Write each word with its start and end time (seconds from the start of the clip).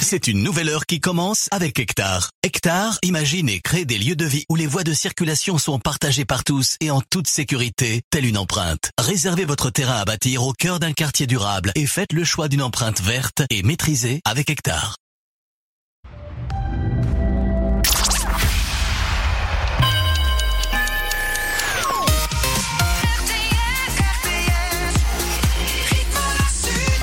C'est 0.00 0.28
une 0.28 0.42
nouvelle 0.42 0.68
heure 0.68 0.86
qui 0.86 1.00
commence 1.00 1.48
avec 1.50 1.80
Hectare. 1.80 2.30
Hectare 2.44 2.98
imagine 3.02 3.48
et 3.48 3.60
crée 3.60 3.84
des 3.84 3.98
lieux 3.98 4.14
de 4.14 4.24
vie 4.24 4.44
où 4.48 4.54
les 4.54 4.68
voies 4.68 4.84
de 4.84 4.92
circulation 4.92 5.58
sont 5.58 5.80
partagées 5.80 6.24
par 6.24 6.44
tous 6.44 6.76
et 6.80 6.92
en 6.92 7.00
toute 7.00 7.26
sécurité, 7.26 8.02
telle 8.10 8.24
une 8.24 8.38
empreinte. 8.38 8.90
Réservez 9.00 9.44
votre 9.44 9.70
terrain 9.70 9.96
à 9.96 10.04
bâtir 10.04 10.44
au 10.44 10.52
cœur 10.52 10.78
d'un 10.78 10.92
quartier 10.92 11.26
durable 11.26 11.72
et 11.74 11.86
faites 11.86 12.12
le 12.12 12.24
choix 12.24 12.46
d'une 12.46 12.62
empreinte 12.62 13.00
verte 13.00 13.42
et 13.50 13.64
maîtrisée 13.64 14.20
avec 14.24 14.48
Hectare. 14.48 14.94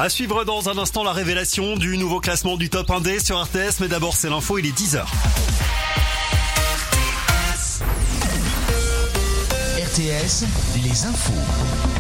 À 0.04 0.10
suivre 0.10 0.44
dans 0.44 0.68
un 0.68 0.78
instant 0.78 1.06
la 1.06 1.14
révélation 1.14 1.78
du 1.78 1.98
nouveau 1.98 2.20
classement 2.20 2.58
du 2.58 2.70
top 2.70 2.90
1D 2.90 3.24
sur 3.24 3.42
RTS, 3.42 3.80
mais 3.80 3.88
d'abord 3.88 4.18
c'est 4.18 4.30
l'info, 4.30 4.58
il 4.58 4.66
est 4.66 4.78
10h. 4.78 5.06
RTS, 9.80 10.44
les 10.84 11.06
infos. 11.06 11.93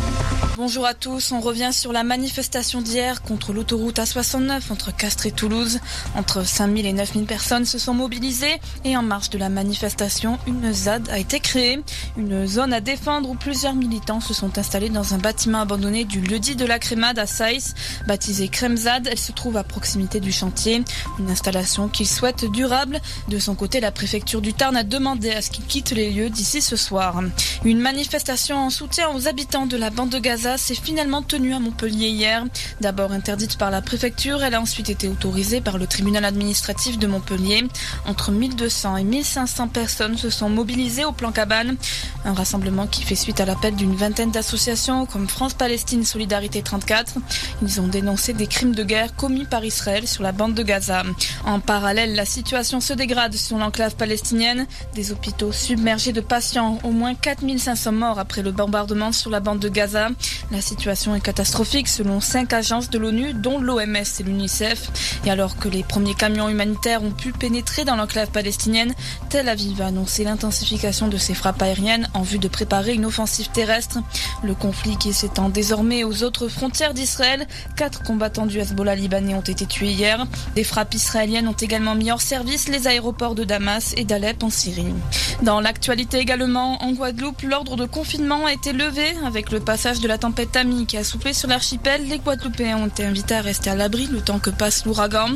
Bonjour 0.55 0.85
à 0.85 0.93
tous, 0.93 1.31
on 1.31 1.39
revient 1.39 1.71
sur 1.73 1.91
la 1.91 2.03
manifestation 2.03 2.80
d'hier 2.80 3.23
contre 3.23 3.53
l'autoroute 3.53 3.98
A69 3.98 4.71
entre 4.71 4.95
Castres 4.95 5.25
et 5.25 5.31
Toulouse. 5.31 5.80
Entre 6.16 6.45
5000 6.45 6.85
et 6.85 6.94
9000 6.94 7.25
personnes 7.25 7.66
se 7.66 7.80
sont 7.80 7.95
mobilisées 7.95 8.61
et 8.85 8.95
en 8.95 9.02
marge 9.02 9.31
de 9.31 9.39
la 9.39 9.49
manifestation, 9.49 10.38
une 10.45 10.71
ZAD 10.71 11.09
a 11.09 11.17
été 11.17 11.39
créée, 11.39 11.80
une 12.17 12.45
zone 12.45 12.71
à 12.71 12.81
défendre 12.81 13.31
où 13.31 13.34
plusieurs 13.34 13.73
militants 13.73 14.20
se 14.20 14.35
sont 14.35 14.59
installés 14.59 14.89
dans 14.89 15.16
un 15.16 15.17
bâtiment 15.17 15.61
abandonné 15.61 16.05
du 16.05 16.21
lieu-dit 16.21 16.55
de 16.55 16.66
la 16.66 16.77
Crémade 16.77 17.17
à 17.17 17.25
Saïs, 17.25 17.73
baptisé 18.05 18.47
Cremzad. 18.47 19.08
Elle 19.08 19.17
se 19.17 19.31
trouve 19.31 19.58
à 19.58 19.63
proximité 19.63 20.20
du 20.20 20.31
chantier, 20.31 20.83
une 21.17 21.31
installation 21.31 21.88
qu'ils 21.88 22.08
souhaitent 22.08 22.45
durable. 22.45 23.02
De 23.28 23.39
son 23.39 23.56
côté, 23.56 23.80
la 23.80 23.91
préfecture 23.91 24.39
du 24.39 24.53
Tarn 24.53 24.75
a 24.78 24.83
demandé 24.83 25.31
à 25.31 25.41
ce 25.41 25.50
qu'ils 25.50 25.66
quittent 25.66 25.94
les 25.94 26.11
lieux 26.11 26.30
d'ici 26.30 26.61
ce 26.61 26.75
soir. 26.75 27.22
Une 27.66 27.80
manifestation 27.80 28.58
en 28.58 28.69
soutien 28.69 29.09
aux 29.16 29.28
habitants 29.28 29.66
de 29.66 29.78
la 29.78 29.89
bande 29.89 30.09
de 30.09 30.19
Gaza 30.19 30.42
s'est 30.58 30.75
finalement 30.75 31.22
tenue 31.22 31.53
à 31.53 31.59
Montpellier 31.59 32.09
hier. 32.09 32.44
D'abord 32.81 33.11
interdite 33.11 33.58
par 33.58 33.72
la 33.72 33.81
préfecture, 33.81 34.44
elle 34.44 34.55
a 34.55 34.61
ensuite 34.61 34.89
été 34.89 35.08
autorisée 35.08 35.61
par 35.61 35.77
le 35.77 35.88
tribunal 35.88 36.25
administratif 36.25 37.00
de 37.00 37.08
Montpellier. 37.08 37.63
Entre 38.05 38.31
1200 38.31 38.97
et 38.97 39.03
1500 39.03 39.69
personnes 39.69 40.17
se 40.17 40.30
sont 40.30 40.50
mobilisées 40.50 41.05
au 41.05 41.13
plan 41.13 41.31
cabane. 41.31 41.77
Un 42.25 42.33
rassemblement 42.33 42.88
qui 42.88 43.03
fait 43.03 43.16
suite 43.16 43.39
à 43.39 43.45
l'appel 43.45 43.75
d'une 43.75 43.95
vingtaine 43.95 44.31
d'associations 44.31 45.05
comme 45.05 45.27
France-Palestine 45.27 46.03
Solidarité 46.03 46.61
34. 46.61 47.16
Ils 47.61 47.81
ont 47.81 47.88
dénoncé 47.88 48.33
des 48.33 48.47
crimes 48.47 48.75
de 48.75 48.83
guerre 48.83 49.16
commis 49.16 49.45
par 49.45 49.63
Israël 49.63 50.07
sur 50.07 50.23
la 50.23 50.33
bande 50.33 50.53
de 50.53 50.63
Gaza. 50.63 51.03
En 51.45 51.59
parallèle, 51.59 52.16
la 52.16 52.25
situation 52.25 52.81
se 52.81 52.94
dégrade 52.94 53.33
sur 53.35 53.57
l'enclave 53.57 53.95
palestinienne. 53.95 54.67
Des 54.94 55.11
hôpitaux 55.11 55.52
submergés 55.52 56.13
de 56.13 56.22
patients, 56.22 56.80
au 56.83 56.91
moins 56.91 57.16
4500 57.16 57.91
morts 57.94 58.19
après 58.19 58.41
le 58.41 58.52
bombardement 58.52 59.11
sur 59.11 59.30
la 59.30 59.39
bande 59.39 59.59
de 59.59 59.69
Gaza. 59.69 60.09
La 60.52 60.62
situation 60.62 61.16
est 61.16 61.22
catastrophique 61.22 61.88
selon 61.88 62.20
cinq 62.20 62.53
agences 62.53 62.89
de 62.89 62.98
l'ONU, 62.98 63.34
dont 63.34 63.59
l'OMS 63.59 63.95
et 64.20 64.23
l'UNICEF. 64.23 64.92
Et 65.25 65.31
alors 65.31 65.58
que 65.58 65.67
les 65.67 65.84
premiers 65.84 66.16
camions 66.16 66.50
humanitaires 66.50 67.03
ont 67.03 67.12
pu 67.12 67.31
pénétrer 67.31 67.86
dans 67.86 67.95
l'enclave 67.95 68.30
palestinienne, 68.30 68.94
Tel 69.30 69.50
Aviv 69.50 69.81
a 69.81 69.88
annoncé 69.88 70.23
l'intensification 70.23 71.08
de 71.08 71.17
ses 71.17 71.34
frappes 71.34 71.62
aériennes 71.62 72.09
en 72.14 72.22
vue 72.22 72.40
de 72.40 72.48
préparer 72.48 72.94
une 72.94 73.06
offensive 73.06 73.50
terrestre. 73.50 74.00
Le 74.44 74.53
conflit 74.53 74.98
qui 74.98 75.14
s'étend 75.14 75.50
désormais 75.50 76.03
aux 76.03 76.23
autres 76.23 76.47
frontières 76.47 76.94
d'Israël. 76.94 77.47
Quatre 77.75 78.03
combattants 78.03 78.45
du 78.45 78.59
Hezbollah 78.59 78.95
libanais 78.95 79.36
ont 79.36 79.42
été 79.42 79.66
tués 79.66 79.92
hier. 79.92 80.25
Des 80.56 80.64
frappes 80.64 80.94
israéliennes 80.94 81.47
ont 81.47 81.53
également 81.53 81.95
mis 81.95 82.12
hors 82.12 82.22
service 82.22 82.70
les 82.70 82.88
aéroports 82.88 83.36
de 83.36 83.44
Damas 83.44 83.94
et 83.97 84.03
d'Alep 84.03 84.44
en 84.44 84.50
Syrie. 84.50 84.94
Dans 85.41 85.59
l'actualité 85.59 86.19
également, 86.19 86.81
en 86.84 86.91
Guadeloupe, 86.91 87.41
l'ordre 87.44 87.75
de 87.75 87.86
confinement 87.86 88.46
a 88.46 88.53
été 88.53 88.72
levé 88.72 89.13
avec 89.25 89.52
le 89.52 89.59
passage 89.59 90.00
de 90.00 90.07
la 90.07 90.18
tempête 90.23 90.53
Tami 90.53 90.85
qui 90.85 90.95
a 90.95 91.03
soufflé 91.03 91.34
sur 91.34 91.50
l'archipel. 91.50 92.07
Les 92.07 92.17
Guadeloupéens 92.17 92.78
ont 92.78 92.88
été 92.88 93.03
invités 93.03 93.35
à 93.35 93.41
rester 93.41 93.69
à 93.69 93.75
l'abri 93.75 94.07
le 94.07 94.22
temps 94.22 94.39
que 94.39 94.51
passe 94.51 94.85
l'ouragan. 94.85 95.28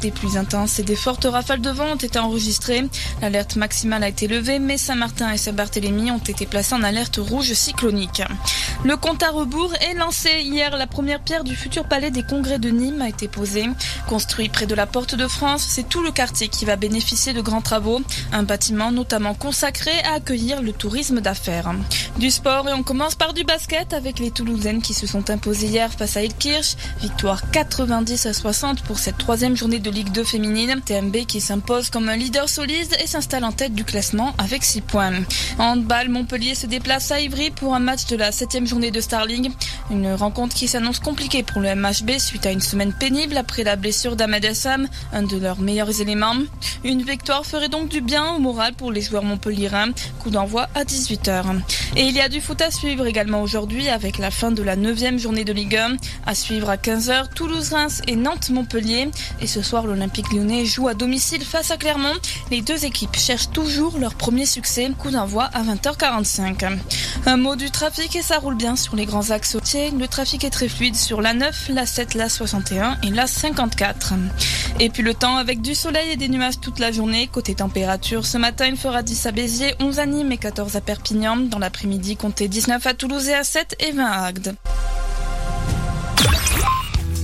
Des 0.00 0.10
pluies 0.10 0.36
intenses 0.36 0.80
et 0.80 0.82
des 0.82 0.96
fortes 0.96 1.26
rafales 1.30 1.60
de 1.60 1.70
vent 1.70 1.92
ont 1.92 1.96
été 1.96 2.18
enregistrées. 2.18 2.82
L'alerte 3.20 3.54
maximale 3.54 4.02
a 4.02 4.08
été 4.08 4.26
levée, 4.26 4.58
mais 4.58 4.78
Saint-Martin 4.78 5.30
et 5.30 5.36
Saint-Barthélemy 5.36 6.10
ont 6.10 6.18
été 6.18 6.44
placés 6.44 6.74
en 6.74 6.82
alerte 6.82 7.18
rouge 7.18 7.52
cyclonique. 7.52 8.20
Le 8.82 8.96
compte 8.96 9.22
à 9.22 9.30
rebours 9.30 9.72
est 9.74 9.94
lancé. 9.94 10.30
Hier, 10.40 10.76
la 10.76 10.88
première 10.88 11.20
pierre 11.20 11.44
du 11.44 11.54
futur 11.54 11.84
palais 11.84 12.10
des 12.10 12.24
congrès 12.24 12.58
de 12.58 12.70
Nîmes 12.70 13.00
a 13.00 13.08
été 13.08 13.28
posée. 13.28 13.66
Construit 14.08 14.48
près 14.48 14.66
de 14.66 14.74
la 14.74 14.86
Porte 14.86 15.14
de 15.14 15.28
France, 15.28 15.64
c'est 15.68 15.88
tout 15.88 16.02
le 16.02 16.10
quartier 16.10 16.48
qui 16.48 16.64
va 16.64 16.74
bénéficier 16.74 17.32
de 17.32 17.42
grands 17.42 17.62
travaux. 17.62 18.02
Un 18.32 18.42
bâtiment 18.42 18.90
notamment 18.90 19.34
consacré 19.34 19.92
à 20.00 20.14
accueillir 20.14 20.62
le 20.62 20.72
tourisme 20.72 21.20
d'affaires. 21.20 21.72
Du 22.18 22.32
sport 22.32 22.68
et 22.68 22.72
on 22.72 22.82
commence 22.82 23.14
par 23.14 23.34
du 23.34 23.44
basket 23.44 23.92
avec 23.92 24.18
les 24.18 24.31
Toulousaines 24.32 24.82
qui 24.82 24.94
se 24.94 25.06
sont 25.06 25.30
imposées 25.30 25.68
hier 25.68 25.92
face 25.92 26.16
à 26.16 26.22
Ilkirch. 26.22 26.76
Victoire 27.00 27.50
90 27.50 28.26
à 28.26 28.32
60 28.32 28.82
pour 28.82 28.98
cette 28.98 29.18
troisième 29.18 29.56
journée 29.56 29.78
de 29.78 29.90
Ligue 29.90 30.10
2 30.12 30.24
féminine. 30.24 30.80
TMB 30.84 31.26
qui 31.26 31.40
s'impose 31.40 31.90
comme 31.90 32.08
un 32.08 32.16
leader 32.16 32.48
solide 32.48 32.94
et 33.02 33.06
s'installe 33.06 33.44
en 33.44 33.52
tête 33.52 33.74
du 33.74 33.84
classement 33.84 34.34
avec 34.38 34.64
6 34.64 34.80
points. 34.82 35.12
En 35.58 35.72
handball, 35.72 36.08
Montpellier 36.08 36.54
se 36.54 36.66
déplace 36.66 37.10
à 37.10 37.20
Ivry 37.20 37.50
pour 37.50 37.74
un 37.74 37.78
match 37.78 38.06
de 38.06 38.16
la 38.16 38.32
septième 38.32 38.66
journée 38.66 38.90
de 38.90 39.00
Starling. 39.00 39.50
Une 39.90 40.12
rencontre 40.14 40.54
qui 40.54 40.68
s'annonce 40.68 40.98
compliquée 40.98 41.42
pour 41.42 41.60
le 41.60 41.74
MHB 41.74 42.18
suite 42.18 42.46
à 42.46 42.52
une 42.52 42.60
semaine 42.60 42.92
pénible 42.92 43.36
après 43.36 43.64
la 43.64 43.76
blessure 43.76 44.16
d'Ahmed 44.16 44.44
Assam, 44.44 44.88
un 45.12 45.22
de 45.22 45.36
leurs 45.36 45.60
meilleurs 45.60 46.00
éléments. 46.00 46.36
Une 46.84 47.02
victoire 47.02 47.44
ferait 47.44 47.68
donc 47.68 47.88
du 47.88 48.00
bien 48.00 48.32
au 48.34 48.38
moral 48.38 48.74
pour 48.74 48.90
les 48.90 49.02
joueurs 49.02 49.24
montpelliérains. 49.24 49.92
Coup 50.20 50.30
d'envoi 50.30 50.68
à 50.74 50.84
18h. 50.84 51.60
Et 51.96 52.02
il 52.02 52.14
y 52.14 52.20
a 52.20 52.28
du 52.28 52.40
foot 52.40 52.60
à 52.62 52.70
suivre 52.70 53.06
également 53.06 53.42
aujourd'hui 53.42 53.88
avec 53.88 54.18
la 54.18 54.21
fin 54.30 54.52
de 54.52 54.62
la 54.62 54.76
9 54.76 55.18
journée 55.18 55.44
de 55.44 55.52
Ligue 55.52 55.76
1. 55.76 55.96
À 56.26 56.34
suivre 56.34 56.70
à 56.70 56.76
15h, 56.76 57.34
Toulouse-Reims 57.34 58.02
et 58.06 58.16
Nantes-Montpellier. 58.16 59.10
Et 59.40 59.46
ce 59.46 59.62
soir, 59.62 59.86
l'Olympique 59.86 60.32
lyonnais 60.32 60.64
joue 60.64 60.88
à 60.88 60.94
domicile 60.94 61.44
face 61.44 61.70
à 61.70 61.76
Clermont. 61.76 62.14
Les 62.50 62.62
deux 62.62 62.84
équipes 62.84 63.16
cherchent 63.16 63.50
toujours 63.50 63.98
leur 63.98 64.14
premier 64.14 64.46
succès. 64.46 64.90
Coup 64.98 65.10
d'envoi 65.10 65.44
à 65.44 65.62
20h45. 65.62 66.78
Un 67.26 67.36
mot 67.36 67.56
du 67.56 67.70
trafic 67.70 68.16
et 68.16 68.22
ça 68.22 68.38
roule 68.38 68.56
bien 68.56 68.76
sur 68.76 68.96
les 68.96 69.06
grands 69.06 69.30
axes 69.30 69.54
routiers. 69.54 69.90
Le 69.90 70.08
trafic 70.08 70.44
est 70.44 70.50
très 70.50 70.68
fluide 70.68 70.96
sur 70.96 71.20
la 71.20 71.34
9, 71.34 71.70
la 71.70 71.86
7, 71.86 72.14
la 72.14 72.28
61 72.28 72.98
et 73.02 73.10
la 73.10 73.26
54. 73.26 74.14
Et 74.80 74.88
puis 74.88 75.02
le 75.02 75.14
temps 75.14 75.36
avec 75.36 75.60
du 75.62 75.74
soleil 75.74 76.10
et 76.10 76.16
des 76.16 76.28
nuages 76.28 76.60
toute 76.60 76.78
la 76.78 76.92
journée. 76.92 77.28
Côté 77.28 77.54
température, 77.54 78.26
ce 78.26 78.38
matin, 78.38 78.66
il 78.66 78.76
fera 78.76 79.02
10 79.02 79.26
à 79.26 79.32
Béziers, 79.32 79.74
11 79.80 79.98
à 79.98 80.06
Nîmes 80.06 80.32
et 80.32 80.38
14 80.38 80.76
à 80.76 80.80
Perpignan. 80.80 81.36
Dans 81.36 81.58
l'après-midi, 81.58 82.16
comptez 82.16 82.48
19 82.48 82.86
à 82.86 82.94
Toulouse 82.94 83.28
et 83.28 83.34
à 83.34 83.44
7 83.44 83.76
et 83.80 83.92
20 83.92 84.04
à 84.04 84.11
Agde. 84.12 84.54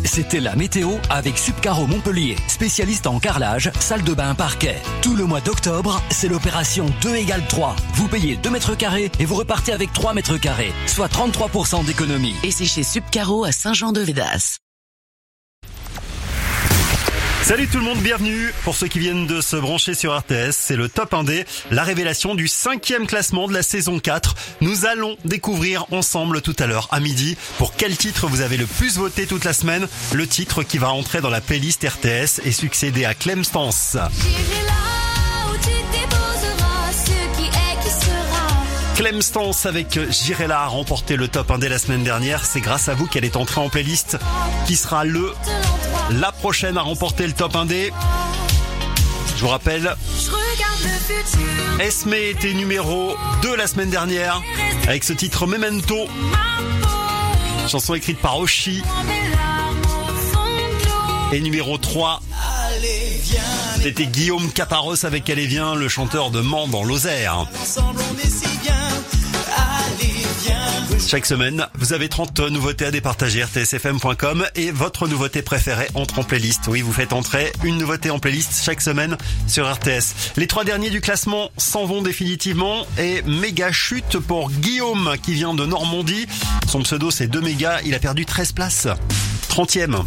C'était 0.05 0.41
la 0.41 0.57
météo 0.57 0.93
avec 1.11 1.37
Subcaro 1.37 1.87
Montpellier, 1.87 2.37
spécialiste 2.49 3.07
en 3.07 3.19
carrelage, 3.19 3.71
salle 3.79 4.03
de 4.03 4.15
bain, 4.15 4.35
parquet. 4.35 4.77
Tout 5.03 5.15
le 5.15 5.27
mois 5.27 5.41
d'octobre, 5.41 6.03
c'est 6.11 6.29
l'opération 6.29 6.87
2 7.03 7.17
égale 7.17 7.43
3. 7.47 7.77
Vous 7.95 8.09
payez 8.09 8.37
2 8.37 8.51
mètres 8.51 8.75
carrés 8.75 9.13
et 9.21 9.27
vous 9.27 9.35
repartez 9.35 9.73
avec 9.73 9.93
3 9.93 10.15
mètres 10.15 10.39
carrés, 10.39 10.73
soit 10.87 11.09
33% 11.09 11.85
d'économie. 11.85 12.35
Et 12.43 12.51
c'est 12.51 12.65
chez 12.65 12.83
Subcaro 12.83 13.45
à 13.45 13.53
Saint-Jean-de-Védas. 13.53 14.59
Salut 17.49 17.67
tout 17.67 17.79
le 17.79 17.85
monde, 17.85 18.01
bienvenue. 18.01 18.53
Pour 18.63 18.75
ceux 18.75 18.89
qui 18.89 18.99
viennent 18.99 19.27
de 19.27 19.41
se 19.41 19.57
brancher 19.57 19.95
sur 19.95 20.15
RTS, 20.15 20.51
c'est 20.51 20.77
le 20.77 20.91
top 20.91 21.13
1D, 21.13 21.47
la 21.71 21.83
révélation 21.83 22.35
du 22.35 22.47
cinquième 22.47 23.07
classement 23.07 23.49
de 23.49 23.55
la 23.55 23.63
saison 23.63 24.01
4. 24.01 24.35
Nous 24.61 24.85
allons 24.85 25.17
découvrir 25.25 25.87
ensemble 25.91 26.43
tout 26.43 26.55
à 26.59 26.67
l'heure 26.67 26.89
à 26.91 27.01
midi 27.01 27.39
pour 27.57 27.75
quel 27.75 27.97
titre 27.97 28.27
vous 28.27 28.43
avez 28.43 28.59
le 28.59 28.67
plus 28.67 28.99
voté 28.99 29.27
toute 29.27 29.47
la 29.47 29.55
semaine. 29.55 29.89
Le 30.13 30.27
titre 30.27 30.63
qui 30.63 30.77
va 30.77 30.93
entrer 30.93 31.23
dans 31.23 31.31
la 31.31 31.41
playlist 31.41 31.89
RTS 31.89 32.43
et 32.45 32.53
succéder 32.53 33.07
à 33.07 33.15
Clem. 33.15 33.43
Clem 38.99 39.23
Stance 39.23 39.65
avec 39.65 39.95
là 40.41 40.63
a 40.63 40.67
remporté 40.67 41.15
le 41.15 41.29
top 41.29 41.51
1D 41.51 41.69
la 41.69 41.79
semaine 41.79 42.03
dernière. 42.03 42.45
C'est 42.45 42.61
grâce 42.61 42.89
à 42.89 42.95
vous 42.95 43.07
qu'elle 43.07 43.25
est 43.25 43.37
entrée 43.37 43.61
en 43.61 43.69
playlist 43.69 44.19
qui 44.67 44.75
sera 44.75 45.05
le 45.05 45.35
la 46.11 46.33
prochaine 46.33 46.77
à 46.77 46.81
remporter 46.81 47.29
le 47.29 47.33
top 47.33 47.55
1D. 47.55 47.93
Je 49.37 49.41
vous 49.41 49.47
rappelle, 49.47 49.95
Esme 51.79 52.13
était 52.13 52.55
numéro 52.55 53.17
2 53.43 53.55
la 53.55 53.69
semaine 53.69 53.91
dernière 53.91 54.43
avec 54.89 55.05
ce 55.05 55.13
titre 55.13 55.47
Memento. 55.47 56.09
Chanson 57.69 57.95
écrite 57.95 58.19
par 58.19 58.41
Oshi. 58.41 58.83
Et 61.31 61.41
numéro 61.41 61.77
3, 61.77 62.23
c'était 63.83 64.07
Guillaume 64.07 64.51
Caparos 64.51 65.05
avec 65.05 65.29
Allez 65.29 65.47
Viens, 65.47 65.75
le 65.75 65.87
chanteur 65.89 66.31
de 66.31 66.41
Mans 66.41 66.69
dans 66.69 66.85
Lozère. 66.85 67.47
Chaque 71.07 71.27
semaine, 71.27 71.67
vous 71.75 71.93
avez 71.93 72.09
30 72.09 72.41
nouveautés 72.51 72.87
à 72.87 72.91
départager 72.91 73.43
rtsfm.com 73.43 74.47
et 74.55 74.71
votre 74.71 75.07
nouveauté 75.07 75.43
préférée 75.43 75.89
entre 75.95 76.19
en 76.19 76.25
playlist. 76.25 76.63
Oui, 76.69 76.81
vous 76.81 76.93
faites 76.93 77.13
entrer 77.13 77.53
une 77.63 77.77
nouveauté 77.77 78.11
en 78.11 78.19
playlist 78.19 78.63
chaque 78.65 78.81
semaine 78.81 79.19
sur 79.47 79.71
RTS. 79.71 80.33
Les 80.39 80.47
trois 80.47 80.65
derniers 80.65 80.91
du 80.91 81.03
classement 81.03 81.51
s'en 81.59 81.85
vont 81.85 82.01
définitivement 82.01 82.87
et 82.99 83.21
méga 83.23 83.71
chute 83.71 84.19
pour 84.19 84.51
Guillaume 84.51 85.15
qui 85.23 85.35
vient 85.35 85.53
de 85.53 85.67
Normandie. 85.67 86.27
Son 86.67 86.81
pseudo 86.81 87.11
c'est 87.11 87.29
2 87.29 87.41
mégas, 87.43 87.81
il 87.85 87.95
a 87.95 87.99
perdu 87.99 88.25
13 88.25 88.53
places. 88.53 88.89
30e. 89.59 90.05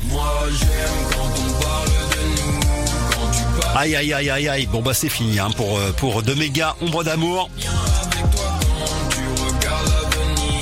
Aïe 3.76 3.98
aïe 3.98 4.14
aïe 4.14 4.30
aïe 4.30 4.48
aïe. 4.48 4.66
Bon 4.68 4.82
bah 4.82 4.94
c'est 4.94 5.10
fini 5.10 5.40
hein, 5.40 5.50
pour 5.58 5.78
euh, 5.78 5.92
pour 5.92 6.24
2 6.24 6.36
mégas 6.36 6.78
ombre 6.80 7.04
d'amour. 7.04 7.50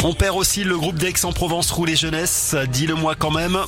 On 0.04 0.14
perd 0.16 0.36
aussi 0.36 0.64
le 0.64 0.76
groupe 0.76 0.96
d'Aix-en-Provence 0.96 1.70
Rouler 1.70 1.96
Jeunesse, 1.96 2.56
et 2.60 2.66
dis-le-moi 2.66 3.14
quand 3.14 3.30
même. 3.30 3.60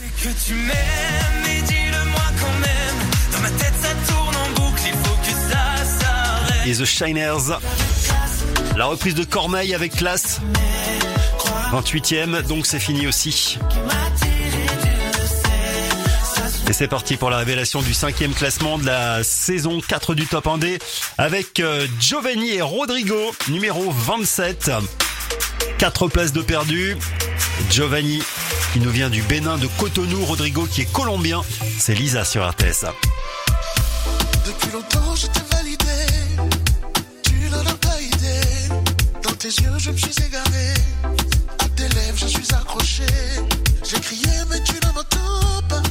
Et 6.65 6.73
The 6.73 6.85
Shiners. 6.85 7.59
La 8.75 8.85
reprise 8.87 9.13
de 9.13 9.23
Cormeil 9.23 9.75
avec 9.75 9.95
classe. 9.95 10.41
28e, 11.71 12.41
donc 12.47 12.65
c'est 12.65 12.79
fini 12.79 13.05
aussi. 13.05 13.59
Et 16.71 16.73
c'est 16.73 16.87
parti 16.87 17.17
pour 17.17 17.29
la 17.29 17.37
révélation 17.37 17.81
du 17.81 17.93
cinquième 17.93 18.33
classement 18.33 18.77
de 18.77 18.85
la 18.85 19.25
saison 19.25 19.81
4 19.85 20.15
du 20.15 20.25
Top 20.25 20.45
1D 20.45 20.81
avec 21.17 21.59
euh, 21.59 21.85
Giovanni 21.99 22.51
et 22.51 22.61
Rodrigo, 22.61 23.17
numéro 23.49 23.91
27. 23.91 24.71
4 25.79 26.07
places 26.07 26.31
de 26.31 26.41
perdu. 26.41 26.95
Giovanni 27.69 28.23
qui 28.71 28.79
nous 28.79 28.89
vient 28.89 29.09
du 29.09 29.21
Bénin 29.23 29.57
de 29.57 29.67
Cotonou, 29.77 30.23
Rodrigo 30.23 30.65
qui 30.65 30.83
est 30.83 30.91
colombien. 30.93 31.41
C'est 31.77 31.93
Lisa 31.93 32.23
sur 32.23 32.49
RTS. 32.49 32.85
Depuis 34.45 34.71
longtemps 34.71 35.15
je 35.15 35.27
t'ai 35.27 35.41
validé, 35.53 35.85
tu 37.23 37.49
n'en 37.49 37.69
as 37.69 37.75
pas 37.85 37.99
idée. 37.99 38.73
Dans 39.21 39.33
tes 39.33 39.49
yeux 39.49 39.77
je 39.77 39.91
me 39.91 39.97
suis 39.97 40.15
égaré, 40.25 40.73
à 41.59 41.67
tes 41.75 41.89
lèvres 41.89 42.17
je 42.17 42.27
suis 42.27 42.53
accroché. 42.53 43.03
J'ai 43.83 43.99
crié 43.99 44.29
mais 44.49 44.63
tu 44.63 44.75
ne 44.75 44.93
m'entends 44.93 45.67
pas, 45.67 45.81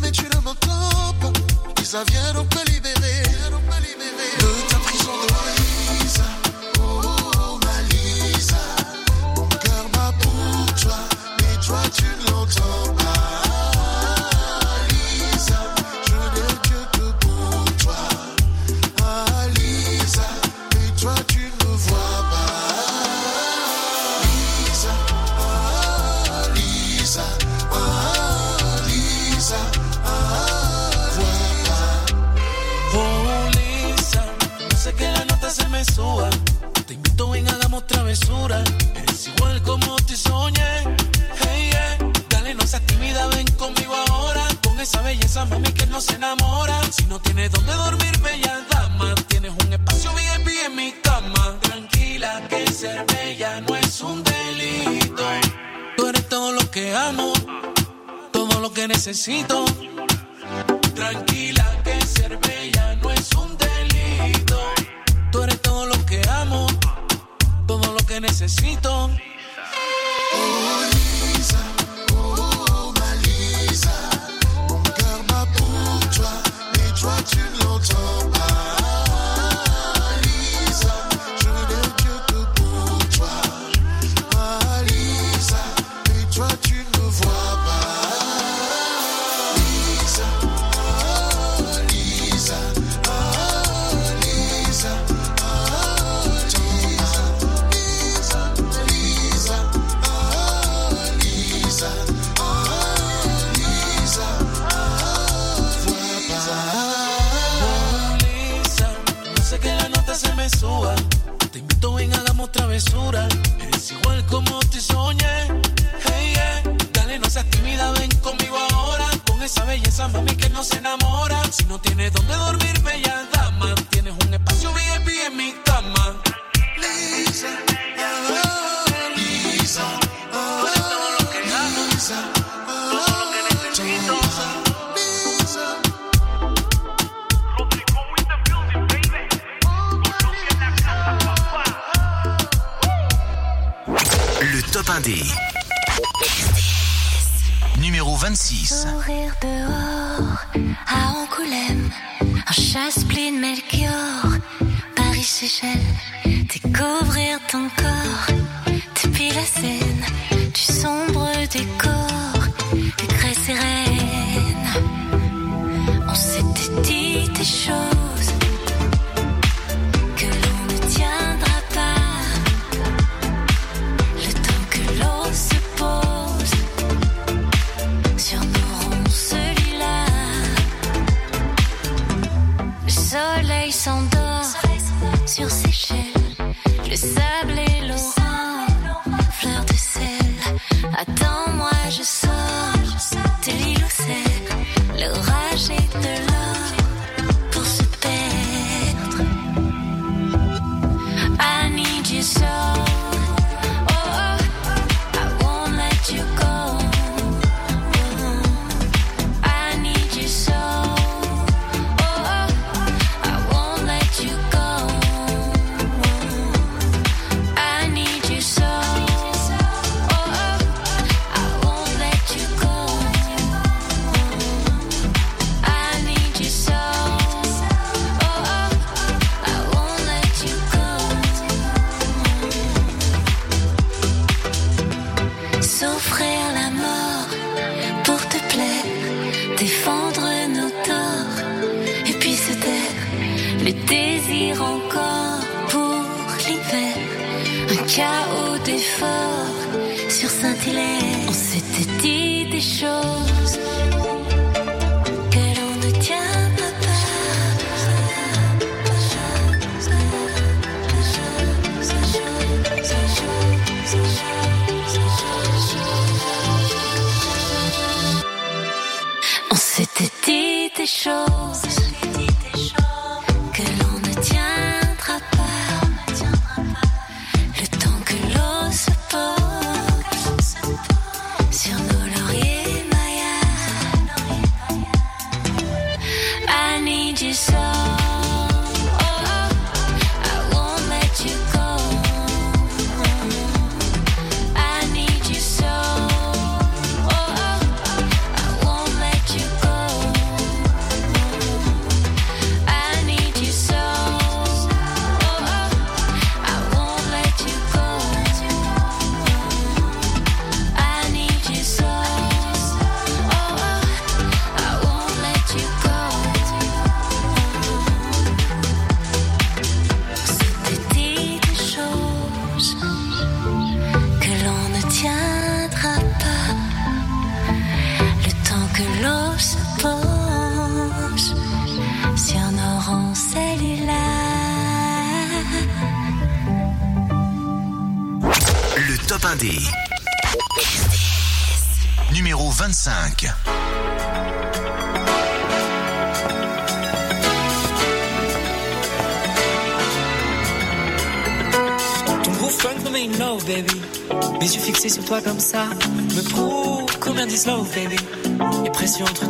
mais 0.00 0.10
tu 0.10 0.24
ne 0.24 0.40
m'entends 0.40 1.14
pas. 1.20 1.32
On 2.36 2.44
peut 2.44 2.64
libérer, 2.70 3.22
de 4.38 4.68
ta 4.68 4.78
prison 4.78 5.12
de 5.22 6.02
Lisa. 6.02 6.24
Oh 6.80 7.58
Lisa, 7.90 8.56
mon 9.36 9.46
cœur 9.48 9.84
bat 9.92 10.12
pour 10.20 10.74
toi, 10.80 10.98
mais 11.38 11.66
toi 11.66 11.80
tu 11.94 12.04
ne 12.04 12.30
l'entends 12.30 12.94
pas. 12.94 13.07
Travesura. 37.86 38.62
Eres 38.94 39.28
igual 39.28 39.62
como 39.62 39.96
te 39.96 40.16
soñé. 40.16 40.62
Hey, 41.40 41.70
yeah. 41.70 41.98
Dale, 42.28 42.54
no 42.54 42.66
seas 42.66 42.82
tímida, 42.86 43.26
ven 43.28 43.46
conmigo 43.52 43.94
ahora. 44.08 44.44
Con 44.64 44.78
esa 44.80 45.02
belleza, 45.02 45.44
mami, 45.44 45.72
que 45.72 45.86
no 45.86 46.00
se 46.00 46.14
enamora. 46.14 46.80
Si 46.90 47.04
no 47.06 47.18
tienes 47.20 47.50
donde 47.52 47.72
dormir, 47.72 48.18
bella 48.20 48.60
dama. 48.70 49.14
Tienes 49.28 49.52
un 49.64 49.72
espacio 49.72 50.12
VIP 50.14 50.48
en 50.66 50.76
mi 50.76 50.92
cama. 51.02 51.56
Tranquila, 51.60 52.42
que 52.48 52.70
ser 52.70 53.04
bella 53.06 53.60
no 53.60 53.76
es 53.76 54.00
un 54.00 54.22
delito. 54.24 55.24
Tú 55.96 56.06
eres 56.06 56.28
todo 56.28 56.52
lo 56.52 56.70
que 56.70 56.94
amo, 56.94 57.32
todo 58.32 58.60
lo 58.60 58.72
que 58.72 58.86
necesito. 58.88 59.64
Tranquila, 60.94 61.66
que 61.84 62.06
ser 62.06 62.38
bella 62.38 62.94
no 62.96 63.10
es 63.10 63.32
un 63.34 63.56
delito. 63.56 64.58
Tú 65.32 65.42
eres 65.42 65.60
todo 65.60 65.86
lo 65.86 66.06
que 66.06 66.20
amo, 66.28 66.66
todo 67.68 67.92
lo 67.92 67.98
que 68.06 68.18
necesito. 68.18 69.10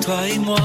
toi 0.09 0.27
et 0.27 0.39
moi. 0.39 0.57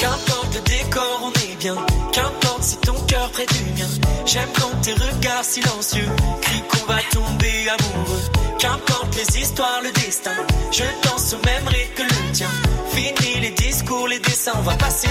Qu'importe 0.00 0.54
le 0.54 0.60
décor, 0.60 1.20
on 1.22 1.32
est 1.48 1.56
bien. 1.58 1.76
Qu'importe 2.12 2.62
si 2.62 2.76
ton 2.76 2.94
cœur 3.06 3.30
près 3.30 3.46
du 3.46 3.64
mien. 3.76 3.88
J'aime 4.26 4.48
quand 4.60 4.80
tes 4.82 4.92
regards 4.92 5.44
silencieux 5.44 6.08
crient 6.42 6.64
qu'on 6.68 6.92
va 6.92 6.98
tomber 7.10 7.68
amoureux. 7.76 8.24
Qu'importe 8.58 9.16
les 9.16 9.40
histoires, 9.40 9.80
le 9.82 9.92
destin. 9.92 10.36
Je 10.70 10.84
danse 11.08 11.32
au 11.32 11.46
même 11.46 11.66
rythme 11.68 11.94
que 11.96 12.02
le 12.02 12.32
tien. 12.32 12.50
Fini 12.90 13.40
les 13.40 13.50
discours, 13.50 14.08
les 14.08 14.18
dessins, 14.18 14.52
on 14.58 14.62
va 14.62 14.74
passer. 14.74 15.08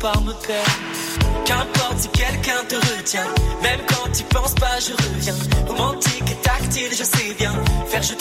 par. 0.00 0.18
Qu'importe 1.44 1.98
si 1.98 2.08
quelqu'un 2.08 2.64
te 2.68 2.74
retient, 2.74 3.26
même 3.62 3.80
quand 3.88 4.10
tu 4.12 4.22
penses 4.24 4.54
pas, 4.54 4.78
je 4.80 4.92
reviens. 4.92 5.34
Romantique 5.66 6.30
et 6.30 6.36
tactile, 6.36 6.90
je 6.90 7.04
sais 7.04 7.34
bien. 7.38 7.52
Faire 7.86 8.02
je 8.02 8.14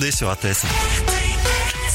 Sur 0.00 0.30
ATS. 0.30 0.64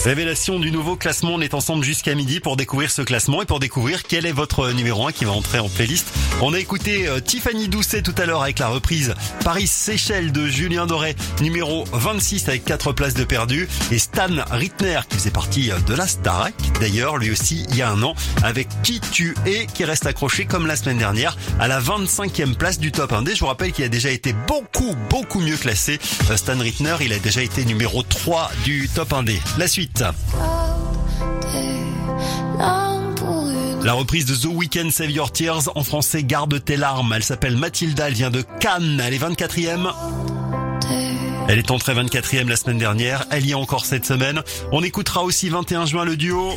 Révélation 0.03 0.59
du 0.59 0.71
nouveau 0.71 0.95
classement, 0.95 1.31
on 1.33 1.41
est 1.41 1.55
ensemble 1.55 1.83
jusqu'à 1.83 2.13
midi 2.13 2.39
pour 2.39 2.55
découvrir 2.55 2.91
ce 2.91 3.01
classement 3.01 3.41
et 3.41 3.45
pour 3.45 3.59
découvrir 3.59 4.03
quel 4.03 4.27
est 4.27 4.31
votre 4.31 4.71
numéro 4.71 5.07
1 5.07 5.11
qui 5.11 5.25
va 5.25 5.31
entrer 5.31 5.57
en 5.57 5.67
playlist. 5.67 6.13
On 6.39 6.53
a 6.53 6.59
écouté 6.59 7.07
euh, 7.07 7.19
Tiffany 7.19 7.67
Doucet 7.67 8.03
tout 8.03 8.13
à 8.15 8.27
l'heure 8.27 8.43
avec 8.43 8.59
la 8.59 8.67
reprise 8.67 9.15
Paris-Seychelles 9.43 10.31
de 10.31 10.45
Julien 10.45 10.85
Doré, 10.85 11.15
numéro 11.41 11.83
26 11.91 12.47
avec 12.47 12.63
4 12.63 12.91
places 12.91 13.15
de 13.15 13.23
perdu 13.23 13.67
et 13.91 13.97
Stan 13.97 14.27
Rittner 14.51 14.99
qui 15.09 15.17
faisait 15.17 15.31
partie 15.31 15.71
euh, 15.71 15.79
de 15.87 15.95
la 15.95 16.05
Starac, 16.05 16.53
d'ailleurs 16.79 17.17
lui 17.17 17.31
aussi 17.31 17.65
il 17.69 17.77
y 17.77 17.81
a 17.81 17.89
un 17.89 18.03
an, 18.03 18.13
avec 18.43 18.67
Qui 18.83 18.99
tu 18.99 19.35
es 19.47 19.65
qui 19.65 19.83
reste 19.83 20.05
accroché 20.05 20.45
comme 20.45 20.67
la 20.67 20.75
semaine 20.75 20.99
dernière 20.99 21.35
à 21.59 21.67
la 21.67 21.81
25e 21.81 22.53
place 22.53 22.77
du 22.77 22.91
top 22.91 23.13
1D. 23.13 23.33
Je 23.33 23.39
vous 23.39 23.47
rappelle 23.47 23.71
qu'il 23.71 23.85
a 23.85 23.89
déjà 23.89 24.11
été 24.11 24.33
beaucoup 24.47 24.95
beaucoup 25.09 25.39
mieux 25.39 25.57
classé. 25.57 25.99
Euh, 26.29 26.37
Stan 26.37 26.57
Rittner, 26.59 26.97
il 27.01 27.13
a 27.13 27.19
déjà 27.19 27.41
été 27.41 27.65
numéro 27.65 28.03
3 28.03 28.51
du 28.63 28.87
top 28.93 29.09
1D. 29.11 29.39
La 29.57 29.67
suite. 29.67 30.03
La 33.87 33.93
reprise 33.93 34.25
de 34.25 34.35
The 34.35 34.53
Weeknd 34.53 34.89
Save 34.91 35.11
Your 35.11 35.31
Tears 35.31 35.69
en 35.75 35.81
français 35.81 36.21
Garde 36.21 36.61
tes 36.61 36.75
larmes. 36.75 37.13
Elle 37.15 37.23
s'appelle 37.23 37.55
Mathilda, 37.55 38.09
elle 38.09 38.15
vient 38.15 38.29
de 38.29 38.43
Cannes, 38.59 39.01
elle 39.01 39.13
est 39.13 39.17
24e. 39.17 39.93
Elle 41.47 41.57
est 41.57 41.71
entrée 41.71 41.93
24e 41.93 42.49
la 42.49 42.57
semaine 42.57 42.79
dernière, 42.79 43.25
elle 43.31 43.45
y 43.45 43.51
est 43.51 43.53
encore 43.53 43.85
cette 43.85 44.05
semaine. 44.05 44.43
On 44.73 44.83
écoutera 44.83 45.23
aussi 45.23 45.47
21 45.47 45.85
juin 45.85 46.03
le 46.03 46.17
duo 46.17 46.51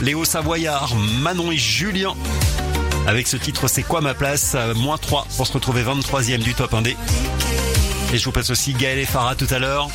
Léo 0.00 0.24
Savoyard, 0.24 0.96
Manon 1.20 1.52
et 1.52 1.58
Julien. 1.58 2.14
Avec 3.06 3.26
ce 3.26 3.36
titre 3.36 3.68
C'est 3.68 3.82
quoi 3.82 4.00
ma 4.00 4.14
place? 4.14 4.56
Moins 4.76 4.96
3 4.96 5.26
pour 5.36 5.46
se 5.46 5.52
retrouver 5.52 5.82
23e 5.82 6.38
du 6.38 6.54
top 6.54 6.72
1D. 6.72 6.96
Et 8.14 8.16
je 8.16 8.24
vous 8.24 8.32
passe 8.32 8.48
aussi 8.48 8.72
Gaël 8.72 8.98
et 8.98 9.04
Farah 9.04 9.34
tout 9.34 9.48
à 9.50 9.58
l'heure. 9.58 9.90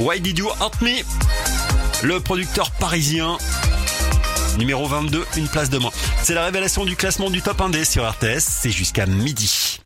Why 0.00 0.20
Did 0.20 0.38
You 0.38 0.48
Hurt 0.60 0.82
Me? 0.82 1.04
Le 2.02 2.18
producteur 2.18 2.72
parisien. 2.72 3.38
Numéro 4.58 4.86
22, 4.86 5.24
une 5.36 5.48
place 5.48 5.68
de 5.68 5.78
moins. 5.78 5.90
C'est 6.22 6.34
la 6.34 6.44
révélation 6.44 6.84
du 6.84 6.96
classement 6.96 7.28
du 7.28 7.42
top 7.42 7.58
1D 7.58 7.84
sur 7.84 8.08
RTS. 8.08 8.40
C'est 8.40 8.70
jusqu'à 8.70 9.04
midi. 9.04 9.80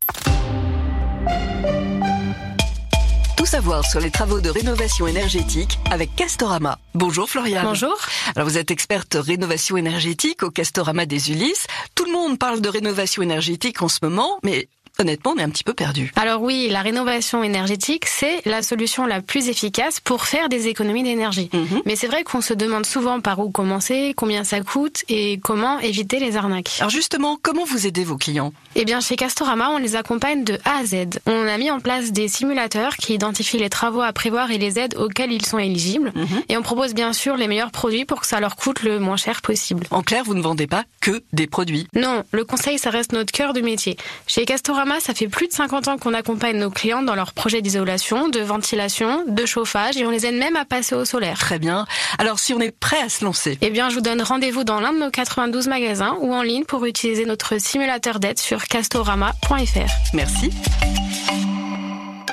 Tout 3.36 3.46
savoir 3.46 3.84
sur 3.84 4.00
les 4.00 4.10
travaux 4.10 4.40
de 4.40 4.48
rénovation 4.48 5.06
énergétique 5.06 5.78
avec 5.90 6.14
Castorama. 6.14 6.78
Bonjour 6.94 7.28
Floriane. 7.28 7.64
Bonjour. 7.64 7.96
Alors 8.36 8.48
vous 8.48 8.58
êtes 8.58 8.70
experte 8.70 9.16
rénovation 9.18 9.76
énergétique 9.76 10.42
au 10.44 10.50
Castorama 10.50 11.04
des 11.04 11.32
Ulysses. 11.32 11.66
Tout 11.94 12.04
le 12.04 12.12
monde 12.12 12.38
parle 12.38 12.60
de 12.60 12.68
rénovation 12.68 13.22
énergétique 13.22 13.82
en 13.82 13.88
ce 13.88 13.98
moment, 14.02 14.38
mais 14.44 14.68
honnêtement, 15.00 15.32
on 15.34 15.38
est 15.38 15.42
un 15.42 15.50
petit 15.50 15.64
peu 15.64 15.74
perdu. 15.74 16.12
Alors 16.16 16.42
oui, 16.42 16.68
la 16.70 16.82
rénovation 16.82 17.42
énergétique, 17.42 18.06
c'est 18.06 18.42
la 18.44 18.62
solution 18.62 19.06
la 19.06 19.20
plus 19.20 19.48
efficace 19.48 20.00
pour 20.00 20.26
faire 20.26 20.48
des 20.48 20.68
économies 20.68 21.02
d'énergie. 21.02 21.50
Mhm. 21.52 21.82
Mais 21.86 21.96
c'est 21.96 22.06
vrai 22.06 22.22
qu'on 22.22 22.40
se 22.40 22.54
demande 22.54 22.86
souvent 22.86 23.20
par 23.20 23.38
où 23.40 23.50
commencer, 23.50 24.14
combien 24.16 24.44
ça 24.44 24.60
coûte 24.60 25.04
et 25.08 25.40
comment 25.42 25.78
éviter 25.80 26.20
les 26.20 26.36
arnaques. 26.36 26.76
Alors 26.78 26.90
justement, 26.90 27.38
comment 27.42 27.64
vous 27.64 27.86
aidez 27.86 28.04
vos 28.04 28.16
clients? 28.16 28.52
Eh 28.76 28.84
bien, 28.84 29.00
chez 29.00 29.16
Castorama, 29.16 29.70
on 29.70 29.78
les 29.78 29.96
accompagne 29.96 30.44
de 30.44 30.58
A 30.64 30.78
à 30.78 30.84
Z. 30.84 31.20
On 31.26 31.46
a 31.46 31.58
mis 31.58 31.70
en 31.70 31.80
place 31.80 32.12
des 32.12 32.28
simulateurs 32.28 32.96
qui 32.96 33.14
identifient 33.14 33.58
les 33.58 33.70
travaux 33.70 34.02
à 34.02 34.12
prévoir 34.12 34.50
et 34.50 34.58
les 34.58 34.78
aides 34.78 34.96
auxquelles 34.96 35.32
ils 35.32 35.44
sont 35.44 35.58
éligibles. 35.58 36.12
Mhm. 36.14 36.42
Et 36.48 36.56
on 36.56 36.62
propose 36.62 36.94
bien 36.94 37.12
sûr 37.12 37.36
les 37.36 37.48
meilleurs 37.48 37.70
produits 37.70 38.04
pour 38.04 38.20
que 38.20 38.26
ça 38.26 38.40
leur 38.40 38.56
coûte 38.56 38.82
le 38.82 38.98
moins 38.98 39.16
cher 39.16 39.42
possible. 39.42 39.86
En 39.90 40.02
clair, 40.02 40.24
vous 40.24 40.34
ne 40.34 40.42
vendez 40.42 40.66
pas 40.66 40.84
que 41.00 41.22
des 41.32 41.46
produits. 41.46 41.86
Non, 41.94 42.22
le 42.32 42.44
conseil, 42.44 42.78
ça 42.78 42.90
reste 42.90 43.12
notre 43.12 43.32
cœur 43.32 43.52
de 43.52 43.60
métier. 43.60 43.96
Chez 44.26 44.44
Castorama, 44.44 44.89
ça 44.98 45.14
fait 45.14 45.28
plus 45.28 45.46
de 45.46 45.52
50 45.52 45.88
ans 45.88 45.98
qu'on 45.98 46.14
accompagne 46.14 46.58
nos 46.58 46.70
clients 46.70 47.02
dans 47.02 47.14
leurs 47.14 47.32
projets 47.32 47.62
d'isolation, 47.62 48.28
de 48.28 48.40
ventilation, 48.40 49.24
de 49.28 49.46
chauffage 49.46 49.96
et 49.96 50.06
on 50.06 50.10
les 50.10 50.26
aide 50.26 50.34
même 50.34 50.56
à 50.56 50.64
passer 50.64 50.94
au 50.94 51.04
solaire. 51.04 51.38
Très 51.38 51.58
bien. 51.58 51.86
Alors 52.18 52.38
si 52.40 52.54
on 52.54 52.60
est 52.60 52.76
prêt 52.76 53.00
à 53.00 53.08
se 53.08 53.24
lancer, 53.24 53.58
Eh 53.60 53.70
bien, 53.70 53.90
je 53.90 53.94
vous 53.94 54.00
donne 54.00 54.22
rendez-vous 54.22 54.64
dans 54.64 54.80
l'un 54.80 54.92
de 54.92 54.98
nos 54.98 55.10
92 55.10 55.68
magasins 55.68 56.16
ou 56.20 56.34
en 56.34 56.42
ligne 56.42 56.64
pour 56.64 56.84
utiliser 56.86 57.26
notre 57.26 57.60
simulateur 57.60 58.18
d'aide 58.18 58.38
sur 58.38 58.64
castorama.fr. 58.64 60.14
merci. 60.14 60.50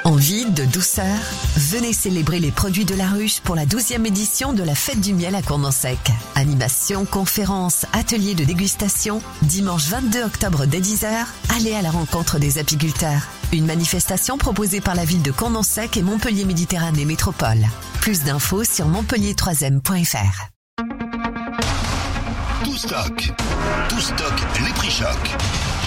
Envie 0.08 0.46
de 0.46 0.64
douceur 0.64 1.18
Venez 1.58 1.92
célébrer 1.92 2.40
les 2.40 2.54
produits 2.54 2.86
de 2.86 2.96
la 2.96 3.08
ruche 3.08 3.42
pour 3.42 3.56
la 3.56 3.66
12e 3.66 4.08
édition 4.08 4.54
de 4.54 4.64
la 4.64 4.74
Fête 4.74 5.02
du 5.02 5.14
miel 5.14 5.36
à 5.36 5.42
Condensec. 5.42 6.00
Animation, 6.36 7.04
conférences, 7.04 7.86
ateliers 7.92 8.34
de 8.34 8.46
dégustation. 8.46 9.22
Dimanche 9.42 9.90
22 9.90 10.24
octobre 10.24 10.66
dès 10.66 10.80
10h, 10.80 11.10
allez 11.58 11.74
à 11.74 11.82
la 11.82 11.92
rencontre 11.92 12.40
des 12.40 12.58
apiculteurs. 12.58 13.28
Une 13.52 13.66
manifestation 13.66 14.38
proposée 14.38 14.80
par 14.80 14.96
la 14.96 15.04
ville 15.04 15.22
de 15.22 15.32
Condensec 15.32 15.98
et 15.98 16.04
Montpellier 16.04 16.46
Méditerranée 16.46 17.04
Métropole. 17.04 17.68
Plus 18.00 18.24
d'infos 18.24 18.64
sur 18.64 18.88
montpellier3ème.fr. 18.88 20.48
Tout 22.64 22.78
stock. 22.78 23.34
Tout 23.90 24.64
les 24.64 24.72
prix 24.72 24.90
choc. 24.90 25.38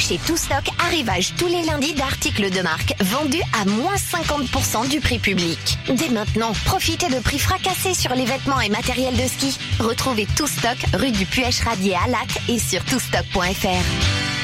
Chez 0.01 0.19
Tout 0.27 0.39
Stock, 0.39 0.65
arrivage 0.83 1.35
tous 1.37 1.47
les 1.47 1.63
lundis 1.63 1.93
d'articles 1.93 2.51
de 2.51 2.63
marque 2.63 2.95
vendus 3.01 3.43
à 3.61 3.67
moins 3.67 3.95
50% 3.95 4.89
du 4.89 4.99
prix 4.99 5.19
public. 5.19 5.79
Dès 5.89 6.09
maintenant, 6.09 6.53
profitez 6.65 7.09
de 7.09 7.21
prix 7.21 7.39
fracassés 7.39 7.95
sur 7.95 8.15
les 8.15 8.25
vêtements 8.25 8.61
et 8.61 8.71
matériel 8.71 9.15
de 9.15 9.29
ski. 9.29 9.59
Retrouvez 9.79 10.27
Tout 10.37 10.47
Stock 10.47 10.79
rue 10.95 11.13
du 11.13 11.27
Puech 11.27 11.61
Radier 11.61 11.95
à 11.95 12.09
Lac 12.09 12.41
et 12.49 12.59
sur 12.59 12.83
toutstock.fr. 12.87 14.40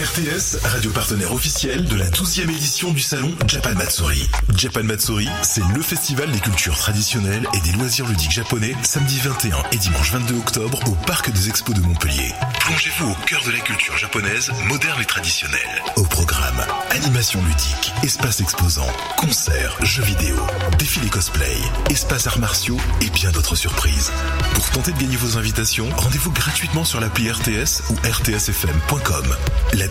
RTS, 0.00 0.56
radio 0.64 0.90
partenaire 0.92 1.30
officiel 1.34 1.84
de 1.84 1.94
la 1.94 2.08
12e 2.08 2.48
édition 2.48 2.90
du 2.90 3.00
salon 3.00 3.34
Japan 3.46 3.74
Matsuri. 3.74 4.30
Japan 4.56 4.82
Matsuri, 4.82 5.28
c'est 5.42 5.62
le 5.74 5.82
festival 5.82 6.30
des 6.30 6.40
cultures 6.40 6.76
traditionnelles 6.78 7.46
et 7.52 7.60
des 7.60 7.72
loisirs 7.76 8.06
ludiques 8.06 8.30
japonais, 8.30 8.74
samedi 8.82 9.20
21 9.20 9.58
et 9.72 9.76
dimanche 9.76 10.10
22 10.12 10.36
octobre 10.36 10.80
au 10.86 10.92
Parc 11.06 11.30
des 11.30 11.50
Expos 11.50 11.74
de 11.76 11.82
Montpellier. 11.82 12.32
Plongez-vous 12.60 13.10
au 13.10 13.14
cœur 13.26 13.42
de 13.44 13.50
la 13.50 13.58
culture 13.58 13.94
japonaise, 13.98 14.50
moderne 14.68 15.02
et 15.02 15.04
traditionnelle. 15.04 15.82
Au 15.96 16.04
programme, 16.04 16.64
animation 16.90 17.42
ludique, 17.42 17.92
espace 18.02 18.40
exposant, 18.40 18.88
concerts, 19.18 19.76
jeux 19.84 20.04
vidéo, 20.04 20.36
défilés 20.78 21.10
cosplay, 21.10 21.58
espaces 21.90 22.26
arts 22.26 22.38
martiaux 22.38 22.78
et 23.02 23.10
bien 23.10 23.30
d'autres 23.32 23.56
surprises. 23.56 24.12
Pour 24.54 24.70
tenter 24.70 24.92
de 24.92 24.98
gagner 24.98 25.16
vos 25.16 25.36
invitations, 25.36 25.88
rendez-vous 25.98 26.32
gratuitement 26.32 26.84
sur 26.84 27.00
l'appli 27.00 27.30
RTS 27.30 27.82
ou 27.90 27.96
rtsfm.com. 28.06 29.36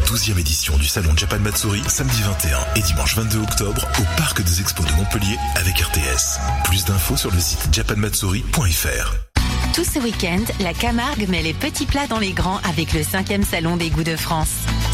12e 0.06 0.40
édition 0.40 0.78
du 0.78 0.88
salon 0.88 1.16
Japan 1.16 1.40
Matsuri, 1.40 1.82
samedi 1.88 2.22
21 2.22 2.60
et 2.76 2.82
dimanche 2.82 3.16
22 3.16 3.40
octobre 3.40 3.88
au 4.00 4.18
Parc 4.18 4.42
des 4.42 4.62
Expos 4.62 4.86
de 4.86 4.92
Montpellier 4.94 5.38
avec 5.56 5.80
RTS. 5.80 6.40
Plus 6.66 6.86
d'infos 6.86 7.18
sur 7.18 7.32
le 7.32 7.40
site 7.40 7.74
japanmatsuri.fr. 7.74 9.29
Tout 9.74 9.84
ce 9.84 10.00
week-end, 10.00 10.44
la 10.60 10.74
Camargue 10.74 11.30
met 11.30 11.42
les 11.42 11.54
petits 11.54 11.86
plats 11.86 12.08
dans 12.08 12.20
les 12.20 12.32
grands 12.32 12.60
avec 12.70 12.92
le 12.94 13.02
5e 13.02 13.44
salon 13.44 13.78
des 13.78 13.90
goûts 13.90 14.04
de 14.04 14.16
France. 14.16 14.52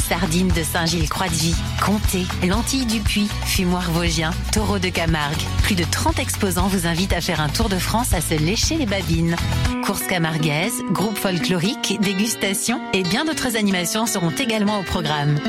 Sardines 0.08 0.50
de 0.50 0.64
Saint-Gilles-Croix-de-Vie, 0.64 1.56
comté, 1.84 2.26
lentilles 2.48 2.86
du 2.86 3.00
Puy, 3.00 3.28
fumoir 3.46 3.90
vosgien, 3.92 4.32
taureau 4.52 4.78
de 4.78 4.90
Camargue. 4.90 5.42
Plus 5.64 5.76
de 5.76 5.86
30 5.90 6.20
exposants 6.20 6.68
vous 6.68 6.86
invitent 6.86 7.14
à 7.14 7.22
faire 7.22 7.42
un 7.42 7.50
tour 7.50 7.70
de 7.70 7.78
France 7.78 8.14
à 8.14 8.22
se 8.22 8.36
lécher 8.36 8.76
les 8.76 8.86
babines. 8.86 9.36
Courses 9.86 10.06
camarguaises, 10.06 10.84
groupe 10.92 11.18
folklorique, 11.18 11.98
dégustation 12.02 12.80
et 12.94 13.04
bien 13.04 13.26
d'autres 13.26 13.56
animations 13.56 14.06
seront 14.06 14.32
également 14.32 14.80
au 14.80 14.84
programme. 14.84 15.40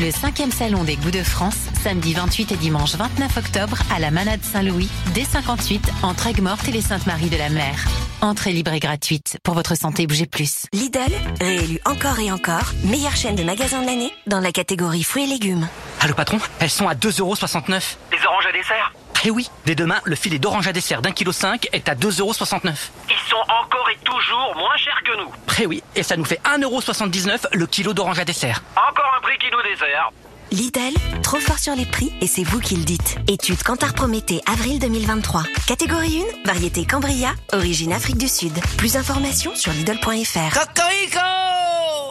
Le 0.00 0.08
5e 0.08 0.50
salon 0.50 0.84
des 0.84 0.96
goûts 0.96 1.10
de 1.10 1.22
France, 1.22 1.58
samedi 1.84 2.14
28 2.14 2.52
et 2.52 2.56
dimanche 2.56 2.94
29 2.94 3.36
octobre 3.36 3.78
à 3.94 4.00
la 4.00 4.10
Manade 4.10 4.42
Saint-Louis, 4.42 4.88
dès 5.14 5.24
58, 5.24 5.92
entre 6.02 6.26
Aigues-Mortes 6.26 6.66
et 6.68 6.72
les 6.72 6.80
Saintes-Maries 6.80 7.30
de 7.30 7.36
la 7.36 7.50
Mer. 7.50 7.86
Entrée 8.22 8.52
libre 8.52 8.74
et 8.74 8.80
gratuite. 8.80 9.38
Pour 9.42 9.54
votre 9.54 9.74
santé, 9.74 10.06
bougez 10.06 10.26
plus. 10.26 10.66
Lidl, 10.74 11.00
réélu 11.40 11.80
encore 11.86 12.18
et 12.18 12.30
encore, 12.30 12.72
meilleure 12.84 13.16
chaîne 13.16 13.34
de 13.34 13.42
magasins 13.42 13.80
de 13.80 13.86
l'année 13.86 14.12
dans 14.26 14.40
la 14.40 14.52
catégorie 14.52 15.04
fruits 15.04 15.24
et 15.24 15.26
légumes. 15.26 15.66
Allô 16.00 16.12
patron, 16.12 16.38
elles 16.58 16.68
sont 16.68 16.86
à 16.86 16.94
2,69€. 16.94 17.96
Les 18.12 18.26
oranges 18.26 18.46
à 18.46 18.52
dessert? 18.52 18.92
Eh 19.24 19.30
oui, 19.30 19.50
dès 19.64 19.74
demain, 19.74 20.00
le 20.04 20.16
filet 20.16 20.38
d'orange 20.38 20.68
à 20.68 20.72
dessert 20.72 21.00
d'un 21.00 21.12
kilo 21.12 21.32
5 21.32 21.68
est 21.72 21.88
à 21.88 21.94
2,69€. 21.94 22.72
Ils 23.08 23.30
sont 23.30 23.36
encore 23.36 23.88
et 23.90 23.98
toujours 24.04 24.54
moins 24.54 24.76
chers 24.76 25.02
que 25.02 25.16
nous. 25.18 25.30
Eh 25.58 25.66
oui, 25.66 25.82
et 25.96 26.02
ça 26.02 26.16
nous 26.16 26.24
fait 26.26 26.40
1,79€ 26.44 27.46
le 27.52 27.66
kilo 27.66 27.94
d'orange 27.94 28.18
à 28.18 28.24
dessert. 28.26 28.62
Encore 28.76 29.14
un 29.16 29.20
prix 29.22 29.38
qui 29.38 29.46
nous 29.50 29.62
dessert. 29.62 30.10
Lidl, 30.52 30.94
trop 31.22 31.38
fort 31.38 31.58
sur 31.58 31.76
les 31.76 31.86
prix 31.86 32.12
et 32.20 32.26
c'est 32.26 32.42
vous 32.42 32.58
qui 32.58 32.74
le 32.76 32.82
dites. 32.84 33.18
Étude 33.28 33.62
Cantar 33.62 33.94
Prométhée, 33.94 34.40
avril 34.46 34.80
2023. 34.80 35.44
Catégorie 35.66 36.22
1, 36.44 36.46
variété 36.46 36.84
Cambria, 36.84 37.34
origine 37.52 37.92
Afrique 37.92 38.18
du 38.18 38.26
Sud. 38.26 38.52
Plus 38.76 38.94
d'informations 38.94 39.54
sur 39.54 39.72
Lidl.fr. 39.72 40.58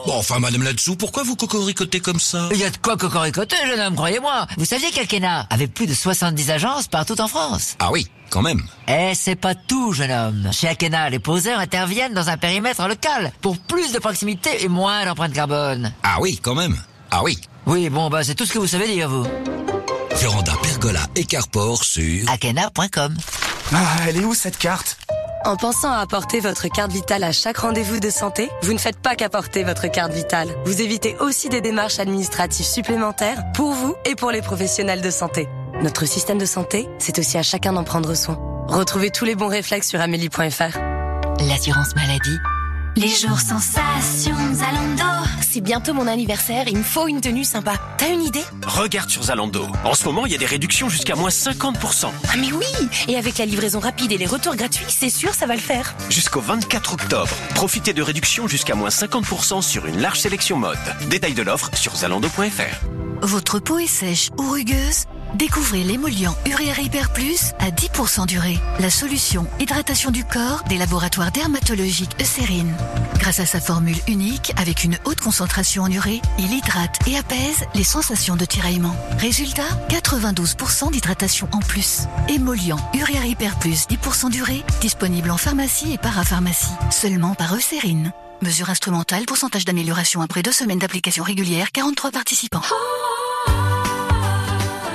Bon, 0.06 0.14
enfin, 0.14 0.40
madame 0.40 0.64
là-dessous, 0.64 0.96
pourquoi 0.96 1.24
vous 1.24 1.36
cocoricotez 1.36 2.00
comme 2.00 2.22
ça? 2.22 2.48
Il 2.52 2.58
y 2.58 2.64
a 2.64 2.70
de 2.70 2.78
quoi 2.78 2.96
cocoricoter, 2.96 3.58
jeune 3.68 3.82
homme, 3.82 3.96
croyez-moi. 3.96 4.48
Vous 4.58 4.64
saviez 4.64 4.90
qu'Alkena 4.92 5.46
avait 5.50 5.68
plus 5.68 5.88
de 5.88 5.94
70 5.94 6.52
agences 6.52 6.88
partout 6.88 7.20
en 7.20 7.28
France? 7.28 7.76
Ah 7.80 7.92
oui, 7.92 8.08
quand 8.30 8.42
même. 8.42 8.62
Eh, 8.88 9.12
c'est 9.16 9.36
pas 9.36 9.54
tout, 9.56 9.92
jeune 9.92 10.12
homme. 10.12 10.50
Chez 10.54 10.70
Akena, 10.70 11.10
les 11.10 11.20
poseurs 11.20 11.60
interviennent 11.60 12.14
dans 12.14 12.30
un 12.30 12.38
périmètre 12.38 12.88
local 12.88 13.34
pour 13.42 13.58
plus 13.58 13.92
de 13.92 14.00
proximité 14.00 14.64
et 14.64 14.70
moins 14.70 15.06
d'empreinte 15.06 15.34
carbone. 15.34 15.92
Ah 16.04 16.18
oui, 16.22 16.40
quand 16.42 16.56
même. 16.56 16.78
Ah 17.12 17.22
oui. 17.24 17.38
Oui, 17.70 17.88
bon, 17.90 18.10
bah, 18.10 18.24
c'est 18.24 18.34
tout 18.34 18.48
ce 18.48 18.54
que 18.54 18.58
vous 18.58 18.66
savez 18.66 18.88
dire, 18.88 19.08
vous. 19.08 19.28
Véranda 20.16 20.54
pergola 20.64 21.02
et 21.16 21.24
carport 21.24 21.84
sur 21.84 22.28
akena.com. 22.28 23.16
Ah, 23.72 23.86
elle 24.08 24.18
est 24.18 24.26
où 24.26 24.34
cette 24.34 24.58
carte? 24.58 24.98
En 25.46 25.56
pensant 25.56 25.92
à 25.92 25.98
apporter 25.98 26.40
votre 26.40 26.68
carte 26.68 26.92
vitale 26.92 27.24
à 27.24 27.32
chaque 27.32 27.60
rendez-vous 27.60 28.00
de 28.00 28.10
santé, 28.10 28.50
vous 28.64 28.74
ne 28.74 28.80
faites 28.80 28.98
pas 28.98 29.16
qu'apporter 29.16 29.64
votre 29.64 29.86
carte 29.86 30.12
vitale. 30.12 30.50
Vous 30.66 30.82
évitez 30.82 31.16
aussi 31.20 31.48
des 31.48 31.62
démarches 31.62 32.00
administratives 32.00 32.66
supplémentaires 32.66 33.44
pour 33.54 33.74
vous 33.74 33.96
et 34.04 34.16
pour 34.16 34.32
les 34.32 34.42
professionnels 34.42 35.02
de 35.02 35.12
santé. 35.12 35.48
Notre 35.84 36.06
système 36.06 36.40
de 36.40 36.46
santé, 36.46 36.90
c'est 36.98 37.20
aussi 37.20 37.38
à 37.38 37.44
chacun 37.44 37.74
d'en 37.74 37.84
prendre 37.84 38.16
soin. 38.16 38.40
Retrouvez 38.68 39.12
tous 39.12 39.26
les 39.26 39.36
bons 39.36 39.48
réflexes 39.48 39.90
sur 39.90 40.02
amélie.fr. 40.02 40.80
L'assurance 41.48 41.96
maladie. 41.96 42.38
Les 42.96 43.10
jours 43.10 43.40
sensations 43.40 44.56
Zalando. 44.56 45.19
C'est 45.52 45.62
bientôt 45.62 45.96
mon 45.96 46.06
anniversaire, 46.06 46.66
il 46.68 46.78
me 46.78 46.84
faut 46.84 47.08
une 47.08 47.22
tenue 47.22 47.44
sympa. 47.44 47.74
T'as 47.98 48.14
une 48.14 48.22
idée? 48.22 48.44
Regarde 48.68 49.10
sur 49.10 49.24
Zalando. 49.24 49.66
En 49.84 49.96
ce 49.96 50.06
moment, 50.06 50.28
il 50.28 50.32
y 50.32 50.36
a 50.36 50.38
des 50.38 50.46
réductions 50.46 50.90
jusqu'à 50.90 51.16
moins 51.16 51.32
50%. 51.32 52.06
Ah 52.28 52.38
mais 52.38 52.52
oui 52.52 52.68
Et 53.08 53.16
avec 53.16 53.40
la 53.40 53.48
livraison 53.48 53.80
rapide 53.80 54.12
et 54.12 54.18
les 54.20 54.28
retours 54.28 54.56
gratuits, 54.56 54.86
c'est 54.90 55.10
sûr 55.10 55.34
ça 55.34 55.48
va 55.48 55.56
le 55.56 55.60
faire. 55.60 55.96
Jusqu'au 56.12 56.40
24 56.40 56.94
octobre, 56.94 57.34
profitez 57.56 57.94
de 57.94 58.04
réductions 58.04 58.48
jusqu'à 58.48 58.76
moins 58.76 58.90
50% 58.90 59.64
sur 59.64 59.88
une 59.88 60.00
large 60.00 60.20
sélection 60.20 60.56
mode. 60.56 60.78
Détail 61.10 61.34
de 61.34 61.42
l'offre 61.42 61.72
sur 61.74 61.96
zalando.fr. 61.96 62.86
Votre 63.24 63.58
peau 63.58 63.80
est 63.80 63.88
sèche 63.88 64.30
ou 64.38 64.52
rugueuse? 64.52 65.06
Découvrez 65.36 65.84
l'émollient 65.84 66.34
Uréa 66.48 66.80
Hyper 66.80 67.12
Plus 67.12 67.52
à 67.60 67.70
10% 67.70 68.26
d'urée. 68.26 68.58
La 68.80 68.90
solution 68.90 69.46
hydratation 69.60 70.10
du 70.10 70.24
corps 70.24 70.64
des 70.70 70.78
laboratoires 70.78 71.32
dermatologiques 71.32 72.16
Eucérine. 72.20 72.74
Grâce 73.20 73.40
à 73.40 73.46
sa 73.46 73.60
formule 73.60 73.98
unique 74.08 74.54
avec 74.58 74.84
une 74.84 74.98
haute 75.06 75.20
concentration 75.20 75.39
en 75.42 75.92
urée, 75.92 76.22
il 76.38 76.52
hydrate 76.52 77.00
et 77.08 77.18
apaise 77.18 77.66
les 77.76 77.84
sensations 77.84 78.36
de 78.36 78.46
tiraillement. 78.46 78.96
Résultat 79.18 79.68
92% 79.90 80.92
d'hydratation 80.92 81.48
en 81.52 81.60
plus. 81.60 82.04
Émollient 82.28 82.78
Uréa 82.94 83.26
Hyper 83.26 83.58
Plus 83.60 83.88
10% 83.88 84.32
d'urée, 84.32 84.64
disponible 84.82 85.32
en 85.32 85.38
pharmacie 85.38 85.94
et 85.94 85.98
parapharmacie. 85.98 86.74
Seulement 86.92 87.36
par 87.36 87.56
Eucérine. 87.56 88.12
Mesure 88.42 88.70
instrumentale, 88.70 89.26
pourcentage 89.26 89.66
d'amélioration 89.66 90.22
après 90.22 90.42
deux 90.42 90.52
semaines 90.52 90.80
d'application 90.80 91.24
régulière, 91.24 91.72
43 91.72 92.12
participants. 92.12 92.62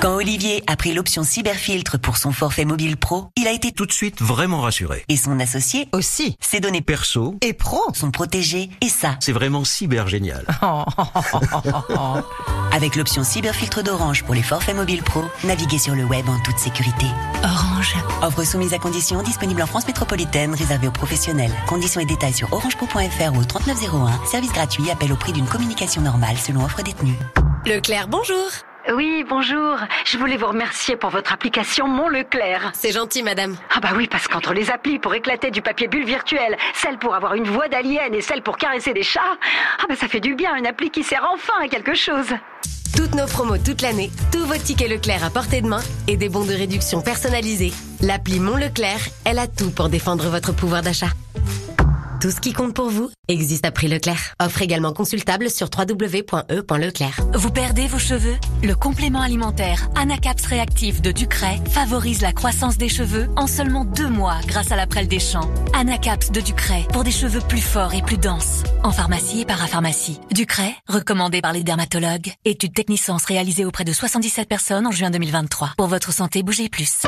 Quand 0.05 0.17
Olivier 0.17 0.63
a 0.67 0.77
pris 0.77 0.93
l'option 0.93 1.23
cyberfiltre 1.23 1.99
pour 1.99 2.19
son 2.19 2.31
forfait 2.31 2.67
mobile 2.67 2.99
pro, 2.99 3.29
il 3.39 3.49
a 3.49 3.53
été 3.53 3.73
tout 3.73 3.87
de 3.87 3.93
suite 3.93 4.21
vraiment 4.21 4.61
rassuré. 4.61 5.03
Et 5.09 5.17
son 5.17 5.41
associé 5.41 5.89
aussi. 5.93 6.37
Ses 6.41 6.61
données 6.61 6.83
perso 6.83 7.39
et 7.41 7.55
pro 7.55 7.81
sont 7.95 8.11
protégées 8.11 8.69
et 8.83 8.91
ça. 8.91 9.17
C'est 9.21 9.33
vraiment 9.33 9.65
cyber 9.65 10.07
génial. 10.07 10.45
Avec 12.73 12.97
l'option 12.97 13.25
cyberfiltre 13.25 13.83
d'Orange 13.83 14.25
pour 14.25 14.35
les 14.35 14.43
forfaits 14.43 14.77
mobiles 14.77 15.03
pro, 15.03 15.25
naviguez 15.43 15.79
sur 15.79 15.95
le 15.95 16.05
web 16.05 16.29
en 16.29 16.39
toute 16.41 16.59
sécurité. 16.59 17.07
Orange. 17.43 17.97
Offre 18.21 18.45
soumise 18.45 18.75
à 18.75 18.79
conditions, 18.79 19.23
disponible 19.23 19.63
en 19.63 19.67
France 19.67 19.87
métropolitaine, 19.87 20.55
réservée 20.55 20.89
aux 20.89 20.93
professionnels. 20.93 21.53
Conditions 21.67 22.03
et 22.03 22.05
détails 22.05 22.35
sur 22.35 22.53
orangepro.fr 22.53 23.35
ou 23.35 23.41
au 23.41 23.45
3901. 23.45 24.27
Service 24.27 24.53
gratuit, 24.53 24.91
appel 24.91 25.15
au 25.15 25.17
prix 25.17 25.33
d'une 25.33 25.47
communication 25.47 26.03
normale 26.03 26.37
selon 26.37 26.63
offre 26.63 26.83
détenue. 26.83 27.17
Leclerc, 27.65 28.09
bonjour. 28.09 28.51
Oui, 28.93 29.25
bonjour. 29.27 29.79
Je 30.05 30.19
voulais 30.19 30.37
vous 30.37 30.49
remercier 30.49 30.97
pour 30.97 31.09
votre 31.09 31.33
application 31.33 31.89
Mon 31.89 32.09
Leclerc. 32.09 32.71
C'est 32.75 32.93
gentil, 32.93 33.23
madame. 33.23 33.57
Ah 33.75 33.81
bah 33.81 33.91
oui, 33.97 34.07
parce 34.11 34.29
qu'entre 34.29 34.53
les 34.53 34.71
applis 34.71 34.99
pour 34.99 35.15
éclater 35.15 35.51
du 35.51 35.63
papier 35.63 35.89
bulle 35.89 36.05
virtuel, 36.05 36.59
celle 36.75 36.99
pour 36.99 37.15
avoir 37.15 37.35
une 37.35 37.45
voix 37.45 37.69
d'alien 37.69 38.13
et 38.13 38.21
celle 38.21 38.43
pour 38.43 38.59
caresser 38.59 38.93
des 38.93 39.03
chats, 39.03 39.21
ah 39.79 39.85
bah 39.89 39.97
ça 39.97 40.07
fait 40.07 40.21
du 40.21 40.35
bien, 40.35 40.55
une 40.57 40.67
appli 40.67 40.91
qui 40.91 41.03
sert 41.03 41.27
enfin 41.33 41.55
à 41.65 41.69
quelque 41.69 41.95
chose. 41.95 42.27
Toutes 42.95 43.15
nos 43.15 43.27
promos 43.27 43.57
toute 43.57 43.81
l'année, 43.81 44.11
tous 44.31 44.45
vos 44.45 44.59
tickets 44.59 44.91
Leclerc 44.91 45.25
à 45.25 45.31
portée 45.31 45.63
de 45.63 45.67
main 45.67 45.81
et 46.07 46.19
des 46.19 46.29
bons 46.29 46.45
de 46.45 46.53
réduction 46.53 47.01
personnalisés. 47.01 47.73
L'appli 48.03 48.39
Mon 48.39 48.57
Leclerc, 48.57 49.01
elle 49.25 49.39
a 49.39 49.47
tout 49.47 49.71
pour 49.71 49.89
défendre 49.89 50.29
votre 50.29 50.53
pouvoir 50.53 50.83
d'achat. 50.83 51.09
Tout 52.25 52.31
ce 52.31 52.41
qui 52.41 52.55
compte 52.55 52.73
pour 52.73 52.89
vous 52.89 53.11
existe 53.29 53.67
à 53.67 53.71
prix 53.71 53.87
Leclerc. 53.87 54.35
Offre 54.41 54.63
également 54.63 54.95
consultable 54.95 55.51
sur 55.51 55.69
www.e.leclerc. 55.69 57.21
Vous 57.35 57.51
perdez 57.51 57.87
vos 57.87 57.99
cheveux? 57.99 58.37
Le 58.63 58.75
complément 58.75 59.21
alimentaire 59.21 59.91
Anacaps 59.95 60.47
Réactif 60.47 61.03
de 61.03 61.13
Ducret 61.13 61.61
favorise 61.69 62.23
la 62.23 62.33
croissance 62.33 62.79
des 62.79 62.89
cheveux 62.89 63.29
en 63.37 63.47
seulement 63.47 63.85
deux 63.85 64.09
mois 64.09 64.39
grâce 64.47 64.73
à 64.73 64.77
la 64.77 64.87
prêle 64.87 65.07
des 65.07 65.21
champs. 65.21 65.51
Anacaps 65.75 66.33
de 66.33 66.41
Ducret 66.41 66.87
pour 66.95 67.05
des 67.05 67.11
cheveux 67.11 67.43
plus 67.43 67.61
forts 67.61 67.93
et 67.93 68.01
plus 68.01 68.17
denses. 68.17 68.63
En 68.83 68.91
pharmacie 68.91 69.43
et 69.43 69.45
parapharmacie. 69.45 70.19
Ducret, 70.31 70.75
recommandé 70.89 71.43
par 71.43 71.53
les 71.53 71.63
dermatologues. 71.63 72.33
Étude 72.47 72.73
Technisens 72.73 73.27
réalisée 73.29 73.67
auprès 73.67 73.85
de 73.85 73.93
77 73.93 74.49
personnes 74.49 74.87
en 74.87 74.93
juin 74.93 75.11
2023. 75.11 75.75
Pour 75.77 75.89
votre 75.89 76.11
santé, 76.11 76.43
bougez 76.43 76.71
plus 76.71 77.03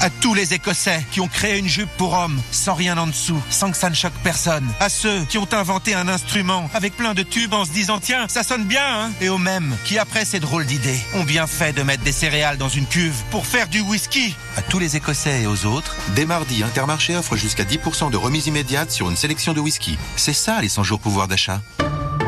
à 0.00 0.10
tous 0.10 0.34
les 0.34 0.54
Écossais 0.54 1.04
qui 1.10 1.20
ont 1.20 1.28
créé 1.28 1.58
une 1.58 1.68
jupe 1.68 1.90
pour 1.96 2.14
hommes 2.14 2.40
sans 2.50 2.74
rien 2.74 2.96
en 2.98 3.06
dessous, 3.06 3.40
sans 3.50 3.70
que 3.70 3.76
ça 3.76 3.90
ne 3.90 3.94
choque 3.94 4.12
personne. 4.22 4.66
À 4.80 4.88
ceux 4.88 5.24
qui 5.24 5.38
ont 5.38 5.48
inventé 5.52 5.94
un 5.94 6.08
instrument 6.08 6.68
avec 6.74 6.96
plein 6.96 7.14
de 7.14 7.22
tubes 7.22 7.54
en 7.54 7.64
se 7.64 7.70
disant 7.70 8.00
tiens, 8.00 8.26
ça 8.28 8.42
sonne 8.42 8.64
bien, 8.64 8.84
hein 8.84 9.10
Et 9.20 9.28
aux 9.28 9.38
mêmes 9.38 9.76
qui, 9.84 9.98
après 9.98 10.24
ces 10.24 10.40
drôles 10.40 10.66
d'idées, 10.66 10.98
ont 11.14 11.24
bien 11.24 11.46
fait 11.46 11.72
de 11.72 11.82
mettre 11.82 12.02
des 12.02 12.12
céréales 12.12 12.58
dans 12.58 12.68
une 12.68 12.86
cuve 12.86 13.22
pour 13.30 13.46
faire 13.46 13.68
du 13.68 13.80
whisky. 13.80 14.34
À 14.56 14.62
tous 14.62 14.78
les 14.78 14.96
Écossais 14.96 15.42
et 15.42 15.46
aux 15.46 15.66
autres, 15.66 15.96
dès 16.14 16.24
mardi, 16.24 16.62
Intermarché 16.62 17.16
offre 17.16 17.36
jusqu'à 17.36 17.64
10% 17.64 18.10
de 18.10 18.16
remise 18.16 18.46
immédiate 18.46 18.90
sur 18.90 19.10
une 19.10 19.16
sélection 19.16 19.52
de 19.52 19.60
whisky. 19.60 19.98
C'est 20.16 20.32
ça 20.32 20.60
les 20.60 20.68
100 20.68 20.82
jours 20.82 21.00
pouvoir 21.00 21.28
d'achat. 21.28 21.60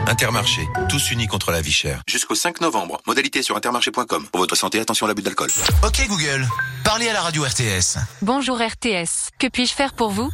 Intermarché, 0.07 0.69
tous 0.89 1.11
unis 1.11 1.27
contre 1.27 1.51
la 1.53 1.61
vie 1.61 1.73
chère. 1.73 2.03
Jusqu'au 2.09 2.35
5 2.35 2.61
novembre. 2.61 3.01
Modalité 3.07 3.43
sur 3.43 3.57
intermarché.com. 3.57 4.27
Pour 4.31 4.41
votre 4.41 4.55
santé, 4.57 4.81
attention 4.81 5.07
à 5.07 5.09
l'abus 5.09 5.23
d'alcool. 5.23 5.51
Ok 5.85 6.07
Google, 6.09 6.47
parlez 6.85 7.09
à 7.09 7.13
la 7.13 7.21
radio 7.23 7.43
RTS. 7.45 7.99
Bonjour 8.21 8.59
RTS, 8.59 9.31
que 9.39 9.47
puis-je 9.49 9.73
faire 9.73 9.93
pour 9.95 10.11
vous? 10.11 10.31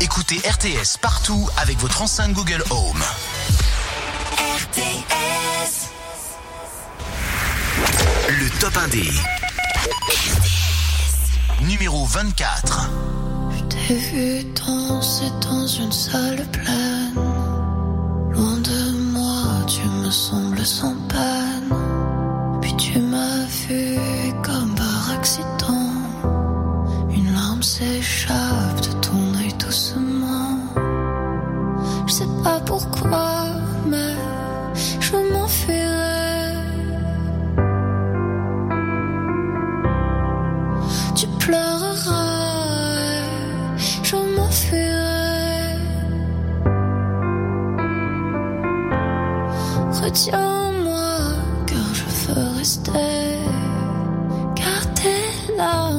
Écoutez 0.00 0.36
RTS 0.38 0.98
partout 1.00 1.48
avec 1.58 1.78
votre 1.78 2.02
enceinte 2.02 2.32
Google 2.32 2.62
Home. 2.70 3.02
RTS. 4.36 5.90
Le 8.28 8.60
top 8.60 8.74
1D. 8.74 9.12
Numéro 11.62 12.04
24. 12.06 12.90
Je 13.56 13.64
t'ai 13.64 13.94
vu 13.94 14.44
danser 14.54 15.30
dans 15.42 15.66
une 15.66 15.92
salle 15.92 16.46
pleine. 16.50 16.99
Me 20.60 20.66
sembles 20.66 21.39
Retiens-moi, 50.10 51.36
car 51.68 51.94
je 51.94 52.02
veux 52.32 52.58
rester. 52.58 53.38
Car 54.56 54.94
tes 54.94 55.56
larmes 55.56 55.89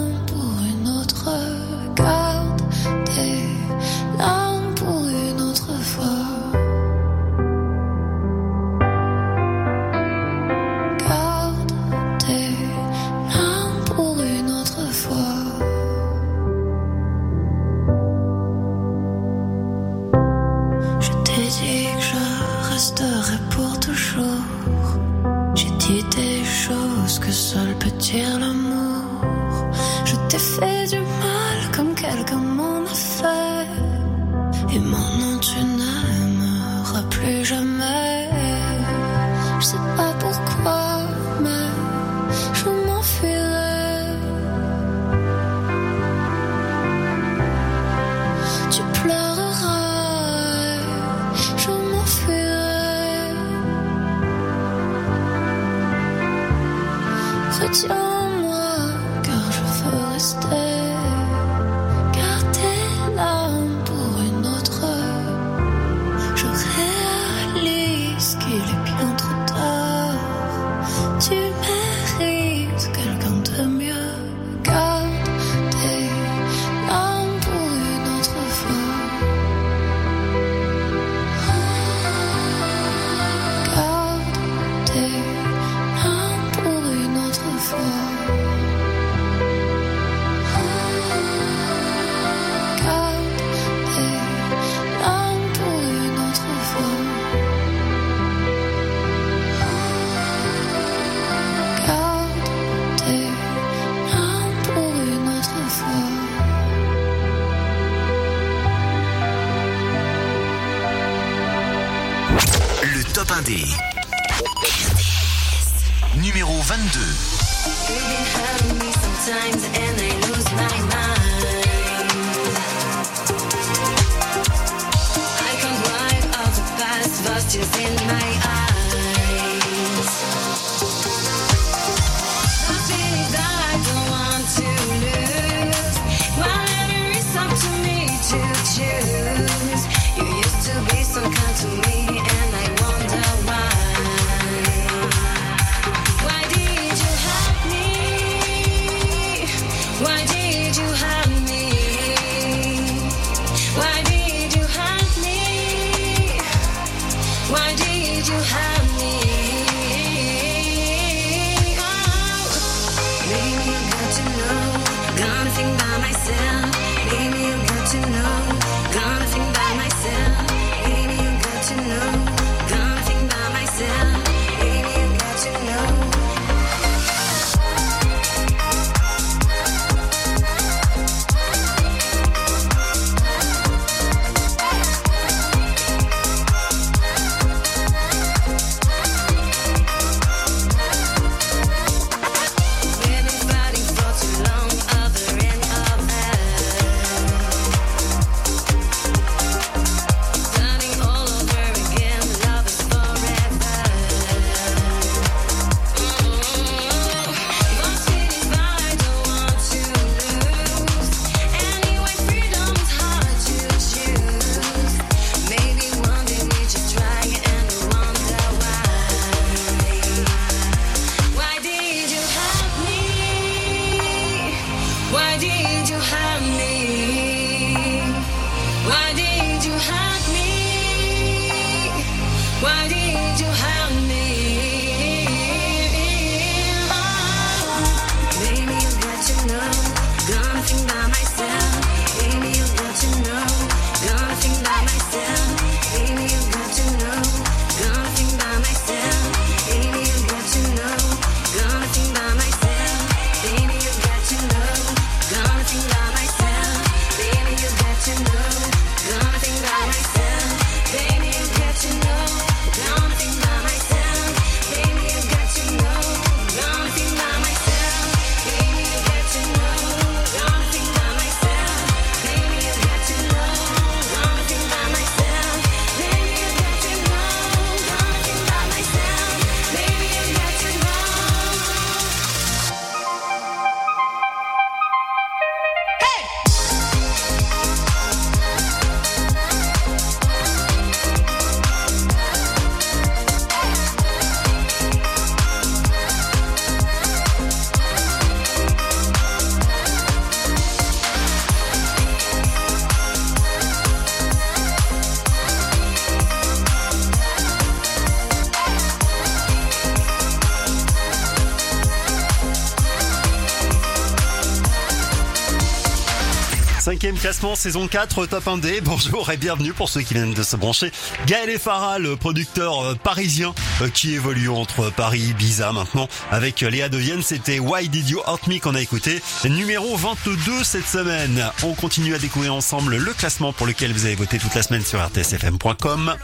classement, 317.21 317.53
saison 317.55 317.87
4, 317.87 318.25
top 318.25 318.45
1D. 318.45 318.81
Bonjour 318.81 319.29
et 319.29 319.37
bienvenue 319.37 319.73
pour 319.73 319.89
ceux 319.89 320.01
qui 320.01 320.15
viennent 320.15 320.33
de 320.33 320.41
se 320.41 320.55
brancher. 320.55 320.91
Gaël 321.27 321.51
et 321.51 321.59
Farah, 321.59 321.99
le 321.99 322.15
producteur 322.15 322.81
euh, 322.81 322.95
parisien 322.95 323.53
euh, 323.81 323.89
qui 323.89 324.15
évolue 324.15 324.49
entre 324.49 324.89
Paris 324.89 325.21
et 325.21 325.29
Ibiza 325.29 325.71
maintenant. 325.71 326.07
Avec 326.31 326.61
Léa 326.61 326.89
Devienne, 326.89 327.21
c'était 327.21 327.59
Why 327.59 327.89
Did 327.89 328.09
You 328.09 328.21
Hurt 328.25 328.47
Me 328.47 328.57
qu'on 328.59 328.73
a 328.73 328.81
écouté. 328.81 329.21
Numéro 329.45 329.95
22 329.95 330.63
cette 330.63 330.87
semaine. 330.87 331.47
On 331.61 331.73
continue 331.75 332.15
à 332.15 332.17
découvrir 332.17 332.55
ensemble 332.55 332.97
le 332.97 333.13
classement 333.13 333.53
pour 333.53 333.67
lequel 333.67 333.93
vous 333.93 334.05
avez 334.05 334.15
voté 334.15 334.39
toute 334.39 334.55
la 334.55 334.63
semaine 334.63 334.83
sur 334.83 334.99
rtsfm.com. 334.99 336.15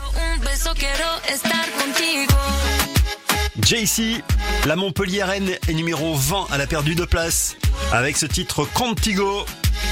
JC, 3.62 4.24
la 4.66 4.76
Montpelliéraine 4.76 5.50
est 5.68 5.74
numéro 5.74 6.16
20, 6.16 6.48
elle 6.56 6.62
a 6.62 6.68
perdu 6.68 6.96
de 6.96 7.06
place 7.06 7.56
avec 7.92 8.18
ce 8.18 8.26
titre 8.26 8.66
Contigo 8.74 9.46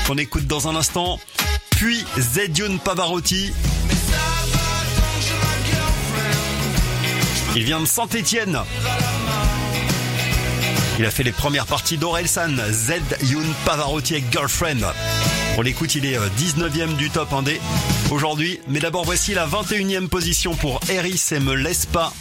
qu'on 0.07 0.17
écoute 0.17 0.45
dans 0.47 0.67
un 0.67 0.75
instant. 0.75 1.19
Puis 1.71 2.03
Zedion 2.17 2.77
Pavarotti. 2.77 3.53
Il 7.55 7.63
vient 7.63 7.79
de 7.79 7.85
Saint-Étienne. 7.85 8.59
Il 10.99 11.05
a 11.05 11.11
fait 11.11 11.23
les 11.23 11.31
premières 11.31 11.65
parties 11.65 11.97
d'Orelsan, 11.97 12.55
Z 12.71 12.93
Youn 13.23 13.45
Pavarotti 13.65 14.13
avec 14.13 14.31
Girlfriend. 14.31 14.93
On 15.57 15.61
l'écoute, 15.61 15.95
il 15.95 16.05
est 16.05 16.17
euh, 16.17 16.27
19e 16.37 16.95
du 16.95 17.09
top 17.09 17.31
1D 17.31 17.59
aujourd'hui. 18.11 18.59
Mais 18.67 18.79
d'abord, 18.79 19.05
voici 19.05 19.33
la 19.33 19.47
21e 19.47 20.07
position 20.07 20.55
pour 20.55 20.79
Eris 20.89 21.21
et 21.31 21.39
Me 21.39 21.53
Laisse 21.53 21.85
Pas. 21.85 22.13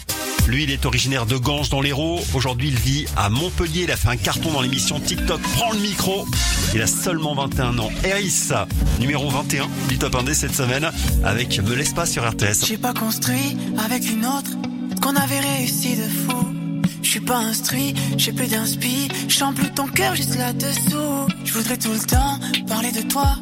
Lui, 0.47 0.65
il 0.65 0.71
est 0.71 0.85
originaire 0.85 1.25
de 1.25 1.37
Ganges 1.37 1.71
dans 1.71 1.81
l'Hérault. 1.81 2.21
Aujourd'hui, 2.35 2.69
il 2.69 2.77
vit 2.79 3.07
à 3.17 3.31
Montpellier. 3.31 3.85
Il 3.85 3.91
a 3.91 3.97
fait 3.97 4.09
un 4.09 4.17
carton 4.17 4.53
dans 4.53 4.61
l'émission 4.61 5.01
TikTok 5.01 5.41
Prends 5.41 5.73
le 5.73 5.79
micro. 5.79 6.27
Il 6.75 6.83
a 6.83 6.87
seulement 6.87 7.35
21 7.35 7.79
ans. 7.79 7.91
Eris, 8.05 8.51
numéro 9.01 9.31
21 9.31 9.69
du 9.89 9.99
top 9.99 10.15
1D 10.15 10.35
cette 10.35 10.55
semaine 10.55 10.91
avec 11.25 11.59
Me 11.63 11.75
Laisse 11.75 11.95
Pas 11.95 12.05
sur 12.05 12.29
RTS. 12.29 12.67
J'ai 12.67 12.77
pas 12.77 12.93
construit 12.93 13.57
avec 13.85 14.11
une 14.11 14.27
autre 14.27 14.51
qu'on 15.01 15.17
avait 15.17 15.41
réussi 15.41 15.97
de 15.97 16.03
fou. 16.03 16.55
Je 17.03 17.09
suis 17.09 17.21
pas 17.21 17.39
instruit, 17.39 17.95
j'ai 18.19 18.33
plus 18.33 18.49
d'inspi, 18.49 19.09
sens 19.29 19.55
plus 19.55 19.71
ton 19.71 19.87
cœur 19.87 20.15
juste 20.15 20.37
là-dessous. 20.37 21.29
Je 21.45 21.53
voudrais 21.53 21.79
tout 21.79 21.93
le 21.93 22.01
temps 22.01 22.39
parler 22.67 22.93
de 22.93 23.03
toi, 23.03 23.37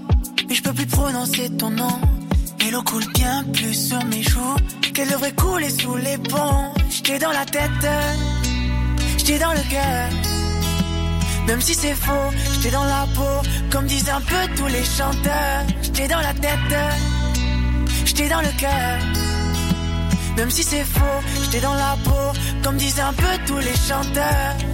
mais 0.48 0.54
je 0.54 0.62
peux 0.62 0.72
plus 0.72 0.86
prononcer 0.86 1.50
ton 1.50 1.70
nom. 1.70 1.98
Et 2.66 2.70
l'eau 2.70 2.82
coule 2.82 3.06
bien 3.14 3.44
plus 3.52 3.88
sur 3.88 4.04
mes 4.04 4.22
joues 4.22 4.56
qu'elle 4.92 5.08
devrait 5.08 5.32
couler 5.32 5.70
sous 5.70 5.96
les 5.96 6.18
ponts. 6.18 6.72
J'étais 6.90 7.18
dans 7.18 7.32
la 7.32 7.44
tête, 7.44 7.86
j'étais 9.18 9.38
dans 9.38 9.52
le 9.52 9.70
cœur. 9.70 10.08
Même 11.46 11.60
si 11.60 11.74
c'est 11.74 11.94
faux, 11.94 12.30
j'étais 12.54 12.70
dans 12.70 12.84
la 12.84 13.06
peau, 13.14 13.48
comme 13.70 13.86
disent 13.86 14.08
un 14.10 14.20
peu 14.20 14.54
tous 14.56 14.66
les 14.66 14.84
chanteurs. 14.84 15.64
J'étais 15.82 16.08
dans 16.08 16.20
la 16.20 16.34
tête, 16.34 16.76
j'étais 18.04 18.28
dans 18.28 18.40
le 18.40 18.52
cœur. 18.58 18.98
Même 20.36 20.50
si 20.50 20.62
c'est 20.62 20.84
faux, 20.84 21.20
j'étais 21.42 21.60
dans 21.60 21.74
la 21.74 21.96
peau, 22.04 22.38
comme 22.62 22.76
disent 22.76 23.00
un 23.00 23.12
peu 23.12 23.32
tous 23.46 23.58
les 23.58 23.76
chanteurs. 23.76 24.71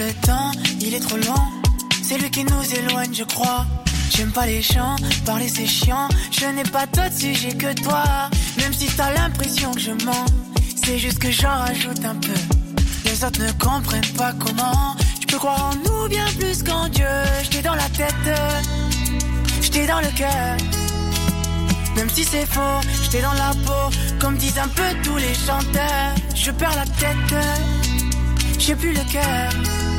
Le 0.00 0.12
temps, 0.26 0.50
il 0.80 0.94
est 0.94 1.00
trop 1.00 1.16
long. 1.16 1.44
C'est 2.02 2.16
lui 2.18 2.30
qui 2.30 2.44
nous 2.44 2.74
éloigne, 2.74 3.14
je 3.14 3.24
crois. 3.24 3.66
J'aime 4.10 4.32
pas 4.32 4.46
les 4.46 4.62
chants, 4.62 4.96
parler 5.26 5.48
c'est 5.48 5.66
chiant. 5.66 6.08
Je 6.30 6.46
n'ai 6.46 6.62
pas 6.62 6.86
d'autre 6.86 7.16
sujet 7.16 7.54
que 7.54 7.72
toi. 7.82 8.02
Même 8.58 8.72
si 8.72 8.86
t'as 8.96 9.12
l'impression 9.12 9.72
que 9.72 9.80
je 9.80 9.92
mens, 10.04 10.26
c'est 10.82 10.98
juste 10.98 11.18
que 11.18 11.30
j'en 11.30 11.56
rajoute 11.66 12.04
un 12.04 12.16
peu. 12.16 12.40
Les 13.04 13.24
autres 13.24 13.42
ne 13.42 13.52
comprennent 13.52 14.14
pas 14.16 14.32
comment. 14.32 14.96
Je 15.20 15.26
peux 15.26 15.38
croire 15.38 15.70
en 15.70 15.76
nous 15.76 16.08
bien 16.08 16.26
plus 16.38 16.62
qu'en 16.62 16.88
Dieu. 16.88 17.14
J'étais 17.42 17.62
dans 17.62 17.74
la 17.74 17.88
tête, 17.90 18.28
j'étais 19.60 19.86
dans 19.86 20.00
le 20.00 20.10
cœur. 20.16 20.56
Même 21.96 22.08
si 22.08 22.24
c'est 22.24 22.46
faux, 22.46 22.80
j'étais 23.02 23.22
dans 23.22 23.34
la 23.34 23.50
peau, 23.66 23.96
comme 24.18 24.36
disent 24.36 24.58
un 24.58 24.68
peu 24.68 24.90
tous 25.02 25.16
les 25.16 25.34
chanteurs. 25.34 26.14
Je 26.34 26.50
perds 26.52 26.76
la 26.76 26.86
tête, 26.86 27.44
j'ai 28.58 28.74
plus 28.74 28.92
le 28.92 29.04
cœur. 29.12 29.89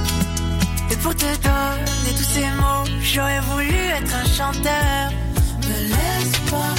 Pour 1.03 1.15
te 1.15 1.25
donner 1.25 2.13
tous 2.15 2.29
ces 2.35 2.47
mots, 2.51 2.85
j'aurais 3.01 3.39
voulu 3.41 3.73
être 3.73 4.13
un 4.15 4.25
chanteur. 4.25 5.11
Me 5.67 5.77
laisse 5.89 6.37
pas, 6.49 6.75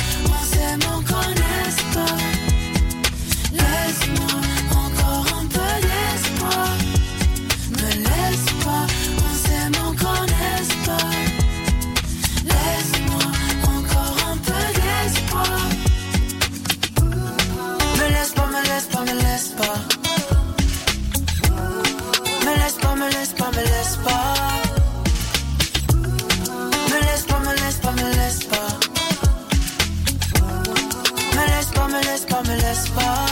pas, 32.95 33.27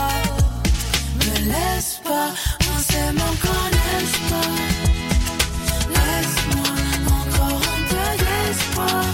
me 1.19 1.35
laisse 1.49 2.01
pas. 2.05 2.31
On 2.73 2.79
s'aime 2.83 3.19
encore, 3.19 3.69
pas? 4.31 4.51
Laisse-moi 5.97 6.73
encore 7.07 7.63
un 7.75 7.83
peu 7.91 8.09
d'espoir. 8.23 9.05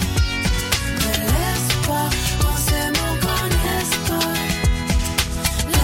Me 1.01 1.13
laisse 1.31 1.71
pas, 1.87 2.07
on 2.49 2.55
s'aime 2.67 2.99
encore, 3.11 3.47
pas? 4.09 4.31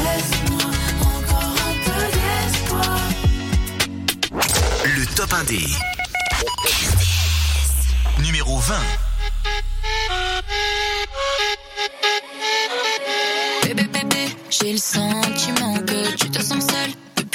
Laisse-moi 0.04 0.70
encore 1.02 1.56
un 1.70 1.76
peu 1.86 2.02
d'espoir. 2.18 3.00
Le 4.84 5.04
top 5.16 5.32
1D. 5.32 5.54
Numéro 5.54 5.83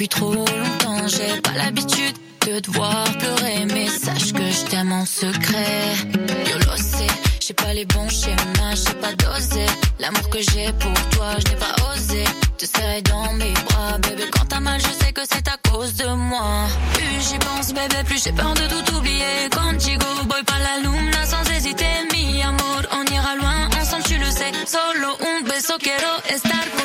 trop 0.08 0.32
longtemps. 0.34 1.06
J'ai 1.06 1.40
pas 1.40 1.52
l'habitude 1.56 2.16
de 2.46 2.58
te 2.60 2.70
voir 2.70 3.04
pleurer, 3.18 3.66
mais 3.66 3.88
sache 3.88 4.32
que 4.32 4.50
je 4.50 4.64
t'aime 4.70 4.92
en 4.92 5.04
secret. 5.04 5.94
Yolo, 6.50 6.76
c'est, 6.76 7.06
j'ai 7.40 7.54
pas 7.54 7.72
les 7.74 7.84
bons 7.84 8.08
schémas, 8.08 8.74
j'ai 8.74 8.94
pas 8.94 9.14
dosé. 9.14 9.66
L'amour 9.98 10.28
que 10.30 10.38
j'ai 10.38 10.72
pour 10.78 10.94
toi, 11.10 11.30
je 11.38 11.50
n'ai 11.50 11.56
pas 11.58 11.74
osé. 11.92 12.24
Te 12.56 12.66
serrer 12.66 13.02
dans 13.02 13.32
mes 13.34 13.52
bras, 13.52 13.98
bébé, 13.98 14.24
quand 14.32 14.46
t'as 14.48 14.60
mal, 14.60 14.80
je 14.80 15.04
sais 15.04 15.12
que 15.12 15.22
c'est 15.30 15.46
à 15.48 15.56
cause 15.70 15.94
de 15.94 16.08
moi. 16.08 16.66
Plus 16.94 17.28
j'y 17.28 17.38
pense, 17.38 17.68
bébé, 17.72 18.02
plus 18.06 18.22
j'ai 18.22 18.32
peur 18.32 18.54
de 18.54 18.66
tout 18.72 18.96
oublier. 18.96 19.48
Contigo, 19.50 20.06
boy, 20.24 20.42
pas 20.44 20.58
la 20.58 20.80
luna, 20.82 21.26
sans 21.26 21.44
hésiter. 21.52 21.86
Mi 22.12 22.42
amor, 22.42 22.82
on 22.92 23.04
ira 23.12 23.34
loin, 23.36 23.68
ensemble, 23.80 24.04
tu 24.04 24.18
le 24.18 24.30
sais. 24.30 24.52
Solo 24.66 25.16
un 25.20 25.44
beso, 25.44 25.74
quiero 25.78 26.12
estar 26.28 26.77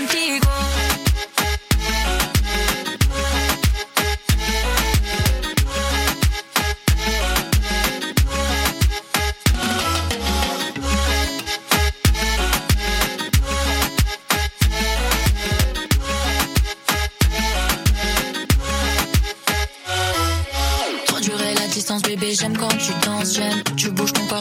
bébé, 22.01 22.33
j'aime 22.33 22.57
quand 22.57 22.69
tu 22.69 22.91
danses, 23.05 23.35
j'aime. 23.35 23.63
Tu 23.75 23.89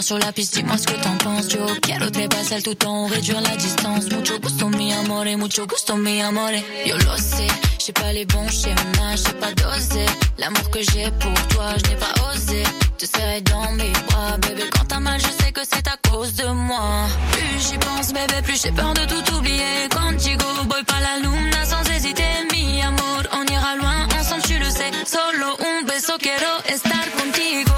sur 0.00 0.18
la 0.18 0.32
piste, 0.32 0.54
dis-moi 0.54 0.78
ce 0.78 0.86
que 0.86 0.94
t'en 1.02 1.16
penses, 1.18 1.52
yo. 1.52 1.66
Quiero 1.82 2.06
pasar 2.28 2.62
tout 2.62 2.74
temps, 2.74 3.06
réduire 3.06 3.40
la 3.40 3.56
distance. 3.56 4.10
Mucho 4.10 4.38
gusto, 4.38 4.68
mi 4.68 4.92
amore, 4.92 5.36
mucho 5.36 5.66
gusto, 5.66 5.96
mi 5.96 6.22
amore. 6.22 6.62
Yo 6.86 6.96
lo 6.96 7.16
sais, 7.16 7.48
j'ai 7.84 7.92
pas 7.92 8.12
les 8.12 8.24
bons 8.24 8.48
schémas, 8.48 9.16
j'ai 9.16 9.34
pas 9.34 9.52
dosé. 9.52 10.06
L'amour 10.38 10.70
que 10.70 10.80
j'ai 10.80 11.10
pour 11.20 11.34
toi, 11.48 11.74
je 11.76 11.90
n'ai 11.90 11.96
pas 11.96 12.14
osé. 12.32 12.62
Te 12.96 13.06
serrer 13.06 13.42
dans 13.42 13.72
mes 13.72 13.92
bras, 14.08 14.38
bébé, 14.38 14.62
quand 14.72 14.86
t'as 14.86 15.00
mal, 15.00 15.20
je 15.20 15.44
sais 15.44 15.52
que 15.52 15.60
c'est 15.62 15.86
à 15.88 15.96
cause 16.08 16.34
de 16.34 16.46
moi. 16.46 17.06
Plus 17.32 17.68
j'y 17.68 17.78
pense, 17.78 18.12
bébé, 18.12 18.40
plus 18.42 18.62
j'ai 18.62 18.72
peur 18.72 18.94
de 18.94 19.04
tout 19.04 19.34
oublier. 19.34 19.88
Contigo, 19.90 20.46
boy, 20.64 20.82
pas 20.84 21.00
la 21.00 21.18
luna, 21.18 21.64
sans 21.66 21.84
hésiter. 21.90 22.32
Mi 22.52 22.80
amor, 22.82 23.22
on 23.32 23.44
ira 23.52 23.76
loin, 23.76 24.06
ensemble, 24.18 24.42
tu 24.42 24.58
le 24.58 24.70
sais. 24.70 24.90
Solo 25.04 25.56
un 25.60 25.84
beso, 25.84 26.14
quiero 26.18 26.52
estar 26.66 27.04
contigo. 27.18 27.72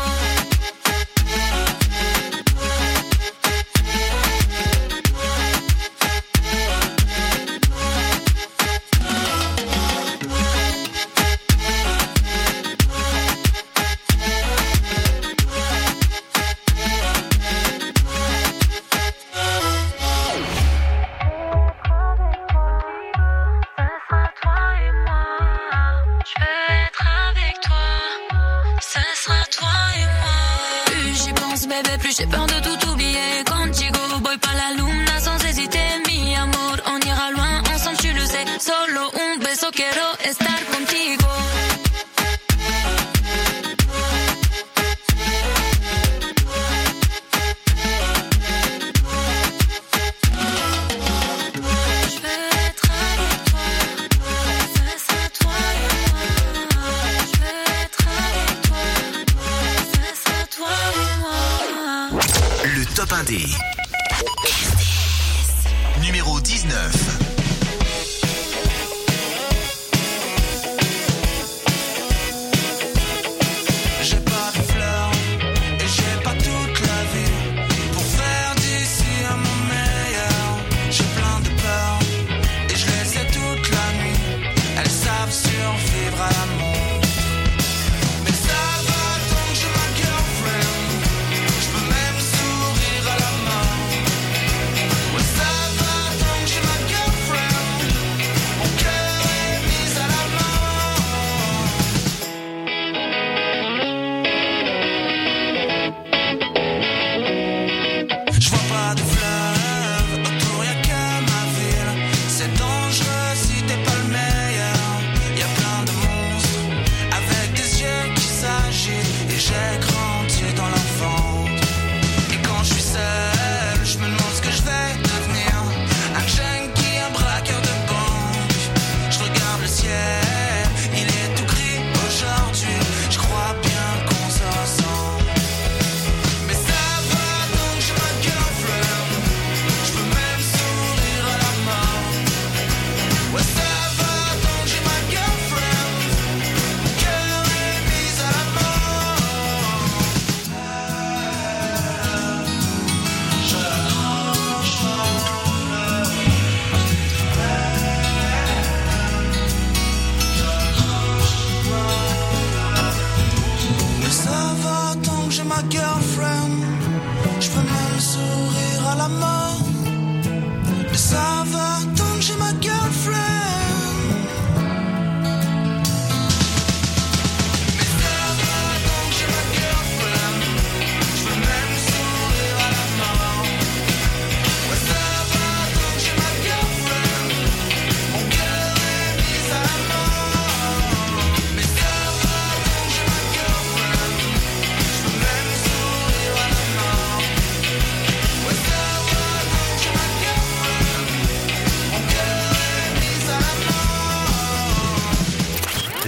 J'ai 32.17 32.27
peur 32.27 32.47
de 32.47 32.53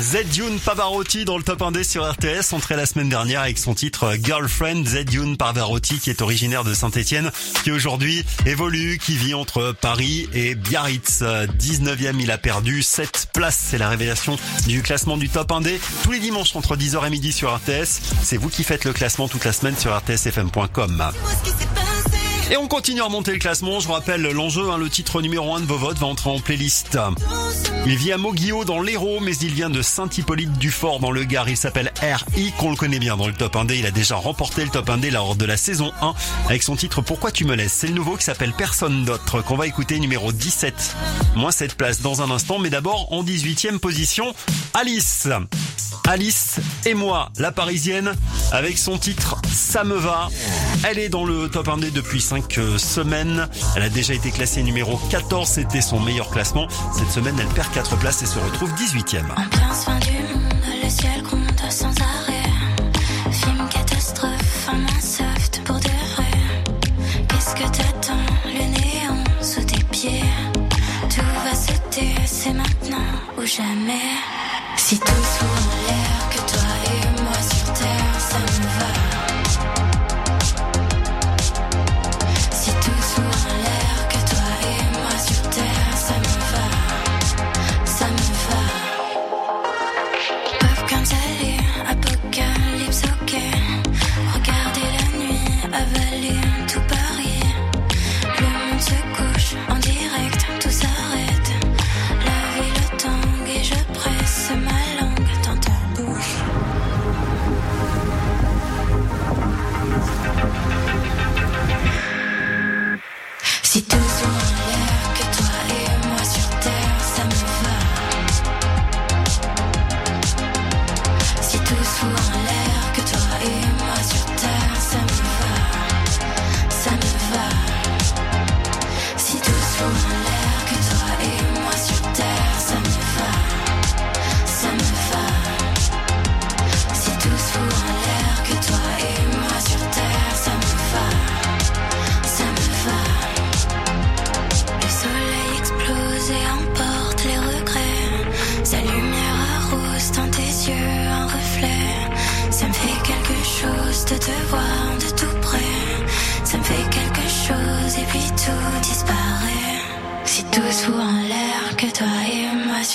Z-Yun 0.06 0.58
Pavarotti 0.64 1.24
dans 1.24 1.36
le 1.36 1.42
top 1.42 1.62
1D 1.62 1.82
sur 1.82 2.08
RTS, 2.08 2.52
entré 2.52 2.76
la 2.76 2.86
semaine 2.86 3.08
dernière 3.08 3.40
avec 3.40 3.58
son 3.58 3.74
titre 3.74 4.14
Girlfriend. 4.22 4.84
Z-Yun 4.84 5.34
Pavarotti 5.34 5.98
qui 5.98 6.10
est 6.10 6.22
originaire 6.22 6.62
de 6.62 6.74
Saint-Etienne, 6.74 7.32
qui 7.64 7.72
aujourd'hui 7.72 8.24
évolue, 8.46 8.98
qui 8.98 9.16
vit 9.16 9.34
entre 9.34 9.72
Paris 9.72 10.28
et 10.32 10.54
Biarritz. 10.54 11.22
19e, 11.22 12.20
il 12.20 12.30
a 12.30 12.38
perdu 12.38 12.82
7 12.82 13.30
places. 13.34 13.60
C'est 13.70 13.78
la 13.78 13.88
révélation 13.88 14.38
du 14.68 14.80
classement 14.80 15.16
du 15.16 15.28
top 15.28 15.50
1D. 15.50 15.80
Tous 16.04 16.12
les 16.12 16.20
dimanches 16.20 16.54
entre 16.54 16.76
10h 16.76 17.04
et 17.04 17.10
midi 17.10 17.32
sur 17.32 17.52
RTS. 17.52 18.00
C'est 18.22 18.36
vous 18.36 18.48
qui 18.48 18.62
faites 18.62 18.84
le 18.84 18.92
classement 18.92 19.26
toute 19.26 19.44
la 19.44 19.52
semaine 19.52 19.76
sur 19.76 19.92
rtsfm.com. 19.92 21.02
Et 22.48 22.56
on 22.56 22.68
continue 22.68 23.00
à 23.00 23.04
remonter 23.04 23.32
le 23.32 23.38
classement. 23.38 23.80
Je 23.80 23.88
vous 23.88 23.92
rappelle 23.92 24.22
l'enjeu, 24.22 24.70
hein, 24.70 24.78
le 24.78 24.88
titre 24.88 25.20
numéro 25.20 25.52
1 25.56 25.60
de 25.60 25.66
vos 25.66 25.78
votes 25.78 25.98
va 25.98 26.06
entrer 26.06 26.30
en 26.30 26.38
playlist. 26.38 26.96
Il 27.86 27.96
vit 27.96 28.12
à 28.12 28.18
Moguio 28.18 28.64
dans 28.64 28.80
l'Hérault, 28.80 29.18
mais 29.20 29.36
il 29.36 29.52
vient 29.52 29.68
de 29.68 29.82
Saint-Hippolyte-du-Fort 29.82 31.00
dans 31.00 31.10
le 31.10 31.24
Gard. 31.24 31.48
Il 31.48 31.56
s'appelle 31.56 31.92
R.I. 32.00 32.52
qu'on 32.56 32.70
le 32.70 32.76
connaît 32.76 33.00
bien 33.00 33.16
dans 33.16 33.26
le 33.26 33.32
top 33.32 33.56
1D. 33.56 33.78
Il 33.80 33.86
a 33.86 33.90
déjà 33.90 34.14
remporté 34.14 34.62
le 34.62 34.70
top 34.70 34.88
1D 34.88 35.10
lors 35.10 35.34
de 35.34 35.44
la 35.44 35.56
saison 35.56 35.92
1 36.00 36.14
avec 36.48 36.62
son 36.62 36.76
titre 36.76 37.00
Pourquoi 37.00 37.32
tu 37.32 37.44
me 37.44 37.56
laisses? 37.56 37.72
C'est 37.72 37.88
le 37.88 37.94
nouveau 37.94 38.14
qui 38.14 38.24
s'appelle 38.24 38.52
Personne 38.56 39.04
d'autre 39.04 39.42
qu'on 39.42 39.56
va 39.56 39.66
écouter 39.66 39.98
numéro 39.98 40.30
17. 40.30 40.96
Moins 41.34 41.50
cette 41.50 41.74
place 41.74 42.00
dans 42.00 42.22
un 42.22 42.30
instant, 42.30 42.60
mais 42.60 42.70
d'abord 42.70 43.12
en 43.12 43.24
18e 43.24 43.78
position, 43.78 44.34
Alice. 44.72 45.28
Alice 46.08 46.60
et 46.84 46.94
moi, 46.94 47.30
la 47.38 47.50
parisienne, 47.50 48.14
avec 48.52 48.78
son 48.78 48.98
titre 48.98 49.40
Ça 49.52 49.82
me 49.82 49.96
va. 49.96 50.28
Elle 50.84 51.00
est 51.00 51.08
dans 51.08 51.24
le 51.24 51.48
top 51.48 51.66
1D 51.66 51.90
depuis 51.92 52.20
5 52.20 52.35
semaines. 52.78 53.48
Elle 53.76 53.82
a 53.82 53.88
déjà 53.88 54.14
été 54.14 54.30
classée 54.30 54.62
numéro 54.62 54.98
14, 55.10 55.48
c'était 55.48 55.80
son 55.80 56.00
meilleur 56.00 56.30
classement. 56.30 56.66
Cette 56.96 57.10
semaine, 57.10 57.36
elle 57.40 57.48
perd 57.48 57.70
4 57.72 57.96
places 57.96 58.22
et 58.22 58.26
se 58.26 58.38
retrouve 58.38 58.70
18e. 58.74 59.22
Ambiance 59.32 59.84
fin 59.84 59.98
du 60.00 60.12
monde, 60.12 60.64
le 60.82 60.88
ciel 60.90 61.22
gronde 61.22 61.42
sans 61.70 61.88
arrêt. 61.88 62.50
Film 63.32 63.68
catastrophe, 63.70 64.68
en 64.68 64.76
main 64.76 65.00
soft 65.00 65.62
pour 65.64 65.76
de 65.76 65.88
vrai. 66.14 66.30
Qu'est-ce 67.28 67.54
que 67.54 67.68
t'attends 67.76 68.26
Le 68.46 68.64
néant 68.64 69.24
sous 69.40 69.64
tes 69.64 69.82
pieds? 69.84 70.24
Tout 71.08 71.22
va 71.44 71.54
sauter, 71.54 72.14
c'est 72.26 72.52
maintenant 72.52 73.06
ou 73.38 73.42
jamais. 73.46 74.10
Si 74.76 74.98
tout 74.98 75.06
soit 75.06 75.55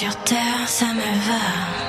sur 0.02 0.16
terre, 0.24 0.68
ça 0.68 0.88
me 0.96 1.12
va. 1.28 1.81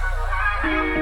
17. 0.00 0.30
On 0.62 0.99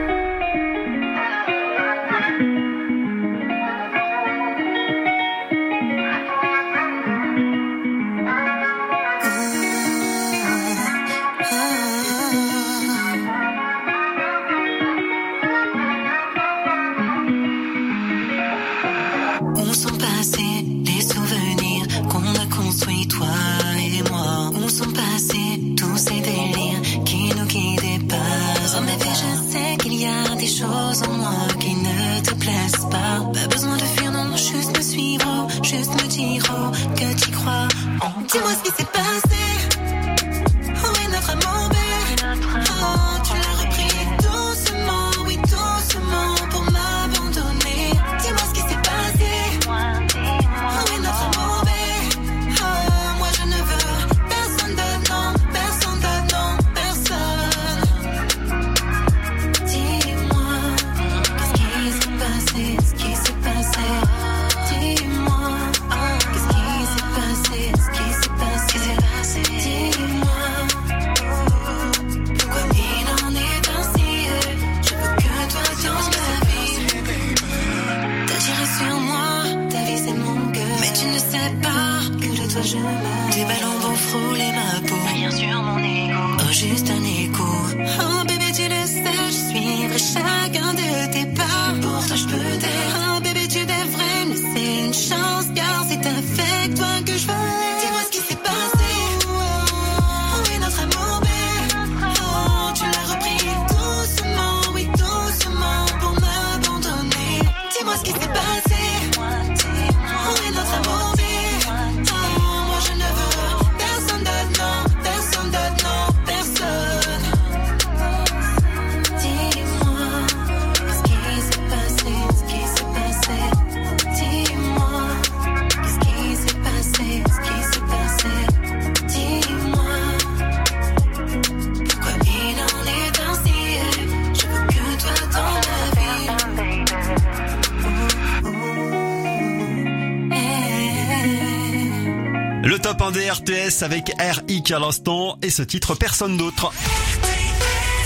top 143.28 143.40
1 143.40 143.44
des 143.44 143.68
RTS 143.68 143.82
avec 143.82 144.12
RIK 144.18 144.70
à 144.70 144.78
l'instant 144.78 145.38
et 145.42 145.50
ce 145.50 145.62
titre 145.62 145.94
personne 145.94 146.36
d'autre. 146.36 146.72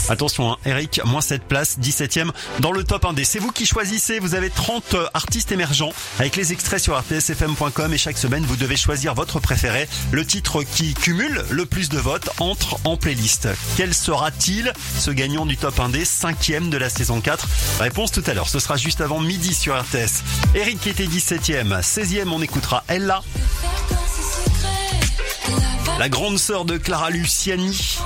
Attention, 0.08 0.52
hein, 0.52 0.56
Eric, 0.66 1.00
moins 1.04 1.20
7 1.20 1.44
places, 1.44 1.78
17ème 1.78 2.30
dans 2.58 2.72
le 2.72 2.82
top 2.82 3.04
1D. 3.04 3.24
C'est 3.24 3.38
vous 3.38 3.52
qui 3.52 3.66
choisissez, 3.66 4.18
vous 4.18 4.34
avez 4.34 4.50
30 4.50 4.94
euh, 4.94 5.06
artistes 5.14 5.52
émergents 5.52 5.92
avec 6.18 6.34
les 6.34 6.52
extraits 6.52 6.80
sur 6.80 6.98
rtsfm.com 6.98 7.94
et 7.94 7.98
chaque 7.98 8.18
semaine 8.18 8.44
vous 8.44 8.56
devez 8.56 8.76
choisir 8.76 9.14
votre 9.14 9.38
préféré. 9.38 9.88
Le 10.10 10.26
titre 10.26 10.64
qui 10.64 10.94
cumule 10.94 11.44
le 11.50 11.66
plus 11.66 11.88
de 11.88 11.98
votes 11.98 12.30
entre 12.40 12.78
en 12.84 12.96
playlist. 12.96 13.48
Quel 13.76 13.94
sera-t-il 13.94 14.72
ce 14.98 15.12
gagnant 15.12 15.46
du 15.46 15.56
top 15.56 15.78
1D, 15.78 16.04
5ème 16.04 16.68
de 16.68 16.78
la 16.78 16.90
saison 16.90 17.20
4 17.20 17.46
Réponse 17.78 18.10
tout 18.10 18.24
à 18.26 18.34
l'heure, 18.34 18.48
ce 18.48 18.58
sera 18.58 18.76
juste 18.76 19.00
avant 19.00 19.20
midi 19.20 19.54
sur 19.54 19.80
RTS. 19.80 20.24
Eric 20.56 20.80
qui 20.80 20.90
était 20.90 21.06
17ème, 21.06 21.80
16ème 21.80 22.28
on 22.30 22.42
écoutera 22.42 22.82
Ella. 22.88 23.22
La 26.02 26.08
grande 26.08 26.36
sœur 26.36 26.64
de 26.64 26.78
Clara 26.78 27.10
Luciani 27.10 27.96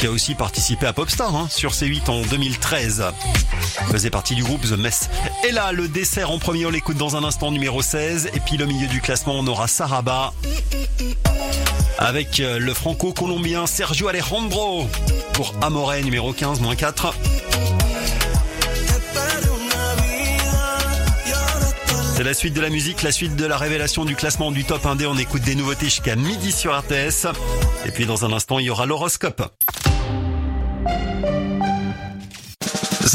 qui 0.00 0.06
a 0.08 0.10
aussi 0.10 0.34
participé 0.34 0.86
à 0.86 0.92
Popstar 0.92 1.36
hein, 1.36 1.46
sur 1.48 1.70
C8 1.70 2.10
en 2.10 2.22
2013. 2.22 3.04
Faisait 3.92 4.10
partie 4.10 4.34
du 4.34 4.42
groupe 4.42 4.62
The 4.62 4.72
Mess. 4.76 5.08
Et 5.48 5.52
là, 5.52 5.70
le 5.70 5.86
dessert 5.86 6.32
en 6.32 6.40
premier, 6.40 6.66
on 6.66 6.70
l'écoute 6.70 6.96
dans 6.96 7.14
un 7.14 7.22
instant 7.22 7.52
numéro 7.52 7.80
16. 7.80 8.30
Et 8.34 8.40
puis 8.40 8.56
le 8.56 8.66
milieu 8.66 8.88
du 8.88 9.00
classement, 9.00 9.34
on 9.38 9.46
aura 9.46 9.68
Saraba 9.68 10.32
avec 11.98 12.40
euh, 12.40 12.58
le 12.58 12.74
franco-colombien 12.74 13.66
Sergio 13.66 14.08
Alejandro 14.08 14.86
pour 15.32 15.54
Amore 15.62 15.94
numéro 16.02 16.32
15, 16.32 16.60
moins 16.60 16.76
4. 16.76 17.15
La 22.26 22.34
suite 22.34 22.54
de 22.54 22.60
la 22.60 22.70
musique, 22.70 23.04
la 23.04 23.12
suite 23.12 23.36
de 23.36 23.46
la 23.46 23.56
révélation 23.56 24.04
du 24.04 24.16
classement 24.16 24.50
du 24.50 24.64
top 24.64 24.84
1D. 24.84 25.06
On 25.06 25.16
écoute 25.16 25.42
des 25.42 25.54
nouveautés 25.54 25.84
jusqu'à 25.84 26.16
midi 26.16 26.50
sur 26.50 26.76
RTS. 26.76 27.28
Et 27.86 27.92
puis 27.92 28.04
dans 28.04 28.24
un 28.24 28.32
instant, 28.32 28.58
il 28.58 28.66
y 28.66 28.70
aura 28.70 28.84
l'horoscope. 28.84 29.42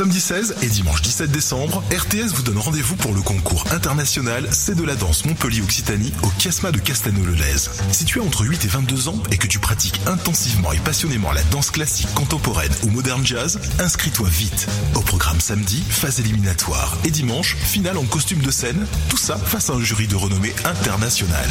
Samedi 0.02 0.20
16 0.20 0.56
et 0.64 0.68
dimanche 0.68 1.04
17 1.04 1.30
décembre, 1.30 1.84
RTS 1.92 2.34
vous 2.34 2.42
donne 2.42 2.58
rendez-vous 2.58 2.96
pour 2.96 3.14
le 3.14 3.22
concours 3.22 3.66
international 3.70 4.48
C'est 4.50 4.74
de 4.74 4.84
la 4.84 4.96
danse 4.96 5.26
Montpellier-Occitanie 5.26 6.12
au 6.24 6.32
Chiasma 6.40 6.72
de 6.72 6.80
Castano-le-Lez. 6.80 7.70
Si 7.92 8.06
tu 8.06 8.20
as 8.20 8.24
entre 8.24 8.44
8 8.44 8.66
et 8.66 8.68
22 8.68 9.10
ans 9.10 9.22
et 9.32 9.38
que 9.38 9.46
tu 9.46 9.60
pratiques 9.60 10.02
intensivement 10.08 10.72
et 10.72 10.80
passionnément 10.80 11.32
la 11.32 11.44
danse 11.44 11.70
classique, 11.70 12.12
contemporaine 12.16 12.72
ou 12.82 12.90
moderne 12.90 13.24
jazz, 13.24 13.60
inscris-toi 13.78 14.28
vite. 14.28 14.68
Au 14.96 15.02
programme 15.02 15.40
samedi, 15.40 15.84
phase 15.88 16.20
éliminatoire 16.20 16.98
et 17.06 17.12
dimanche, 17.12 17.56
finale 17.58 18.00
en 18.00 18.06
costume 18.06 18.42
de 18.42 18.50
scène, 18.50 18.88
tout 19.08 19.18
ça 19.18 19.38
face 19.38 19.70
à 19.70 19.74
un 19.74 19.84
jury 19.84 20.08
de 20.08 20.16
renommée 20.16 20.56
internationale. 20.66 21.50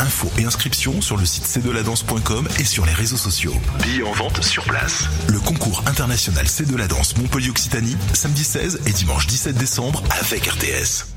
Infos 0.00 0.32
et 0.38 0.44
inscriptions 0.44 1.00
sur 1.02 1.16
le 1.16 1.24
site 1.24 1.46
cdeladance.com 1.46 2.48
et 2.58 2.64
sur 2.64 2.84
les 2.84 2.94
réseaux 2.94 3.16
sociaux. 3.16 3.54
Billets 3.80 4.02
en 4.02 4.12
vente 4.12 4.42
sur 4.42 4.64
place. 4.64 5.04
Le 5.28 5.38
concours 5.38 5.84
international 5.86 6.48
C'est 6.48 6.68
de 6.68 6.76
la 6.76 6.88
danse 6.88 7.16
Montpellier-Occitanie 7.16 7.91
samedi 8.14 8.44
16 8.44 8.80
et 8.86 8.92
dimanche 8.92 9.26
17 9.26 9.56
décembre 9.56 10.02
avec 10.20 10.46
RTS. 10.46 11.11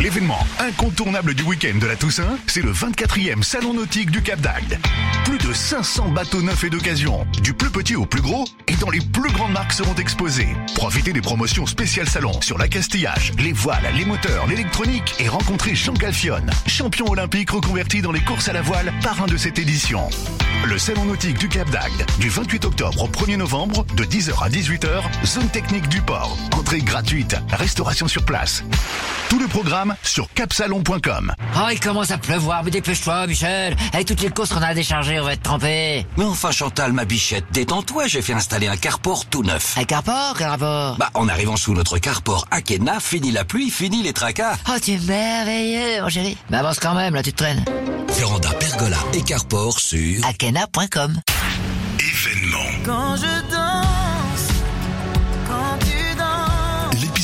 L'événement 0.00 0.38
incontournable 0.60 1.34
du 1.34 1.42
week-end 1.42 1.78
de 1.78 1.86
la 1.86 1.96
Toussaint, 1.96 2.38
c'est 2.46 2.62
le 2.62 2.72
24e 2.72 3.42
Salon 3.42 3.74
Nautique 3.74 4.10
du 4.10 4.22
Cap 4.22 4.40
d'Agde. 4.40 4.78
Plus 5.24 5.38
de 5.38 5.52
500 5.52 6.08
bateaux 6.10 6.42
neufs 6.42 6.64
et 6.64 6.70
d'occasion, 6.70 7.26
du 7.42 7.52
plus 7.52 7.70
petit 7.70 7.96
au 7.96 8.04
plus 8.04 8.20
gros, 8.20 8.44
et 8.66 8.74
dans 8.76 8.90
les 8.90 9.00
plus 9.00 9.30
grandes 9.32 9.52
marques 9.52 9.72
seront 9.72 9.94
exposés. 9.94 10.48
Profitez 10.74 11.12
des 11.12 11.20
promotions 11.20 11.66
spéciales 11.66 12.08
salon 12.08 12.40
sur 12.40 12.58
l'accastillage, 12.58 13.32
les 13.38 13.52
voiles, 13.52 13.92
les 13.96 14.04
moteurs, 14.04 14.46
l'électronique, 14.46 15.14
et 15.20 15.28
rencontrez 15.28 15.74
Jean 15.74 15.94
Galfion, 15.94 16.46
champion 16.66 17.06
olympique 17.10 17.50
reconverti 17.50 18.02
dans 18.02 18.12
les 18.12 18.20
courses 18.20 18.48
à 18.48 18.52
la 18.52 18.62
voile, 18.62 18.92
parrain 19.02 19.26
de 19.26 19.36
cette 19.36 19.58
édition. 19.58 20.08
Le 20.64 20.76
Salon 20.76 21.04
Nautique 21.04 21.38
du 21.38 21.48
Cap 21.48 21.70
d'Agde, 21.70 22.04
du 22.18 22.28
28 22.28 22.64
octobre 22.64 23.04
au 23.04 23.08
1er 23.08 23.36
novembre, 23.36 23.86
de 23.94 24.04
10h 24.04 24.42
à 24.42 24.48
18h, 24.48 25.02
zone 25.24 25.48
technique 25.50 25.88
du 25.88 26.00
port. 26.02 26.36
Entrée 26.52 26.80
gratuite, 26.80 27.36
restauration 27.52 28.08
sur 28.08 28.24
place. 28.24 28.64
Tout 29.28 29.38
le 29.38 29.46
programme 29.46 29.67
sur 30.02 30.32
capsalon.com. 30.32 31.32
Oh, 31.56 31.68
il 31.70 31.80
commence 31.80 32.10
à 32.10 32.18
pleuvoir, 32.18 32.64
mais 32.64 32.70
dépêche-toi, 32.70 33.26
Michel. 33.26 33.76
Avec 33.92 34.06
toutes 34.06 34.22
les 34.22 34.30
courses 34.30 34.50
qu'on 34.50 34.62
a 34.62 34.68
à 34.68 34.74
décharger, 34.74 35.20
on 35.20 35.24
va 35.24 35.34
être 35.34 35.42
trempé. 35.42 36.06
Mais 36.16 36.24
enfin, 36.24 36.50
Chantal, 36.50 36.92
ma 36.92 37.04
bichette, 37.04 37.44
détends-toi, 37.52 38.06
j'ai 38.06 38.22
fait 38.22 38.32
installer 38.32 38.66
un 38.68 38.76
carport 38.76 39.26
tout 39.26 39.42
neuf. 39.42 39.76
Un 39.76 39.84
carport 39.84 40.34
Quel 40.38 40.48
rapport? 40.48 40.96
Bah, 40.98 41.10
en 41.14 41.28
arrivant 41.28 41.56
sous 41.56 41.74
notre 41.74 41.98
carport 41.98 42.46
Akena, 42.50 42.98
fini 43.00 43.30
la 43.30 43.44
pluie, 43.44 43.70
fini 43.70 44.02
les 44.02 44.12
tracas. 44.12 44.56
Oh, 44.68 44.78
tu 44.82 44.92
es 44.92 44.98
merveilleux, 44.98 46.02
mon 46.02 46.08
chéri. 46.08 46.36
Mais 46.50 46.56
avance 46.56 46.78
quand 46.80 46.94
même, 46.94 47.14
là, 47.14 47.22
tu 47.22 47.32
te 47.32 47.42
traînes. 47.42 47.64
Véranda, 48.16 48.50
pergola 48.54 48.96
et 49.12 49.22
carport 49.22 49.78
sur 49.80 50.24
akena.com. 50.26 51.20
Événement. 52.00 52.58
Quand 52.84 53.16
je 53.16 53.57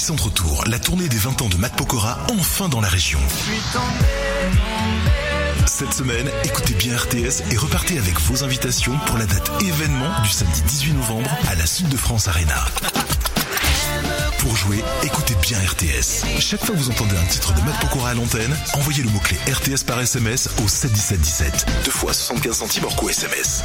L'épicentre 0.04 0.34
Tour, 0.34 0.64
la 0.66 0.78
tournée 0.78 1.08
des 1.08 1.16
20 1.16 1.40
ans 1.40 1.48
de 1.48 1.56
Matt 1.56 1.76
Pokora, 1.76 2.18
enfin 2.38 2.68
dans 2.68 2.82
la 2.82 2.88
région. 2.88 3.18
Cette 5.64 5.94
semaine, 5.94 6.30
écoutez 6.44 6.74
bien 6.74 6.94
RTS 6.94 7.50
et 7.50 7.56
repartez 7.56 7.96
avec 7.96 8.20
vos 8.20 8.44
invitations 8.44 8.98
pour 9.06 9.16
la 9.16 9.24
date 9.24 9.50
événement 9.62 10.10
du 10.22 10.28
samedi 10.28 10.60
18 10.60 10.92
novembre 10.92 11.30
à 11.48 11.54
la 11.54 11.64
Sud 11.64 11.88
de 11.88 11.96
France 11.96 12.28
Arena. 12.28 12.66
Pour 14.40 14.54
jouer, 14.54 14.84
écoutez 15.04 15.36
bien 15.40 15.58
RTS. 15.58 16.26
Chaque 16.38 16.62
fois 16.62 16.74
que 16.74 16.80
vous 16.80 16.90
entendez 16.90 17.16
un 17.16 17.24
titre 17.24 17.54
de 17.54 17.62
Matt 17.62 17.80
Pokora 17.80 18.10
à 18.10 18.14
l'antenne, 18.14 18.54
envoyez 18.74 19.02
le 19.02 19.08
mot-clé 19.08 19.38
RTS 19.50 19.84
par 19.86 19.98
SMS 19.98 20.50
au 20.62 20.68
71717. 20.68 21.66
Deux 21.86 21.90
fois 21.90 22.12
75 22.12 22.54
centimes 22.58 22.84
hors 22.84 22.96
coût 22.96 23.08
SMS. 23.08 23.62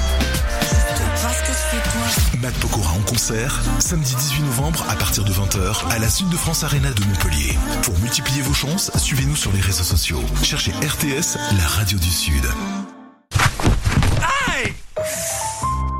Parce 1.29 1.41
que 1.41 1.53
c'est 1.53 1.83
toi. 1.83 2.39
Matt 2.41 2.55
Pokora 2.55 2.91
en 2.93 3.01
concert, 3.01 3.61
samedi 3.77 4.15
18 4.15 4.41
novembre 4.45 4.83
à 4.89 4.95
partir 4.95 5.23
de 5.23 5.31
20h 5.31 5.87
à 5.91 5.99
la 5.99 6.09
Sud 6.09 6.27
de 6.27 6.35
France 6.35 6.63
Arena 6.63 6.89
de 6.91 7.03
Montpellier. 7.03 7.55
Pour 7.83 7.95
multiplier 7.99 8.41
vos 8.41 8.55
chances, 8.55 8.89
suivez-nous 8.97 9.35
sur 9.35 9.51
les 9.51 9.59
réseaux 9.61 9.83
sociaux. 9.83 10.21
Cherchez 10.41 10.71
RTS, 10.71 11.37
la 11.55 11.67
radio 11.67 11.99
du 11.99 12.09
Sud. 12.09 12.43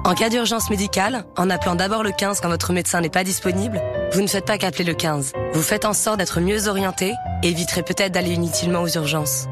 En 0.03 0.15
cas 0.15 0.29
d'urgence 0.29 0.71
médicale, 0.71 1.23
en 1.37 1.51
appelant 1.51 1.75
d'abord 1.75 2.01
le 2.01 2.11
15 2.11 2.41
quand 2.41 2.49
votre 2.49 2.73
médecin 2.73 2.99
n'est 2.99 3.09
pas 3.09 3.23
disponible, 3.23 3.79
vous 4.13 4.21
ne 4.21 4.27
faites 4.27 4.47
pas 4.47 4.57
qu'appeler 4.57 4.85
le 4.85 4.95
15. 4.95 5.33
Vous 5.53 5.61
faites 5.61 5.85
en 5.85 5.93
sorte 5.93 6.17
d'être 6.17 6.39
mieux 6.39 6.67
orienté 6.67 7.13
et 7.43 7.49
éviterez 7.49 7.83
peut-être 7.83 8.13
d'aller 8.13 8.31
inutilement 8.31 8.81
aux 8.81 8.89
urgences. 8.89 9.45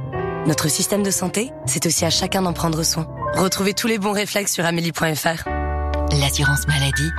Notre 0.47 0.69
système 0.69 1.03
de 1.03 1.11
santé, 1.11 1.51
c'est 1.67 1.85
aussi 1.85 2.03
à 2.03 2.09
chacun 2.09 2.41
d'en 2.41 2.53
prendre 2.53 2.81
soin. 2.81 3.05
Retrouvez 3.35 3.75
tous 3.75 3.85
les 3.85 3.99
bons 3.99 4.13
réflexes 4.13 4.53
sur 4.53 4.65
amélie.fr. 4.65 5.66
L'assurance 6.13 6.67
maladie. 6.67 7.11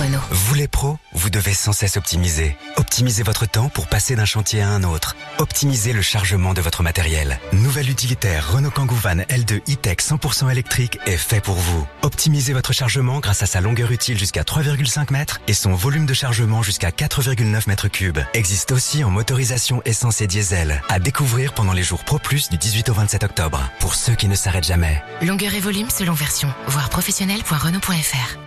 Renault. 0.00 0.20
Vous 0.30 0.54
les 0.54 0.66
pros, 0.66 0.98
vous 1.12 1.28
devez 1.28 1.52
sans 1.52 1.72
cesse 1.72 1.98
optimiser. 1.98 2.56
Optimisez 2.76 3.22
votre 3.22 3.46
temps 3.46 3.68
pour 3.68 3.86
passer 3.86 4.16
d'un 4.16 4.24
chantier 4.24 4.62
à 4.62 4.68
un 4.70 4.82
autre. 4.82 5.14
Optimisez 5.38 5.92
le 5.92 6.00
chargement 6.00 6.54
de 6.54 6.62
votre 6.62 6.82
matériel. 6.82 7.38
Nouvel 7.52 7.90
utilitaire 7.90 8.50
Renault 8.50 8.70
Kangoo 8.70 8.94
Van 8.94 9.16
L2 9.16 9.58
E-Tech 9.70 9.98
100% 9.98 10.50
électrique 10.50 10.98
est 11.04 11.18
fait 11.18 11.42
pour 11.42 11.56
vous. 11.56 11.86
Optimisez 12.00 12.54
votre 12.54 12.72
chargement 12.72 13.20
grâce 13.20 13.42
à 13.42 13.46
sa 13.46 13.60
longueur 13.60 13.92
utile 13.92 14.18
jusqu'à 14.18 14.42
3,5 14.42 15.12
mètres 15.12 15.40
et 15.48 15.54
son 15.54 15.74
volume 15.74 16.06
de 16.06 16.14
chargement 16.14 16.62
jusqu'à 16.62 16.90
4,9 16.90 17.68
mètres 17.68 17.88
cubes. 17.88 18.20
Existe 18.32 18.72
aussi 18.72 19.04
en 19.04 19.10
motorisation 19.10 19.82
essence 19.84 20.22
et 20.22 20.26
diesel. 20.26 20.82
À 20.88 20.98
découvrir 20.98 21.52
pendant 21.52 21.74
les 21.74 21.82
jours 21.82 22.04
Pro 22.04 22.18
Plus 22.18 22.48
du 22.48 22.56
18 22.56 22.88
au 22.88 22.94
27 22.94 23.24
octobre. 23.24 23.70
Pour 23.80 23.94
ceux 23.94 24.14
qui 24.14 24.28
ne 24.28 24.34
s'arrêtent 24.34 24.66
jamais. 24.66 25.02
Longueur 25.20 25.54
et 25.54 25.60
volume 25.60 25.90
selon 25.90 26.14
version. 26.14 26.48
Voir 26.68 26.88
professionnel.renault.fr. 26.88 28.38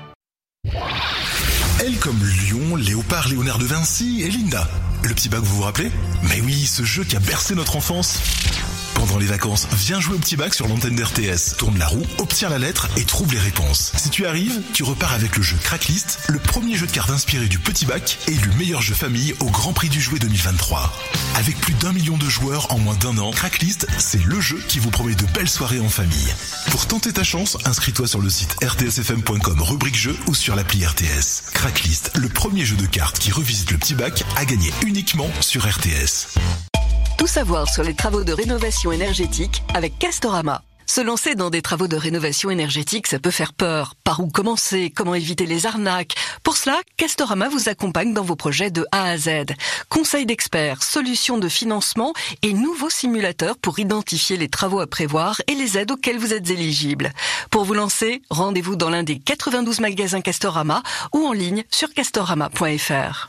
Elle 1.85 1.97
comme 1.97 2.21
Lion, 2.23 2.77
Léopard, 2.77 3.27
Léonard 3.27 3.59
de 3.59 3.65
Vinci 3.65 4.21
et 4.21 4.29
Linda. 4.29 4.65
Le 5.03 5.09
petit 5.09 5.27
bac, 5.27 5.41
vous 5.41 5.57
vous 5.57 5.63
rappelez? 5.63 5.91
Mais 6.29 6.39
oui, 6.39 6.65
ce 6.65 6.83
jeu 6.83 7.03
qui 7.03 7.17
a 7.17 7.19
bercé 7.19 7.55
notre 7.55 7.75
enfance. 7.75 8.19
Pendant 8.95 9.17
les 9.17 9.25
vacances, 9.25 9.67
viens 9.73 9.99
jouer 9.99 10.15
au 10.15 10.19
petit 10.19 10.35
bac 10.35 10.53
sur 10.53 10.67
l'antenne 10.67 10.95
d'RTS. 10.95 11.57
Tourne 11.57 11.77
la 11.77 11.87
roue, 11.87 12.05
obtiens 12.19 12.49
la 12.49 12.59
lettre 12.59 12.87
et 12.97 13.03
trouve 13.03 13.33
les 13.33 13.39
réponses. 13.39 13.91
Si 13.95 14.09
tu 14.09 14.25
arrives, 14.25 14.61
tu 14.73 14.83
repars 14.83 15.13
avec 15.13 15.35
le 15.35 15.43
jeu 15.43 15.57
Cracklist, 15.61 16.19
le 16.29 16.39
premier 16.39 16.75
jeu 16.75 16.87
de 16.87 16.91
cartes 16.91 17.09
inspiré 17.09 17.47
du 17.47 17.59
petit 17.59 17.85
bac 17.85 18.17
et 18.27 18.35
le 18.35 18.53
meilleur 18.57 18.81
jeu 18.81 18.93
famille 18.93 19.33
au 19.39 19.45
Grand 19.45 19.73
Prix 19.73 19.89
du 19.89 20.01
jouet 20.01 20.19
2023. 20.19 20.93
Avec 21.35 21.59
plus 21.59 21.73
d'un 21.75 21.93
million 21.93 22.17
de 22.17 22.29
joueurs 22.29 22.71
en 22.71 22.79
moins 22.79 22.95
d'un 22.95 23.17
an, 23.17 23.31
Cracklist, 23.31 23.87
c'est 23.97 24.23
le 24.23 24.39
jeu 24.39 24.61
qui 24.67 24.79
vous 24.79 24.89
promet 24.89 25.15
de 25.15 25.25
belles 25.33 25.49
soirées 25.49 25.79
en 25.79 25.89
famille. 25.89 26.33
Pour 26.71 26.85
tenter 26.87 27.11
ta 27.11 27.23
chance, 27.23 27.57
inscris-toi 27.65 28.07
sur 28.07 28.21
le 28.21 28.29
site 28.29 28.55
rtsfm.com 28.63 29.61
rubrique 29.61 29.97
jeu 29.97 30.15
ou 30.27 30.35
sur 30.35 30.55
l'appli 30.55 30.85
RTS. 30.85 31.43
Cracklist, 31.53 32.11
le 32.15 32.29
premier 32.29 32.65
jeu 32.65 32.75
de 32.75 32.85
cartes 32.85 33.19
qui 33.19 33.31
revisite 33.31 33.71
le 33.71 33.77
petit 33.77 33.95
bac, 33.95 34.23
à 34.37 34.45
gagner 34.45 34.71
uniquement 34.85 35.29
sur 35.41 35.67
RTS. 35.67 36.72
Tout 37.17 37.27
savoir 37.27 37.69
sur 37.69 37.83
les 37.83 37.93
travaux 37.93 38.23
de 38.23 38.33
rénovation 38.33 38.91
énergétique 38.91 39.63
avec 39.73 39.97
Castorama. 39.99 40.61
Se 40.85 40.99
lancer 40.99 41.35
dans 41.35 41.49
des 41.49 41.61
travaux 41.61 41.87
de 41.87 41.95
rénovation 41.95 42.49
énergétique, 42.49 43.07
ça 43.07 43.17
peut 43.17 43.31
faire 43.31 43.53
peur. 43.53 43.95
Par 44.03 44.19
où 44.19 44.27
commencer? 44.27 44.91
Comment 44.93 45.15
éviter 45.15 45.45
les 45.45 45.65
arnaques? 45.65 46.15
Pour 46.43 46.57
cela, 46.57 46.77
Castorama 46.97 47.47
vous 47.47 47.69
accompagne 47.69 48.13
dans 48.13 48.23
vos 48.23 48.35
projets 48.35 48.69
de 48.69 48.85
A 48.91 49.05
à 49.05 49.17
Z. 49.17 49.29
Conseils 49.89 50.25
d'experts, 50.25 50.83
solutions 50.83 51.37
de 51.37 51.47
financement 51.47 52.13
et 52.41 52.53
nouveaux 52.53 52.89
simulateurs 52.89 53.57
pour 53.57 53.79
identifier 53.79 54.35
les 54.35 54.49
travaux 54.49 54.81
à 54.81 54.87
prévoir 54.87 55.41
et 55.47 55.55
les 55.55 55.77
aides 55.77 55.91
auxquelles 55.91 56.19
vous 56.19 56.33
êtes 56.33 56.49
éligible. 56.49 57.13
Pour 57.49 57.63
vous 57.63 57.75
lancer, 57.75 58.21
rendez-vous 58.29 58.75
dans 58.75 58.89
l'un 58.89 59.03
des 59.03 59.19
92 59.19 59.79
magasins 59.79 60.21
Castorama 60.21 60.83
ou 61.13 61.25
en 61.25 61.31
ligne 61.31 61.63
sur 61.71 61.93
castorama.fr. 61.93 63.27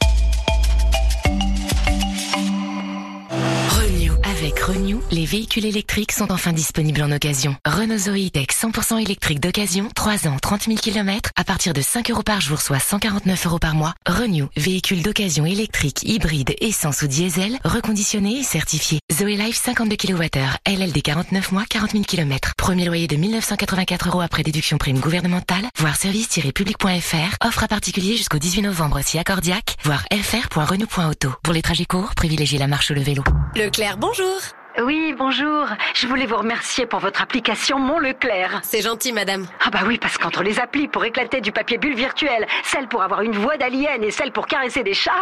Avec 4.44 4.60
Renew, 4.60 5.00
les 5.10 5.24
véhicules 5.24 5.64
électriques 5.64 6.12
sont 6.12 6.30
enfin 6.30 6.52
disponibles 6.52 7.00
en 7.00 7.10
occasion. 7.12 7.56
Renault 7.64 7.96
Zoe 7.96 8.28
Tech 8.30 8.48
100% 8.48 9.00
électrique 9.00 9.40
d'occasion, 9.40 9.88
3 9.96 10.28
ans, 10.28 10.36
30 10.38 10.64
000 10.64 10.76
km, 10.76 11.30
à 11.34 11.44
partir 11.44 11.72
de 11.72 11.80
5 11.80 12.10
euros 12.10 12.22
par 12.22 12.42
jour, 12.42 12.60
soit 12.60 12.78
149 12.78 13.46
euros 13.46 13.58
par 13.58 13.74
mois. 13.74 13.94
Renew, 14.06 14.48
véhicule 14.54 15.00
d'occasion 15.00 15.46
électrique, 15.46 16.02
hybride, 16.02 16.54
essence 16.60 17.00
ou 17.00 17.06
diesel, 17.06 17.58
reconditionné 17.64 18.40
et 18.40 18.42
certifié. 18.42 18.98
Zoe 19.10 19.28
Life 19.28 19.56
52 19.56 19.96
kWh, 19.96 20.28
LLD 20.66 21.00
49 21.00 21.52
mois, 21.52 21.64
40 21.66 21.92
000 21.92 22.04
km. 22.04 22.52
Premier 22.58 22.84
loyer 22.84 23.06
de 23.06 23.16
1984 23.16 24.08
euros 24.08 24.20
après 24.20 24.42
déduction 24.42 24.76
prime 24.76 24.98
gouvernementale, 24.98 25.64
voire 25.78 25.96
service-public.fr. 25.96 27.46
Offre 27.46 27.62
à 27.62 27.68
particulier 27.68 28.18
jusqu'au 28.18 28.38
18 28.38 28.60
novembre 28.60 29.00
si 29.02 29.18
accordiaque, 29.18 29.76
voire 29.84 30.04
fr.renew.auto. 30.12 31.32
Pour 31.42 31.54
les 31.54 31.62
trajets 31.62 31.86
courts, 31.86 32.14
privilégiez 32.14 32.58
la 32.58 32.66
marche 32.66 32.90
ou 32.90 32.94
le 32.94 33.00
vélo. 33.00 33.24
Leclerc, 33.56 33.96
bonjour. 33.96 34.33
Oui, 34.82 35.14
bonjour. 35.16 35.66
Je 35.94 36.08
voulais 36.08 36.26
vous 36.26 36.36
remercier 36.36 36.84
pour 36.84 36.98
votre 36.98 37.22
application 37.22 37.78
Mon 37.78 38.00
Leclerc. 38.00 38.60
C'est 38.64 38.82
gentil, 38.82 39.12
madame. 39.12 39.46
Ah 39.64 39.70
bah 39.70 39.80
oui, 39.86 39.98
parce 39.98 40.18
qu'entre 40.18 40.42
les 40.42 40.58
applis 40.58 40.88
pour 40.88 41.04
éclater 41.04 41.40
du 41.40 41.52
papier 41.52 41.78
bulle 41.78 41.94
virtuel, 41.94 42.46
celle 42.64 42.88
pour 42.88 43.02
avoir 43.02 43.22
une 43.22 43.36
voix 43.36 43.56
d'alien 43.56 44.02
et 44.02 44.10
celle 44.10 44.32
pour 44.32 44.46
caresser 44.46 44.82
des 44.82 44.94
chats, 44.94 45.12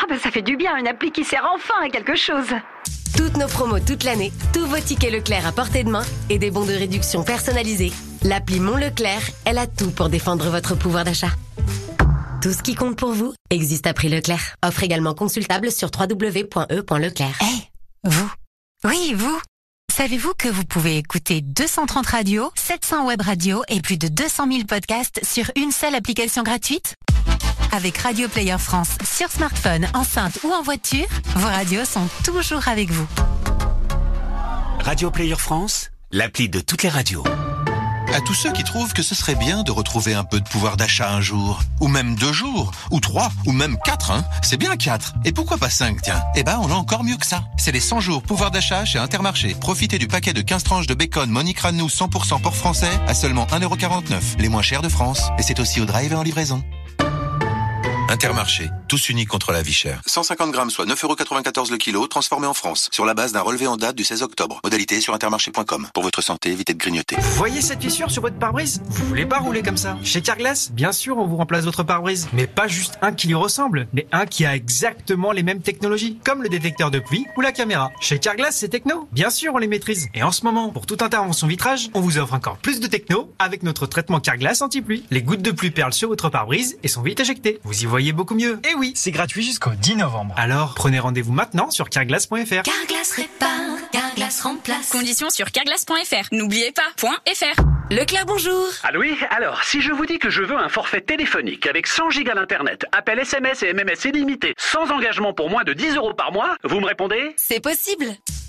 ah 0.00 0.04
bah 0.08 0.16
ça 0.20 0.32
fait 0.32 0.42
du 0.42 0.56
bien, 0.56 0.76
une 0.76 0.88
appli 0.88 1.12
qui 1.12 1.22
sert 1.22 1.48
enfin 1.54 1.74
à 1.84 1.88
quelque 1.88 2.16
chose. 2.16 2.48
Toutes 3.16 3.36
nos 3.36 3.46
promos 3.46 3.78
toute 3.78 4.02
l'année, 4.02 4.32
tous 4.52 4.66
vos 4.66 4.80
tickets 4.80 5.12
Leclerc 5.12 5.46
à 5.46 5.52
portée 5.52 5.84
de 5.84 5.90
main 5.90 6.04
et 6.28 6.38
des 6.38 6.50
bons 6.50 6.66
de 6.66 6.74
réduction 6.74 7.22
personnalisés. 7.22 7.92
L'appli 8.24 8.58
Mon 8.58 8.76
Leclerc, 8.76 9.22
elle 9.44 9.58
a 9.58 9.68
tout 9.68 9.92
pour 9.92 10.08
défendre 10.08 10.50
votre 10.50 10.74
pouvoir 10.74 11.04
d'achat. 11.04 11.30
Tout 12.42 12.52
ce 12.52 12.62
qui 12.62 12.74
compte 12.74 12.98
pour 12.98 13.12
vous 13.12 13.34
existe 13.50 13.86
à 13.86 13.94
prix 13.94 14.08
Leclerc. 14.08 14.56
Offre 14.64 14.82
également 14.82 15.14
consultable 15.14 15.70
sur 15.70 15.90
www.e.leclerc. 15.96 17.38
Hé, 17.40 17.70
vous 18.04 18.32
Oui, 18.86 19.14
vous 19.16 19.40
Savez-vous 19.92 20.32
que 20.38 20.46
vous 20.46 20.64
pouvez 20.64 20.96
écouter 20.96 21.40
230 21.40 22.06
radios, 22.06 22.52
700 22.54 23.04
web 23.06 23.20
radios 23.20 23.64
et 23.68 23.80
plus 23.80 23.96
de 23.96 24.06
200 24.06 24.46
000 24.48 24.64
podcasts 24.64 25.18
sur 25.24 25.50
une 25.56 25.72
seule 25.72 25.96
application 25.96 26.44
gratuite? 26.44 26.94
Avec 27.72 27.98
Radio 27.98 28.28
Player 28.28 28.58
France 28.60 28.90
sur 29.02 29.28
smartphone, 29.28 29.88
enceinte 29.92 30.38
ou 30.44 30.52
en 30.52 30.62
voiture, 30.62 31.06
vos 31.34 31.48
radios 31.48 31.84
sont 31.84 32.06
toujours 32.24 32.68
avec 32.68 32.90
vous. 32.90 33.08
Radio 34.84 35.10
Player 35.10 35.34
France, 35.34 35.90
l'appli 36.12 36.48
de 36.48 36.60
toutes 36.60 36.84
les 36.84 36.90
radios. 36.90 37.24
À 38.14 38.20
tous 38.20 38.34
ceux 38.34 38.52
qui 38.52 38.64
trouvent 38.64 38.94
que 38.94 39.02
ce 39.02 39.14
serait 39.14 39.34
bien 39.34 39.62
de 39.62 39.70
retrouver 39.70 40.14
un 40.14 40.24
peu 40.24 40.40
de 40.40 40.48
pouvoir 40.48 40.76
d'achat 40.76 41.10
un 41.12 41.20
jour, 41.20 41.60
ou 41.80 41.88
même 41.88 42.14
deux 42.16 42.32
jours, 42.32 42.70
ou 42.90 43.00
trois, 43.00 43.30
ou 43.44 43.52
même 43.52 43.76
quatre, 43.84 44.10
hein. 44.10 44.24
C'est 44.42 44.56
bien 44.56 44.76
quatre. 44.76 45.14
Et 45.24 45.32
pourquoi 45.32 45.58
pas 45.58 45.68
cinq, 45.68 46.00
tiens? 46.02 46.22
Eh 46.34 46.42
ben, 46.42 46.58
on 46.62 46.70
a 46.70 46.74
encore 46.74 47.04
mieux 47.04 47.16
que 47.16 47.26
ça. 47.26 47.44
C'est 47.58 47.72
les 47.72 47.80
100 47.80 48.00
jours 48.00 48.22
pouvoir 48.22 48.50
d'achat 48.50 48.84
chez 48.84 48.98
Intermarché. 48.98 49.54
Profitez 49.60 49.98
du 49.98 50.08
paquet 50.08 50.32
de 50.32 50.40
15 50.40 50.62
tranches 50.64 50.86
de 50.86 50.94
bacon 50.94 51.28
Monique 51.28 51.60
Ranou 51.60 51.88
100% 51.88 52.40
pour 52.40 52.54
français 52.54 52.90
à 53.06 53.14
seulement 53.14 53.46
1,49€, 53.46 54.38
les 54.38 54.48
moins 54.48 54.62
chers 54.62 54.82
de 54.82 54.88
France. 54.88 55.22
Et 55.38 55.42
c'est 55.42 55.60
aussi 55.60 55.80
au 55.80 55.84
drive 55.84 56.12
et 56.12 56.16
en 56.16 56.22
livraison. 56.22 56.62
Intermarché, 58.08 58.70
tous 58.86 59.08
unis 59.08 59.26
contre 59.26 59.50
la 59.50 59.62
vie 59.62 59.72
chère. 59.72 60.00
150 60.06 60.52
grammes, 60.52 60.70
soit 60.70 60.86
9,94€ 60.86 61.72
le 61.72 61.76
kilo, 61.76 62.06
transformé 62.06 62.46
en 62.46 62.54
France, 62.54 62.88
sur 62.92 63.04
la 63.04 63.14
base 63.14 63.32
d'un 63.32 63.40
relevé 63.40 63.66
en 63.66 63.76
date 63.76 63.96
du 63.96 64.04
16 64.04 64.22
octobre. 64.22 64.60
Modalité 64.62 65.00
sur 65.00 65.12
intermarché.com. 65.12 65.88
Pour 65.92 66.04
votre 66.04 66.22
santé, 66.22 66.52
évitez 66.52 66.72
de 66.72 66.78
grignoter. 66.78 67.16
Vous 67.18 67.32
voyez 67.32 67.60
cette 67.60 67.82
fissure 67.82 68.08
sur 68.12 68.22
votre 68.22 68.36
pare-brise? 68.36 68.80
Vous 68.86 69.06
voulez 69.06 69.26
pas 69.26 69.40
rouler 69.40 69.62
comme 69.62 69.76
ça? 69.76 69.98
Chez 70.04 70.22
Carglass, 70.22 70.70
bien 70.70 70.92
sûr, 70.92 71.18
on 71.18 71.26
vous 71.26 71.36
remplace 71.36 71.64
votre 71.64 71.82
pare-brise. 71.82 72.28
Mais 72.32 72.46
pas 72.46 72.68
juste 72.68 72.96
un 73.02 73.12
qui 73.12 73.26
lui 73.26 73.34
ressemble, 73.34 73.88
mais 73.92 74.06
un 74.12 74.24
qui 74.24 74.46
a 74.46 74.54
exactement 74.54 75.32
les 75.32 75.42
mêmes 75.42 75.60
technologies, 75.60 76.18
comme 76.24 76.44
le 76.44 76.48
détecteur 76.48 76.92
de 76.92 77.00
pluie 77.00 77.26
ou 77.36 77.40
la 77.40 77.50
caméra. 77.50 77.90
Chez 78.00 78.20
Carglass, 78.20 78.54
c'est 78.54 78.68
techno. 78.68 79.08
Bien 79.10 79.30
sûr, 79.30 79.52
on 79.54 79.58
les 79.58 79.66
maîtrise. 79.66 80.08
Et 80.14 80.22
en 80.22 80.30
ce 80.30 80.44
moment, 80.44 80.70
pour 80.70 80.86
toute 80.86 81.02
intervention 81.02 81.48
vitrage, 81.48 81.90
on 81.92 82.00
vous 82.00 82.18
offre 82.18 82.34
encore 82.34 82.58
plus 82.58 82.78
de 82.78 82.86
techno 82.86 83.32
avec 83.40 83.64
notre 83.64 83.86
traitement 83.86 84.20
Carglass 84.20 84.62
anti-pluie. 84.62 85.04
Les 85.10 85.22
gouttes 85.22 85.42
de 85.42 85.50
pluie 85.50 85.72
perlent 85.72 85.92
sur 85.92 86.08
votre 86.08 86.28
pare-brise 86.28 86.78
et 86.84 86.88
sont 86.88 87.02
vite 87.02 87.18
éjectées. 87.18 87.58
Vous 87.64 87.82
y 87.82 87.86
voyez 87.86 87.95
beaucoup 88.12 88.34
mieux. 88.34 88.60
Et 88.70 88.74
oui, 88.74 88.92
c'est 88.94 89.10
gratuit 89.10 89.42
jusqu'au 89.42 89.70
10 89.70 89.96
novembre. 89.96 90.34
Alors, 90.36 90.74
prenez 90.74 90.98
rendez-vous 90.98 91.32
maintenant 91.32 91.70
sur 91.70 91.88
carglass.fr. 91.88 92.62
Carglass 92.62 93.12
répare, 93.16 93.90
Carglass 93.92 94.40
remplace. 94.42 94.90
Conditions 94.90 95.30
sur 95.30 95.50
carglass.fr. 95.50 96.28
N'oubliez 96.32 96.72
pas, 96.72 96.82
point 96.96 97.16
.fr. 97.34 97.60
Leclerc, 97.90 98.26
bonjour. 98.26 98.66
Allô 98.82 99.00
oui, 99.00 99.16
alors, 99.30 99.62
si 99.62 99.80
je 99.80 99.92
vous 99.92 100.06
dis 100.06 100.18
que 100.18 100.28
je 100.28 100.42
veux 100.42 100.56
un 100.56 100.68
forfait 100.68 101.00
téléphonique 101.00 101.66
avec 101.66 101.86
100 101.86 102.10
gigas 102.10 102.34
d'internet, 102.34 102.84
appel 102.92 103.18
SMS 103.18 103.62
et 103.62 103.72
MMS 103.72 104.04
illimité, 104.04 104.54
sans 104.58 104.90
engagement 104.90 105.32
pour 105.32 105.50
moins 105.50 105.64
de 105.64 105.72
10 105.72 105.96
euros 105.96 106.12
par 106.12 106.32
mois, 106.32 106.56
vous 106.64 106.80
me 106.80 106.86
répondez? 106.86 107.34
C'est 107.36 107.60
possible. 107.60 108.06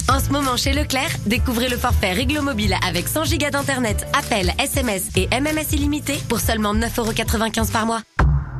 En 0.10 0.20
ce 0.20 0.30
moment 0.30 0.58
chez 0.58 0.74
Leclerc, 0.74 1.12
découvrez 1.26 1.70
le 1.70 1.78
forfait 1.78 2.14
Réglo 2.14 2.42
Mobile 2.42 2.76
avec 2.88 3.08
100 3.08 3.26
gigas 3.26 3.52
d'internet, 3.52 4.08
appel, 4.18 4.54
SMS 4.58 5.10
et 5.16 5.28
MMS 5.28 5.74
illimité 5.74 6.18
pour 6.30 6.40
seulement 6.40 6.74
9,95€ 6.74 7.72
par 7.72 7.86
mois. 7.86 8.02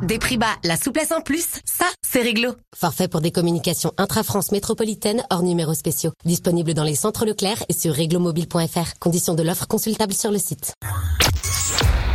Des 0.04 0.20
prix 0.20 0.38
bas, 0.38 0.56
la 0.64 0.78
souplesse 0.78 1.12
en 1.12 1.22
plus, 1.22 1.46
ça, 1.66 1.86
c'est 2.02 2.22
réglo. 2.22 2.56
Forfait 2.76 3.08
pour 3.08 3.22
des 3.22 3.32
communications 3.32 3.94
intra-France 3.98 4.52
métropolitaine 4.52 5.24
hors 5.30 5.42
numéros 5.42 5.74
spéciaux. 5.74 6.12
Disponible 6.26 6.74
dans 6.74 6.84
les 6.84 6.96
centres 6.96 7.26
Leclerc 7.26 7.64
et 7.70 7.74
sur 7.74 7.94
réglomobile.fr. 7.94 9.00
Conditions 9.00 9.34
de 9.34 9.44
l'offre 9.44 9.68
consultable 9.68 10.14
sur 10.14 10.32
le 10.32 10.38
site. 10.38 10.74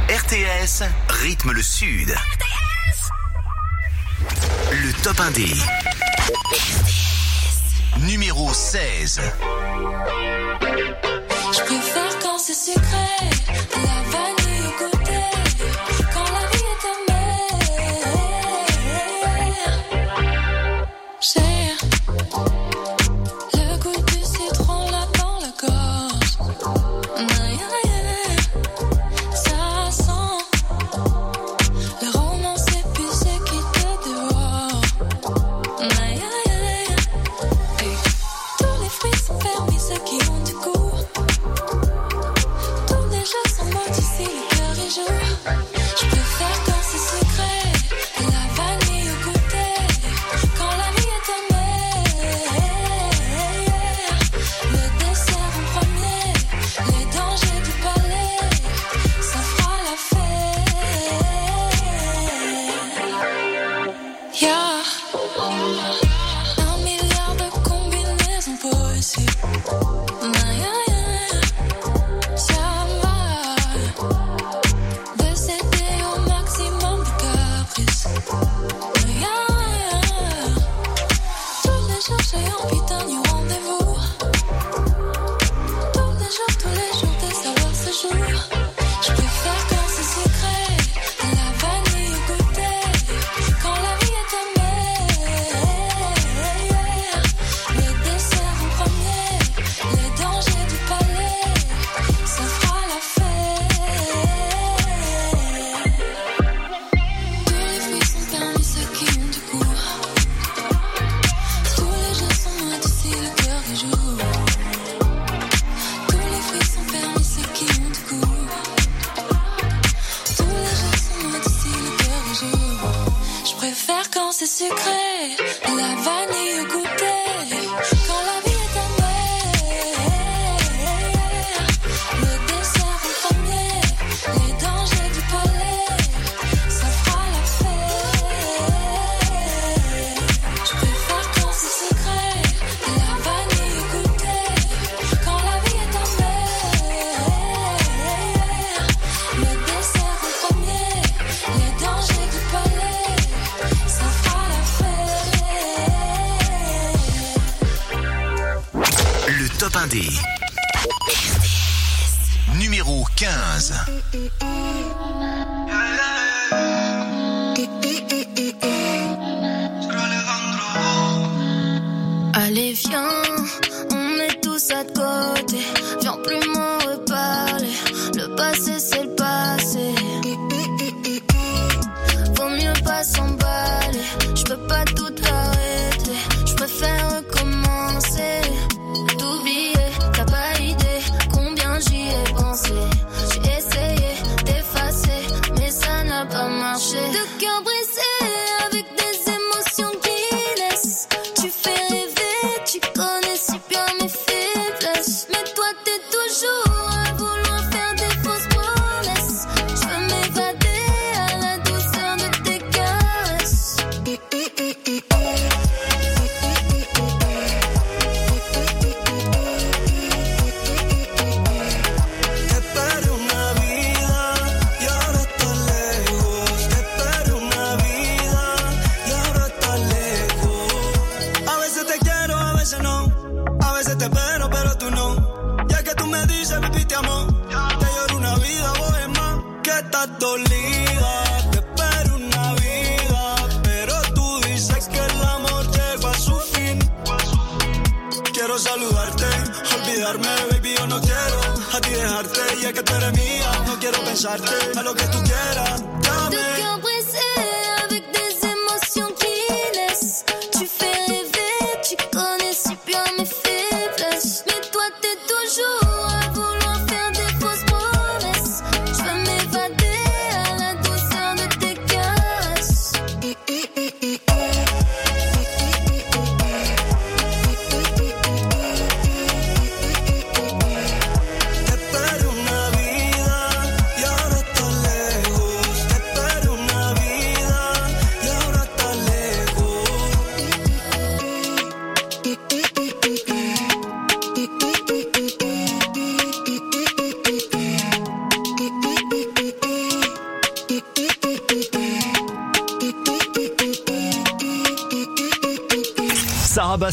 RTS 0.08 0.84
rythme 1.08 1.52
le 1.52 1.62
Sud. 1.62 2.14
Le 4.70 5.02
top 5.02 5.16
1D. 5.16 5.54
Numéro 8.06 8.52
16. 8.52 9.20
Je 11.52 11.60
préfère 11.60 12.18
quand 12.20 12.38
c'est 12.38 12.54
secret, 12.54 13.30
la 13.74 14.10
vanille 14.10 14.41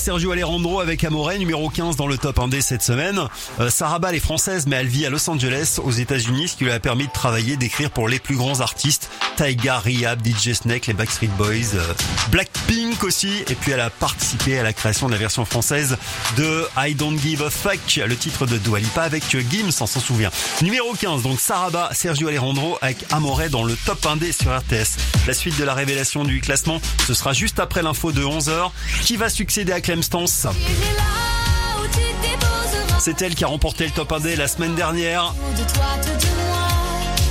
Sergio 0.10 0.32
Alejandro 0.32 0.80
avec 0.80 1.04
Amore, 1.04 1.34
numéro 1.38 1.70
15 1.70 1.96
dans 1.96 2.08
le 2.08 2.18
top 2.18 2.40
1D 2.40 2.62
cette 2.62 2.82
semaine. 2.82 3.22
Euh, 3.60 3.70
Saraba, 3.70 4.10
elle 4.10 4.16
est 4.16 4.20
française, 4.20 4.66
mais 4.66 4.78
elle 4.78 4.88
vit 4.88 5.06
à 5.06 5.12
Los 5.12 5.30
Angeles, 5.30 5.78
aux 5.84 5.92
États-Unis, 5.92 6.48
ce 6.48 6.58
qui 6.58 6.64
lui 6.64 6.72
a 6.72 6.80
permis 6.80 7.06
de 7.06 7.12
travailler, 7.12 7.58
d'écrire 7.58 7.92
pour 7.92 8.08
les 8.08 8.18
plus 8.18 8.36
grands 8.36 8.60
artistes. 8.60 9.09
Taiga, 9.40 9.80
Rehab, 9.80 10.20
DJ 10.22 10.52
Snake, 10.52 10.88
les 10.88 10.94
Backstreet 10.94 11.30
Boys, 11.38 11.74
euh, 11.74 11.94
Blackpink 12.30 13.06
aussi. 13.06 13.46
Et 13.50 13.56
puis 13.56 13.72
elle 13.72 13.80
a 13.80 13.90
participé 13.90 14.60
à 14.60 14.64
la 14.64 14.74
création 14.74 15.08
de 15.08 15.14
la 15.14 15.18
version 15.18 15.46
française 15.46 15.96
de 16.36 16.68
I 16.76 16.94
Don't 16.94 17.18
Give 17.18 17.42
a 17.44 17.50
Fuck, 17.50 18.02
le 18.06 18.18
titre 18.18 18.46
de 18.46 18.58
Dua 18.58 18.80
Lipa 18.80 19.04
avec 19.04 19.24
Gims, 19.30 19.70
on 19.80 19.88
s'en 19.88 20.02
souvient. 20.02 20.30
Numéro 20.62 20.94
15, 20.94 21.24
donc 21.24 21.40
Saraba, 21.40 21.90
Sergio 21.94 22.28
Alejandro 22.28 22.78
avec 22.82 22.98
Amore 23.12 23.44
dans 23.50 23.64
le 23.64 23.78
top 23.86 24.04
1D 24.04 24.34
sur 24.34 24.54
RTS. 24.54 24.98
La 25.26 25.34
suite 25.34 25.58
de 25.58 25.64
la 25.64 25.74
révélation 25.74 26.26
du 26.26 26.42
classement, 26.42 26.82
ce 27.08 27.14
sera 27.14 27.32
juste 27.32 27.62
après 27.62 27.82
l'info 27.82 28.12
de 28.12 28.26
11h. 28.26 28.72
Qui 29.04 29.16
va 29.16 29.30
succéder 29.30 29.72
à 29.72 29.80
Clem 29.80 30.04
Stance 30.04 30.48
C'est 33.00 33.22
elle 33.22 33.36
qui 33.36 33.46
a 33.46 33.48
remporté 33.48 33.86
le 33.86 33.92
top 33.92 34.12
1D 34.12 34.36
la 34.36 34.50
semaine 34.50 34.76
dernière. 34.76 35.34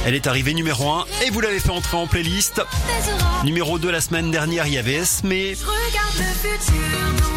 Elle 0.06 0.14
est 0.14 0.26
arrivée 0.26 0.54
numéro 0.54 0.90
1 0.90 1.04
et 1.26 1.30
vous 1.30 1.40
l'avez 1.40 1.60
fait 1.60 1.70
entrer 1.70 1.96
en 1.96 2.06
playlist. 2.06 2.62
Numéro 3.44 3.78
2 3.78 3.90
la 3.90 4.00
semaine 4.00 4.30
dernière, 4.30 4.66
il 4.66 4.74
y 4.74 4.78
avait 4.78 4.94
Esme 4.94 5.28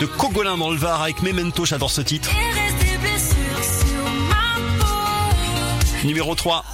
de 0.02 0.06
Cogolin 0.06 0.58
dans 0.58 0.72
le 0.72 0.78
Var 0.78 1.02
avec 1.02 1.22
Memento, 1.22 1.66
j'adore 1.66 1.92
ce 1.92 2.02
titre. 2.02 2.30
Numéro 6.04 6.34
3, 6.34 6.66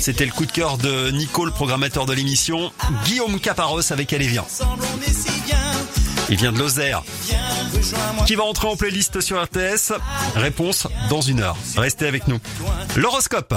c'était 0.00 0.24
le 0.24 0.32
coup 0.32 0.46
de 0.46 0.52
cœur 0.52 0.78
de 0.78 1.10
Nico, 1.10 1.44
le 1.44 1.50
programmateur 1.50 2.06
de 2.06 2.14
l'émission. 2.14 2.72
Guillaume 3.04 3.38
Caparos 3.38 3.92
avec 3.92 4.12
Elle. 4.12 4.46
Il 6.30 6.36
vient 6.36 6.52
de 6.52 6.58
Lozère. 6.58 7.02
Qui 8.26 8.34
va 8.34 8.44
entrer 8.44 8.68
en 8.68 8.76
playlist 8.76 9.20
sur 9.20 9.42
RTS 9.42 9.92
Réponse 10.36 10.86
dans 11.10 11.20
une 11.20 11.40
heure. 11.40 11.56
Restez 11.76 12.06
avec 12.06 12.26
nous. 12.28 12.38
L'horoscope. 12.96 13.54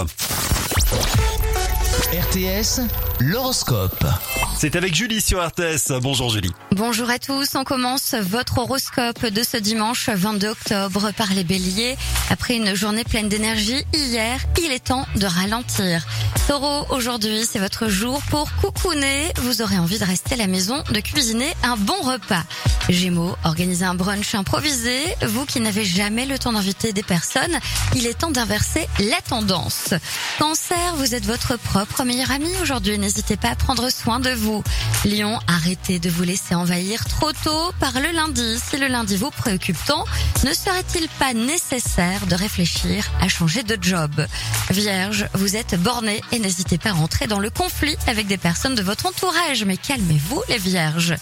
RTS, 2.13 2.81
l'horoscope. 3.19 4.36
C'est 4.59 4.75
avec 4.75 4.95
Julie 4.95 5.21
sur 5.21 5.45
RTS. 5.45 5.99
Bonjour 6.01 6.31
Julie. 6.31 6.51
Bonjour 6.71 7.11
à 7.11 7.19
tous, 7.19 7.53
on 7.53 7.63
commence 7.63 8.15
votre 8.15 8.57
horoscope 8.57 9.23
de 9.27 9.43
ce 9.43 9.55
dimanche 9.57 10.09
22 10.09 10.47
octobre 10.47 11.11
par 11.15 11.31
les 11.35 11.43
béliers. 11.43 11.95
Après 12.31 12.55
une 12.55 12.73
journée 12.73 13.03
pleine 13.03 13.29
d'énergie 13.29 13.83
hier, 13.93 14.39
il 14.59 14.71
est 14.71 14.85
temps 14.85 15.05
de 15.15 15.27
ralentir. 15.27 16.07
Taureau, 16.47 16.87
aujourd'hui 16.89 17.45
c'est 17.45 17.59
votre 17.59 17.87
jour 17.87 18.19
pour 18.31 18.51
coucouner. 18.55 19.31
Vous 19.41 19.61
aurez 19.61 19.77
envie 19.77 19.99
de 19.99 20.05
rester 20.05 20.33
à 20.33 20.37
la 20.37 20.47
maison, 20.47 20.83
de 20.91 20.99
cuisiner 21.01 21.53
un 21.61 21.77
bon 21.77 22.01
repas. 22.01 22.43
Gémeaux, 22.89 23.35
organisez 23.43 23.85
un 23.85 23.93
brunch 23.93 24.33
improvisé. 24.33 24.97
Vous 25.21 25.45
qui 25.45 25.59
n'avez 25.59 25.85
jamais 25.85 26.25
le 26.25 26.39
temps 26.39 26.53
d'inviter 26.53 26.93
des 26.93 27.03
personnes, 27.03 27.59
il 27.95 28.07
est 28.07 28.17
temps 28.17 28.31
d'inverser 28.31 28.87
la 28.99 29.21
tendance. 29.21 29.93
Cancer, 30.39 30.95
vous 30.95 31.13
êtes 31.13 31.25
votre 31.25 31.59
propre 31.59 32.03
meilleur 32.03 32.31
ami 32.31 32.49
aujourd'hui. 32.63 32.97
N'hésitez 32.97 33.37
pas 33.37 33.49
à 33.49 33.55
prendre 33.55 33.91
soin 33.91 34.19
de 34.19 34.31
vous. 34.31 34.46
Vous. 34.47 34.63
Lyon, 35.03 35.39
arrêtez 35.47 35.99
de 35.99 36.09
vous 36.09 36.23
laisser 36.23 36.55
envahir 36.55 37.03
trop 37.05 37.31
tôt 37.43 37.71
par 37.79 37.99
le 37.99 38.11
lundi. 38.11 38.57
Si 38.59 38.77
le 38.77 38.87
lundi 38.87 39.17
vous 39.17 39.29
préoccupe 39.29 39.77
tant, 39.85 40.05
ne 40.45 40.53
serait-il 40.53 41.07
pas 41.19 41.33
nécessaire 41.33 42.25
de 42.27 42.35
réfléchir 42.35 43.11
à 43.21 43.27
changer 43.27 43.63
de 43.63 43.77
job? 43.79 44.25
Vierge, 44.69 45.27
vous 45.33 45.57
êtes 45.57 45.75
borné 45.81 46.21
et 46.31 46.39
n'hésitez 46.39 46.77
pas 46.77 46.89
à 46.89 46.93
rentrer 46.93 47.27
dans 47.27 47.39
le 47.39 47.49
conflit 47.49 47.97
avec 48.07 48.27
des 48.27 48.37
personnes 48.37 48.75
de 48.75 48.81
votre 48.81 49.07
entourage. 49.07 49.65
Mais 49.65 49.77
calmez-vous 49.77 50.41
les 50.47 50.57
vierges. 50.57 51.15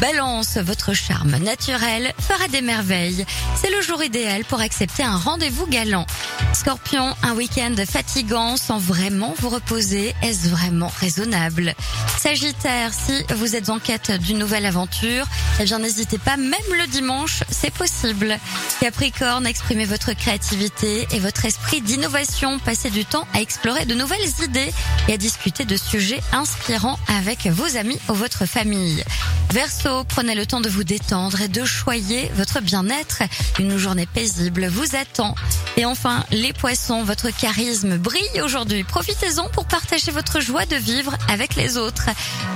Balance, 0.00 0.56
votre 0.56 0.94
charme 0.94 1.36
naturel 1.36 2.14
fera 2.18 2.48
des 2.48 2.62
merveilles. 2.62 3.26
C'est 3.60 3.70
le 3.70 3.82
jour 3.82 4.02
idéal 4.02 4.44
pour 4.46 4.60
accepter 4.60 5.02
un 5.02 5.16
rendez-vous 5.16 5.66
galant. 5.66 6.06
Scorpion, 6.54 7.14
un 7.22 7.34
week-end 7.34 7.74
fatigant 7.86 8.56
sans 8.56 8.78
vraiment 8.78 9.34
vous 9.38 9.50
reposer, 9.50 10.14
est-ce 10.22 10.48
vraiment 10.48 10.92
raisonnable? 11.00 11.74
Sagittaire, 12.18 12.69
si 12.92 13.22
vous 13.34 13.56
êtes 13.56 13.70
en 13.70 13.78
quête 13.78 14.10
d'une 14.10 14.38
nouvelle 14.38 14.66
aventure, 14.66 15.26
eh 15.60 15.64
bien 15.64 15.78
n'hésitez 15.78 16.18
pas, 16.18 16.36
même 16.36 16.52
le 16.78 16.86
dimanche, 16.88 17.42
c'est 17.50 17.72
possible. 17.72 18.38
Capricorne, 18.80 19.46
exprimez 19.46 19.84
votre 19.84 20.12
créativité 20.12 21.06
et 21.12 21.18
votre 21.18 21.44
esprit 21.44 21.80
d'innovation. 21.80 22.58
Passez 22.58 22.90
du 22.90 23.04
temps 23.04 23.26
à 23.34 23.40
explorer 23.40 23.84
de 23.86 23.94
nouvelles 23.94 24.28
idées 24.42 24.72
et 25.08 25.14
à 25.14 25.16
discuter 25.16 25.64
de 25.64 25.76
sujets 25.76 26.20
inspirants 26.32 26.98
avec 27.08 27.46
vos 27.46 27.76
amis 27.76 27.98
ou 28.08 28.14
votre 28.14 28.46
famille. 28.46 29.04
Verseau, 29.52 30.04
prenez 30.04 30.36
le 30.36 30.46
temps 30.46 30.60
de 30.60 30.68
vous 30.68 30.84
détendre 30.84 31.40
et 31.40 31.48
de 31.48 31.64
choyer 31.64 32.30
votre 32.34 32.60
bien-être. 32.60 33.22
Une 33.58 33.76
journée 33.78 34.06
paisible 34.06 34.66
vous 34.68 34.94
attend. 34.94 35.34
Et 35.76 35.84
enfin, 35.84 36.24
les 36.30 36.52
poissons, 36.52 37.02
votre 37.02 37.30
charisme 37.30 37.98
brille 37.98 38.40
aujourd'hui. 38.44 38.84
Profitez-en 38.84 39.48
pour 39.48 39.64
partager 39.64 40.12
votre 40.12 40.40
joie 40.40 40.66
de 40.66 40.76
vivre 40.76 41.16
avec 41.28 41.56
les 41.56 41.78
autres. 41.78 42.10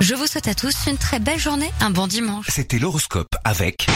Je 0.07 0.13
vous 0.13 0.27
souhaite 0.27 0.47
à 0.47 0.53
tous 0.53 0.75
une 0.85 0.99
très 0.99 1.19
belle 1.19 1.39
journée, 1.39 1.71
un 1.81 1.89
bon 1.89 2.05
dimanche. 2.05 2.45
C'était 2.49 2.77
l'horoscope 2.77 3.35
avec 3.43 3.87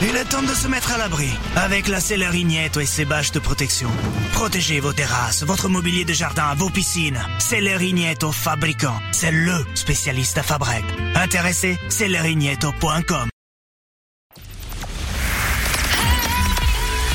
Il 0.00 0.16
est 0.16 0.24
temps 0.24 0.40
de 0.40 0.54
se 0.54 0.66
mettre 0.68 0.90
à 0.92 0.96
l'abri 0.96 1.28
avec 1.54 1.86
la 1.86 2.00
Célérignette 2.00 2.78
et 2.78 2.86
ses 2.86 3.04
bâches 3.04 3.30
de 3.32 3.40
protection. 3.40 3.90
Protégez 4.32 4.80
vos 4.80 4.94
terrasses, 4.94 5.42
votre 5.42 5.68
mobilier 5.68 6.06
de 6.06 6.14
jardin, 6.14 6.54
vos 6.54 6.70
piscines. 6.70 7.20
Célérignette 7.38 8.24
au 8.24 8.32
fabricant. 8.32 8.98
C'est 9.12 9.32
le 9.32 9.52
spécialiste 9.74 10.38
à 10.38 10.42
Fabrec. 10.42 10.82
Intéressé 11.14 11.78
Célérignetto.com 11.90 13.28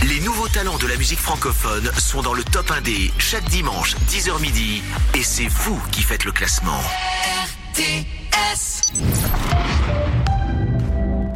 Les 0.08 0.20
nouveaux 0.20 0.50
talents 0.50 0.78
de 0.78 0.86
la 0.86 0.98
musique 0.98 1.18
francophone 1.18 1.90
sont 1.98 2.22
dans 2.22 2.36
le 2.36 2.44
top 2.44 2.70
1D 2.70 3.12
chaque 3.18 3.50
dimanche 3.50 3.96
10h 4.08 4.40
midi 4.40 4.84
et 5.16 5.24
c'est 5.24 5.48
vous 5.48 5.82
qui 5.92 6.04
faites 6.04 6.26
le 6.26 6.32
classement. 6.32 6.80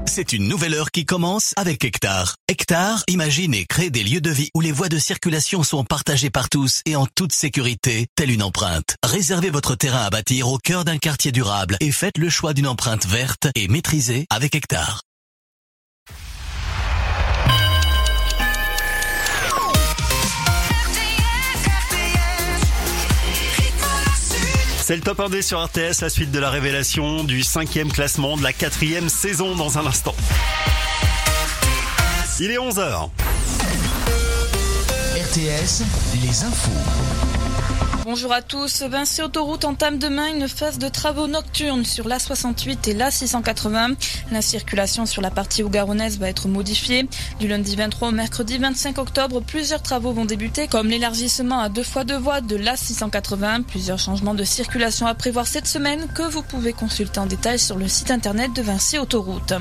C'est 0.05 0.33
une 0.33 0.47
nouvelle 0.47 0.73
heure 0.73 0.91
qui 0.91 1.05
commence 1.05 1.53
avec 1.55 1.85
Hectare. 1.85 2.35
Hectare 2.47 3.03
imagine 3.07 3.53
et 3.53 3.65
crée 3.65 3.89
des 3.89 4.03
lieux 4.03 4.21
de 4.21 4.29
vie 4.29 4.49
où 4.53 4.59
les 4.59 4.71
voies 4.71 4.89
de 4.89 4.97
circulation 4.97 5.63
sont 5.63 5.83
partagées 5.83 6.29
par 6.29 6.49
tous 6.49 6.81
et 6.85 6.95
en 6.95 7.07
toute 7.15 7.31
sécurité, 7.31 8.07
telle 8.15 8.31
une 8.31 8.43
empreinte. 8.43 8.95
Réservez 9.03 9.49
votre 9.49 9.75
terrain 9.75 10.01
à 10.01 10.09
bâtir 10.09 10.49
au 10.49 10.57
cœur 10.57 10.83
d'un 10.83 10.97
quartier 10.97 11.31
durable 11.31 11.77
et 11.79 11.91
faites 11.91 12.17
le 12.17 12.29
choix 12.29 12.53
d'une 12.53 12.67
empreinte 12.67 13.05
verte 13.05 13.47
et 13.55 13.67
maîtrisée 13.67 14.25
avec 14.29 14.55
Hectare. 14.55 15.01
C'est 24.89 24.95
le 24.95 25.03
top 25.03 25.19
1D 25.19 25.43
sur 25.43 25.63
RTS, 25.63 26.01
la 26.01 26.09
suite 26.09 26.31
de 26.31 26.39
la 26.39 26.49
révélation 26.49 27.23
du 27.23 27.43
cinquième 27.43 27.91
classement 27.91 28.37
de 28.37 28.41
la 28.41 28.53
quatrième 28.53 29.07
saison 29.07 29.55
dans 29.55 29.77
un 29.77 29.85
instant. 29.85 30.15
Il 32.39 32.49
est 32.49 32.57
11h. 32.57 33.11
RTS, 35.15 35.83
les 36.23 36.43
infos. 36.43 37.08
Bonjour 38.11 38.33
à 38.33 38.41
tous. 38.41 38.81
Vinci 38.81 39.21
Autoroute 39.21 39.65
entame 39.65 39.99
demain 39.99 40.33
une 40.33 40.47
phase 40.47 40.79
de 40.79 40.89
travaux 40.89 41.27
nocturnes 41.27 41.85
sur 41.85 42.07
l'A68 42.07 42.89
et 42.89 42.95
l'A680. 42.95 43.97
La 44.31 44.41
circulation 44.41 45.05
sur 45.05 45.21
la 45.21 45.29
partie 45.29 45.61
ougaronnaise 45.61 46.17
va 46.17 46.27
être 46.27 46.47
modifiée. 46.47 47.07
Du 47.39 47.47
lundi 47.47 47.75
23 47.75 48.07
au 48.07 48.11
mercredi 48.11 48.57
25 48.57 48.97
octobre, 48.97 49.41
plusieurs 49.41 49.83
travaux 49.83 50.11
vont 50.11 50.25
débuter, 50.25 50.67
comme 50.67 50.87
l'élargissement 50.87 51.59
à 51.59 51.69
deux 51.69 51.83
fois 51.83 52.03
deux 52.03 52.17
voies 52.17 52.41
de 52.41 52.55
l'A680. 52.55 53.61
Plusieurs 53.65 53.99
changements 53.99 54.33
de 54.33 54.43
circulation 54.43 55.05
à 55.05 55.13
prévoir 55.13 55.45
cette 55.45 55.67
semaine 55.67 56.07
que 56.15 56.23
vous 56.23 56.41
pouvez 56.41 56.73
consulter 56.73 57.19
en 57.19 57.27
détail 57.27 57.59
sur 57.59 57.77
le 57.77 57.87
site 57.87 58.09
internet 58.09 58.51
de 58.55 58.63
Vinci 58.63 58.97
Autoroute. 58.97 59.53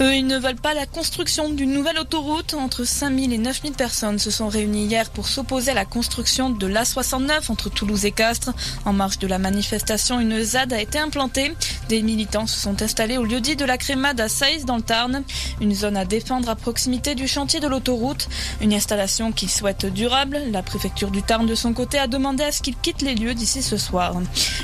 Eux, 0.00 0.14
ils 0.14 0.26
ne 0.26 0.38
veulent 0.38 0.56
pas 0.56 0.74
la 0.74 0.84
construction 0.84 1.48
d'une 1.48 1.72
nouvelle 1.72 1.98
autoroute. 1.98 2.52
Entre 2.52 2.84
5000 2.84 3.32
et 3.32 3.38
9000 3.38 3.72
personnes 3.72 4.18
se 4.18 4.30
sont 4.30 4.48
réunies 4.48 4.84
hier 4.84 5.08
pour 5.08 5.26
s'opposer 5.26 5.70
à 5.70 5.74
la 5.74 5.86
construction 5.86 6.50
de 6.50 6.66
l'A69 6.66 7.50
entre 7.50 7.70
Toulouse 7.78 8.06
et 8.06 8.10
Castres. 8.10 8.52
En 8.84 8.92
marge 8.92 9.20
de 9.20 9.28
la 9.28 9.38
manifestation, 9.38 10.18
une 10.18 10.42
ZAD 10.42 10.72
a 10.72 10.80
été 10.80 10.98
implantée. 10.98 11.54
Des 11.88 12.02
militants 12.02 12.48
se 12.48 12.58
sont 12.58 12.82
installés 12.82 13.18
au 13.18 13.24
lieu 13.24 13.40
dit 13.40 13.54
de 13.54 13.64
la 13.64 13.78
Crémade 13.78 14.20
à 14.20 14.28
Saïs 14.28 14.64
dans 14.64 14.76
le 14.76 14.82
Tarn, 14.82 15.22
une 15.60 15.74
zone 15.74 15.96
à 15.96 16.04
défendre 16.04 16.48
à 16.48 16.56
proximité 16.56 17.14
du 17.14 17.28
chantier 17.28 17.60
de 17.60 17.68
l'autoroute. 17.68 18.28
Une 18.60 18.74
installation 18.74 19.30
qu'ils 19.30 19.48
souhaitent 19.48 19.86
durable. 19.86 20.40
La 20.50 20.64
préfecture 20.64 21.12
du 21.12 21.22
Tarn 21.22 21.46
de 21.46 21.54
son 21.54 21.72
côté 21.72 21.98
a 21.98 22.08
demandé 22.08 22.42
à 22.42 22.50
ce 22.50 22.62
qu'ils 22.62 22.76
quittent 22.76 23.02
les 23.02 23.14
lieux 23.14 23.34
d'ici 23.34 23.62
ce 23.62 23.76
soir. 23.76 24.14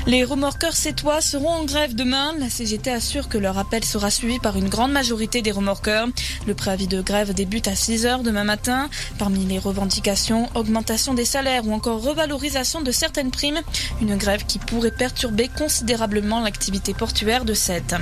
Les 0.07 0.25
remorqueurs 0.25 0.75
sétois 0.75 1.21
seront 1.21 1.49
en 1.49 1.63
grève 1.63 1.95
demain. 1.95 2.33
La 2.37 2.49
CGT 2.49 2.91
assure 2.91 3.29
que 3.29 3.37
leur 3.37 3.57
appel 3.57 3.85
sera 3.85 4.11
suivi 4.11 4.39
par 4.39 4.57
une 4.57 4.67
grande 4.67 4.91
majorité 4.91 5.41
des 5.41 5.51
remorqueurs. 5.51 6.09
Le 6.47 6.53
préavis 6.53 6.87
de 6.87 7.01
grève 7.01 7.33
débute 7.33 7.69
à 7.69 7.75
6 7.75 8.05
heures 8.05 8.23
demain 8.23 8.43
matin. 8.43 8.89
Parmi 9.17 9.45
les 9.45 9.57
revendications, 9.57 10.49
augmentation 10.53 11.13
des 11.13 11.23
salaires 11.23 11.65
ou 11.65 11.73
encore 11.73 12.01
revalorisation 12.01 12.81
de 12.81 12.91
Une 14.01 14.15
grève 14.17 14.45
qui 14.45 14.59
pourrait 14.59 14.91
perturber 14.91 15.47
considérablement 15.47 16.41
l'activité 16.41 16.93
portuaire 16.93 17.45
de 17.45 17.53
Sète. 17.53 17.95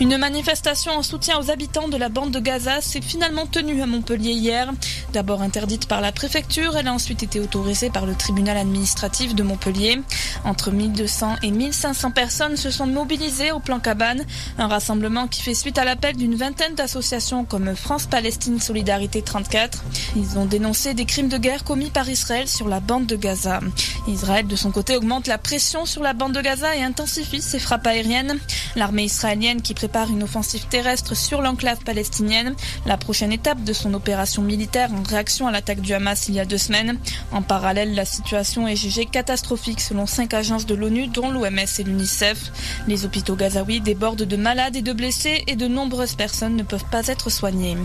Une 0.00 0.16
manifestation 0.16 0.92
en 0.92 1.02
soutien 1.02 1.38
aux 1.38 1.50
habitants 1.50 1.88
de 1.88 1.96
la 1.96 2.08
bande 2.08 2.30
de 2.30 2.40
Gaza 2.40 2.80
s'est 2.80 3.00
finalement 3.00 3.46
tenue 3.46 3.82
à 3.82 3.86
Montpellier 3.86 4.32
hier. 4.32 4.72
D'abord 5.12 5.42
interdite 5.42 5.86
par 5.86 6.00
la 6.00 6.12
préfecture, 6.12 6.76
elle 6.76 6.88
a 6.88 6.92
ensuite 6.92 7.22
été 7.22 7.40
autorisée 7.40 7.90
par 7.90 8.06
le 8.06 8.14
tribunal 8.14 8.56
administratif 8.56 9.34
de 9.34 9.42
Montpellier. 9.42 10.00
Entre 10.44 10.70
1200 10.70 11.36
et 11.42 11.50
1500 11.50 12.10
personnes 12.12 12.56
se 12.56 12.70
sont 12.70 12.86
mobilisées 12.86 13.52
au 13.52 13.60
plan 13.60 13.80
Cabane, 13.80 14.24
un 14.58 14.68
rassemblement 14.68 15.28
qui 15.28 15.42
fait 15.42 15.54
suite 15.54 15.78
à 15.78 15.84
l'appel 15.84 16.16
d'une 16.16 16.34
vingtaine 16.34 16.74
d'associations 16.74 17.44
comme 17.44 17.74
France-Palestine 17.74 18.60
Solidarité 18.60 19.22
34. 19.22 19.84
Ils 20.16 20.38
ont 20.38 20.46
dénoncé 20.46 20.94
des 20.94 21.04
crimes 21.04 21.28
de 21.28 21.38
guerre 21.38 21.64
commis 21.64 21.90
par 21.90 22.08
Israël 22.08 22.48
sur 22.48 22.68
la 22.68 22.80
bande 22.80 23.06
de 23.06 23.16
Gaza. 23.16 23.60
Israël, 24.08 24.39
de 24.48 24.56
son 24.56 24.70
côté, 24.70 24.96
augmente 24.96 25.26
la 25.26 25.38
pression 25.38 25.86
sur 25.86 26.02
la 26.02 26.12
bande 26.12 26.32
de 26.32 26.40
Gaza 26.40 26.76
et 26.76 26.82
intensifie 26.82 27.42
ses 27.42 27.58
frappes 27.58 27.86
aériennes. 27.86 28.38
L'armée 28.76 29.04
israélienne 29.04 29.62
qui 29.62 29.74
prépare 29.74 30.10
une 30.10 30.22
offensive 30.22 30.66
terrestre 30.68 31.16
sur 31.16 31.42
l'enclave 31.42 31.78
palestinienne, 31.84 32.54
la 32.86 32.96
prochaine 32.96 33.32
étape 33.32 33.64
de 33.64 33.72
son 33.72 33.94
opération 33.94 34.42
militaire 34.42 34.90
en 34.92 35.02
réaction 35.02 35.48
à 35.48 35.50
l'attaque 35.50 35.80
du 35.80 35.92
Hamas 35.92 36.28
il 36.28 36.34
y 36.34 36.40
a 36.40 36.44
deux 36.44 36.58
semaines. 36.58 36.98
En 37.32 37.42
parallèle, 37.42 37.94
la 37.94 38.04
situation 38.04 38.68
est 38.68 38.76
jugée 38.76 39.06
catastrophique 39.06 39.80
selon 39.80 40.06
cinq 40.06 40.34
agences 40.34 40.66
de 40.66 40.74
l'ONU, 40.74 41.08
dont 41.08 41.30
l'OMS 41.30 41.58
et 41.78 41.82
l'UNICEF. 41.82 42.52
Les 42.86 43.04
hôpitaux 43.04 43.36
gazaouis 43.36 43.80
débordent 43.80 44.22
de 44.22 44.36
malades 44.36 44.76
et 44.76 44.82
de 44.82 44.92
blessés 44.92 45.42
et 45.46 45.56
de 45.56 45.66
nombreuses 45.66 46.14
personnes 46.14 46.56
ne 46.56 46.62
peuvent 46.62 46.88
pas 46.90 47.06
être 47.08 47.30
soignées. 47.30 47.76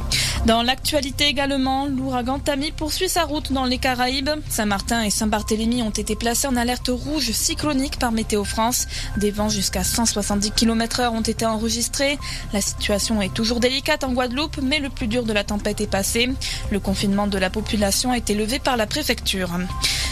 Dans 0.46 0.62
l'actualité 0.62 1.26
également, 1.26 1.88
l'ouragan 1.88 2.40
Tammy 2.40 2.72
poursuit 2.72 3.10
sa 3.10 3.24
route 3.24 3.52
dans 3.52 3.66
les 3.66 3.78
Caraïbes. 3.78 4.30
Saint-Martin 4.50 5.02
et 5.04 5.10
Saint-Barthélemy 5.10 5.82
ont 5.82 5.90
été 5.90 6.16
placés 6.16 6.35
en 6.44 6.58
alerte 6.58 6.90
rouge 6.90 7.32
cyclonique 7.32 7.98
par 7.98 8.12
Météo 8.12 8.44
France. 8.44 8.88
Des 9.16 9.32
vents 9.32 9.48
jusqu'à 9.48 9.86
170 9.86 10.52
km 10.52 11.00
heure 11.00 11.14
ont 11.14 11.22
été 11.22 11.46
enregistrés. 11.46 12.20
La 12.52 12.60
situation 12.60 13.22
est 13.22 13.34
toujours 13.34 13.62
délicate 13.62 14.04
en 14.04 14.12
Guadeloupe, 14.12 14.60
mais 14.62 14.80
le 14.80 14.90
plus 14.90 15.08
dur 15.08 15.24
de 15.24 15.32
la 15.32 15.46
tempête 15.46 15.80
est 15.80 15.88
passé. 15.90 16.30
Le 16.72 16.80
confinement 16.82 17.28
de 17.28 17.38
la 17.38 17.50
population 17.50 18.12
a 18.12 18.18
été 18.18 18.34
levé 18.34 18.60
par 18.60 18.76
la 18.76 18.88
préfecture. 18.88 19.52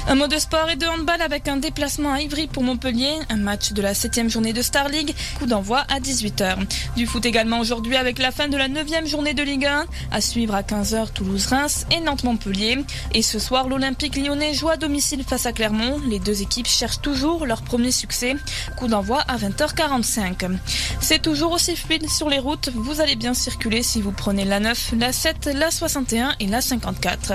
Un 0.06 0.16
mot 0.16 0.28
de 0.28 0.38
sport 0.38 0.70
et 0.70 0.76
de 0.76 0.86
handball 0.86 1.22
avec 1.22 1.48
un 1.48 1.58
déplacement 1.58 2.12
à 2.12 2.20
Ivry 2.20 2.48
pour 2.48 2.62
Montpellier, 2.62 3.14
un 3.30 3.38
match 3.38 3.72
de 3.72 3.82
la 3.82 3.94
7 3.94 4.30
journée 4.30 4.52
de 4.52 4.62
Star 4.62 4.90
League, 4.90 5.16
coup 5.40 5.46
d'envoi 5.46 5.86
à 5.90 6.00
18h. 6.00 6.58
Du 6.98 7.08
foot 7.08 7.26
également 7.26 7.60
aujourd'hui 7.60 7.96
avec 7.96 8.20
la 8.20 8.32
fin 8.32 8.50
de 8.50 8.58
la 8.58 8.68
9 8.68 9.08
journée 9.08 9.34
de 9.34 9.44
Ligue 9.44 9.66
1, 9.66 9.86
à 10.12 10.22
suivre 10.22 10.56
à 10.56 10.62
15h 10.62 11.14
Toulouse-Reims 11.14 11.86
et 11.92 12.02
Nantes-Montpellier. 12.02 12.84
Et 13.14 13.22
ce 13.22 13.40
soir, 13.40 13.70
l'Olympique 13.70 14.18
lyonnais 14.18 14.54
joue 14.54 14.70
à 14.70 14.78
domicile 14.78 15.24
face 15.24 15.46
à 15.46 15.54
Clermont. 15.54 15.98
Les 16.14 16.20
deux 16.20 16.44
équipes 16.44 16.68
cherchent 16.68 17.02
toujours 17.02 17.48
leur 17.48 17.64
premier 17.64 17.90
succès. 17.90 18.36
Coup 18.78 18.88
d'envoi 18.88 19.22
à 19.22 19.36
20h45. 19.36 20.60
C'est 21.02 21.20
toujours 21.20 21.54
aussi 21.54 21.76
fluide 21.76 22.08
sur 22.08 22.30
les 22.30 22.38
routes. 22.38 22.70
Vous 22.76 23.02
allez 23.02 23.16
bien 23.16 23.34
circuler 23.34 23.82
si 23.82 24.00
vous 24.00 24.12
prenez 24.12 24.46
la 24.46 24.60
9, 24.60 24.94
la 25.00 25.12
7, 25.12 25.50
la 25.56 25.72
61 25.72 26.36
et 26.40 26.46
la 26.46 26.62
54. 26.62 27.34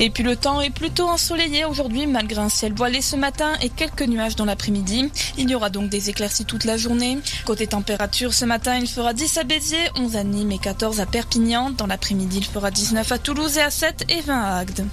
Et 0.00 0.10
puis 0.10 0.24
le 0.24 0.34
temps 0.34 0.60
est 0.60 0.70
plutôt 0.70 1.06
ensoleillé 1.06 1.64
aujourd'hui 1.66 2.08
malgré 2.08 2.40
un 2.40 2.48
ciel 2.48 2.72
voilé 2.74 3.00
ce 3.00 3.14
matin 3.14 3.52
et 3.62 3.68
quelques 3.68 4.02
nuages 4.02 4.34
dans 4.34 4.44
l'après-midi. 4.44 5.08
Il 5.38 5.48
y 5.48 5.54
aura 5.54 5.70
donc 5.70 5.88
des 5.88 6.10
éclaircies 6.10 6.46
toute 6.46 6.64
la 6.64 6.76
journée. 6.76 7.18
Côté 7.44 7.68
température, 7.68 8.34
ce 8.34 8.44
matin 8.44 8.76
il 8.76 8.88
fera 8.88 9.12
10 9.12 9.38
à 9.38 9.44
Béziers, 9.44 9.88
11 9.94 10.16
à 10.16 10.24
Nîmes 10.24 10.50
et 10.50 10.58
14 10.58 10.98
à 10.98 11.06
Perpignan. 11.06 11.70
Dans 11.70 11.86
l'après-midi, 11.86 12.38
il 12.38 12.44
fera 12.44 12.72
19 12.72 13.12
à 13.12 13.18
Toulouse 13.18 13.56
et 13.56 13.62
à 13.62 13.70
7 13.70 14.06
et 14.08 14.20
20 14.20 14.34
à 14.34 14.56
Agde. 14.56 14.84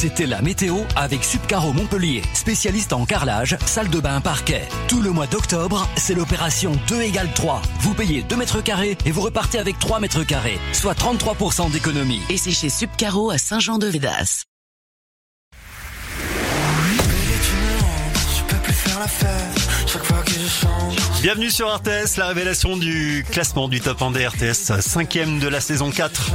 C'était 0.00 0.24
la 0.24 0.40
météo 0.40 0.78
avec 0.96 1.22
Subcaro 1.22 1.74
Montpellier, 1.74 2.22
spécialiste 2.32 2.94
en 2.94 3.04
carrelage, 3.04 3.58
salle 3.66 3.90
de 3.90 4.00
bain, 4.00 4.22
parquet. 4.22 4.66
Tout 4.88 5.02
le 5.02 5.10
mois 5.10 5.26
d'octobre, 5.26 5.86
c'est 5.94 6.14
l'opération 6.14 6.72
2 6.88 7.02
égale 7.02 7.28
3. 7.34 7.60
Vous 7.80 7.92
payez 7.92 8.22
2 8.22 8.34
mètres 8.34 8.62
carrés 8.62 8.96
et 9.04 9.10
vous 9.10 9.20
repartez 9.20 9.58
avec 9.58 9.78
3 9.78 10.00
mètres 10.00 10.24
carrés, 10.24 10.58
soit 10.72 10.94
33% 10.94 11.70
d'économie. 11.70 12.22
Et 12.30 12.38
c'est 12.38 12.50
chez 12.50 12.70
Subcaro 12.70 13.30
à 13.30 13.36
Saint-Jean-de-Védas. 13.36 14.44
Je 18.38 18.42
peux 18.48 18.62
plus 18.62 18.72
faire 18.72 19.00
la 19.00 19.06
fête 19.06 19.69
Bienvenue 21.22 21.50
sur 21.50 21.74
RTS, 21.74 22.16
la 22.16 22.28
révélation 22.28 22.76
du 22.76 23.24
classement 23.30 23.66
du 23.66 23.80
top 23.80 24.00
1 24.00 24.12
des 24.12 24.26
RTS, 24.26 24.80
cinquième 24.80 25.40
de 25.40 25.48
la 25.48 25.60
saison 25.60 25.90
4. 25.90 26.30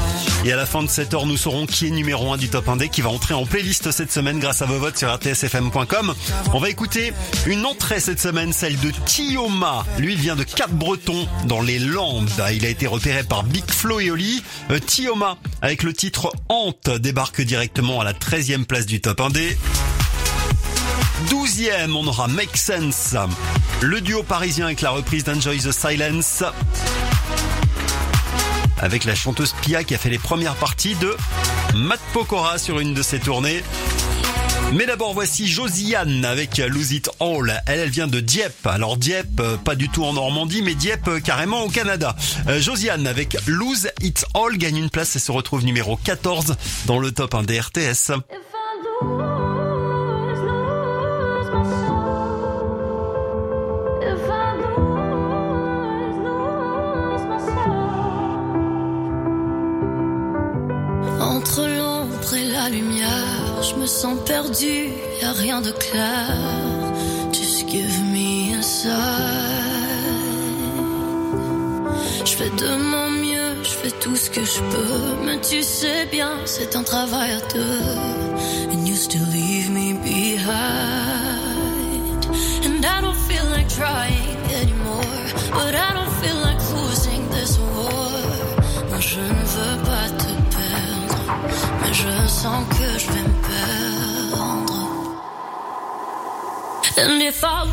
Et 0.45 0.51
à 0.51 0.57
la 0.57 0.65
fin 0.65 0.83
de 0.83 0.89
cette 0.89 1.13
heure, 1.13 1.25
nous 1.25 1.37
saurons 1.37 1.65
qui 1.65 1.87
est 1.87 1.91
numéro 1.91 2.33
1 2.33 2.37
du 2.37 2.49
top 2.49 2.67
1 2.67 2.77
qui 2.89 3.01
va 3.01 3.09
entrer 3.09 3.33
en 3.33 3.45
playlist 3.45 3.91
cette 3.91 4.11
semaine 4.11 4.39
grâce 4.39 4.61
à 4.61 4.65
vos 4.65 4.77
votes 4.77 4.97
sur 4.97 5.13
rtsfm.com. 5.13 6.13
On 6.53 6.59
va 6.59 6.69
écouter 6.69 7.13
une 7.45 7.65
entrée 7.65 7.99
cette 7.99 8.19
semaine, 8.19 8.51
celle 8.51 8.77
de 8.79 8.91
Tioma. 9.05 9.85
Lui, 9.99 10.15
vient 10.15 10.35
de 10.35 10.43
Cap-Breton, 10.43 11.27
dans 11.45 11.61
les 11.61 11.79
Landes. 11.79 12.29
Il 12.53 12.65
a 12.65 12.69
été 12.69 12.87
repéré 12.87 13.23
par 13.23 13.43
Big 13.43 13.69
Flo 13.71 14.01
et 14.01 14.11
Oli. 14.11 14.43
Euh, 14.71 14.79
Tioma, 14.79 15.37
avec 15.61 15.83
le 15.83 15.93
titre 15.93 16.33
Hante, 16.49 16.89
débarque 16.89 17.41
directement 17.41 18.01
à 18.01 18.03
la 18.03 18.13
13e 18.13 18.65
place 18.65 18.85
du 18.85 18.99
top 18.99 19.21
1 19.21 19.29
12e, 21.24 21.93
on 21.95 22.05
aura 22.07 22.28
Make 22.28 22.57
Sense. 22.57 23.16
Le 23.82 24.01
duo 24.01 24.22
parisien 24.22 24.66
avec 24.66 24.82
la 24.82 24.91
reprise 24.91 25.24
d'Enjoy 25.24 25.57
the 25.57 25.72
Silence. 25.72 26.43
Avec 28.80 29.05
la 29.05 29.16
chanteuse 29.16 29.55
Pia 29.61 29.84
qui 29.84 29.95
a 29.95 29.97
fait 29.97 30.09
les 30.09 30.20
premières 30.20 30.55
parties 30.55 30.95
de 30.95 31.16
Matt 31.74 32.01
Pokora 32.13 32.57
sur 32.57 32.80
une 32.80 32.93
de 32.93 33.01
ses 33.01 33.20
tournées. 33.20 33.63
Mais 34.74 34.86
d'abord 34.86 35.13
voici 35.13 35.47
Josiane 35.47 36.26
avec 36.26 36.57
Lose 36.57 36.91
It 36.91 37.09
All. 37.22 37.61
Elle, 37.66 37.80
elle 37.80 37.89
vient 37.89 38.07
de 38.07 38.20
Dieppe. 38.20 38.68
Alors 38.68 38.97
Dieppe, 38.97 39.39
euh, 39.39 39.57
pas 39.57 39.76
du 39.76 39.89
tout 39.89 40.03
en 40.03 40.13
Normandie, 40.13 40.61
mais 40.61 40.76
Dieppe 40.76 41.07
euh, 41.07 41.20
carrément 41.20 41.61
au 41.61 41.70
Canada. 41.70 42.16
Euh, 42.47 42.59
Josiane 42.59 43.07
avec 43.07 43.38
Lose 43.47 43.89
It 44.01 44.26
All 44.34 44.57
gagne 44.57 44.78
une 44.78 44.89
place 44.89 45.16
et 45.16 45.20
se 45.20 45.32
retrouve 45.32 45.63
numéro 45.63 45.95
14 45.95 46.55
dans 46.88 46.99
le 46.99 47.11
top 47.11 47.36
1 47.36 47.43
des 47.43 47.59
RTS. 47.59 48.11
Lumière, 62.70 63.61
je 63.61 63.76
me 63.76 63.86
sens 63.86 64.18
perdu, 64.26 64.89
y 65.22 65.26
a 65.26 65.34
rien 65.34 65.61
de 65.61 65.72
clair. 65.72 66.28
Just 67.32 67.68
give 67.68 68.01
me 68.11 68.57
a 68.57 68.61
sign. 68.61 69.86
Je 72.26 72.34
fais 72.36 72.49
de 72.49 72.76
mon 72.91 73.09
mieux, 73.11 73.63
je 73.63 73.70
fais 73.70 73.91
tout 73.91 74.16
ce 74.16 74.30
que 74.30 74.43
je 74.43 74.59
peux, 74.72 75.26
mais 75.26 75.39
tu 75.41 75.61
sais 75.61 76.05
bien, 76.11 76.32
c'est 76.45 76.76
un 76.76 76.84
travail 76.84 77.32
à 77.32 77.41
deux. 77.53 77.82
And 78.74 78.88
you 78.88 78.95
still 78.95 79.26
leave 79.32 79.70
me 79.70 79.93
behind. 79.93 80.55
And 82.66 82.84
I 82.84 83.01
don't 83.01 83.22
feel 83.28 83.45
like 83.55 83.70
trying 83.70 84.38
anymore, 84.61 85.26
but 85.51 85.76
I 85.76 85.93
don't 85.93 86.13
feel 86.22 86.38
like 86.47 86.59
losing 86.74 87.30
this 87.30 87.57
war. 87.59 88.11
Non, 88.91 88.99
je 88.99 89.20
ne 89.20 89.45
veux 89.53 89.78
pas 89.84 90.09
te 90.18 90.24
je 91.95 92.27
sens 92.27 92.65
que 92.77 92.99
je 92.99 93.07
vais 93.11 93.21
me 93.21 93.35
perdre. 93.41 94.45
And 96.97 97.21
if 97.21 97.43
I 97.43 97.65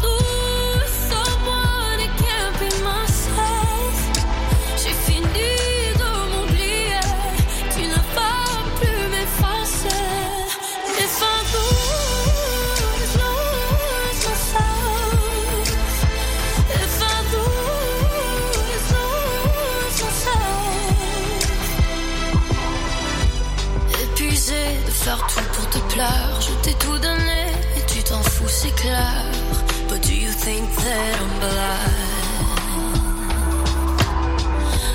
je 25.94 26.52
t'ai 26.62 26.74
tout 26.74 26.98
donné 26.98 27.52
et 27.76 27.84
tu 27.86 28.02
t'en 28.02 28.22
fous, 28.22 28.48
c'est 28.48 28.74
clair. 28.74 29.24
But 29.88 30.00
do 30.02 30.14
you 30.14 30.30
think 30.30 30.74
that 30.76 31.20
I'm 31.20 31.38
blind? 31.40 31.92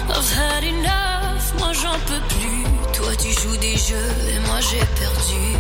I've 0.10 0.34
had 0.34 0.64
enough, 0.64 1.54
moi 1.60 1.72
j'en 1.74 2.00
peux 2.08 2.22
plus. 2.30 2.64
Toi 2.94 3.16
tu 3.16 3.32
joues 3.32 3.58
des 3.58 3.78
jeux 3.78 4.16
et 4.34 4.40
moi 4.48 4.60
j'ai 4.60 4.84
perdu. 5.00 5.56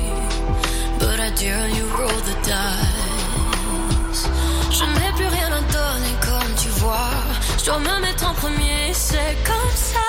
But 0.99 1.19
I 1.19 1.29
dare 1.31 1.69
you 1.69 1.85
roll 1.97 2.21
the 2.25 2.35
dice. 2.43 4.27
Je 4.71 4.85
n'ai 4.85 5.11
plus 5.15 5.27
rien 5.27 5.51
à 5.51 5.61
donner 5.61 6.15
comme 6.21 6.55
tu 6.59 6.69
vois. 6.79 7.13
Je 7.59 7.65
dois 7.65 7.79
me 7.79 8.01
mettre 8.01 8.27
en 8.27 8.33
premier, 8.33 8.91
c'est 8.93 9.37
comme 9.45 9.75
ça. 9.75 9.99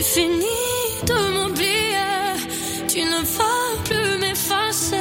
J'ai 0.00 0.20
fini 0.20 0.46
de 1.04 1.12
m'oublier, 1.34 1.98
tu 2.88 3.00
ne 3.00 3.20
vas 3.36 3.82
plus 3.84 4.18
m'effacer. 4.18 4.96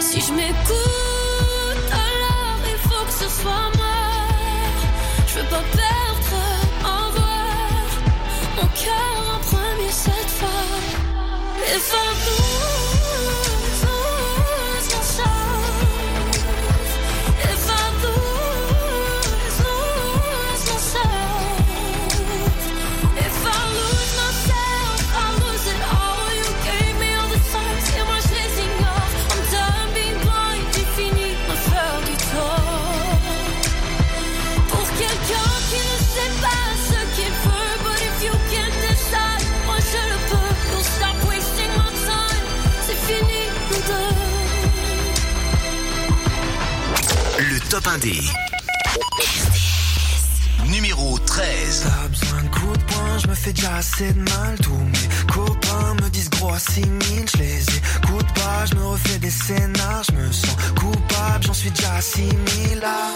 Si 0.00 0.18
je 0.22 0.32
m'écoute, 0.32 1.90
alors 1.92 2.60
il 2.72 2.78
faut 2.88 3.04
que 3.04 3.12
ce 3.12 3.28
soit 3.28 3.70
moi. 3.76 4.00
Je 5.26 5.34
veux 5.38 5.48
pas 5.50 5.64
perdre, 5.82 6.40
envoi 6.84 7.36
mon 8.56 8.68
cœur 8.82 9.34
en 9.34 9.40
premier 9.40 9.90
cette 9.90 10.30
fois. 10.38 10.78
Top 47.68 47.86
1 47.86 47.98
des 47.98 48.20
numéro 50.70 51.18
13. 51.18 51.84
T'as 51.84 52.08
besoin 52.08 52.42
de 52.42 52.48
coups 52.48 52.78
de 52.78 52.84
poing, 52.84 53.18
je 53.22 53.28
me 53.28 53.34
fais 53.34 53.52
déjà 53.52 53.76
assez 53.76 54.12
de 54.12 54.20
mal. 54.20 54.56
Tous 54.62 54.72
mes 54.72 55.32
copains 55.32 55.94
me 56.02 56.08
disent 56.08 56.30
gros 56.30 56.52
à 56.52 56.58
6000, 56.58 57.26
je 57.30 57.38
les 57.38 57.62
écoute 57.62 58.26
pas, 58.34 58.64
je 58.70 58.74
me 58.74 58.86
refais 58.86 59.18
des 59.18 59.30
scénars, 59.30 60.02
je 60.10 60.12
me 60.14 60.32
sens 60.32 60.56
coupable, 60.80 61.44
j'en 61.46 61.52
suis 61.52 61.70
déjà 61.70 61.94
à 61.96 62.00
6000 62.00 62.80
là. 62.80 63.10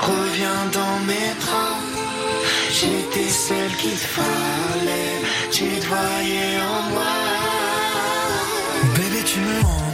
Reviens 0.00 0.64
dans 0.72 0.98
mes 1.06 1.34
bras, 1.40 1.78
j'étais 2.72 3.30
celle 3.30 3.72
qu'il 3.76 3.96
fallait, 3.96 5.20
tu 5.52 5.64
te 5.64 5.86
voyais 5.86 6.58
en 6.60 6.90
moi. 6.90 7.12
Bébé, 8.96 9.22
tu 9.24 9.38
me 9.38 9.93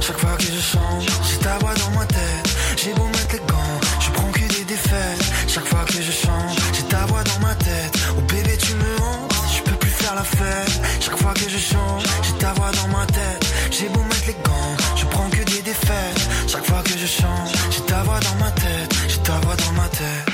Chaque 0.00 0.18
fois 0.18 0.36
que 0.38 0.44
je 0.44 0.60
change, 0.60 1.04
j'ai 1.28 1.36
ta 1.36 1.58
voix 1.58 1.74
dans 1.74 1.90
ma 1.90 2.06
tête. 2.06 2.56
J'ai 2.76 2.94
beau 2.94 3.06
mettre 3.08 3.32
les 3.32 3.40
gants, 3.40 3.80
je 4.00 4.10
prends 4.10 4.32
que 4.32 4.40
défaites. 4.64 5.22
Chaque 5.46 5.66
fois 5.66 5.84
que 5.84 6.00
je 6.00 6.10
chante, 6.10 6.56
j'ai 6.72 6.82
ta 6.84 7.04
voix 7.04 7.22
dans 7.22 7.38
ma 7.46 7.54
tête. 7.56 7.92
Oh 8.16 8.20
bébé, 8.22 8.56
tu 8.56 8.72
me 8.74 8.96
hantes, 9.02 9.34
je 9.54 9.62
peux 9.62 9.76
plus 9.76 9.90
faire 9.90 10.14
la 10.14 10.24
fête. 10.24 10.80
Chaque 10.98 11.18
fois 11.18 11.34
que 11.34 11.46
je 11.46 11.58
chante, 11.58 12.02
j'ai 12.22 12.32
ta 12.38 12.54
voix 12.54 12.70
dans 12.72 12.88
ma 12.88 13.04
tête. 13.04 13.44
J'ai 13.70 13.88
beau 13.90 14.02
mettre 14.02 14.26
les 14.28 14.36
gants, 14.44 14.76
je 14.96 15.04
prends 15.04 15.28
que 15.28 15.42
des 15.44 15.60
défaites. 15.60 16.28
Chaque 16.48 16.64
fois 16.64 16.82
que 16.82 16.96
je 16.96 17.06
chante, 17.06 17.52
j'ai 17.70 17.82
ta 17.82 18.02
voix 18.04 18.20
dans 18.20 18.36
ma 18.42 18.50
tête. 18.52 18.94
J'ai 19.08 19.18
ta 19.18 19.38
voix 19.40 19.56
dans 19.56 19.72
ma 19.72 19.88
tête. 19.88 20.31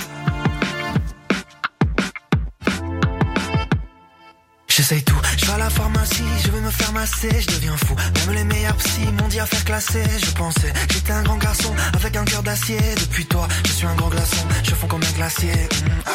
J'essaye 4.79 5.03
tout, 5.03 5.21
je 5.37 5.45
vais 5.45 5.55
à 5.55 5.59
la 5.59 5.71
pharmacie, 5.71 6.23
je 6.45 6.53
vais 6.53 6.61
me 6.61 6.71
faire 6.71 6.93
masser, 6.93 7.31
je 7.41 7.49
deviens 7.49 7.77
fou. 7.77 7.97
Même 8.15 8.37
les 8.37 8.45
meilleurs 8.45 8.77
psy 8.77 9.01
m'ont 9.19 9.27
dit 9.27 9.41
à 9.41 9.47
faire 9.47 9.65
classer. 9.65 10.05
Je 10.25 10.31
pensais, 10.31 10.73
j'étais 10.89 11.11
un 11.11 11.25
grand 11.25 11.37
garçon 11.37 11.75
avec 11.95 12.15
un 12.15 12.25
cœur 12.25 12.45
d'acier. 12.45 12.79
Depuis 13.01 13.27
toi, 13.27 13.49
je 13.67 13.73
suis 13.73 13.87
un 13.87 13.97
grand 13.97 14.09
glaçon, 14.09 14.47
je 14.63 14.71
fonds 14.77 14.87
comme 14.87 15.03
un 15.03 15.17
glacier. 15.17 15.51
Mm. 15.51 16.11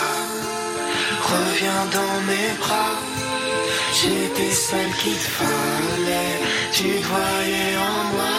Reviens 1.24 1.86
dans 1.92 2.22
mes 2.26 2.58
bras, 2.62 2.96
j'étais 4.00 4.52
celle 4.56 4.92
qu'il 5.02 5.12
te 5.12 5.30
fallait. 5.40 6.40
Tu 6.72 6.84
te 6.84 7.06
voyais 7.06 7.76
en 7.76 8.16
moi. 8.16 8.34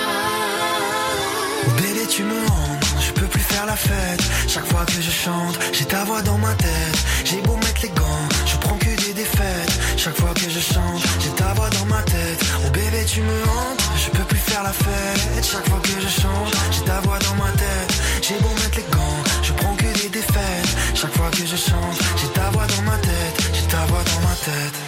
Bébé, 1.77 2.07
tu 2.09 2.23
me 2.23 2.41
hantes, 2.47 2.87
je 2.99 3.13
peux 3.13 3.27
plus 3.27 3.41
faire 3.43 3.67
la 3.67 3.77
fête. 3.77 4.23
Chaque 4.49 4.67
fois 4.67 4.87
que 4.87 5.03
je 5.03 5.11
chante, 5.11 5.59
j'ai 5.75 5.85
ta 5.85 6.03
voix 6.05 6.23
dans 6.23 6.39
ma 6.39 6.55
tête. 6.55 6.99
J'ai 7.27 7.43
beau 7.43 7.57
mettre 7.57 7.83
les 7.83 7.91
gants, 7.91 8.29
je 8.47 8.57
prends 8.57 8.79
que 8.79 8.87
des 8.87 9.13
défaites. 9.13 9.64
Chaque 9.97 10.19
fois 10.21 10.35
que 10.35 10.49
je 10.51 10.61
chante, 10.61 11.03
j'ai 11.21 11.31
ta 11.31 11.53
voix 11.55 11.71
dans 11.71 11.87
ma 11.87 12.03
tête. 12.03 12.45
Oh 12.65 12.71
bébé, 12.71 13.05
tu 13.07 13.21
me 13.23 13.43
hantes, 13.43 13.83
je 13.97 14.11
peux 14.11 14.25
plus 14.25 14.39
faire 14.39 14.63
la 14.63 14.73
fête. 14.73 15.45
Chaque 15.53 15.69
fois 15.69 15.81
que 15.83 15.89
je 16.01 16.09
chante, 16.21 16.55
j'ai 16.71 16.85
ta 16.85 17.01
voix 17.01 17.19
dans 17.19 17.37
ma 17.43 17.51
tête. 17.53 17.93
J'ai 18.23 18.39
beau 18.41 18.51
mettre 18.51 18.77
les 18.77 18.89
gants, 18.95 19.23
je 19.43 19.53
prends 19.53 19.75
que 19.77 19.91
des 20.01 20.09
défaites. 20.09 20.71
Chaque 20.95 21.15
fois 21.17 21.31
que 21.31 21.47
je 21.47 21.57
chante, 21.57 21.99
j'ai 22.21 22.29
ta 22.29 22.51
voix 22.51 22.67
dans 22.67 22.83
ma 22.83 22.99
tête. 22.99 23.51
J'ai 23.55 23.67
ta 23.67 23.85
voix 23.87 24.03
dans 24.11 24.21
ma 24.29 24.35
tête. 24.49 24.79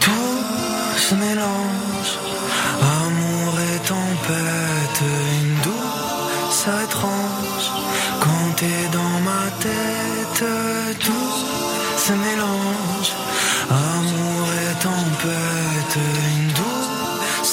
Tout 0.00 1.00
se 1.06 1.14
mélange, 1.14 2.12
amour 2.80 3.52
et 3.68 3.78
tempête, 3.88 5.00
une 5.40 5.54
douce 5.64 6.66
étrange. 6.84 7.66
Quand 8.20 8.46
t'es 8.56 8.88
dans 8.92 9.16
ma 9.30 9.44
tête, 9.60 10.44
tout 11.00 11.32
se 12.04 12.12
mélange, 12.12 12.63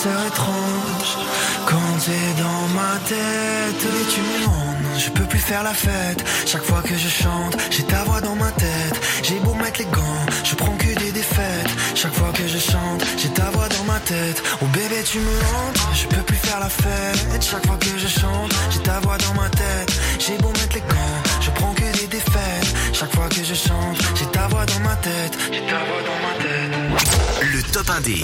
douce 0.04 0.28
étrange. 0.28 1.18
Quand 1.66 1.98
t'es 2.06 2.42
dans 2.42 2.68
ma 2.74 2.98
tête, 3.08 3.84
et 3.84 4.14
tu 4.14 4.22
me 4.22 4.48
hantes, 4.48 5.00
je 5.00 5.10
peux 5.10 5.26
plus 5.26 5.40
faire 5.40 5.64
la 5.64 5.74
fête. 5.74 6.24
Chaque 6.46 6.64
fois 6.64 6.82
que 6.82 6.96
je 6.96 7.08
chante, 7.08 7.56
j'ai 7.70 7.84
ta 7.84 8.04
voix 8.04 8.22
dans 8.22 8.36
ma 8.36 8.52
tête. 8.52 9.00
J'ai 9.24 9.40
beau 9.40 9.54
mettre 9.54 9.80
les 9.80 9.86
gants, 9.86 10.26
je 10.44 10.56
prends 10.56 10.76
que 10.78 11.00
des 11.00 11.12
défaites. 11.12 11.70
Chaque 11.96 12.14
fois 12.14 12.32
que 12.34 12.48
je 12.48 12.58
chante, 12.58 13.04
j'ai 13.18 13.30
ta 13.30 13.50
voix 13.52 13.68
dans 13.70 13.84
ma 13.86 14.00
tête. 14.00 14.42
Oh 14.62 14.66
bébé, 14.68 15.04
tu 15.06 15.20
me 15.20 15.38
hantes, 15.40 15.80
je 15.94 16.08
peux 16.08 16.24
plus 16.24 16.38
faire 16.38 16.60
la 16.60 16.70
fête. 16.70 17.44
Chaque 17.44 17.66
fois 17.66 17.78
que 17.78 17.98
je 17.98 18.08
chante, 18.08 18.54
j'ai 18.72 18.80
ta 18.80 19.00
voix 19.00 19.18
dans 19.18 19.34
ma 19.42 19.50
tête. 19.50 19.92
J'ai 20.20 20.38
beau 20.38 20.50
mettre 20.50 20.76
les 20.76 20.82
gants, 20.82 21.22
je 21.42 21.52
prends 21.52 21.74
que 21.74 22.00
des 22.00 22.08
défaites. 22.08 22.76
Chaque 22.94 23.14
fois 23.16 23.30
que 23.30 23.44
je 23.44 23.54
chante, 23.54 23.98
j'ai 24.16 24.26
ta 24.28 24.48
voix 24.48 24.66
dans 24.66 24.80
ma 24.80 24.96
tête. 24.96 25.38
J'ai 25.52 25.62
ta 25.62 25.80
voix 25.88 26.02
dans 26.10 26.20
ma 26.26 26.34
tête. 26.44 27.52
Le 27.54 27.64
top 27.72 27.90
1 27.90 28.02
des 28.02 28.24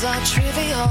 Words 0.00 0.16
are 0.16 0.24
trivial. 0.24 0.88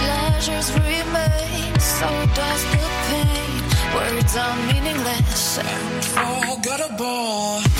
Pleasures 0.00 0.70
remain. 0.72 1.80
So 1.80 2.06
does 2.34 2.64
the 2.72 2.78
pain. 3.08 3.62
Words 3.94 4.36
are 4.36 4.56
meaningless 4.66 5.58
and 5.60 6.04
forgettable. 6.04 7.73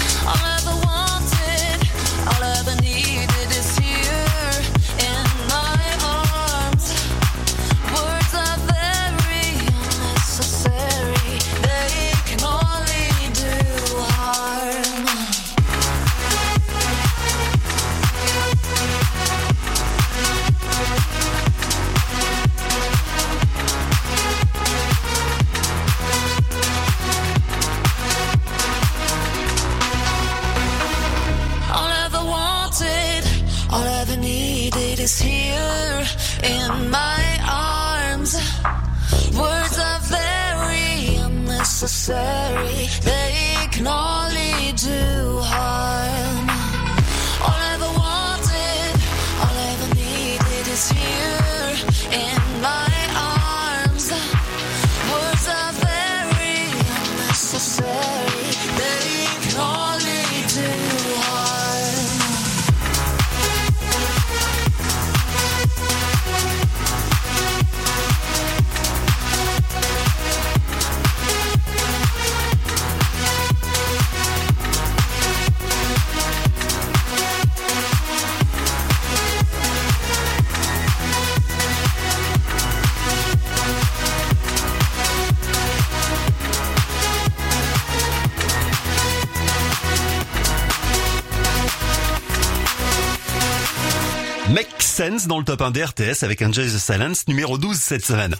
Dans 95.26 95.38
le 95.38 95.44
top 95.44 95.62
1 95.62 95.70
des 95.70 95.84
RTS 95.84 96.22
avec 96.22 96.42
Enjoy 96.42 96.66
the 96.66 96.78
Silence 96.78 97.26
numéro 97.28 97.56
12 97.56 97.78
cette 97.78 98.05
semaine. 98.05 98.34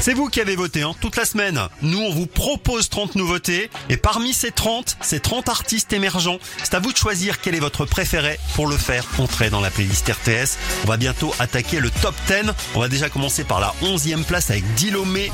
C'est 0.00 0.14
vous 0.14 0.28
qui 0.28 0.40
avez 0.40 0.56
voté 0.56 0.82
hein, 0.82 0.94
toute 1.00 1.16
la 1.16 1.24
semaine. 1.24 1.60
Nous, 1.82 1.98
on 1.98 2.12
vous 2.12 2.26
propose 2.26 2.88
30 2.88 3.16
nouveautés. 3.16 3.68
Et 3.90 3.96
parmi 3.96 4.32
ces 4.32 4.50
30, 4.50 4.96
ces 5.02 5.20
30 5.20 5.48
artistes 5.48 5.92
émergents, 5.92 6.38
c'est 6.62 6.74
à 6.74 6.78
vous 6.78 6.92
de 6.92 6.96
choisir 6.96 7.40
quel 7.40 7.54
est 7.54 7.60
votre 7.60 7.84
préféré 7.84 8.38
pour 8.54 8.66
le 8.68 8.76
faire 8.76 9.04
entrer 9.18 9.50
dans 9.50 9.60
la 9.60 9.70
playlist 9.70 10.08
RTS. 10.08 10.56
On 10.84 10.88
va 10.88 10.96
bientôt 10.96 11.34
attaquer 11.38 11.80
le 11.80 11.90
top 11.90 12.14
10. 12.28 12.52
On 12.74 12.80
va 12.80 12.88
déjà 12.88 13.10
commencer 13.10 13.44
par 13.44 13.60
la 13.60 13.74
11e 13.82 14.24
place 14.24 14.50
avec 14.50 14.64
Dilomé. 14.74 15.30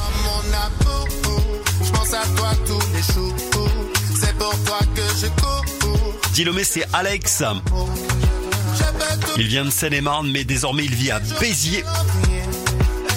Dilomé, 6.32 6.65
c'est 6.65 6.85
Alex. 6.93 7.45
Il 9.37 9.47
vient 9.47 9.65
de 9.65 9.71
Seine-et-Marne, 9.71 10.31
mais 10.31 10.45
désormais 10.45 10.85
il 10.85 10.95
vit 10.95 11.11
à 11.11 11.21
Béziers. 11.41 11.85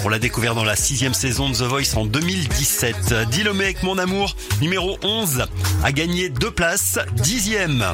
On 0.04 0.08
l'a 0.08 0.18
découvert 0.18 0.54
dans 0.54 0.64
la 0.64 0.76
sixième 0.76 1.14
saison 1.14 1.48
de 1.48 1.54
The 1.54 1.62
Voice 1.62 1.96
en 1.96 2.06
2017. 2.06 3.14
Dilomé 3.30 3.64
avec 3.64 3.82
mon 3.82 3.98
amour, 3.98 4.36
numéro 4.60 4.98
11, 5.02 5.46
a 5.82 5.92
gagné 5.92 6.28
deux 6.28 6.50
places, 6.50 6.98
dixième. 7.16 7.84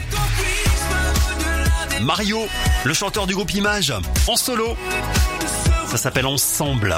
Mario, 2.03 2.41
le 2.85 2.95
chanteur 2.95 3.27
du 3.27 3.35
groupe 3.35 3.53
Image, 3.55 3.93
en 4.27 4.36
solo. 4.36 4.77
Ça 5.86 5.97
s'appelle 5.97 6.27
Ensemble. 6.27 6.95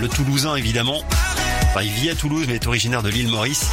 Le 0.00 0.08
Toulousain 0.08 0.56
évidemment. 0.56 1.02
Enfin, 1.70 1.82
il 1.82 1.92
vit 1.92 2.10
à 2.10 2.14
Toulouse 2.14 2.46
mais 2.48 2.56
est 2.56 2.66
originaire 2.66 3.02
de 3.02 3.10
l'île 3.10 3.28
Maurice. 3.28 3.66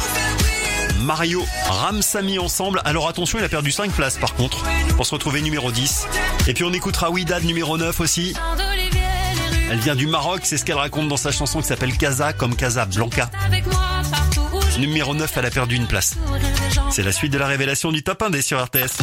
Mario 0.98 1.44
Ramsamy 1.68 2.38
ensemble. 2.38 2.80
Alors 2.84 3.08
attention, 3.08 3.38
il 3.38 3.44
a 3.44 3.48
perdu 3.48 3.70
5 3.70 3.92
places 3.92 4.16
par 4.18 4.34
contre 4.34 4.64
pour 4.96 5.06
se 5.06 5.14
retrouver 5.14 5.42
numéro 5.42 5.70
10. 5.70 6.06
Et 6.46 6.54
puis 6.54 6.64
on 6.64 6.72
écoutera 6.72 7.10
Widad 7.10 7.44
numéro 7.44 7.78
9 7.78 8.00
aussi. 8.00 8.34
Elle 9.70 9.78
vient 9.78 9.94
du 9.94 10.06
Maroc, 10.06 10.40
c'est 10.44 10.56
ce 10.56 10.64
qu'elle 10.64 10.76
raconte 10.76 11.08
dans 11.08 11.16
sa 11.16 11.30
chanson 11.30 11.60
qui 11.60 11.68
s'appelle 11.68 11.96
Casa 11.96 12.32
comme 12.32 12.56
Casa 12.56 12.86
Blanca. 12.86 13.30
Numéro 14.78 15.14
9, 15.14 15.30
elle 15.36 15.46
a 15.46 15.50
perdu 15.50 15.76
une 15.76 15.86
place. 15.86 16.16
C'est 16.90 17.02
la 17.02 17.12
suite 17.12 17.32
de 17.32 17.38
la 17.38 17.46
révélation 17.46 17.92
du 17.92 18.02
top 18.02 18.22
1 18.22 18.30
des 18.30 18.42
sur 18.42 18.62
RTS. 18.64 19.02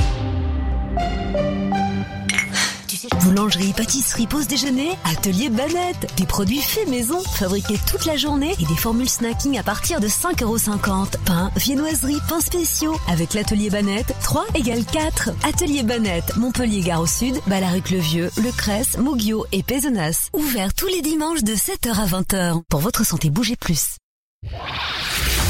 Boulangerie, 3.23 3.73
pâtisserie, 3.73 4.27
pause 4.27 4.48
déjeuner, 4.48 4.91
atelier 5.03 5.49
Banette. 5.49 6.11
Des 6.18 6.26
produits 6.26 6.61
faits 6.61 6.88
maison, 6.88 7.22
fabriqués 7.23 7.80
toute 7.90 8.06
la 8.06 8.18
journée 8.18 8.53
et 8.60 8.65
des 8.65 8.76
formules 8.76 9.10
snacking 9.10 9.57
à 9.57 9.64
partir 9.64 9.99
de 9.99 10.07
5,50€. 10.07 11.18
Pain, 11.26 11.52
viennoiserie, 11.56 12.19
pains 12.27 12.41
spéciaux. 12.41 12.99
Avec 13.07 13.34
l'atelier 13.34 13.69
Banette, 13.69 14.14
3 14.23 14.45
égale 14.56 14.86
4. 14.86 15.32
Atelier 15.44 15.84
Banette, 15.84 16.36
Montpellier 16.38 16.82
Gare 16.82 17.02
au 17.02 17.07
Sud, 17.07 17.40
Balaruc-le-Vieux, 17.48 18.32
Le 18.38 18.52
Cresse, 18.52 18.98
Mougio 18.98 19.45
et 19.52 19.64
Pézenas. 19.64 20.30
Ouvert 20.34 20.73
tous 20.73 20.88
les 20.88 21.02
dimanches 21.02 21.44
de 21.44 21.53
7h 21.53 21.94
à 21.99 22.06
20h. 22.06 22.61
Pour 22.69 22.80
votre 22.80 23.06
santé, 23.06 23.30
bougez 23.30 23.56
plus. 23.56 23.98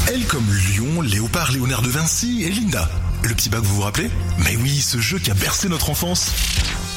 Elle 0.08 0.24
comme 0.26 0.46
Lion, 0.48 1.00
Léopard, 1.02 1.52
Léonard 1.52 1.82
de 1.82 1.88
Vinci 1.88 2.44
et 2.44 2.50
Linda. 2.50 2.88
Le 3.22 3.34
petit 3.34 3.48
bac, 3.48 3.62
vous 3.62 3.76
vous 3.76 3.82
rappelez? 3.82 4.08
Mais 4.38 4.56
oui, 4.56 4.80
ce 4.80 4.98
jeu 4.98 5.18
qui 5.18 5.30
a 5.30 5.34
bercé 5.34 5.68
notre 5.68 5.90
enfance. 5.90 6.30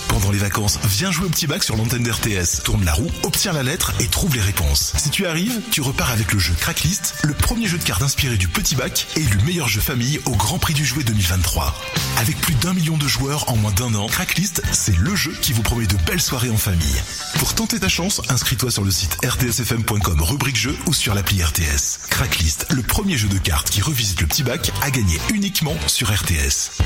Pendant 0.09 0.31
les 0.31 0.39
vacances, 0.39 0.79
viens 0.85 1.11
jouer 1.11 1.27
au 1.27 1.29
petit 1.29 1.47
bac 1.47 1.63
sur 1.63 1.77
l'antenne 1.77 2.03
d'RTS. 2.03 2.63
Tourne 2.63 2.83
la 2.83 2.93
roue, 2.93 3.09
obtiens 3.23 3.53
la 3.53 3.63
lettre 3.63 3.93
et 3.99 4.07
trouve 4.07 4.35
les 4.35 4.41
réponses. 4.41 4.93
Si 4.97 5.09
tu 5.09 5.27
arrives, 5.27 5.61
tu 5.71 5.81
repars 5.81 6.09
avec 6.09 6.33
le 6.33 6.39
jeu 6.39 6.53
Cracklist, 6.59 7.13
le 7.23 7.33
premier 7.33 7.67
jeu 7.67 7.77
de 7.77 7.83
cartes 7.83 8.01
inspiré 8.01 8.35
du 8.35 8.47
petit 8.47 8.75
bac 8.75 9.07
et 9.15 9.23
le 9.23 9.41
meilleur 9.45 9.67
jeu 9.67 9.79
famille 9.79 10.19
au 10.25 10.31
Grand 10.31 10.57
Prix 10.57 10.73
du 10.73 10.83
Jouet 10.83 11.03
2023. 11.03 11.75
Avec 12.17 12.41
plus 12.41 12.55
d'un 12.55 12.73
million 12.73 12.97
de 12.97 13.07
joueurs 13.07 13.49
en 13.49 13.55
moins 13.55 13.71
d'un 13.71 13.93
an, 13.93 14.07
Cracklist, 14.07 14.61
c'est 14.71 14.97
le 14.97 15.15
jeu 15.15 15.33
qui 15.41 15.53
vous 15.53 15.61
promet 15.61 15.85
de 15.85 15.95
belles 16.07 16.21
soirées 16.21 16.49
en 16.49 16.57
famille. 16.57 17.01
Pour 17.37 17.53
tenter 17.53 17.79
ta 17.79 17.87
chance, 17.87 18.21
inscris-toi 18.29 18.71
sur 18.71 18.83
le 18.83 18.91
site 18.91 19.15
rtsfm.com 19.23 20.21
rubrique 20.23 20.57
jeu 20.57 20.75
ou 20.87 20.93
sur 20.93 21.13
l'appli 21.13 21.43
RTS. 21.43 21.99
Cracklist, 22.09 22.65
le 22.71 22.81
premier 22.81 23.15
jeu 23.15 23.27
de 23.27 23.37
cartes 23.37 23.69
qui 23.69 23.81
revisite 23.81 24.19
le 24.21 24.27
petit 24.27 24.43
bac, 24.43 24.71
à 24.81 24.89
gagner 24.89 25.19
uniquement 25.33 25.75
sur 25.87 26.11
RTS. 26.11 26.81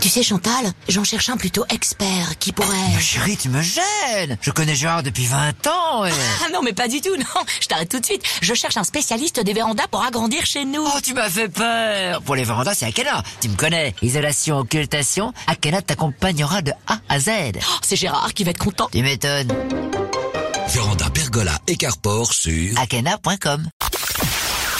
Tu 0.00 0.08
sais 0.08 0.22
Chantal, 0.22 0.72
j'en 0.88 1.04
cherche 1.04 1.28
un 1.28 1.36
plutôt 1.36 1.64
expert 1.68 2.38
qui 2.38 2.52
pourrait... 2.52 2.68
Ma 2.94 2.98
chérie, 3.00 3.36
tu 3.36 3.50
me 3.50 3.60
gênes 3.60 4.38
Je 4.40 4.50
connais 4.50 4.74
Gérard 4.74 5.02
depuis 5.02 5.26
20 5.26 5.66
ans 5.66 6.06
et... 6.06 6.10
Ah 6.42 6.48
non 6.52 6.62
mais 6.62 6.72
pas 6.72 6.88
du 6.88 7.02
tout, 7.02 7.14
non, 7.16 7.42
je 7.60 7.66
t'arrête 7.66 7.90
tout 7.90 8.00
de 8.00 8.06
suite. 8.06 8.22
Je 8.40 8.54
cherche 8.54 8.78
un 8.78 8.84
spécialiste 8.84 9.40
des 9.40 9.52
vérandas 9.52 9.88
pour 9.88 10.02
agrandir 10.02 10.46
chez 10.46 10.64
nous. 10.64 10.82
Oh, 10.86 11.00
tu 11.02 11.12
m'as 11.12 11.28
fait 11.28 11.48
peur 11.48 12.22
Pour 12.22 12.34
les 12.34 12.44
vérandas, 12.44 12.74
c'est 12.74 12.86
Akena. 12.86 13.22
Tu 13.42 13.50
me 13.50 13.56
connais. 13.56 13.94
Isolation, 14.00 14.58
occultation, 14.58 15.34
Akena 15.46 15.82
t'accompagnera 15.82 16.62
de 16.62 16.72
A 16.86 16.98
à 17.10 17.20
Z. 17.20 17.28
Oh, 17.56 17.74
c'est 17.82 17.96
Gérard 17.96 18.32
qui 18.32 18.44
va 18.44 18.52
être 18.52 18.58
content. 18.58 18.88
Tu 18.90 19.02
m'étonnes. 19.02 19.54
Véranda, 20.68 21.10
pergola 21.10 21.58
et 21.66 21.76
carport 21.76 22.32
sur 22.32 22.78
Akena.com 22.78 23.68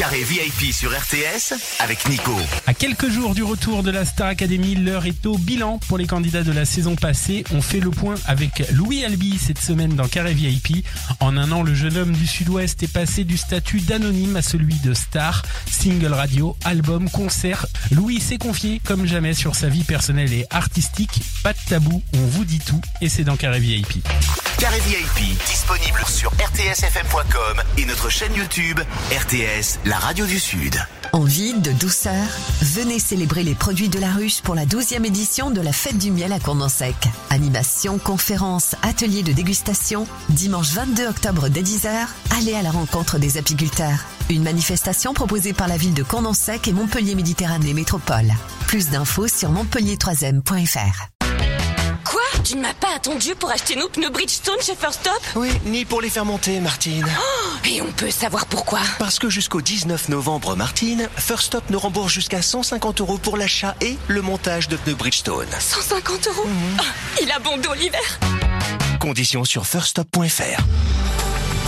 Carré 0.01 0.23
VIP 0.23 0.73
sur 0.73 0.91
RTS 0.91 1.53
avec 1.79 2.09
Nico. 2.09 2.35
À 2.67 2.73
quelques 2.73 3.11
jours 3.11 3.35
du 3.35 3.43
retour 3.43 3.83
de 3.83 3.91
la 3.91 4.07
Star 4.07 4.29
Academy, 4.29 4.75
l'heure 4.75 5.05
est 5.05 5.27
au 5.27 5.37
bilan 5.37 5.77
pour 5.89 5.99
les 5.99 6.07
candidats 6.07 6.43
de 6.43 6.53
la 6.53 6.65
saison 6.65 6.97
passée. 6.97 7.45
On 7.53 7.61
fait 7.61 7.81
le 7.81 7.91
point 7.91 8.15
avec 8.27 8.67
Louis 8.73 9.05
Albi 9.05 9.37
cette 9.37 9.59
semaine 9.59 9.97
dans 9.97 10.09
Carré 10.09 10.33
VIP. 10.33 10.87
En 11.21 11.37
un 11.37 11.53
an, 11.53 11.63
le 11.63 11.75
jeune 11.75 11.99
homme 11.99 12.13
du 12.13 12.27
Sud-Ouest 12.27 12.83
est 12.83 12.91
passé 12.91 13.25
du 13.25 13.37
statut 13.37 13.81
d'anonyme 13.81 14.37
à 14.37 14.43
celui 14.43 14.77
de 14.77 14.95
star. 14.95 15.43
Single 15.71 16.15
radio, 16.15 16.57
album, 16.65 17.11
concert. 17.11 17.67
Louis 17.91 18.21
s'est 18.21 18.39
confié 18.39 18.81
comme 18.83 19.05
jamais 19.05 19.35
sur 19.35 19.55
sa 19.55 19.69
vie 19.69 19.85
personnelle 19.85 20.33
et 20.33 20.47
artistique. 20.49 21.21
Pas 21.43 21.53
de 21.53 21.59
tabou, 21.69 22.03
on 22.15 22.25
vous 22.25 22.47
dit 22.47 22.61
tout 22.61 22.81
et 23.03 23.11
c'est 23.11 23.25
dans 23.25 23.37
Carré 23.37 23.61
VIP. 23.61 24.03
Carré 24.61 24.79
VIP 24.81 25.39
disponible 25.47 26.05
sur 26.07 26.31
rtsfm.com 26.33 27.63
et 27.79 27.87
notre 27.87 28.11
chaîne 28.11 28.35
YouTube 28.35 28.79
RTS, 29.11 29.79
la 29.87 29.97
radio 29.97 30.27
du 30.27 30.39
Sud. 30.39 30.77
Envie 31.15 31.55
de 31.55 31.73
douceur 31.73 32.27
Venez 32.61 32.99
célébrer 32.99 33.43
les 33.43 33.55
produits 33.55 33.89
de 33.89 33.99
la 33.99 34.11
ruche 34.11 34.43
pour 34.43 34.55
la 34.55 34.67
12e 34.67 35.07
édition 35.07 35.51
de 35.51 35.63
la 35.63 35.73
fête 35.73 35.97
du 35.97 36.11
miel 36.11 36.31
à 36.31 36.39
Condensec. 36.39 36.95
Animation, 37.31 37.97
conférences, 37.97 38.77
ateliers 38.83 39.23
de 39.23 39.33
dégustation. 39.33 40.07
Dimanche 40.29 40.73
22 40.73 41.07
octobre 41.07 41.49
dès 41.49 41.63
10h, 41.63 41.89
allez 42.39 42.53
à 42.53 42.61
la 42.61 42.71
rencontre 42.71 43.19
des 43.19 43.39
apiculteurs. 43.39 44.05
Une 44.29 44.43
manifestation 44.43 45.15
proposée 45.15 45.55
par 45.55 45.69
la 45.69 45.79
ville 45.79 45.95
de 45.95 46.03
Condensec 46.03 46.69
et 46.69 46.75
Montpellier 46.75 47.15
Méditerranée 47.15 47.73
Métropole. 47.73 48.31
Plus 48.67 48.91
d'infos 48.91 49.29
sur 49.29 49.51
montpellier3m.fr. 49.53 51.09
Tu 52.45 52.57
ne 52.57 52.63
m'as 52.63 52.75
pas 52.75 52.95
attendu 52.97 53.35
pour 53.35 53.51
acheter 53.51 53.77
nos 53.77 53.89
pneus 53.89 54.11
Bridgestone 54.11 54.61
chez 54.61 54.75
First 54.75 55.01
Stop 55.01 55.21
Oui, 55.37 55.51
ni 55.65 55.85
pour 55.85 56.01
les 56.01 56.11
faire 56.11 56.25
monter, 56.25 56.61
Martine. 56.61 57.07
Oh, 57.09 57.49
Et 57.69 57.81
on 57.83 57.91
peut 57.93 58.11
savoir 58.11 58.47
pourquoi 58.47 58.81
Parce 58.99 59.19
que 59.19 59.29
jusqu'au 59.31 59.61
19 59.61 60.09
novembre, 60.09 60.57
Martine, 60.57 61.09
First 61.17 61.45
Stop 61.47 61.65
nous 61.71 61.79
rembourse 61.79 62.13
jusqu'à 62.13 62.43
150 62.43 63.01
euros 63.01 63.19
pour 63.19 63.37
l'achat 63.37 63.75
et 63.81 63.97
le 64.09 64.23
montage 64.23 64.69
de 64.69 64.77
pneus 64.77 64.95
Bridgestone. 64.95 65.49
150 65.59 66.27
euros 66.29 66.47
Ah, 66.79 66.83
Il 67.23 67.31
a 67.31 67.39
bon 67.39 67.57
dos 67.59 67.75
l'hiver 67.75 68.19
Conditions 69.01 69.45
sur 69.45 69.67
firststop.fr. 69.67 70.63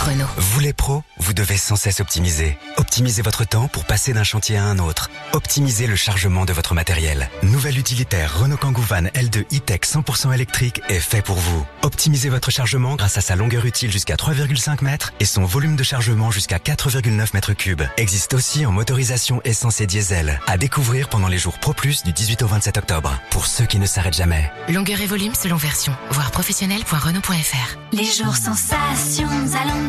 Renault. 0.02 0.26
Vous 0.36 0.58
les 0.58 0.72
pros, 0.72 1.04
vous 1.18 1.32
devez 1.32 1.56
sans 1.56 1.76
cesse 1.76 2.00
optimiser. 2.00 2.58
Optimisez 2.76 3.22
votre 3.22 3.44
temps 3.44 3.68
pour 3.68 3.84
passer 3.84 4.12
d'un 4.12 4.24
chantier 4.24 4.56
à 4.56 4.64
un 4.64 4.80
autre. 4.80 5.10
Optimisez 5.32 5.86
le 5.86 5.94
chargement 5.94 6.44
de 6.44 6.52
votre 6.52 6.74
matériel. 6.74 7.30
Nouvel 7.44 7.78
utilitaire 7.78 8.40
Renault 8.40 8.56
Kangoo 8.56 8.82
Van 8.82 9.04
L2 9.04 9.44
e-Tech 9.54 9.80
100% 9.82 10.34
électrique 10.34 10.82
est 10.88 10.98
fait 10.98 11.22
pour 11.22 11.36
vous. 11.36 11.64
Optimisez 11.82 12.30
votre 12.30 12.50
chargement 12.50 12.96
grâce 12.96 13.16
à 13.16 13.20
sa 13.20 13.36
longueur 13.36 13.64
utile 13.64 13.92
jusqu'à 13.92 14.16
3,5 14.16 14.82
mètres 14.82 15.12
et 15.20 15.24
son 15.24 15.44
volume 15.44 15.76
de 15.76 15.84
chargement 15.84 16.32
jusqu'à 16.32 16.58
4,9 16.58 17.28
mètres 17.34 17.52
cubes. 17.52 17.82
Existe 17.96 18.34
aussi 18.34 18.66
en 18.66 18.72
motorisation 18.72 19.40
essence 19.44 19.80
et 19.80 19.86
diesel. 19.86 20.40
À 20.48 20.58
découvrir 20.58 21.08
pendant 21.08 21.28
les 21.28 21.38
jours 21.38 21.58
Pro 21.60 21.74
Plus 21.74 22.02
du 22.02 22.12
18 22.12 22.42
au 22.42 22.48
27 22.48 22.78
octobre. 22.78 23.16
Pour 23.30 23.46
ceux 23.46 23.66
qui 23.66 23.78
ne 23.78 23.86
s'arrêtent 23.86 24.16
jamais. 24.16 24.50
Longueur 24.68 25.00
et 25.00 25.06
volume 25.06 25.34
selon 25.34 25.56
version. 25.56 25.94
Voir 26.10 26.32
professionnel.renault.fr. 26.32 27.76
Les 27.92 28.04
jours 28.04 28.36
sensations 28.36 29.28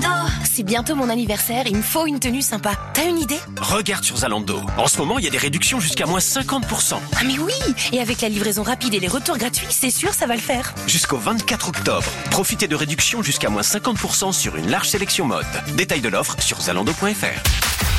Zalando 0.04 0.30
C'est 0.44 0.64
bientôt 0.64 0.96
mon 0.96 1.10
anniversaire, 1.10 1.64
il 1.66 1.78
me 1.78 1.82
faut 1.82 2.06
une 2.06 2.20
tenue 2.20 2.42
sympa. 2.42 2.76
T'as 2.94 3.06
une 3.08 3.20
idée? 3.20 3.40
Regarde 3.60 4.04
sur 4.04 4.18
Zalando. 4.18 4.62
En 4.78 4.88
ce 4.88 4.98
moment, 4.98 5.18
il 5.18 5.26
y 5.26 5.28
a 5.28 5.32
des 5.32 5.38
réductions 5.38 5.80
jusqu'à 5.80 6.06
moins 6.06 6.20
50%. 6.20 6.96
Ah 7.16 7.24
mais 7.26 7.40
oui 7.40 7.54
Et 7.92 8.00
avec 8.02 8.22
la 8.22 8.30
livraison 8.30 8.64
rapide 8.64 8.94
et 8.94 9.00
les 9.00 9.08
retours 9.08 9.38
gratuits, 9.38 9.68
c'est 9.70 9.92
sûr 9.92 10.14
ça 10.14 10.26
va 10.28 10.36
le 10.36 10.42
faire. 10.42 10.74
Jusqu'au 10.88 11.18
24 11.18 11.70
octobre. 11.70 12.08
Profitez 12.32 12.68
de 12.68 12.76
réductions 12.76 13.24
jusqu'à 13.24 13.50
moins 13.50 13.62
50% 13.62 14.34
sur 14.34 14.56
une 14.58 14.70
large 14.70 14.90
sélection 14.90 15.26
mode. 15.26 15.46
Détail 15.76 16.02
de 16.02 16.10
l'offre 16.10 16.36
sur 16.40 16.60
zalando.fr. 16.62 17.42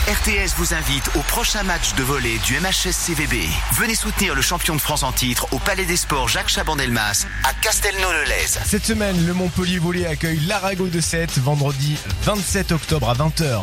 RTS 0.07 0.53
vous 0.59 0.75
invite 0.75 1.09
au 1.17 1.21
prochain 1.21 1.63
match 1.63 1.95
de 1.95 2.03
volley 2.03 2.37
du 2.45 2.61
MHS 2.61 2.93
CVB. 2.93 3.37
Venez 3.73 3.95
soutenir 3.95 4.35
le 4.35 4.43
champion 4.43 4.77
de 4.77 4.81
France 4.81 5.03
en 5.03 5.13
titre 5.13 5.47
au 5.51 5.59
Palais 5.59 5.87
des 5.87 5.97
Sports 5.97 6.29
Jacques 6.29 6.51
Chaban-Delmas 6.51 7.25
à 7.43 7.55
Castelnau-le-Lez. 7.55 8.59
Cette 8.67 8.85
semaine, 8.85 9.25
le 9.25 9.33
Montpellier 9.33 9.79
Volley 9.79 10.05
accueille 10.05 10.41
l'Arago 10.41 10.89
de 10.89 11.01
7 11.01 11.39
vendredi 11.39 11.94
27 12.23 12.73
octobre 12.73 13.09
à 13.09 13.15
20h. 13.15 13.63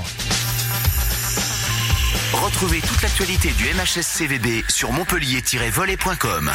Retrouvez 2.33 2.81
toute 2.81 3.01
l'actualité 3.01 3.49
du 3.51 3.65
MHS 3.65 4.03
CVB 4.03 4.63
sur 4.69 4.91
montpellier-volley.com. 4.91 6.51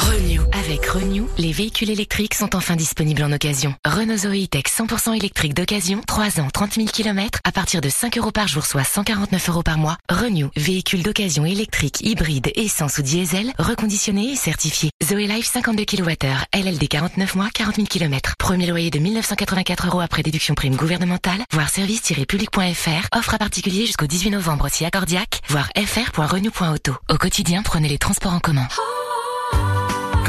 Renew 0.00 0.49
avec 0.70 0.86
Renew, 0.86 1.26
les 1.36 1.50
véhicules 1.50 1.90
électriques 1.90 2.34
sont 2.34 2.54
enfin 2.54 2.76
disponibles 2.76 3.24
en 3.24 3.32
occasion. 3.32 3.74
Renault 3.84 4.18
Zoe 4.18 4.46
Tech 4.46 4.66
100% 4.66 5.16
électrique 5.16 5.52
d'occasion, 5.52 6.00
3 6.06 6.38
ans, 6.38 6.48
30 6.48 6.74
000 6.74 6.86
km, 6.86 7.40
à 7.42 7.50
partir 7.50 7.80
de 7.80 7.88
5 7.88 8.16
euros 8.18 8.30
par 8.30 8.46
jour, 8.46 8.64
soit 8.64 8.84
149 8.84 9.48
euros 9.48 9.62
par 9.64 9.78
mois. 9.78 9.96
Renew, 10.08 10.48
véhicule 10.54 11.02
d'occasion 11.02 11.44
électrique, 11.44 12.00
hybride, 12.02 12.52
essence 12.54 12.98
ou 12.98 13.02
diesel, 13.02 13.52
reconditionné 13.58 14.30
et 14.30 14.36
certifié. 14.36 14.90
Zoe 15.02 15.26
Life 15.26 15.50
52 15.52 15.84
kWh, 15.84 16.36
LLD 16.54 16.86
49 16.86 17.34
mois, 17.34 17.48
40 17.52 17.74
000 17.74 17.86
km. 17.88 18.34
Premier 18.38 18.68
loyer 18.68 18.90
de 18.90 19.00
1984 19.00 19.88
euros 19.88 20.00
après 20.00 20.22
déduction 20.22 20.54
prime 20.54 20.76
gouvernementale, 20.76 21.42
voire 21.52 21.68
service-public.fr. 21.68 23.08
Offre 23.18 23.34
à 23.34 23.38
particulier 23.38 23.86
jusqu'au 23.86 24.06
18 24.06 24.30
novembre 24.30 24.68
si 24.70 24.84
accordiaque, 24.84 25.40
voire 25.48 25.68
fr.renew.auto. 25.76 26.94
Au 27.08 27.16
quotidien, 27.16 27.62
prenez 27.62 27.88
les 27.88 27.98
transports 27.98 28.34
en 28.34 28.40
commun. 28.40 28.68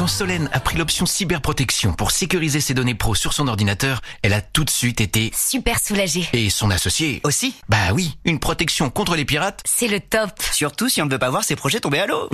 Quand 0.02 0.08
Solène 0.08 0.50
a 0.52 0.58
pris 0.58 0.76
l'option 0.76 1.06
cyberprotection 1.06 1.92
pour 1.92 2.10
sécuriser 2.10 2.60
ses 2.60 2.74
données 2.74 2.96
pro 2.96 3.14
sur 3.14 3.32
son 3.32 3.46
ordinateur, 3.46 4.00
elle 4.22 4.32
a 4.32 4.40
tout 4.40 4.64
de 4.64 4.70
suite 4.70 5.00
été 5.00 5.30
Super 5.32 5.78
soulagée. 5.78 6.28
et 6.32 6.50
son 6.50 6.72
associé 6.72 7.20
Aussi 7.22 7.54
Bah 7.68 7.92
oui, 7.94 8.18
une 8.24 8.40
protection 8.40 8.90
contre 8.90 9.14
les 9.14 9.24
pirates. 9.24 9.60
C'est 9.64 9.86
le 9.86 10.00
top. 10.00 10.30
Surtout 10.50 10.88
si 10.88 11.00
on 11.02 11.06
ne 11.06 11.10
veut 11.12 11.20
pas 11.20 11.30
voir 11.30 11.44
ses 11.44 11.54
projets 11.54 11.78
tomber 11.78 12.00
à 12.00 12.06
l'eau. 12.08 12.28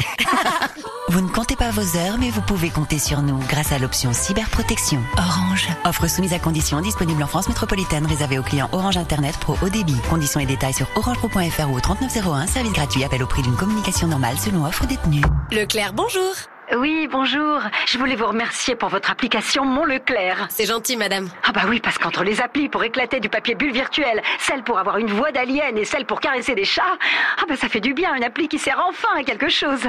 Vous 1.10 1.20
ne 1.20 1.28
comptez 1.28 1.56
pas 1.56 1.70
vos 1.70 1.96
heures, 1.98 2.16
mais 2.18 2.30
vous 2.30 2.40
pouvez 2.40 2.70
compter 2.70 2.98
sur 2.98 3.20
nous 3.20 3.38
grâce 3.50 3.70
à 3.72 3.78
l'option 3.78 4.14
cyberprotection. 4.14 5.02
Orange. 5.18 5.68
Offre 5.84 6.08
soumise 6.08 6.32
à 6.32 6.38
conditions 6.38 6.80
disponible 6.80 7.22
en 7.22 7.26
France 7.26 7.48
métropolitaine 7.48 8.06
réservée 8.06 8.38
aux 8.38 8.42
clients 8.42 8.70
Orange 8.72 8.96
Internet 8.96 9.36
Pro 9.36 9.58
haut 9.60 9.68
débit. 9.68 9.96
Conditions 10.08 10.40
et 10.40 10.46
détails 10.46 10.72
sur 10.74 10.86
orangepro.fr 10.96 11.70
ou 11.70 11.76
au 11.76 11.80
3901. 11.80 12.46
Service 12.46 12.72
gratuit. 12.72 13.04
Appel 13.04 13.22
au 13.22 13.26
prix 13.26 13.42
d'une 13.42 13.56
communication 13.56 14.06
normale 14.08 14.38
selon 14.38 14.64
offre 14.64 14.86
détenue. 14.86 15.22
Leclerc, 15.52 15.92
bonjour. 15.92 16.32
Oui, 16.76 17.08
bonjour. 17.10 17.60
Je 17.86 17.96
voulais 17.96 18.14
vous 18.14 18.26
remercier 18.26 18.74
pour 18.76 18.90
votre 18.90 19.10
application 19.10 19.64
Mon 19.64 19.84
Leclerc. 19.84 20.48
C'est 20.50 20.66
gentil, 20.66 20.96
madame. 20.96 21.30
Ah 21.46 21.52
bah 21.52 21.62
oui, 21.66 21.80
parce 21.80 21.96
qu'entre 21.96 22.24
les 22.24 22.42
applis 22.42 22.68
pour 22.68 22.84
éclater 22.84 23.20
du 23.20 23.30
papier 23.30 23.54
bulle 23.54 23.72
virtuel, 23.72 24.22
celle 24.38 24.62
pour 24.62 24.78
avoir 24.78 24.98
une 24.98 25.10
voix 25.10 25.32
d'alien 25.32 25.78
et 25.78 25.86
celle 25.86 26.04
pour 26.04 26.20
caresser 26.20 26.54
des 26.54 26.66
chats, 26.66 26.98
ah 27.38 27.44
bah 27.48 27.56
ça 27.56 27.68
fait 27.70 27.80
du 27.80 27.94
bien, 27.94 28.14
une 28.14 28.24
appli 28.24 28.48
qui 28.48 28.58
sert 28.58 28.84
enfin 28.86 29.08
à 29.18 29.24
quelque 29.24 29.48
chose. 29.48 29.80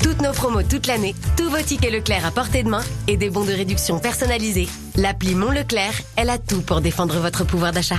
Toutes 0.00 0.20
nos 0.20 0.32
promos 0.32 0.62
toute 0.62 0.86
l'année, 0.86 1.14
tous 1.36 1.48
vos 1.48 1.62
tickets 1.62 1.92
Leclerc 1.92 2.24
à 2.26 2.30
portée 2.30 2.62
de 2.62 2.68
main 2.68 2.82
et 3.08 3.16
des 3.16 3.30
bons 3.30 3.44
de 3.44 3.52
réduction 3.52 3.98
personnalisés. 3.98 4.68
L'appli 4.96 5.34
Mon 5.34 5.50
Leclerc, 5.50 5.94
elle 6.16 6.30
a 6.30 6.38
tout 6.38 6.62
pour 6.62 6.80
défendre 6.80 7.18
votre 7.18 7.44
pouvoir 7.44 7.72
d'achat. 7.72 7.98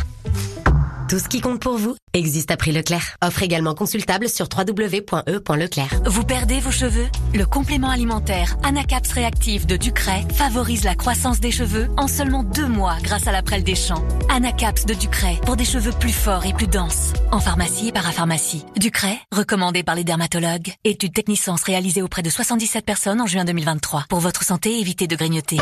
Tout 1.09 1.19
ce 1.19 1.27
qui 1.27 1.41
compte 1.41 1.61
pour 1.61 1.77
vous 1.77 1.95
existe 2.13 2.49
à 2.51 2.57
prix 2.57 2.71
Leclerc. 2.71 3.17
Offre 3.23 3.43
également 3.43 3.73
consultable 3.73 4.29
sur 4.29 4.47
www.e.leclerc. 4.47 5.89
Vous 6.05 6.23
perdez 6.23 6.59
vos 6.59 6.71
cheveux? 6.71 7.07
Le 7.33 7.45
complément 7.45 7.89
alimentaire 7.89 8.55
Anacaps 8.63 9.11
Réactif 9.11 9.67
de 9.67 9.75
Ducray 9.75 10.25
favorise 10.33 10.83
la 10.83 10.95
croissance 10.95 11.39
des 11.39 11.51
cheveux 11.51 11.89
en 11.97 12.07
seulement 12.07 12.43
deux 12.43 12.67
mois 12.67 12.95
grâce 13.03 13.27
à 13.27 13.31
la 13.31 13.41
prêle 13.41 13.63
des 13.63 13.75
champs. 13.75 14.03
Anacaps 14.29 14.85
de 14.85 14.93
Ducray 14.93 15.39
pour 15.45 15.57
des 15.57 15.65
cheveux 15.65 15.91
plus 15.91 16.13
forts 16.13 16.45
et 16.45 16.53
plus 16.53 16.67
denses. 16.67 17.13
En 17.31 17.39
pharmacie 17.39 17.89
et 17.89 17.91
parapharmacie. 17.91 18.65
Ducray, 18.77 19.19
recommandé 19.31 19.83
par 19.83 19.95
les 19.95 20.03
dermatologues. 20.03 20.73
Étude 20.83 21.13
Technisens 21.13 21.63
réalisée 21.65 22.01
auprès 22.01 22.21
de 22.21 22.29
77 22.29 22.85
personnes 22.85 23.21
en 23.21 23.27
juin 23.27 23.45
2023. 23.45 24.05
Pour 24.07 24.19
votre 24.19 24.43
santé, 24.43 24.79
évitez 24.79 25.07
de 25.07 25.15
grignoter. 25.15 25.57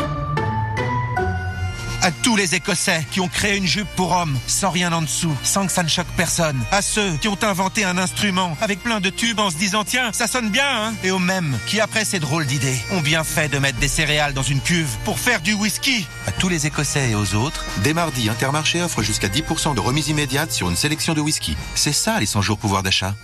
À 2.04 2.10
tous 2.10 2.34
les 2.34 2.56
Écossais 2.56 3.06
qui 3.12 3.20
ont 3.20 3.28
créé 3.28 3.56
une 3.56 3.66
jupe 3.66 3.86
pour 3.94 4.10
hommes 4.10 4.36
sans 4.48 4.70
rien 4.70 4.92
en 4.92 5.02
dessous, 5.02 5.36
sans 5.44 5.66
que 5.66 5.72
ça 5.72 5.84
ne 5.84 5.88
choque 5.88 6.08
personne. 6.16 6.58
À 6.72 6.82
ceux 6.82 7.12
qui 7.18 7.28
ont 7.28 7.38
inventé 7.42 7.84
un 7.84 7.96
instrument 7.96 8.56
avec 8.60 8.82
plein 8.82 8.98
de 8.98 9.08
tubes 9.08 9.38
en 9.38 9.50
se 9.50 9.56
disant 9.56 9.84
tiens, 9.84 10.12
ça 10.12 10.26
sonne 10.26 10.50
bien, 10.50 10.66
hein 10.66 10.94
Et 11.04 11.12
aux 11.12 11.20
mêmes 11.20 11.56
qui, 11.68 11.78
après 11.78 12.04
ces 12.04 12.18
drôles 12.18 12.46
d'idées, 12.46 12.76
ont 12.90 13.00
bien 13.00 13.22
fait 13.22 13.48
de 13.48 13.58
mettre 13.58 13.78
des 13.78 13.86
céréales 13.86 14.34
dans 14.34 14.42
une 14.42 14.60
cuve 14.60 14.90
pour 15.04 15.20
faire 15.20 15.40
du 15.42 15.54
whisky. 15.54 16.04
À 16.26 16.32
tous 16.32 16.48
les 16.48 16.66
Écossais 16.66 17.10
et 17.10 17.14
aux 17.14 17.36
autres, 17.36 17.64
dès 17.84 17.94
mardi, 17.94 18.28
Intermarché 18.28 18.82
offre 18.82 19.02
jusqu'à 19.02 19.28
10% 19.28 19.76
de 19.76 19.80
remise 19.80 20.08
immédiate 20.08 20.50
sur 20.50 20.68
une 20.68 20.76
sélection 20.76 21.14
de 21.14 21.20
whisky. 21.20 21.56
C'est 21.76 21.92
ça 21.92 22.18
les 22.18 22.26
100 22.26 22.42
jours 22.42 22.58
pouvoir 22.58 22.82
d'achat. 22.82 23.14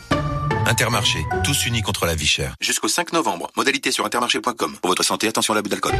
Intermarché, 0.66 1.18
tous 1.42 1.66
unis 1.66 1.82
contre 1.82 2.06
la 2.06 2.14
vie 2.14 2.28
chère. 2.28 2.54
Jusqu'au 2.60 2.88
5 2.88 3.12
novembre, 3.12 3.50
modalité 3.56 3.90
sur 3.90 4.06
intermarché.com. 4.06 4.76
Pour 4.80 4.90
votre 4.90 5.02
santé, 5.02 5.26
attention 5.26 5.52
à 5.54 5.56
l'abus 5.56 5.70
d'alcool. 5.70 5.96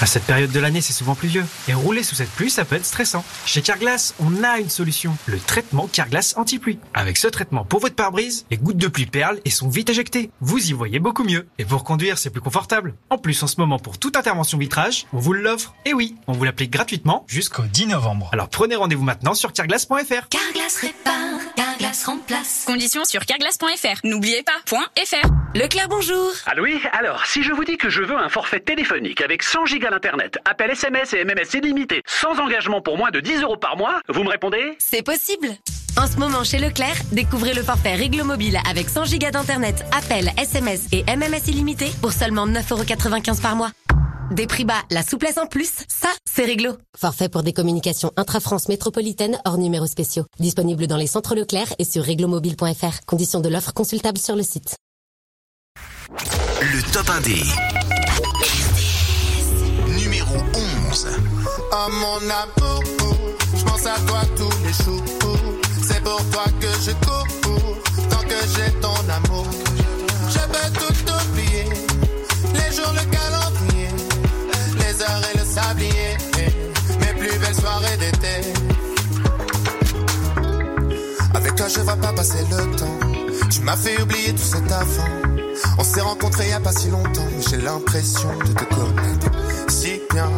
À 0.00 0.06
cette 0.06 0.24
période 0.24 0.50
de 0.50 0.60
l'année, 0.60 0.80
c'est 0.80 0.92
souvent 0.92 1.14
pluvieux. 1.14 1.44
Et 1.68 1.72
rouler 1.72 2.02
sous 2.02 2.16
cette 2.16 2.30
pluie, 2.30 2.50
ça 2.50 2.64
peut 2.64 2.74
être 2.74 2.84
stressant. 2.84 3.24
Chez 3.46 3.62
Carglass, 3.62 4.14
on 4.18 4.42
a 4.42 4.58
une 4.58 4.68
solution. 4.68 5.16
Le 5.26 5.38
traitement 5.38 5.88
Carglass 5.90 6.34
anti-pluie. 6.36 6.78
Avec 6.94 7.16
ce 7.16 7.28
traitement 7.28 7.64
pour 7.64 7.80
votre 7.80 7.94
pare-brise, 7.94 8.44
les 8.50 8.58
gouttes 8.58 8.76
de 8.76 8.88
pluie 8.88 9.06
perlent 9.06 9.40
et 9.44 9.50
sont 9.50 9.68
vite 9.68 9.88
éjectées. 9.90 10.30
Vous 10.40 10.68
y 10.68 10.72
voyez 10.72 10.98
beaucoup 10.98 11.22
mieux. 11.24 11.46
Et 11.58 11.64
pour 11.64 11.84
conduire, 11.84 12.18
c'est 12.18 12.30
plus 12.30 12.40
confortable. 12.40 12.94
En 13.08 13.18
plus, 13.18 13.40
en 13.42 13.46
ce 13.46 13.56
moment, 13.58 13.78
pour 13.78 13.98
toute 13.98 14.16
intervention 14.16 14.58
vitrage, 14.58 15.06
on 15.12 15.18
vous 15.18 15.32
l'offre. 15.32 15.74
Et 15.86 15.94
oui, 15.94 16.16
on 16.26 16.32
vous 16.32 16.44
l'applique 16.44 16.72
gratuitement 16.72 17.24
jusqu'au 17.28 17.62
10 17.62 17.86
novembre. 17.86 18.28
Alors 18.32 18.48
prenez 18.48 18.74
rendez-vous 18.74 19.04
maintenant 19.04 19.34
sur 19.34 19.52
carglass.fr. 19.52 20.28
Carglass 20.28 20.76
répare, 20.80 21.40
Carglass 21.56 22.04
remplace. 22.04 22.64
Conditions 22.66 23.04
sur 23.04 23.24
carglass.fr. 23.24 24.00
N'oubliez 24.04 24.42
pas, 24.42 24.52
point 24.66 24.86
.fr. 25.06 25.28
Leclerc, 25.54 25.88
bonjour. 25.88 26.32
Allô 26.46 26.64
oui 26.64 26.80
Alors, 26.92 27.24
si 27.26 27.44
je 27.44 27.52
vous 27.52 27.62
dis 27.64 27.76
que 27.76 27.88
je 27.88 28.02
veux 28.02 28.18
un 28.18 28.28
forfait 28.28 28.58
téléphonique 28.58 29.20
avec 29.20 29.44
100 29.44 29.66
gigas 29.66 29.83
d'internet, 29.90 30.38
appel 30.44 30.70
SMS 30.70 31.12
et 31.12 31.24
MMS 31.24 31.54
illimité, 31.54 32.02
sans 32.06 32.38
engagement 32.40 32.80
pour 32.80 32.96
moins 32.96 33.10
de 33.10 33.20
10 33.20 33.42
euros 33.42 33.56
par 33.56 33.76
mois, 33.76 34.00
vous 34.08 34.22
me 34.22 34.30
répondez? 34.30 34.76
C'est 34.78 35.02
possible. 35.02 35.48
En 35.96 36.06
ce 36.06 36.16
moment, 36.16 36.42
chez 36.42 36.58
Leclerc, 36.58 36.96
découvrez 37.12 37.54
le 37.54 37.62
forfait 37.62 37.94
Réglo 37.94 38.24
Mobile 38.24 38.58
avec 38.68 38.88
100 38.88 39.04
gigas 39.04 39.30
d'internet, 39.30 39.84
appel, 39.96 40.30
SMS 40.38 40.86
et 40.92 41.04
MMS 41.04 41.48
illimité 41.48 41.90
pour 42.00 42.12
seulement 42.12 42.46
9,95€ 42.46 43.40
par 43.40 43.56
mois. 43.56 43.70
Des 44.30 44.46
prix 44.46 44.64
bas, 44.64 44.82
la 44.90 45.02
souplesse 45.02 45.38
en 45.38 45.46
plus, 45.46 45.70
ça, 45.86 46.08
c'est 46.24 46.44
réglo. 46.44 46.72
Forfait 46.98 47.28
pour 47.28 47.42
des 47.42 47.52
communications 47.52 48.10
intra-France 48.16 48.68
métropolitaine 48.68 49.38
hors 49.44 49.58
numéros 49.58 49.86
spéciaux. 49.86 50.24
Disponible 50.40 50.86
dans 50.86 50.96
les 50.96 51.06
centres 51.06 51.34
Leclerc 51.34 51.72
et 51.78 51.84
sur 51.84 52.02
réglomobile.fr. 52.02 53.04
Conditions 53.06 53.40
de 53.40 53.48
l'offre 53.48 53.72
consultable 53.72 54.18
sur 54.18 54.34
le 54.34 54.42
site. 54.42 54.76
Le 56.60 56.92
top 56.92 57.06
1D. 57.06 57.44
Numéro 57.44 57.93
À 61.76 61.88
mon 61.88 62.18
amour, 62.30 62.84
je 63.56 63.64
pense 63.64 63.84
à 63.84 63.98
toi 64.06 64.20
tous 64.36 64.48
les 64.64 64.84
jours. 64.84 65.02
C'est 65.82 66.00
pour 66.04 66.24
toi 66.30 66.44
que 66.60 66.68
je 66.68 66.92
cours, 67.04 67.26
tant 68.08 68.20
que 68.20 68.40
j'ai 68.54 68.70
ton 68.80 68.94
amour. 69.10 69.44
Je 70.28 70.38
peux 70.38 70.70
tout 70.78 71.12
oublier, 71.12 71.64
les 72.54 72.76
jours, 72.76 72.92
le 72.92 73.04
calendrier, 73.10 73.88
les 74.78 75.02
heures 75.02 75.22
et 75.34 75.36
le 75.36 75.44
sablier, 75.44 76.16
mes 77.00 77.20
plus 77.20 77.38
belles 77.40 77.56
soirées 77.56 77.96
d'été. 77.96 78.52
Avec 81.34 81.56
toi, 81.56 81.66
je 81.66 81.80
vois 81.80 81.96
pas 81.96 82.12
passer 82.12 82.44
le 82.52 82.76
temps. 82.76 83.00
Tu 83.50 83.60
m'as 83.62 83.76
fait 83.76 84.00
oublier 84.00 84.32
tout 84.32 84.44
cet 84.44 84.70
avant. 84.70 85.10
On 85.76 85.82
s'est 85.82 86.02
rencontrés 86.02 86.44
il 86.44 86.50
y 86.50 86.52
a 86.52 86.60
pas 86.60 86.72
si 86.72 86.88
longtemps, 86.88 87.28
j'ai 87.50 87.56
l'impression 87.56 88.30
de 88.38 88.52
te 88.52 88.64
connaître 88.64 89.30
si 89.68 90.00
bien, 90.12 90.30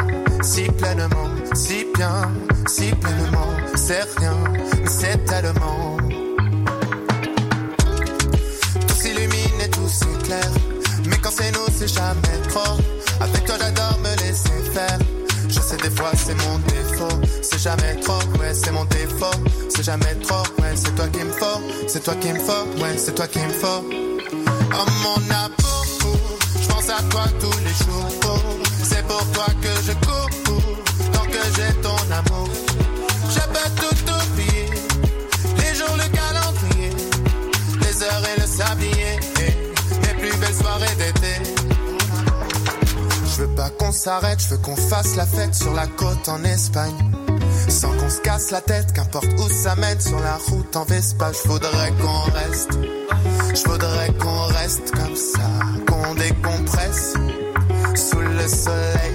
si 0.47 0.62
pleinement, 0.62 1.28
si 1.55 1.86
bien, 1.94 2.31
si 2.68 2.90
pleinement. 2.93 3.51
C'est 3.74 4.06
rien, 4.18 4.36
c'est 4.86 5.18
tellement. 5.27 5.97
Tout 8.86 8.94
s'illumine 8.94 9.60
et 9.64 9.70
tout 9.70 9.89
s'éclaire, 9.89 10.52
mais 11.09 11.18
quand 11.18 11.32
c'est 11.36 11.51
nous, 11.52 11.66
c'est 11.77 11.89
jamais 11.89 12.39
trop. 12.48 12.77
Avec 13.20 13.44
toi, 13.44 13.56
j'adore 13.59 13.98
me 13.98 14.16
laisser 14.23 14.62
faire. 14.73 14.98
Je 15.48 15.60
sais 15.60 15.77
des 15.77 15.90
fois 15.90 16.12
c'est 16.14 16.35
mon 16.44 16.59
défaut, 16.59 17.20
c'est 17.43 17.59
jamais 17.60 17.94
trop, 18.01 18.18
ouais 18.40 18.52
c'est 18.52 18.73
mon 18.73 18.85
défaut, 18.86 19.39
c'est 19.68 19.85
jamais 19.85 20.14
trop, 20.27 20.43
ouais 20.60 20.74
c'est 20.74 20.94
toi 20.94 21.06
qui 21.09 21.23
me 21.23 21.31
faut, 21.31 21.60
c'est 21.86 22.02
toi 22.02 22.14
qui 22.20 22.32
me 22.32 22.39
faut, 22.40 22.82
ouais 22.82 22.98
c'est 22.98 23.14
toi 23.14 23.27
qui 23.28 23.39
me 23.39 23.52
faut. 23.52 23.85
Oh 24.78 24.86
mon 25.05 25.20
amour, 25.35 25.86
je 26.60 26.68
pense 26.68 26.89
à 26.90 27.01
toi 27.10 27.24
tous 27.40 27.59
les 27.60 27.74
jours. 27.85 28.10
C'est 28.82 29.06
pour 29.06 29.24
toi 29.32 29.47
que 29.60 29.65
Les 35.56 35.74
jours, 35.74 35.97
le 35.97 36.09
calendrier, 36.14 36.90
les 37.80 38.02
heures 38.02 38.22
et 38.36 38.40
le 38.40 38.47
sablier, 38.47 39.18
mes 40.02 40.14
plus 40.20 40.36
belles 40.38 40.55
soirées 40.55 40.94
d'été. 40.97 41.52
Je 43.24 43.43
veux 43.43 43.55
pas 43.55 43.70
qu'on 43.70 43.93
s'arrête, 43.93 44.40
je 44.40 44.51
veux 44.51 44.59
qu'on 44.59 44.76
fasse 44.76 45.16
la 45.16 45.26
fête 45.26 45.55
sur 45.55 45.72
la 45.74 45.86
côte 45.86 46.28
en 46.28 46.43
Espagne. 46.44 46.94
Sans 47.68 47.90
qu'on 47.97 48.09
se 48.09 48.20
casse 48.20 48.51
la 48.52 48.60
tête, 48.60 48.93
qu'importe 48.93 49.26
où 49.38 49.48
ça 49.48 49.74
mène 49.76 50.01
sur 50.01 50.20
la 50.20 50.36
route 50.48 50.76
en 50.76 50.84
Vespa, 50.84 51.32
je 51.32 51.48
voudrais 51.48 51.93
qu'on 52.01 52.22
reste. 52.32 52.70
Je 53.55 53.68
voudrais 53.68 54.12
qu'on 54.14 54.43
reste 54.44 54.90
comme 54.93 55.16
ça, 55.16 55.51
qu'on 55.88 56.14
décompresse 56.14 57.14
sous 57.94 58.20
le 58.20 58.47
soleil, 58.47 59.12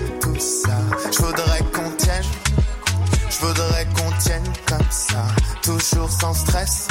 comme 4.68 4.92
ça, 4.92 5.26
toujours 5.62 6.10
sans 6.10 6.34
stress 6.34 6.88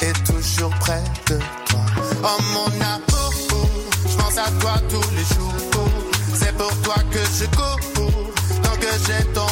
et 0.00 0.12
toujours 0.24 0.70
près 0.78 1.02
de 1.28 1.38
toi. 1.64 1.80
Oh 2.22 2.38
mon 2.52 2.70
amour, 2.84 3.32
je 4.08 4.16
pense 4.16 4.38
à 4.38 4.50
toi 4.60 4.74
tous 4.88 5.10
les 5.12 5.24
jours. 5.34 5.54
C'est 6.34 6.56
pour 6.56 6.74
toi 6.82 6.96
que 7.10 7.18
je 7.18 7.46
cours, 7.56 7.80
tant 8.62 8.76
que 8.76 8.92
j'ai 9.06 9.24
ton 9.32 9.45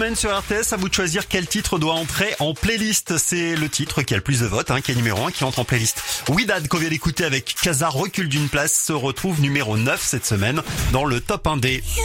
semaine 0.00 0.16
sur 0.16 0.34
RTS, 0.34 0.72
à 0.72 0.76
vous 0.78 0.88
de 0.88 0.94
choisir 0.94 1.28
quel 1.28 1.46
titre 1.46 1.78
doit 1.78 1.92
entrer 1.92 2.34
en 2.38 2.54
playlist. 2.54 3.18
C'est 3.18 3.54
le 3.54 3.68
titre 3.68 4.00
qui 4.00 4.14
a 4.14 4.16
le 4.16 4.22
plus 4.22 4.40
de 4.40 4.46
votes, 4.46 4.70
hein, 4.70 4.80
qui 4.80 4.92
est 4.92 4.94
numéro 4.94 5.26
1, 5.26 5.30
qui 5.30 5.44
entre 5.44 5.58
en 5.58 5.66
playlist. 5.66 6.24
Widad, 6.30 6.68
qu'on 6.68 6.78
vient 6.78 6.88
d'écouter 6.88 7.22
avec 7.22 7.54
Kazar, 7.60 7.92
recule 7.92 8.30
d'une 8.30 8.48
place, 8.48 8.72
se 8.72 8.94
retrouve 8.94 9.42
numéro 9.42 9.76
9 9.76 10.00
cette 10.02 10.24
semaine 10.24 10.62
dans 10.92 11.04
le 11.04 11.20
top 11.20 11.44
1D. 11.44 11.82
You 11.98 12.04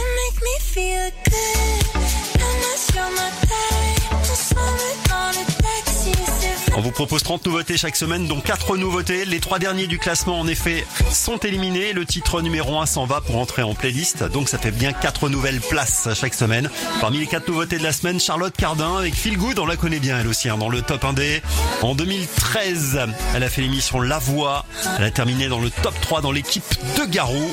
On 6.78 6.82
vous 6.82 6.90
propose 6.90 7.22
30 7.22 7.46
nouveautés 7.46 7.78
chaque 7.78 7.96
semaine, 7.96 8.26
dont 8.26 8.38
4 8.38 8.76
nouveautés. 8.76 9.24
Les 9.24 9.40
trois 9.40 9.58
derniers 9.58 9.86
du 9.86 9.98
classement, 9.98 10.38
en 10.38 10.46
effet, 10.46 10.86
sont 11.10 11.38
éliminés. 11.38 11.94
Le 11.94 12.04
titre 12.04 12.42
numéro 12.42 12.78
1 12.78 12.84
s'en 12.84 13.06
va 13.06 13.22
pour 13.22 13.36
entrer 13.36 13.62
en 13.62 13.74
playlist. 13.74 14.22
Donc 14.24 14.50
ça 14.50 14.58
fait 14.58 14.72
bien 14.72 14.92
4 14.92 15.30
nouvelles 15.30 15.62
places 15.62 16.10
chaque 16.12 16.34
semaine. 16.34 16.68
Parmi 17.00 17.18
les 17.18 17.26
4 17.26 17.48
nouveautés 17.48 17.78
de 17.78 17.82
la 17.82 17.92
semaine, 17.92 18.20
Charlotte 18.20 18.54
Cardin 18.54 18.98
avec 18.98 19.14
Feel 19.14 19.38
Good. 19.38 19.58
On 19.58 19.64
la 19.64 19.76
connaît 19.76 20.00
bien, 20.00 20.20
elle 20.20 20.28
aussi, 20.28 20.50
hein, 20.50 20.58
dans 20.58 20.68
le 20.68 20.82
top 20.82 21.02
1D. 21.02 21.40
En 21.80 21.94
2013, 21.94 23.00
elle 23.34 23.42
a 23.42 23.48
fait 23.48 23.62
l'émission 23.62 24.02
La 24.02 24.18
Voix. 24.18 24.66
Elle 24.98 25.04
a 25.04 25.10
terminé 25.10 25.48
dans 25.48 25.60
le 25.60 25.70
top 25.70 25.98
3 26.02 26.20
dans 26.20 26.32
l'équipe 26.32 26.74
de 26.98 27.06
Garou. 27.06 27.50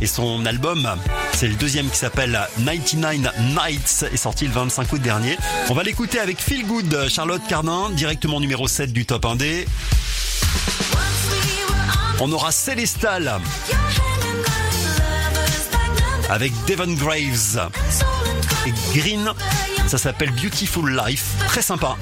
Et 0.00 0.06
son 0.06 0.46
album, 0.46 0.88
c'est 1.34 1.48
le 1.48 1.54
deuxième 1.54 1.88
qui 1.90 1.96
s'appelle 1.96 2.38
99 2.64 3.34
Nights, 3.54 4.06
est 4.12 4.16
sorti 4.16 4.46
le 4.46 4.52
25 4.52 4.92
août 4.92 5.02
dernier. 5.02 5.36
On 5.68 5.74
va 5.74 5.82
l'écouter 5.82 6.18
avec 6.18 6.40
Feel 6.40 6.66
Good, 6.66 7.08
Charlotte 7.08 7.42
Cardin, 7.48 7.90
directement 7.90 8.40
numéro 8.40 8.66
7 8.66 8.92
du 8.92 9.04
top 9.04 9.24
1D. 9.24 9.66
On 12.20 12.32
aura 12.32 12.50
Célestal 12.50 13.40
avec 16.30 16.52
Devon 16.66 16.92
Graves 16.94 17.70
et 18.66 18.98
Green. 18.98 19.30
Ça 19.86 19.98
s'appelle 19.98 20.30
Beautiful 20.30 20.96
Life. 21.06 21.24
Très 21.48 21.62
sympa. 21.62 21.96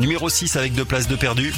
Numéro 0.00 0.28
6 0.28 0.56
avec 0.56 0.74
deux 0.74 0.84
places 0.84 1.08
de 1.08 1.16
perdu. 1.16 1.54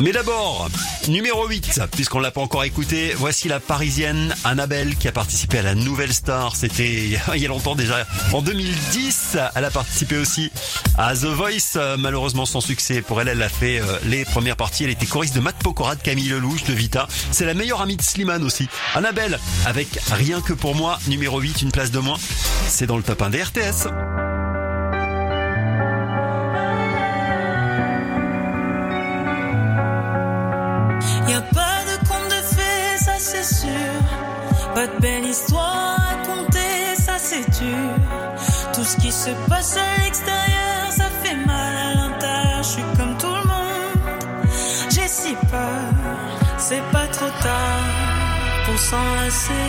Mais 0.00 0.12
d'abord, 0.12 0.68
numéro 1.08 1.46
8, 1.46 1.80
puisqu'on 1.92 2.18
l'a 2.18 2.30
pas 2.30 2.40
encore 2.40 2.64
écouté, 2.64 3.14
voici 3.16 3.48
la 3.48 3.60
parisienne 3.60 4.34
Annabelle 4.44 4.96
qui 4.96 5.06
a 5.06 5.12
participé 5.12 5.58
à 5.58 5.62
la 5.62 5.74
Nouvelle 5.74 6.12
Star. 6.12 6.56
C'était 6.56 7.18
il 7.34 7.40
y 7.40 7.44
a 7.44 7.48
longtemps 7.48 7.74
déjà. 7.74 8.06
En 8.32 8.42
2010, 8.42 9.36
elle 9.54 9.64
a 9.64 9.70
participé 9.70 10.16
aussi 10.16 10.50
à 10.98 11.14
The 11.14 11.26
Voice. 11.26 11.78
Malheureusement 11.98 12.46
sans 12.46 12.60
succès 12.60 13.02
pour 13.02 13.20
elle, 13.20 13.28
elle 13.28 13.42
a 13.42 13.48
fait 13.48 13.80
euh, 13.80 13.98
les 14.06 14.24
premières 14.24 14.56
parties. 14.56 14.84
Elle 14.84 14.90
était 14.90 15.06
choriste 15.06 15.34
de 15.34 15.40
Matt 15.40 15.56
Pokora, 15.62 15.94
de 15.94 16.02
Camille 16.02 16.28
Lelouch, 16.28 16.64
de 16.64 16.72
Vita. 16.72 17.06
C'est 17.30 17.44
la 17.44 17.54
meilleure 17.54 17.80
amie 17.80 17.96
de 17.96 18.02
Slimane 18.02 18.44
aussi. 18.44 18.68
Annabelle, 18.94 19.38
avec 19.66 19.88
Rien 20.10 20.40
que 20.40 20.52
pour 20.52 20.74
moi, 20.74 20.98
numéro 21.06 21.40
8, 21.40 21.62
une 21.62 21.72
place 21.72 21.90
de 21.90 21.98
moins. 21.98 22.18
C'est 22.66 22.86
dans 22.86 22.96
le 22.96 23.02
top 23.02 23.22
1 23.22 23.30
des 23.30 23.42
RTS. 23.42 24.31
Pas 34.74 34.86
de 34.86 34.98
belle 35.00 35.26
histoire 35.26 35.98
à 35.98 36.16
raconter, 36.16 36.96
ça 36.96 37.18
c'est 37.18 37.44
dur. 37.60 37.94
Tout 38.72 38.84
ce 38.84 38.96
qui 38.96 39.12
se 39.12 39.30
passe 39.48 39.76
à 39.76 40.02
l'extérieur, 40.02 40.90
ça 40.90 41.04
fait 41.22 41.36
mal 41.46 41.76
à 41.76 41.94
l'intérieur. 41.94 42.62
Je 42.62 42.68
suis 42.68 42.82
comme 42.96 43.16
tout 43.18 43.26
le 43.26 43.46
monde, 43.52 44.50
j'ai 44.90 45.08
si 45.08 45.34
peur. 45.50 45.92
C'est 46.56 46.82
pas 46.90 47.06
trop 47.08 47.32
tard 47.42 47.84
pour 48.64 48.78
s'enlacer, 48.78 49.68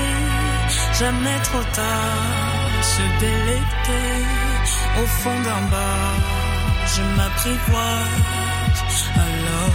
jamais 0.99 1.37
trop 1.43 1.63
tard. 1.73 2.53
Se 2.81 3.19
délecter 3.19 4.09
au 5.01 5.05
fond 5.05 5.39
d'un 5.47 5.63
bar, 5.69 6.13
je 6.95 7.01
m'apprivoise. 7.17 8.23
Alors, 9.15 9.73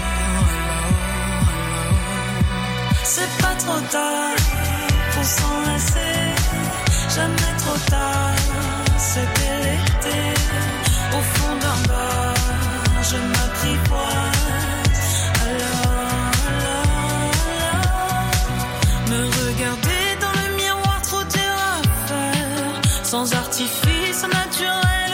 c'est 3.05 3.43
pas 3.43 3.55
trop 3.59 3.81
tard 3.91 4.68
pour 5.19 5.27
s'enlacer, 5.27 6.17
jamais 7.17 7.53
trop 7.59 7.79
tard. 7.91 8.37
C'était 8.97 9.57
l'été, 9.65 10.21
au 11.17 11.23
fond 11.33 11.55
d'un 11.63 11.81
bar, 11.89 12.35
je 13.11 13.19
m'apprivoise. 13.33 15.13
Alors, 15.49 15.95
alors, 16.53 16.93
alors, 17.51 18.31
me 19.11 19.21
regarder 19.41 20.05
dans 20.25 20.35
le 20.41 20.47
miroir, 20.57 21.01
trop 21.03 21.25
dur 21.37 21.57
à 21.75 21.79
faire, 22.09 22.73
sans 23.03 23.27
artifice 23.35 24.23
naturel 24.23 25.08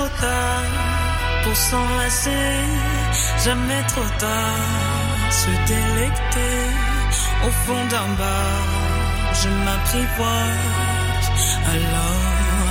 trop 0.00 0.08
tard 0.20 0.64
pour 1.44 1.56
s'enlacer, 1.56 2.48
jamais 3.44 3.82
trop 3.92 4.10
tard. 4.18 5.18
Se 5.30 5.50
délecter 5.74 6.56
au 7.46 7.50
fond 7.62 7.82
d'un 7.92 8.10
bar, 8.20 8.62
je 9.40 9.48
m'apprivoise. 9.64 11.26
Alors, 11.74 12.20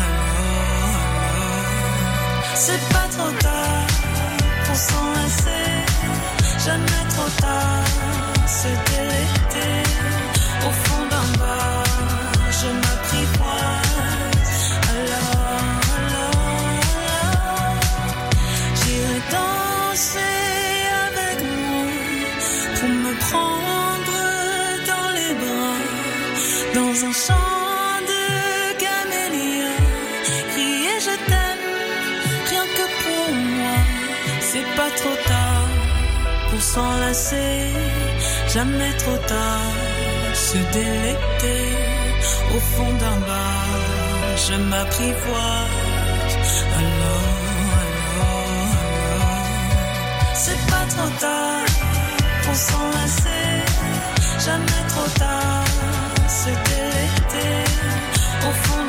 alors, 0.05 0.95
alors, 1.19 2.57
c'est 2.65 2.83
pas 2.95 3.07
trop 3.15 3.33
tard 3.47 3.87
pour 4.65 4.77
s'enlacer, 4.89 5.67
jamais 6.67 7.03
trop 7.13 7.31
tard. 7.45 7.85
Se 8.59 8.71
délecter 8.93 9.75
au 10.67 10.71
fond 10.83 11.03
d'un 11.11 11.29
bar, 11.41 11.88
dans 26.99 27.05
un 27.05 27.11
champ 27.11 27.99
de 28.11 28.23
camélias, 28.83 29.81
crier 30.51 30.97
je 30.99 31.15
t'aime, 31.29 31.65
rien 32.49 32.65
que 32.77 32.85
pour 33.03 33.35
moi, 33.35 33.77
c'est 34.41 34.69
pas 34.75 34.89
trop 34.97 35.17
tard 35.27 35.67
pour 36.49 36.61
s'enlacer, 36.61 37.67
jamais 38.53 38.93
trop 38.97 39.17
tard, 39.27 39.73
se 40.33 40.57
délecter. 40.73 41.63
Au 42.55 42.59
fond 42.71 42.91
d'un 43.01 43.19
bar, 43.29 43.65
je 44.47 44.55
m'apprivoise. 44.55 45.75
Alors, 46.79 47.35
alors, 47.81 48.49
alors, 49.11 49.45
c'est 50.33 50.61
pas 50.73 50.85
trop 50.95 51.09
tard 51.19 51.65
pour 52.43 52.55
s'enlacer, 52.55 53.47
jamais 54.45 54.83
trop 54.89 55.09
tard, 55.19 55.63
se 56.29 56.49
délecter 56.49 57.63
au 58.47 58.51
fond 58.51 58.88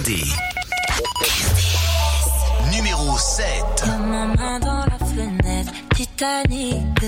Le 0.00 0.06
top 0.06 0.12
1D. 0.12 0.24
Numéro 2.72 3.18
7. 3.18 3.64
Ma 4.08 4.26
main 4.26 4.60
dans 4.60 4.84
la 4.86 4.98
fenêtre, 4.98 5.72
Titanic. 5.94 7.02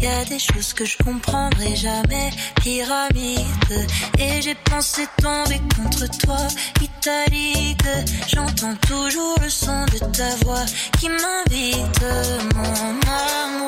Y 0.00 0.06
a 0.06 0.24
des 0.24 0.38
choses 0.38 0.72
que 0.72 0.84
je 0.84 0.96
comprendrai 0.98 1.76
jamais, 1.76 2.30
pyramide. 2.62 3.86
Et 4.18 4.40
j'ai 4.40 4.54
pensé 4.54 5.06
tomber 5.20 5.60
contre 5.76 6.06
toi, 6.18 6.46
italique. 6.80 7.82
J'entends 8.28 8.76
toujours 8.86 9.38
le 9.42 9.50
son 9.50 9.84
de 9.86 9.98
ta 9.98 10.34
voix 10.44 10.64
qui 10.98 11.08
m'invite, 11.08 12.04
mon 12.54 13.00
amour. 13.10 13.67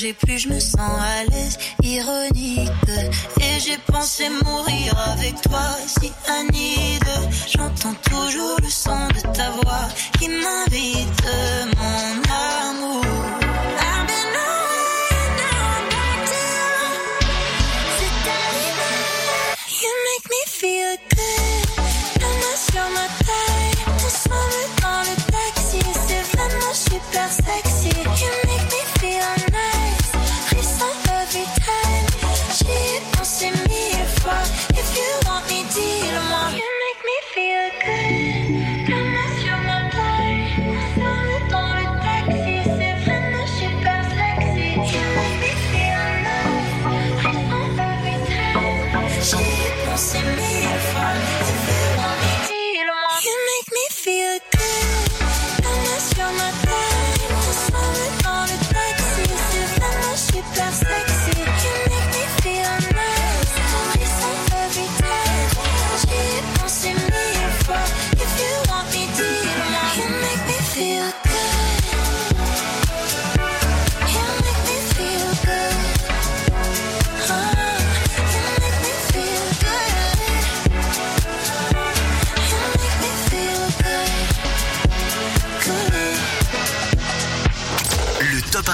Danger, 0.00 0.14
plus 0.14 0.38
je 0.38 0.48
me 0.48 0.58
sens 0.60 0.80
à 0.80 1.24
l'aise, 1.24 1.58
ironique. 1.82 2.70
Et 3.40 3.60
j'ai 3.60 3.76
pensé 3.86 4.28
mourir 4.44 4.98
avec 5.12 5.40
toi, 5.42 5.62
si 5.86 6.10
Anide. 6.28 7.04
J'entends 7.48 7.94
toujours 8.08 8.56
le 8.62 8.68
son 8.68 9.08
de 9.08 9.20
ta 9.32 9.50
voix 9.50 9.88
qui 10.18 10.28
m'invite, 10.28 11.24
mon 11.76 12.22
amour. 12.32 13.04
I've 27.42 27.66
been 27.66 27.69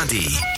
Le 0.08 0.55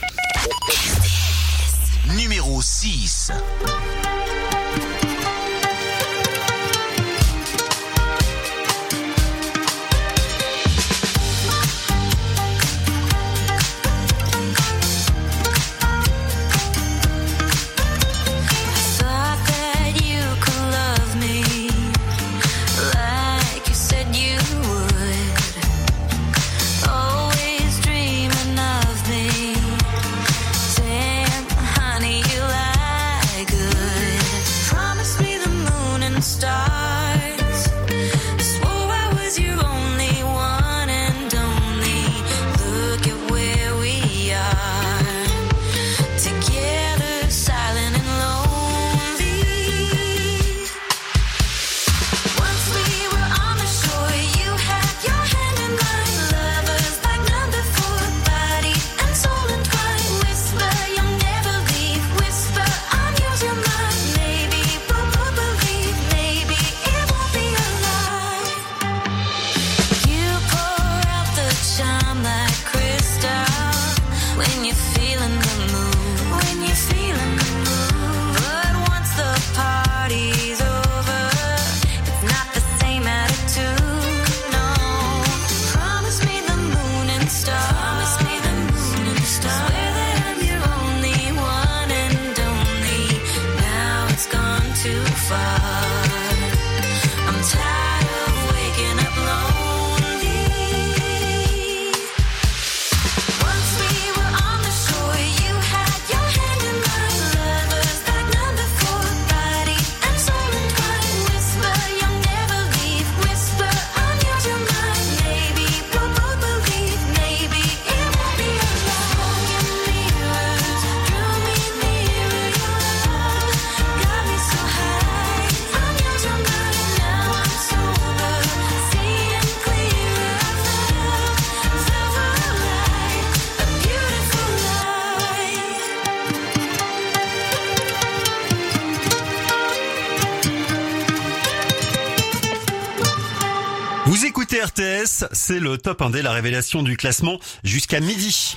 C'est 145.32 145.60
le 145.60 145.78
top 145.78 146.00
1D, 146.00 146.22
la 146.22 146.32
révélation 146.32 146.82
du 146.82 146.96
classement 146.96 147.38
jusqu'à 147.64 148.00
midi. 148.00 148.56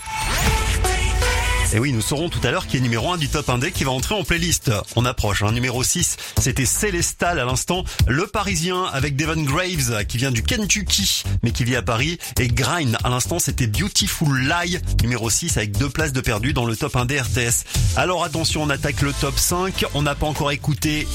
Et 1.74 1.80
oui, 1.80 1.94
nous 1.94 2.02
saurons 2.02 2.28
tout 2.28 2.46
à 2.46 2.52
l'heure 2.52 2.68
qui 2.68 2.76
est 2.76 2.82
numéro 2.82 3.14
1 3.14 3.18
du 3.18 3.30
top 3.30 3.48
1D 3.48 3.72
qui 3.72 3.86
va 3.86 3.92
entrer 3.92 4.14
en 4.14 4.26
playlist. 4.26 4.72
On 4.98 5.06
approche, 5.06 5.42
hein. 5.42 5.54
numéro 5.54 5.84
6, 5.84 6.18
c'était 6.38 6.66
Célestal 6.66 7.40
à 7.40 7.46
l'instant, 7.46 7.86
le 8.08 8.28
Parisien 8.28 8.84
avec 8.92 9.16
Devon 9.16 9.42
Graves 9.42 10.06
qui 10.06 10.18
vient 10.18 10.32
du 10.32 10.44
Kentucky 10.44 11.24
mais 11.44 11.52
qui 11.52 11.64
vit 11.64 11.78
à 11.78 11.82
Paris 11.82 12.18
et 12.40 12.50
Grind 12.50 12.98
à 13.06 13.10
l'instant 13.10 13.40
c'était 13.40 13.68
Beautiful 13.68 14.38
Lie, 14.38 14.80
numéro 15.02 15.30
6 15.30 15.56
avec 15.56 15.78
deux 15.78 15.90
places 15.90 16.12
de 16.12 16.20
perdu 16.20 16.52
dans 16.52 16.66
le 16.66 16.76
top 16.76 16.94
1D 16.94 17.22
RTS. 17.22 17.64
Alors 17.96 18.26
attention, 18.26 18.64
on 18.64 18.70
attaque 18.70 19.02
le 19.02 19.14
top 19.14 19.38
5, 19.40 19.86
on 19.94 20.02
n'a 20.02 20.16
pas 20.16 20.28
encore 20.28 20.52
écouté. 20.52 21.08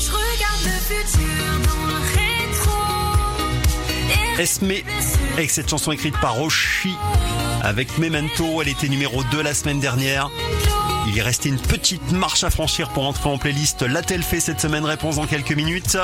Esme 4.38 4.72
avec 5.32 5.50
cette 5.50 5.70
chanson 5.70 5.92
écrite 5.92 6.18
par 6.20 6.34
Roshi 6.34 6.94
avec 7.62 7.96
Memento, 7.98 8.60
elle 8.60 8.68
était 8.68 8.88
numéro 8.88 9.24
2 9.24 9.42
la 9.42 9.54
semaine 9.54 9.80
dernière. 9.80 10.30
Il 11.08 11.16
est 11.16 11.22
resté 11.22 11.48
une 11.48 11.58
petite 11.58 12.12
marche 12.12 12.44
à 12.44 12.50
franchir 12.50 12.90
pour 12.90 13.06
entrer 13.06 13.30
en 13.30 13.38
playlist. 13.38 13.82
L'a-t-elle 13.82 14.22
fait 14.22 14.40
cette 14.40 14.60
semaine 14.60 14.84
Réponse 14.84 15.16
dans 15.16 15.26
quelques 15.26 15.52
minutes. 15.52 15.96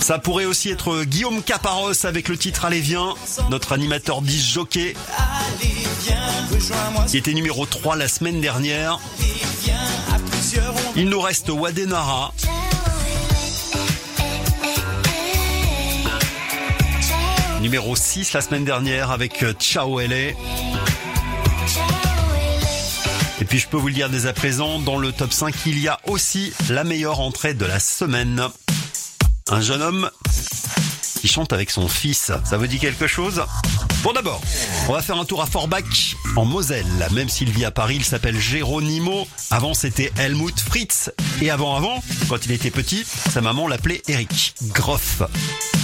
Ça 0.00 0.18
pourrait 0.18 0.46
aussi 0.46 0.70
être 0.70 1.04
Guillaume 1.04 1.42
Caparos 1.42 2.04
avec 2.04 2.28
le 2.28 2.36
titre 2.36 2.64
Allez 2.64 2.80
viens, 2.80 3.14
notre 3.48 3.72
animateur 3.72 4.20
disc 4.20 4.52
jockey, 4.52 4.94
qui 7.06 7.18
était 7.18 7.34
numéro 7.34 7.66
3 7.66 7.96
la 7.96 8.08
semaine 8.08 8.40
dernière. 8.40 8.98
Il 10.96 11.08
nous 11.08 11.20
reste 11.20 11.50
Wadenara. 11.50 12.32
Numéro 17.60 17.94
6 17.94 18.32
la 18.32 18.40
semaine 18.40 18.64
dernière 18.64 19.10
avec 19.10 19.42
euh, 19.42 19.52
Ciao 19.52 20.00
LA. 20.00 20.30
Et 23.40 23.44
puis 23.46 23.58
je 23.58 23.68
peux 23.68 23.76
vous 23.76 23.88
le 23.88 23.94
dire 23.94 24.08
dès 24.08 24.26
à 24.26 24.32
présent, 24.32 24.78
dans 24.78 24.96
le 24.96 25.12
top 25.12 25.30
5, 25.32 25.54
il 25.66 25.78
y 25.78 25.86
a 25.86 25.98
aussi 26.06 26.54
la 26.70 26.84
meilleure 26.84 27.20
entrée 27.20 27.52
de 27.52 27.66
la 27.66 27.78
semaine. 27.78 28.42
Un 29.50 29.60
jeune 29.60 29.82
homme 29.82 30.10
qui 31.20 31.28
chante 31.28 31.52
avec 31.52 31.70
son 31.70 31.86
fils. 31.86 32.32
Ça 32.44 32.56
vous 32.56 32.66
dit 32.66 32.78
quelque 32.78 33.06
chose? 33.06 33.42
Bon 34.02 34.12
d'abord, 34.12 34.40
on 34.88 34.94
va 34.94 35.02
faire 35.02 35.18
un 35.18 35.26
tour 35.26 35.42
à 35.42 35.46
Forbach, 35.46 36.16
en 36.36 36.46
Moselle. 36.46 36.86
Même 37.12 37.28
s'il 37.28 37.50
vit 37.50 37.66
à 37.66 37.70
Paris, 37.70 37.96
il 37.96 38.04
s'appelle 38.04 38.38
Geronimo. 38.40 39.28
Avant 39.50 39.74
c'était 39.74 40.10
Helmut 40.16 40.58
Fritz. 40.58 41.10
Et 41.42 41.50
avant 41.50 41.76
avant, 41.76 42.02
quand 42.30 42.46
il 42.46 42.52
était 42.52 42.70
petit, 42.70 43.04
sa 43.04 43.42
maman 43.42 43.68
l'appelait 43.68 44.00
Eric 44.08 44.54
Groff. 44.72 45.22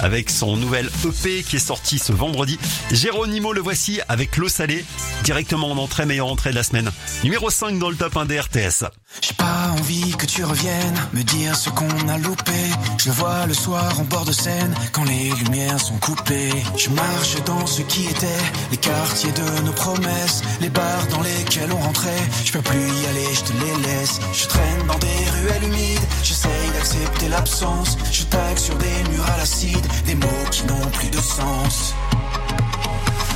Avec 0.02 0.30
son 0.30 0.56
nouvel 0.56 0.90
EP 1.04 1.42
qui 1.42 1.56
est 1.56 1.58
sorti 1.58 1.98
ce 1.98 2.12
vendredi, 2.12 2.58
Géronimo 2.90 3.52
le 3.52 3.60
voici 3.60 4.00
avec 4.08 4.36
l'eau 4.36 4.48
salée, 4.48 4.84
directement 5.24 5.70
en 5.70 5.78
entrée, 5.78 6.06
meilleure 6.06 6.26
entrée 6.26 6.50
de 6.50 6.56
la 6.56 6.62
semaine. 6.62 6.90
Numéro 7.24 7.50
5 7.50 7.78
dans 7.78 7.90
le 7.90 7.96
top 7.96 8.16
1 8.16 8.26
des 8.26 8.40
RTS. 8.40 8.84
J'ai 9.22 9.34
pas 9.34 9.70
envie 9.78 10.12
que 10.16 10.26
tu 10.26 10.44
reviennes 10.44 11.08
me 11.14 11.22
dire 11.22 11.56
ce 11.56 11.70
qu'on 11.70 12.08
a 12.08 12.18
loupé. 12.18 12.52
Je 12.98 13.06
le 13.06 13.12
vois 13.14 13.46
le 13.46 13.54
soir 13.54 13.98
en 13.98 14.04
bord 14.04 14.24
de 14.24 14.32
scène 14.32 14.74
quand 14.92 15.04
les 15.04 15.30
lumières 15.30 15.80
sont 15.80 15.96
coupées. 15.98 16.52
Je 16.76 16.90
marche 16.90 17.42
dans 17.46 17.66
ce 17.66 17.82
qui 17.82 18.06
était 18.06 18.26
les 18.70 18.76
quartiers 18.76 19.32
de 19.32 19.62
nos 19.64 19.72
promesses, 19.72 20.42
les 20.60 20.68
bars 20.68 21.06
dans 21.10 21.22
lesquels 21.22 21.72
on 21.72 21.78
rentrait. 21.78 22.22
Je 22.44 22.52
peux 22.52 22.62
plus 22.62 22.78
y 22.78 23.06
aller, 23.06 23.34
je 23.34 23.40
te 23.40 23.52
les 23.52 23.88
laisse. 23.88 24.20
Je 24.32 24.46
traîne 24.46 24.86
dans 24.86 24.98
des 24.98 25.30
ruelles 25.40 25.64
humides, 25.64 26.06
j'essaye 26.22 26.70
d'accepter 26.74 27.28
l'absence. 27.28 27.96
Je 28.12 28.24
tague 28.24 28.58
sur 28.58 28.76
des 28.76 29.10
murs 29.10 29.26
à 29.26 29.38
l'acide, 29.38 29.85
des 30.04 30.14
mots 30.14 30.46
qui 30.50 30.64
n'ont 30.66 30.90
plus 30.92 31.08
de 31.08 31.20
sens. 31.20 31.94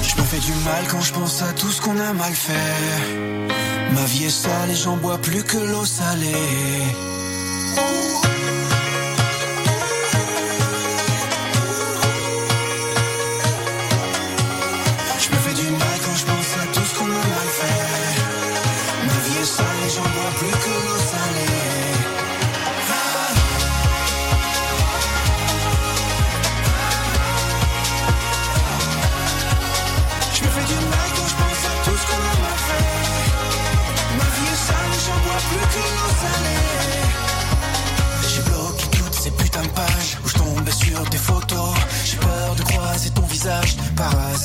Je 0.02 0.20
me 0.20 0.26
fais 0.26 0.38
du 0.38 0.52
mal 0.64 0.84
quand 0.90 1.00
je 1.00 1.12
pense 1.12 1.42
à 1.42 1.52
tout 1.52 1.70
ce 1.70 1.80
qu'on 1.80 1.98
a 1.98 2.12
mal 2.12 2.32
fait. 2.32 3.94
Ma 3.94 4.04
vie 4.04 4.24
est 4.24 4.30
sale 4.30 4.70
et 4.70 4.74
j'en 4.74 4.96
bois 4.96 5.18
plus 5.18 5.42
que 5.42 5.58
l'eau 5.58 5.84
salée. 5.84 6.84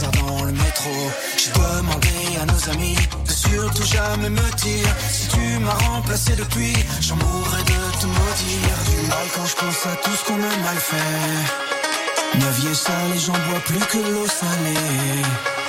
Dans 0.02 0.44
le 0.44 0.52
métro. 0.52 0.92
J'ai 1.38 1.52
demandé 1.52 2.10
à 2.42 2.46
nos 2.46 2.70
amis 2.70 2.96
de 3.26 3.32
surtout 3.32 3.84
jamais 3.84 4.30
me 4.30 4.56
dire 4.58 4.96
si 5.10 5.28
tu 5.30 5.60
m'as 5.60 5.74
remplacé 5.90 6.36
depuis. 6.36 6.74
J'en 7.02 7.16
mourrais 7.16 7.64
de 7.64 8.00
te 8.00 8.06
maudire. 8.06 8.78
Du 8.90 9.08
mal 9.08 9.28
quand 9.36 9.46
je 9.46 9.56
pense 9.56 9.86
à 9.86 9.96
tout 10.04 10.12
ce 10.12 10.26
qu'on 10.26 10.36
a 10.36 10.56
mal 10.64 10.78
fait. 10.78 12.40
Ma 12.40 12.50
vie 12.52 12.68
est 12.68 12.76
sale 12.76 13.20
j'en 13.26 13.34
bois 13.34 13.60
plus 13.66 13.80
que 13.80 13.98
l'eau 13.98 14.28
salée. 14.28 15.65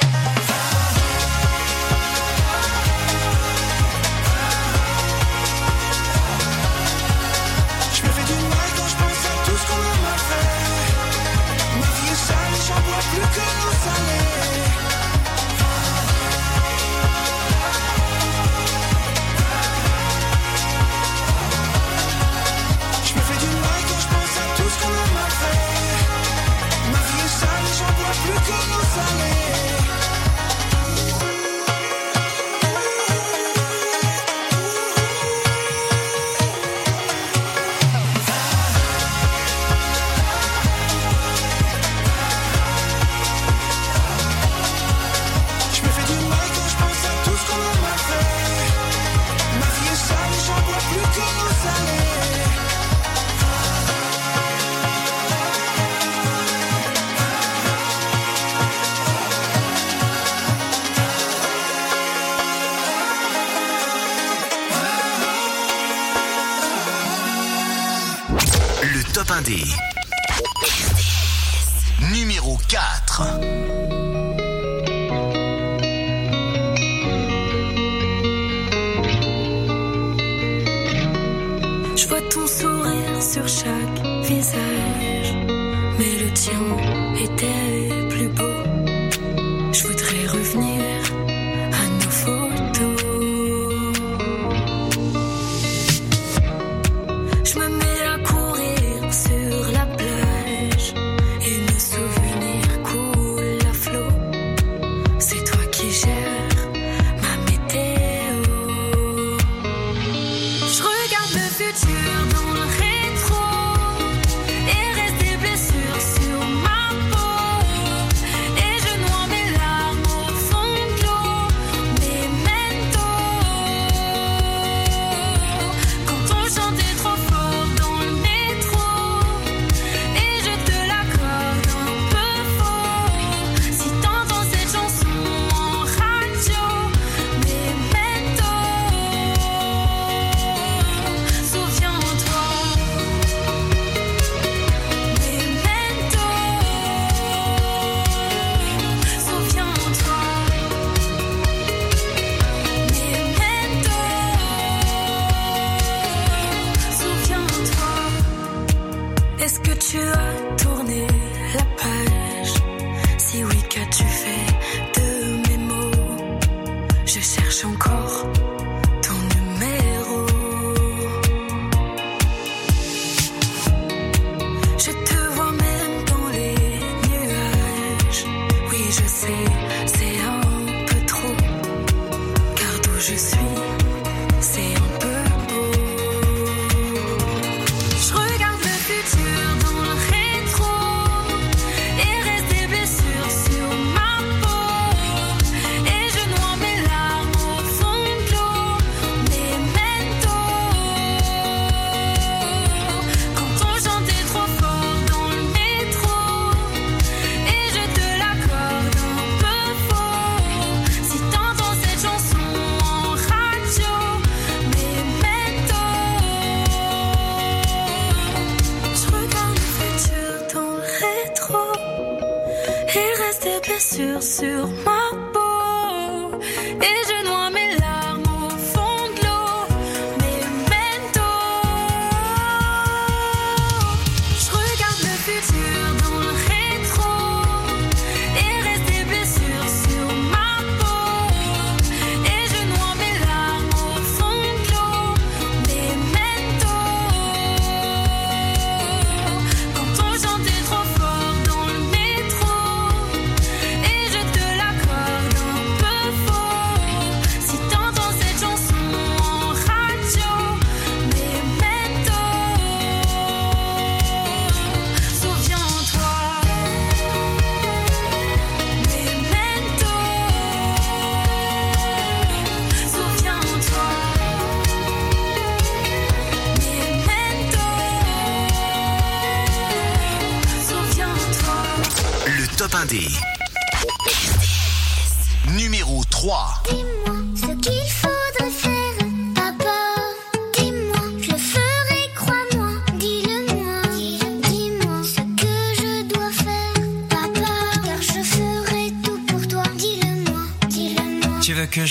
Futur 111.72 112.26
dans 112.32 112.54
le 112.54 112.85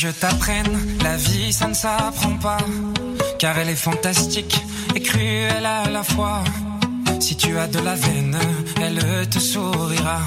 je 0.05 0.11
t'apprenne 0.11 0.77
La 1.03 1.17
vie, 1.17 1.51
ça 1.51 1.67
ne 1.67 1.73
s'apprend 1.73 2.37
pas. 2.37 2.63
Car 3.39 3.57
elle 3.57 3.69
est 3.69 3.83
fantastique 3.89 4.55
et 4.95 5.01
cruelle 5.01 5.65
à 5.65 5.89
la 5.89 6.03
fois. 6.03 6.43
Si 7.19 7.35
tu 7.35 7.57
as 7.57 7.67
de 7.67 7.79
la 7.79 7.95
veine, 7.95 8.37
elle 8.81 9.01
te 9.29 9.39
sourira. 9.39 10.19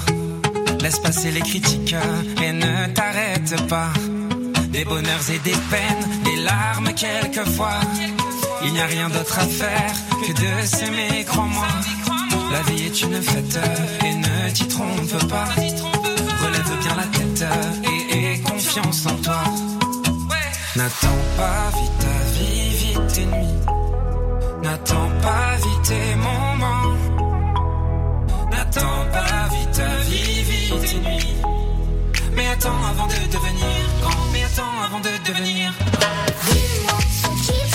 Laisse 0.81 0.99
passer 0.99 1.31
les 1.31 1.41
critiques 1.41 1.95
et 2.43 2.51
ne 2.51 2.93
t'arrête 2.93 3.67
pas. 3.67 3.91
Des 4.69 4.83
bonheurs 4.83 5.27
et 5.33 5.39
des 5.39 5.57
peines, 5.71 6.05
des 6.25 6.41
larmes 6.43 6.91
quelquefois. 6.93 7.79
Il 8.65 8.73
n'y 8.73 8.81
a 8.81 8.85
rien 8.85 9.09
d'autre 9.09 9.39
à 9.39 9.47
faire 9.47 9.93
que 10.25 10.33
de 10.33 10.65
s'aimer, 10.65 11.23
crois-moi. 11.25 11.67
La 12.51 12.61
vie 12.63 12.83
est 12.85 13.01
une 13.01 13.21
fête 13.21 13.59
et 14.03 14.13
ne 14.15 14.49
t'y 14.53 14.67
trompe 14.67 15.27
pas. 15.29 15.47
Relève 16.43 16.79
bien 16.81 16.95
la 16.95 17.07
tête 17.17 17.45
et 17.83 18.33
aie 18.33 18.39
confiance 18.39 19.05
en 19.05 19.15
toi. 19.21 19.43
N'attends 20.79 21.23
pas 21.35 21.77
vite 21.77 21.97
ta 21.99 22.17
vie, 22.31 22.69
vite 22.69 23.07
tes 23.13 23.25
nuits. 23.25 23.59
N'attends 24.63 25.11
pas 25.21 25.57
vite 25.57 25.83
tes 25.83 26.15
moments. 26.15 26.95
N'attends 28.49 29.03
pas 29.11 29.53
vite 29.53 29.71
ta 29.73 29.95
vie, 30.07 30.41
vite 30.41 30.81
tes 30.89 30.99
nuits. 30.99 31.35
Mais 32.33 32.47
attends 32.47 32.81
avant 32.91 33.07
de 33.07 33.19
devenir 33.29 33.75
grand. 34.01 34.25
Mais 34.31 34.43
attends 34.45 34.81
avant 34.85 35.01
de 35.01 35.09
devenir 35.27 35.73
Dis-moi 36.45 37.68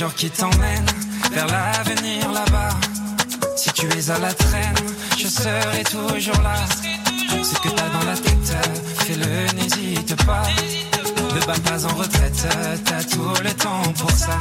Jours 0.00 0.14
qui 0.14 0.30
t'emmènent 0.30 0.86
vers 1.30 1.46
l'avenir 1.46 2.32
là-bas. 2.32 2.70
Si 3.54 3.70
tu 3.72 3.86
es 3.86 4.10
à 4.10 4.18
la 4.18 4.32
traîne, 4.32 4.74
je 5.18 5.28
serai 5.28 5.84
toujours 5.84 6.42
là. 6.42 6.54
Ce 7.42 7.54
que 7.60 7.68
t'as 7.68 7.88
dans 7.90 8.06
la 8.06 8.16
tête, 8.16 8.56
fais-le, 9.00 9.60
n'hésite 9.60 10.16
pas. 10.24 10.44
Ne 11.34 11.40
bats 11.44 11.70
pas 11.70 11.84
en 11.84 11.94
retraite, 11.96 12.46
t'as 12.86 13.04
tout 13.04 13.30
le 13.44 13.52
temps 13.52 13.92
pour 13.98 14.10
ça. 14.12 14.38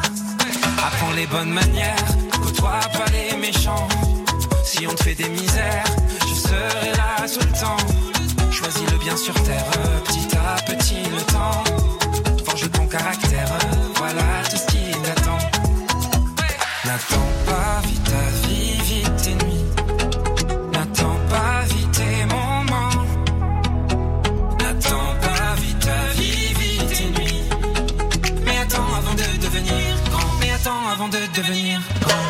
Apprends 0.77 1.11
les 1.17 1.27
bonnes 1.27 1.51
manières, 1.51 2.05
côtoie 2.41 2.79
pas 2.93 3.11
les 3.11 3.35
méchants. 3.35 3.89
Si 4.63 4.87
on 4.87 4.95
te 4.95 5.03
fait 5.03 5.15
des 5.15 5.27
misères, 5.27 5.83
je 6.21 6.35
serai 6.35 6.91
là 6.95 7.27
tout 7.27 7.45
le 7.45 7.59
temps. 7.59 8.49
Choisis 8.49 8.89
le 8.89 8.97
bien 8.99 9.17
sur 9.17 9.33
terre, 9.43 9.65
petit 10.05 10.37
à 10.37 10.61
petit 10.61 11.03
le 11.03 11.21
temps. 11.33 11.63
Forge 12.45 12.71
ton 12.71 12.87
caractère, 12.87 13.28
de 31.35 31.41
devenir. 31.41 32.28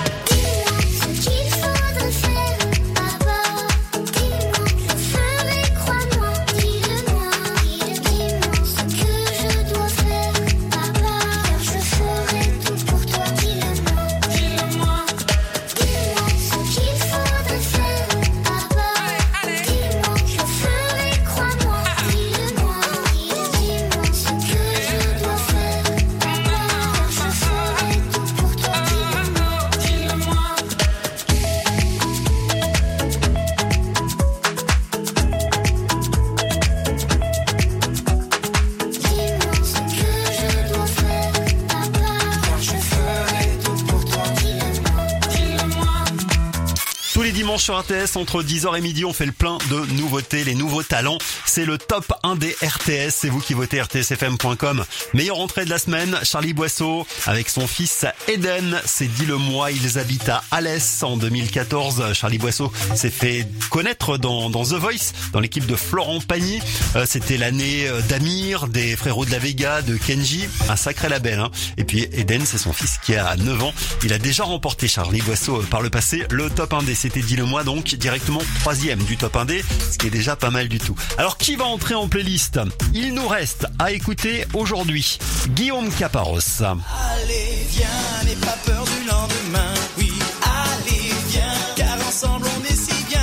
Sur 47.70 47.80
RTS, 47.80 48.16
entre 48.16 48.42
10h 48.42 48.80
et 48.80 48.82
midi, 48.82 49.06
on 49.06 49.14
fait 49.14 49.28
le 49.28 49.32
plein 49.32 49.60
de 49.70 49.94
nouveautés, 49.94 50.44
les 50.44 50.56
nouveaux 50.56 50.82
talents. 50.82 51.20
C'est 51.60 51.66
le 51.66 51.78
top 51.78 52.14
1 52.24 52.38
des 52.38 52.56
RTS. 52.64 53.10
C'est 53.14 53.28
vous 53.28 53.42
qui 53.42 53.54
votez 53.54 53.82
rtsfm.com. 53.82 54.86
Meilleure 55.14 55.40
entrée 55.40 55.66
de 55.66 55.70
la 55.70 55.78
semaine, 55.78 56.18
Charlie 56.24 56.54
Boisseau, 56.54 57.06
avec 57.26 57.50
son 57.50 57.68
fils 57.68 58.06
Eden. 58.30 58.80
C'est 58.86 59.08
dit 59.14 59.26
le 59.26 59.36
mois, 59.36 59.70
ils 59.70 60.00
habitent 60.00 60.30
à 60.30 60.42
Alès 60.52 61.04
en 61.04 61.18
2014. 61.18 62.14
Charlie 62.14 62.38
Boisseau 62.38 62.72
s'est 62.96 63.10
fait 63.10 63.46
connaître 63.70 64.18
dans, 64.18 64.50
dans 64.50 64.64
The 64.64 64.76
Voice, 64.76 65.12
dans 65.34 65.42
l'équipe 65.42 65.66
de 65.66 65.76
Florent 65.76 66.22
Pagny. 66.22 66.62
Euh, 66.96 67.04
C'était 67.06 67.36
l'année 67.36 67.90
euh, 67.90 68.00
d'Amir, 68.04 68.70
des 68.70 68.96
frérots 68.96 69.26
de 69.26 69.32
la 69.32 69.40
Vega, 69.40 69.82
de 69.82 69.98
Kenji. 69.98 70.48
Un 70.70 70.78
sacré 70.78 71.10
label. 71.10 71.40
Hein. 71.40 71.52
Et 71.78 71.84
puis 71.84 72.08
Eden, 72.14 72.46
c'est 72.46 72.58
son 72.58 72.72
fils 72.72 73.00
qui 73.04 73.16
a 73.18 73.36
9 73.36 73.64
ans. 73.64 73.74
Il 74.06 74.14
a 74.14 74.18
déjà 74.18 74.46
remporté 74.46 74.88
Charlie 74.88 75.22
Boisseau 75.24 75.58
euh, 75.58 75.64
par 75.70 75.82
le 75.82 75.90
passé. 75.90 76.24
Le 76.30 76.50
top 76.50 76.72
1D, 76.72 76.96
c'était 76.96 77.20
dit 77.20 77.36
le 77.36 77.44
mois, 77.44 77.66
donc 77.66 77.84
directement 77.96 78.40
troisième 78.62 79.00
du 79.04 79.18
top 79.18 79.36
1D, 79.36 79.62
ce 79.92 79.98
qui 79.98 80.08
est 80.08 80.10
déjà 80.10 80.38
pas 80.38 80.52
mal 80.52 80.70
du 80.70 80.80
tout. 80.80 80.96
Alors 81.18 81.36
va 81.56 81.66
entrer 81.66 81.96
en 81.96 82.08
playlist 82.08 82.60
Il 82.94 83.14
nous 83.14 83.28
reste 83.28 83.66
à 83.80 83.92
écouter 83.92 84.46
aujourd'hui 84.54 85.18
Guillaume 85.50 85.90
Caparos. 85.92 86.62
Allez, 86.62 87.66
viens, 87.70 87.88
n'aie 88.26 88.36
pas 88.36 88.58
peur 88.66 88.84
du 88.84 89.08
lendemain. 89.08 89.74
Oui, 89.98 90.12
allez, 90.44 91.14
viens, 91.30 91.44
car 91.76 91.96
ensemble 92.08 92.46
on 92.58 92.64
est 92.66 92.76
si 92.76 93.04
bien. 93.06 93.20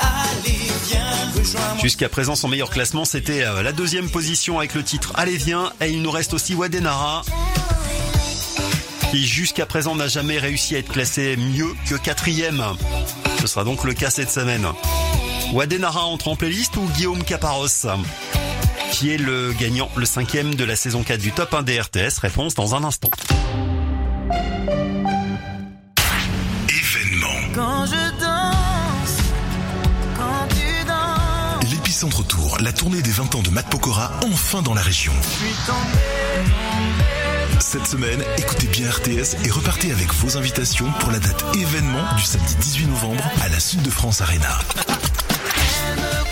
Allez, 0.00 0.58
viens, 0.88 1.00
rejoins-moi. 1.36 1.82
Jusqu'à 1.82 2.08
présent, 2.08 2.34
son 2.34 2.48
meilleur 2.48 2.70
classement, 2.70 3.04
c'était 3.04 3.44
euh, 3.44 3.62
la 3.62 3.72
deuxième 3.72 4.10
position 4.10 4.58
avec 4.58 4.74
le 4.74 4.82
titre 4.82 5.12
Allez 5.14 5.36
viens. 5.36 5.72
Et 5.80 5.90
il 5.90 6.02
nous 6.02 6.10
reste 6.10 6.34
aussi 6.34 6.54
Wadenara. 6.54 7.22
Qui 9.10 9.26
jusqu'à 9.26 9.64
présent 9.64 9.94
n'a 9.94 10.08
jamais 10.08 10.38
réussi 10.38 10.76
à 10.76 10.80
être 10.80 10.92
classé 10.92 11.36
mieux 11.36 11.74
que 11.88 11.94
quatrième. 11.94 12.62
Ce 13.40 13.46
sera 13.46 13.64
donc 13.64 13.84
le 13.84 13.94
cas 13.94 14.10
cette 14.10 14.30
semaine. 14.30 14.66
Wadenara 15.52 16.04
entre 16.04 16.28
en 16.28 16.36
playlist 16.36 16.76
ou 16.76 16.82
Guillaume 16.94 17.22
Caparos 17.24 17.86
Qui 18.92 19.10
est 19.10 19.18
le 19.18 19.52
gagnant, 19.52 19.88
le 19.96 20.04
cinquième 20.04 20.54
de 20.54 20.64
la 20.64 20.76
saison 20.76 21.02
4 21.02 21.20
du 21.20 21.32
top 21.32 21.54
1 21.54 21.62
des 21.62 21.80
RTS 21.80 22.18
Réponse 22.20 22.54
dans 22.54 22.74
un 22.74 22.84
instant. 22.84 23.10
Événement. 26.68 27.28
Quand 27.54 27.86
je 27.86 28.20
danse, 28.20 29.18
quand 30.16 30.48
tu 30.50 30.84
danses, 30.86 31.70
L'épicentre 31.70 32.26
Tour, 32.26 32.58
la 32.60 32.72
tournée 32.72 33.00
des 33.02 33.10
20 33.10 33.34
ans 33.36 33.42
de 33.42 33.50
Matt 33.50 33.68
Pokora, 33.70 34.12
enfin 34.30 34.62
dans 34.62 34.74
la 34.74 34.82
région. 34.82 35.12
je 35.22 35.46
suis 35.46 35.54
tombé, 35.66 35.98
Cette 37.60 37.86
semaine, 37.86 38.22
écoutez 38.36 38.66
bien 38.66 38.90
RTS 38.90 39.44
et 39.46 39.50
repartez 39.50 39.92
avec 39.92 40.12
vos 40.14 40.36
invitations 40.36 40.92
pour 41.00 41.10
la 41.10 41.18
date 41.18 41.42
événement 41.56 42.04
du 42.16 42.22
samedi 42.22 42.54
18 42.60 42.86
novembre 42.86 43.24
à 43.42 43.48
la 43.48 43.58
Sud 43.60 43.82
de 43.82 43.90
France 43.90 44.20
Arena. 44.20 44.58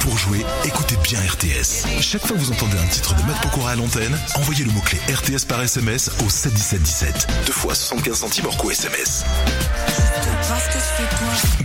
Pour 0.06 0.16
jouer, 0.18 0.46
écoutez 0.64 0.94
bien 1.02 1.18
RTS. 1.18 1.84
Chaque 2.00 2.24
fois 2.24 2.36
que 2.36 2.40
vous 2.40 2.52
entendez 2.52 2.78
un 2.78 2.86
titre 2.86 3.12
de 3.16 3.22
Matt 3.22 3.42
Pokora 3.42 3.72
à 3.72 3.74
l'antenne, 3.74 4.16
envoyez 4.36 4.64
le 4.64 4.70
mot-clé 4.70 5.00
RTS 5.12 5.44
par 5.48 5.60
SMS 5.60 6.12
au 6.24 6.30
71717. 6.30 7.26
Deux 7.44 7.52
fois 7.52 7.74
75 7.74 8.16
centimes 8.16 8.46
hors 8.46 8.56
coût 8.56 8.70
SMS. 8.70 9.24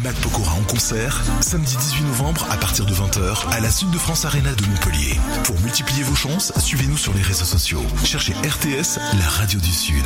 Matt 0.03 0.15
Pokora 0.21 0.55
en 0.55 0.63
concert, 0.63 1.21
samedi 1.41 1.77
18 1.77 2.03
novembre 2.05 2.47
à 2.49 2.57
partir 2.57 2.87
de 2.87 2.95
20h 2.95 3.47
à 3.51 3.59
la 3.59 3.69
Sud 3.69 3.91
de 3.91 3.99
France 3.99 4.25
Arena 4.25 4.51
de 4.55 4.65
Montpellier. 4.65 5.19
Pour 5.43 5.59
multiplier 5.59 6.01
vos 6.01 6.15
chances, 6.15 6.51
suivez-nous 6.57 6.97
sur 6.97 7.13
les 7.13 7.21
réseaux 7.21 7.45
sociaux. 7.45 7.83
Cherchez 8.03 8.33
RTS, 8.33 8.97
la 9.19 9.29
radio 9.29 9.59
du 9.59 9.71
Sud. 9.71 10.05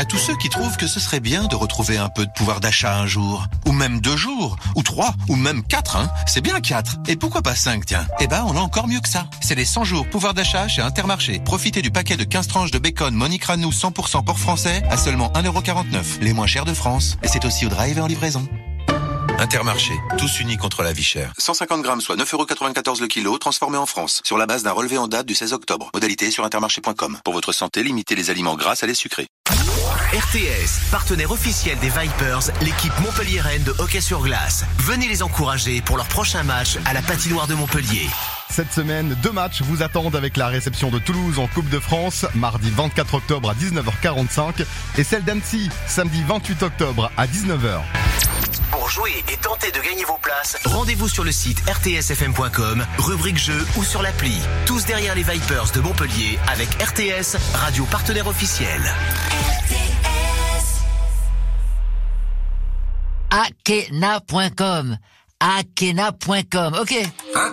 À 0.00 0.06
tous 0.06 0.16
ceux 0.16 0.34
qui 0.34 0.48
trouvent 0.48 0.78
que 0.78 0.86
ce 0.86 0.98
serait 0.98 1.20
bien 1.20 1.44
de 1.44 1.54
retrouver 1.54 1.98
un 1.98 2.08
peu 2.08 2.24
de 2.24 2.30
pouvoir 2.34 2.60
d'achat 2.60 2.96
un 2.96 3.06
jour, 3.06 3.44
ou 3.66 3.72
même 3.72 4.00
deux 4.00 4.16
jours, 4.16 4.56
ou 4.74 4.82
trois, 4.82 5.12
ou 5.28 5.36
même 5.36 5.62
quatre, 5.62 5.96
hein. 5.96 6.10
C'est 6.26 6.40
bien 6.40 6.58
quatre. 6.62 6.96
Et 7.06 7.16
pourquoi 7.16 7.42
pas 7.42 7.54
cinq, 7.54 7.84
tiens? 7.84 8.06
Eh 8.18 8.26
ben, 8.26 8.42
on 8.48 8.56
a 8.56 8.60
encore 8.60 8.88
mieux 8.88 9.00
que 9.00 9.10
ça. 9.10 9.26
C'est 9.42 9.54
les 9.54 9.66
100 9.66 9.84
jours 9.84 10.08
pouvoir 10.08 10.32
d'achat 10.32 10.68
chez 10.68 10.80
Intermarché. 10.80 11.38
Profitez 11.44 11.82
du 11.82 11.90
paquet 11.90 12.16
de 12.16 12.24
15 12.24 12.48
tranches 12.48 12.70
de 12.70 12.78
bacon 12.78 13.14
Monique 13.14 13.44
Ranou 13.44 13.68
100% 13.68 14.24
porc 14.24 14.38
français 14.38 14.82
à 14.88 14.96
seulement 14.96 15.30
1,49€. 15.34 16.22
Les 16.22 16.32
moins 16.32 16.46
chers 16.46 16.64
de 16.64 16.72
France. 16.72 17.18
Et 17.22 17.28
c'est 17.28 17.44
aussi 17.44 17.66
au 17.66 17.68
drive 17.68 17.98
et 17.98 18.00
en 18.00 18.06
livraison. 18.06 18.48
Intermarché, 19.38 19.92
tous 20.16 20.40
unis 20.40 20.56
contre 20.56 20.82
la 20.82 20.94
vie 20.94 21.02
chère. 21.02 21.34
150 21.36 21.82
grammes, 21.82 22.00
soit 22.00 22.16
9,94€ 22.16 23.02
le 23.02 23.06
kilo, 23.06 23.36
transformé 23.36 23.76
en 23.76 23.84
France, 23.84 24.22
sur 24.24 24.38
la 24.38 24.46
base 24.46 24.62
d'un 24.62 24.72
relevé 24.72 24.96
en 24.96 25.08
date 25.08 25.26
du 25.26 25.34
16 25.34 25.52
octobre. 25.52 25.90
Modalité 25.92 26.30
sur 26.30 26.46
intermarché.com. 26.46 27.18
Pour 27.22 27.34
votre 27.34 27.52
santé, 27.52 27.82
limitez 27.82 28.14
les 28.14 28.30
aliments 28.30 28.56
gras 28.56 28.76
à 28.80 28.86
les 28.86 28.94
sucrés. 28.94 29.28
RTS, 30.12 30.90
partenaire 30.90 31.30
officiel 31.30 31.78
des 31.78 31.88
Vipers, 31.88 32.50
l'équipe 32.62 32.92
montpelliéraine 32.98 33.62
de 33.62 33.72
hockey 33.78 34.00
sur 34.00 34.22
glace. 34.22 34.64
Venez 34.78 35.06
les 35.06 35.22
encourager 35.22 35.80
pour 35.82 35.96
leur 35.96 36.08
prochain 36.08 36.42
match 36.42 36.78
à 36.84 36.92
la 36.94 37.02
patinoire 37.02 37.46
de 37.46 37.54
Montpellier. 37.54 38.08
Cette 38.50 38.72
semaine, 38.72 39.16
deux 39.22 39.30
matchs 39.30 39.62
vous 39.62 39.82
attendent 39.82 40.16
avec 40.16 40.36
la 40.36 40.48
réception 40.48 40.90
de 40.90 40.98
Toulouse 40.98 41.38
en 41.38 41.46
Coupe 41.46 41.68
de 41.68 41.78
France, 41.78 42.26
mardi 42.34 42.68
24 42.70 43.14
octobre 43.14 43.50
à 43.50 43.54
19h45, 43.54 44.64
et 44.98 45.04
celle 45.04 45.22
d'Annecy, 45.22 45.70
samedi 45.86 46.22
28 46.26 46.64
octobre 46.64 47.12
à 47.16 47.26
19h. 47.26 47.80
Pour 48.72 48.90
jouer 48.90 49.24
et 49.32 49.36
tenter 49.36 49.70
de 49.70 49.78
gagner 49.78 50.04
vos 50.04 50.18
places, 50.20 50.58
rendez-vous 50.64 51.08
sur 51.08 51.22
le 51.22 51.30
site 51.30 51.62
rtsfm.com, 51.70 52.84
rubrique 52.98 53.38
jeux 53.38 53.64
ou 53.76 53.84
sur 53.84 54.02
l'appli. 54.02 54.36
Tous 54.66 54.84
derrière 54.84 55.14
les 55.14 55.22
Vipers 55.22 55.70
de 55.72 55.80
Montpellier 55.80 56.38
avec 56.48 56.68
RTS, 56.82 57.36
radio 57.54 57.84
partenaire 57.84 58.26
officiel. 58.26 58.80
Akena.com. 63.30 64.98
Akena.com, 65.38 66.74
ok. 66.80 66.94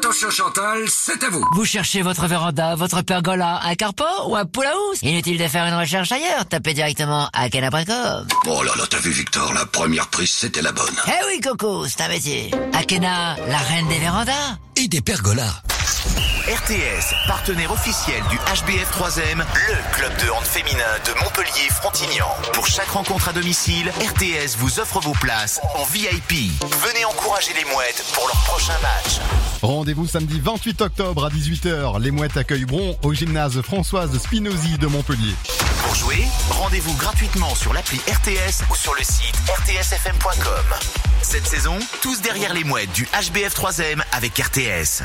Attention 0.08 0.30
Chantal, 0.30 0.86
c'est 0.88 1.22
à 1.22 1.30
vous. 1.30 1.44
Vous 1.54 1.66
cherchez 1.66 2.02
votre 2.02 2.28
véranda, 2.28 2.76
votre 2.76 3.02
pergola, 3.02 3.60
un 3.66 3.76
carport 3.76 4.28
ou 4.30 4.38
un 4.38 4.46
pool 4.46 4.66
house 4.66 5.02
Inutile 5.02 5.38
de 5.38 5.46
faire 5.50 5.66
une 5.66 5.74
recherche 5.74 6.14
ailleurs, 6.14 6.46
tapez 6.46 6.74
directement 6.74 7.28
akena.com. 7.34 8.26
Oh 8.48 8.64
là 8.64 8.72
là, 8.78 8.84
t'as 8.90 9.00
vu 9.00 9.12
Victor, 9.12 9.54
la 9.54 9.66
première 9.66 10.08
prise 10.08 10.32
c'était 10.32 10.62
la 10.62 10.72
bonne. 10.72 10.96
Eh 11.08 11.26
oui 11.28 11.42
Coco, 11.42 11.86
c'est 11.88 12.00
un 12.00 12.08
métier. 12.08 12.52
Akena, 12.72 13.36
la 13.50 13.58
reine 13.58 13.90
des 13.90 14.00
vérandas. 14.00 14.32
Et 14.78 14.88
des 14.88 15.02
pergolas. 15.02 15.62
RTS, 16.06 17.14
partenaire 17.28 17.72
officiel 17.72 18.22
du 18.30 18.38
HBF 18.38 18.92
3M, 18.92 19.40
le 19.40 19.96
club 19.96 20.12
de 20.24 20.30
hand 20.30 20.44
féminin 20.44 20.84
de 21.06 21.20
Montpellier-Frontignan. 21.20 22.28
Pour 22.54 22.68
chaque 22.68 22.90
rencontre 22.90 23.30
à 23.30 23.34
domicile, 23.34 23.90
RTS 23.90 24.58
vous 24.58 24.80
offre 24.80 25.00
vos 25.00 25.14
places 25.14 25.60
en 25.76 25.84
VIP. 25.86 26.52
Venez 26.62 27.04
encourager 27.06 27.52
les 27.54 27.66
mouettes 27.66 28.04
pour 28.14 28.28
leur 28.28 28.38
prochain 28.46 28.78
match. 28.82 29.20
Rendez-vous 29.62 30.08
samedi 30.08 30.40
28 30.40 30.82
octobre 30.82 31.26
à 31.26 31.30
18h. 31.30 32.00
Les 32.00 32.12
Mouettes 32.12 32.38
accueillent 32.38 32.66
Bron 32.66 32.96
au 33.02 33.14
gymnase 33.14 33.62
Françoise 33.62 34.18
Spinozzi 34.18 34.78
de 34.78 34.88
Montpellier. 34.88 35.34
Pour 35.84 35.96
jouer, 35.96 36.26
rendez-vous 36.52 36.94
gratuitement 36.96 37.56
sur 37.56 37.74
l'appli 37.74 37.98
RTS 37.98 38.64
ou 38.72 38.76
sur 38.76 38.94
le 38.94 39.04
site 39.04 39.36
rtsfm.com. 39.48 40.66
Cette 41.24 41.48
saison, 41.48 41.78
tous 42.02 42.22
derrière 42.22 42.54
les 42.54 42.64
mouettes 42.64 42.92
du 42.94 43.06
HBF 43.06 43.56
3M 43.56 44.02
avec 44.14 44.38
RTS. 44.38 45.04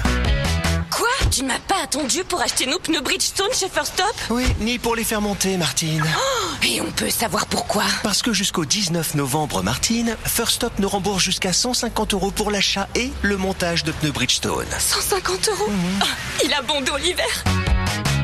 Quoi? 0.94 1.06
Tu 1.30 1.42
ne 1.42 1.48
m'as 1.48 1.58
pas 1.58 1.82
attendu 1.82 2.22
pour 2.24 2.40
acheter 2.42 2.66
nos 2.66 2.78
pneus 2.78 3.00
Bridgestone 3.00 3.52
chez 3.58 3.68
First 3.68 3.94
Stop 3.94 4.14
Oui, 4.30 4.44
ni 4.60 4.78
pour 4.78 4.94
les 4.94 5.04
faire 5.04 5.20
monter, 5.22 5.56
Martine. 5.56 6.04
Oh, 6.04 6.48
Et 6.62 6.80
on 6.82 6.90
peut 6.90 7.08
savoir 7.08 7.46
pourquoi? 7.46 7.84
Parce 8.02 8.20
que 8.22 8.32
jusqu'au 8.34 8.64
19 8.66 9.14
novembre, 9.14 9.62
Martine, 9.62 10.16
First 10.24 10.56
Stop 10.56 10.74
nous 10.78 10.88
rembourse 10.88 11.22
jusqu'à 11.22 11.52
150 11.54 12.12
euros 12.14 12.30
pour 12.30 12.50
l'achat 12.50 12.88
et 12.94 13.10
le 13.22 13.36
montage 13.38 13.84
de 13.84 13.92
pneus 13.92 14.12
Bridgestone. 14.12 14.66
150 14.78 15.48
euros? 15.48 15.70
Ah, 16.02 16.06
Il 16.44 16.52
a 16.52 16.60
bon 16.62 16.80
dos 16.82 16.96
l'hiver 16.98 17.24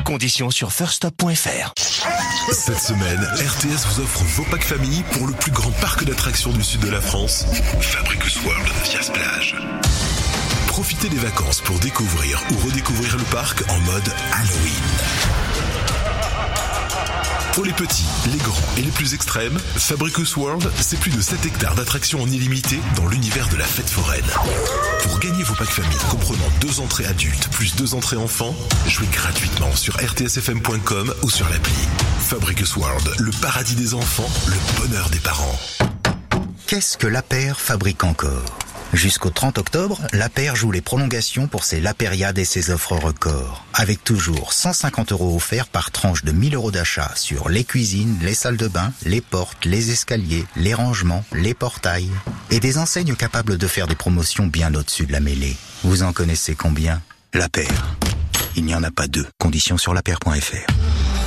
Conditions 0.05 0.51
sur 0.51 0.71
firststop.fr. 0.71 1.73
Cette 2.51 2.79
semaine, 2.79 3.21
RTS 3.35 3.85
vous 3.87 4.01
offre 4.03 4.23
vos 4.23 4.43
packs 4.43 4.63
famille 4.63 5.03
pour 5.11 5.27
le 5.27 5.33
plus 5.33 5.51
grand 5.51 5.71
parc 5.81 6.03
d'attractions 6.03 6.51
du 6.51 6.63
sud 6.63 6.81
de 6.81 6.89
la 6.89 7.01
France, 7.01 7.45
Fabricus 7.81 8.37
World 8.43 8.67
via 8.85 8.99
Plage. 9.13 9.55
Profitez 10.79 11.09
des 11.09 11.17
vacances 11.17 11.59
pour 11.59 11.77
découvrir 11.79 12.41
ou 12.51 12.65
redécouvrir 12.65 13.17
le 13.17 13.23
parc 13.25 13.69
en 13.69 13.77
mode 13.81 14.13
Halloween. 14.31 14.83
Pour 17.51 17.65
les 17.65 17.73
petits, 17.73 18.05
les 18.31 18.37
grands 18.37 18.77
et 18.77 18.83
les 18.83 18.91
plus 18.91 19.13
extrêmes, 19.13 19.59
Fabricus 19.59 20.37
World, 20.37 20.71
c'est 20.79 20.97
plus 20.97 21.11
de 21.11 21.19
7 21.19 21.45
hectares 21.47 21.75
d'attractions 21.75 22.21
en 22.21 22.27
illimité 22.27 22.79
dans 22.95 23.07
l'univers 23.07 23.49
de 23.49 23.57
la 23.57 23.65
fête 23.65 23.89
foraine. 23.89 24.23
Pour 25.03 25.19
gagner 25.19 25.43
vos 25.43 25.53
packs 25.53 25.67
famille 25.67 25.99
comprenant 26.09 26.49
deux 26.61 26.79
entrées 26.79 27.07
adultes 27.07 27.49
plus 27.49 27.75
deux 27.75 27.93
entrées 27.93 28.15
enfants, 28.15 28.55
jouez 28.87 29.07
gratuitement 29.07 29.75
sur 29.75 29.97
rtsfm.com 29.97 31.13
ou 31.23 31.29
sur 31.29 31.49
l'appli. 31.49 31.73
Fabricus 32.21 32.77
World, 32.77 33.15
le 33.19 33.31
paradis 33.41 33.75
des 33.75 33.95
enfants, 33.95 34.29
le 34.47 34.81
bonheur 34.81 35.09
des 35.09 35.19
parents. 35.19 35.59
Qu'est-ce 36.67 36.97
que 36.97 37.07
l'APER 37.07 37.51
fabrique 37.57 38.05
encore? 38.05 38.68
Jusqu'au 38.93 39.29
30 39.29 39.59
octobre, 39.59 40.01
l'APER 40.13 40.53
joue 40.55 40.71
les 40.71 40.81
prolongations 40.81 41.47
pour 41.47 41.63
ses 41.63 41.79
Lapériades 41.79 42.39
et 42.39 42.45
ses 42.45 42.71
offres 42.71 42.95
records, 42.95 43.63
avec 43.73 44.03
toujours 44.03 44.51
150 44.51 45.11
euros 45.11 45.35
offerts 45.35 45.67
par 45.67 45.91
tranche 45.91 46.23
de 46.23 46.31
1000 46.31 46.55
euros 46.55 46.71
d'achat 46.71 47.11
sur 47.15 47.49
les 47.49 47.63
cuisines, 47.63 48.17
les 48.23 48.33
salles 48.33 48.57
de 48.57 48.67
bain, 48.67 48.91
les 49.05 49.21
portes, 49.21 49.65
les 49.65 49.91
escaliers, 49.91 50.45
les 50.55 50.73
rangements, 50.73 51.23
les 51.33 51.53
portails, 51.53 52.09
et 52.49 52.59
des 52.59 52.77
enseignes 52.79 53.15
capables 53.15 53.57
de 53.57 53.67
faire 53.67 53.87
des 53.87 53.95
promotions 53.95 54.47
bien 54.47 54.73
au-dessus 54.73 55.05
de 55.05 55.11
la 55.11 55.19
mêlée. 55.19 55.55
Vous 55.83 56.01
en 56.01 56.11
connaissez 56.11 56.55
combien? 56.55 57.01
L'APER. 57.33 57.67
Il 58.55 58.65
n'y 58.65 58.73
en 58.73 58.83
a 58.83 58.91
pas 58.91 59.07
deux. 59.07 59.27
Conditions 59.37 59.77
sur 59.77 59.93
l'aper.fr. 59.93 61.18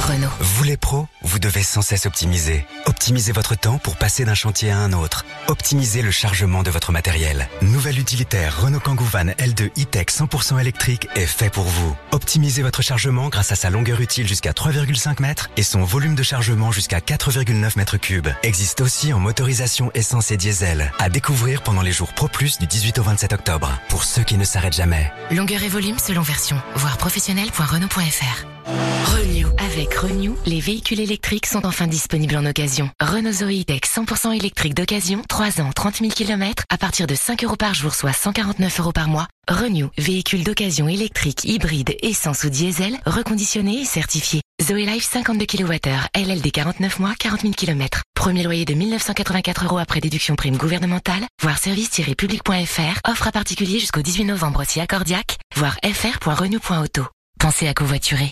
Renault. 0.00 0.30
Vous 0.40 0.64
les 0.64 0.76
pros, 0.78 1.06
vous 1.22 1.38
devez 1.38 1.62
sans 1.62 1.82
cesse 1.82 2.06
optimiser. 2.06 2.66
Optimisez 2.86 3.32
votre 3.32 3.54
temps 3.54 3.78
pour 3.78 3.96
passer 3.96 4.24
d'un 4.24 4.34
chantier 4.34 4.70
à 4.70 4.78
un 4.78 4.92
autre. 4.92 5.26
Optimisez 5.48 6.00
le 6.00 6.10
chargement 6.10 6.62
de 6.62 6.70
votre 6.70 6.90
matériel. 6.90 7.48
Nouvelle 7.60 7.98
utilitaire 7.98 8.62
Renault 8.62 8.80
Kangoo 8.80 9.04
Van 9.04 9.26
L2 9.26 9.66
e-Tech 9.78 10.06
100% 10.06 10.58
électrique 10.58 11.08
est 11.14 11.26
fait 11.26 11.50
pour 11.50 11.64
vous. 11.64 11.94
Optimisez 12.12 12.62
votre 12.62 12.82
chargement 12.82 13.28
grâce 13.28 13.52
à 13.52 13.56
sa 13.56 13.68
longueur 13.68 14.00
utile 14.00 14.26
jusqu'à 14.26 14.52
3,5 14.52 15.20
mètres 15.20 15.50
et 15.56 15.62
son 15.62 15.84
volume 15.84 16.14
de 16.14 16.22
chargement 16.22 16.72
jusqu'à 16.72 17.00
4,9 17.00 17.76
mètres 17.76 17.98
cubes. 17.98 18.28
Existe 18.42 18.80
aussi 18.80 19.12
en 19.12 19.20
motorisation 19.20 19.90
essence 19.94 20.30
et 20.30 20.36
diesel. 20.38 20.92
À 20.98 21.10
découvrir 21.10 21.62
pendant 21.62 21.82
les 21.82 21.92
jours 21.92 22.14
Pro 22.14 22.28
Plus 22.28 22.58
du 22.58 22.66
18 22.66 22.98
au 22.98 23.02
27 23.02 23.34
octobre. 23.34 23.70
Pour 23.90 24.04
ceux 24.04 24.22
qui 24.22 24.38
ne 24.38 24.44
s'arrêtent 24.44 24.76
jamais. 24.76 25.12
Longueur 25.30 25.62
et 25.62 25.68
volume 25.68 25.98
selon 25.98 26.22
version. 26.22 26.60
Voir 26.74 26.96
professionnel.renault.fr. 26.96 28.59
Renew. 29.04 29.46
Avec 29.58 29.94
Renew, 29.94 30.36
les 30.46 30.60
véhicules 30.60 31.00
électriques 31.00 31.46
sont 31.46 31.66
enfin 31.66 31.86
disponibles 31.86 32.36
en 32.36 32.46
occasion. 32.46 32.90
Renault 33.00 33.32
Zoe 33.32 33.64
Tech 33.64 33.82
100% 33.82 34.36
électrique 34.36 34.74
d'occasion, 34.74 35.22
3 35.28 35.60
ans, 35.60 35.70
30 35.74 35.98
000 35.98 36.10
km, 36.10 36.64
à 36.68 36.78
partir 36.78 37.06
de 37.06 37.14
5 37.14 37.44
euros 37.44 37.56
par 37.56 37.74
jour, 37.74 37.94
soit 37.94 38.12
149 38.12 38.80
euros 38.80 38.92
par 38.92 39.08
mois. 39.08 39.26
Renew, 39.48 39.88
véhicule 39.98 40.44
d'occasion 40.44 40.88
électrique, 40.88 41.44
hybride, 41.44 41.96
essence 42.02 42.44
ou 42.44 42.50
diesel, 42.50 42.98
reconditionné 43.06 43.80
et 43.80 43.84
certifié. 43.84 44.42
Zoe 44.62 44.86
Life 44.86 45.08
52 45.10 45.46
kWh, 45.46 45.90
LLD 46.14 46.52
49 46.52 46.98
mois, 47.00 47.14
40 47.18 47.42
000 47.42 47.54
km. 47.54 48.02
Premier 48.14 48.42
loyer 48.42 48.64
de 48.64 48.74
1984 48.74 49.64
euros 49.64 49.78
après 49.78 50.00
déduction 50.00 50.36
prime 50.36 50.56
gouvernementale. 50.56 51.26
Voir 51.42 51.58
service-public.fr. 51.58 53.10
Offre 53.10 53.26
à 53.26 53.32
particulier 53.32 53.80
jusqu'au 53.80 54.02
18 54.02 54.26
novembre 54.26 54.62
si 54.66 54.80
accordiaque. 54.80 55.38
Voir 55.56 55.78
fr.renew.auto. 55.82 57.06
Pensez 57.38 57.66
à 57.66 57.72
covoiturer. 57.72 58.30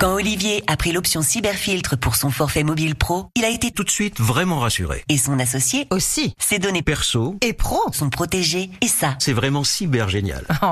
Quand 0.00 0.14
Olivier 0.14 0.64
a 0.66 0.76
pris 0.76 0.90
l'option 0.90 1.22
cyberfiltre 1.22 1.96
pour 1.96 2.16
son 2.16 2.30
forfait 2.30 2.64
mobile 2.64 2.96
pro, 2.96 3.26
il 3.36 3.44
a 3.44 3.48
été 3.48 3.70
tout 3.70 3.84
de 3.84 3.90
suite 3.90 4.20
vraiment 4.20 4.58
rassuré. 4.58 5.04
Et 5.08 5.18
son 5.18 5.38
associé 5.38 5.86
aussi. 5.90 6.34
Ses 6.38 6.58
données 6.58 6.82
perso 6.82 7.36
et 7.42 7.52
pro 7.52 7.78
sont 7.92 8.10
protégées. 8.10 8.70
Et 8.80 8.88
ça, 8.88 9.14
c'est 9.20 9.32
vraiment 9.32 9.62
cyber 9.62 10.08
génial. 10.08 10.44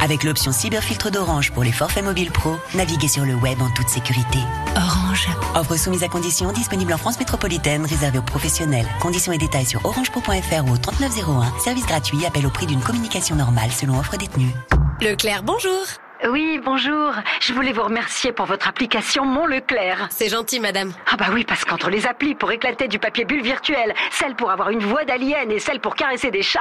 Avec 0.00 0.24
l'option 0.24 0.50
cyberfiltre 0.50 1.12
d'Orange 1.12 1.52
pour 1.52 1.62
les 1.62 1.70
forfaits 1.70 2.04
mobiles 2.04 2.32
pro, 2.32 2.56
naviguez 2.74 3.08
sur 3.08 3.24
le 3.24 3.34
web 3.34 3.62
en 3.62 3.70
toute 3.70 3.88
sécurité. 3.88 4.38
Orange. 4.76 5.28
Offre 5.54 5.76
soumise 5.76 6.02
à 6.02 6.08
conditions, 6.08 6.50
disponible 6.52 6.92
en 6.92 6.98
France 6.98 7.20
métropolitaine, 7.20 7.86
réservée 7.86 8.18
aux 8.18 8.22
professionnels. 8.22 8.86
Conditions 9.00 9.32
et 9.32 9.38
détails 9.38 9.66
sur 9.66 9.84
orangepro.fr 9.84 10.64
ou 10.66 10.72
au 10.72 10.76
3901. 10.76 11.60
Service 11.60 11.86
gratuit, 11.86 12.26
appel 12.26 12.46
au 12.46 12.50
prix 12.50 12.66
d'une 12.66 12.80
communication 12.80 13.36
normale 13.36 13.70
selon 13.70 13.98
offre 13.98 14.16
détenue. 14.16 14.52
Leclerc, 15.00 15.44
bonjour. 15.44 15.84
Oui, 16.30 16.60
bonjour. 16.64 17.12
Je 17.40 17.52
voulais 17.52 17.72
vous 17.72 17.82
remercier 17.82 18.30
pour 18.30 18.46
votre 18.46 18.68
application 18.68 19.24
Mon 19.24 19.44
Leclerc. 19.44 20.08
C'est 20.10 20.28
gentil, 20.28 20.60
madame. 20.60 20.92
Ah 21.10 21.16
bah 21.16 21.26
oui, 21.32 21.44
parce 21.44 21.64
qu'entre 21.64 21.90
les 21.90 22.06
applis 22.06 22.36
pour 22.36 22.52
éclater 22.52 22.86
du 22.86 23.00
papier 23.00 23.24
bulle 23.24 23.42
virtuel, 23.42 23.92
celle 24.12 24.36
pour 24.36 24.50
avoir 24.52 24.70
une 24.70 24.78
voix 24.78 25.04
d'alien 25.04 25.50
et 25.50 25.58
celle 25.58 25.80
pour 25.80 25.96
caresser 25.96 26.30
des 26.30 26.42
chats, 26.42 26.60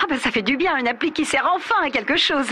ah 0.00 0.04
bah 0.10 0.16
ça 0.18 0.32
fait 0.32 0.42
du 0.42 0.56
bien, 0.56 0.76
une 0.76 0.88
appli 0.88 1.12
qui 1.12 1.24
sert 1.24 1.48
enfin 1.54 1.76
à 1.86 1.90
quelque 1.90 2.16
chose. 2.16 2.48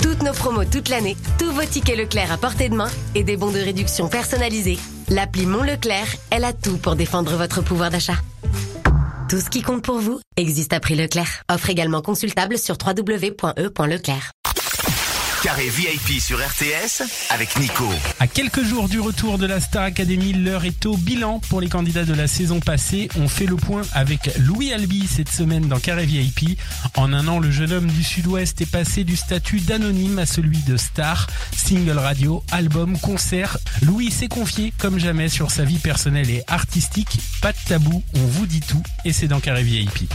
Toutes 0.00 0.22
nos 0.22 0.32
promos 0.32 0.64
toute 0.64 0.88
l'année, 0.88 1.16
tous 1.38 1.50
vos 1.50 1.64
tickets 1.64 1.98
Leclerc 1.98 2.32
à 2.32 2.36
portée 2.36 2.68
de 2.68 2.76
main 2.76 2.88
et 3.16 3.24
des 3.24 3.36
bons 3.36 3.50
de 3.50 3.58
réduction 3.58 4.08
personnalisés. 4.08 4.78
L'appli 5.08 5.44
Mon 5.44 5.64
Leclerc, 5.64 6.06
elle 6.30 6.44
a 6.44 6.52
tout 6.52 6.78
pour 6.78 6.94
défendre 6.94 7.34
votre 7.36 7.62
pouvoir 7.62 7.90
d'achat. 7.90 8.16
Tout 9.28 9.40
ce 9.40 9.50
qui 9.50 9.62
compte 9.62 9.82
pour 9.82 9.98
vous 9.98 10.20
existe 10.36 10.72
à 10.72 10.80
prix 10.80 10.94
Leclerc. 10.94 11.42
Offre 11.50 11.70
également 11.70 12.00
consultable 12.00 12.58
sur 12.58 12.76
www.e.leclerc. 12.84 14.30
Carré 15.42 15.70
VIP 15.70 16.20
sur 16.20 16.38
RTS 16.38 17.02
avec 17.30 17.58
Nico. 17.58 17.88
À 18.18 18.26
quelques 18.26 18.62
jours 18.62 18.90
du 18.90 19.00
retour 19.00 19.38
de 19.38 19.46
la 19.46 19.58
Star 19.58 19.84
Academy, 19.84 20.34
l'heure 20.34 20.66
est 20.66 20.84
au 20.84 20.98
bilan 20.98 21.40
pour 21.48 21.62
les 21.62 21.68
candidats 21.70 22.04
de 22.04 22.12
la 22.12 22.26
saison 22.26 22.60
passée. 22.60 23.08
On 23.16 23.26
fait 23.26 23.46
le 23.46 23.56
point 23.56 23.80
avec 23.94 24.30
Louis 24.38 24.72
Albi 24.72 25.06
cette 25.06 25.30
semaine 25.30 25.66
dans 25.66 25.78
Carré 25.78 26.04
VIP. 26.04 26.58
En 26.94 27.14
un 27.14 27.26
an, 27.26 27.38
le 27.38 27.50
jeune 27.50 27.72
homme 27.72 27.86
du 27.86 28.04
Sud-Ouest 28.04 28.60
est 28.60 28.70
passé 28.70 29.02
du 29.04 29.16
statut 29.16 29.60
d'anonyme 29.60 30.18
à 30.18 30.26
celui 30.26 30.58
de 30.58 30.76
star. 30.76 31.26
Single 31.56 31.98
radio, 31.98 32.44
album, 32.50 32.98
concert. 32.98 33.56
Louis 33.80 34.10
s'est 34.10 34.28
confié 34.28 34.74
comme 34.78 34.98
jamais 34.98 35.30
sur 35.30 35.50
sa 35.50 35.64
vie 35.64 35.78
personnelle 35.78 36.28
et 36.28 36.42
artistique. 36.48 37.18
Pas 37.40 37.52
de 37.52 37.58
tabou, 37.66 38.02
on 38.14 38.26
vous 38.26 38.46
dit 38.46 38.60
tout 38.60 38.82
et 39.06 39.12
c'est 39.14 39.28
dans 39.28 39.40
Carré 39.40 39.62
VIP. 39.62 40.12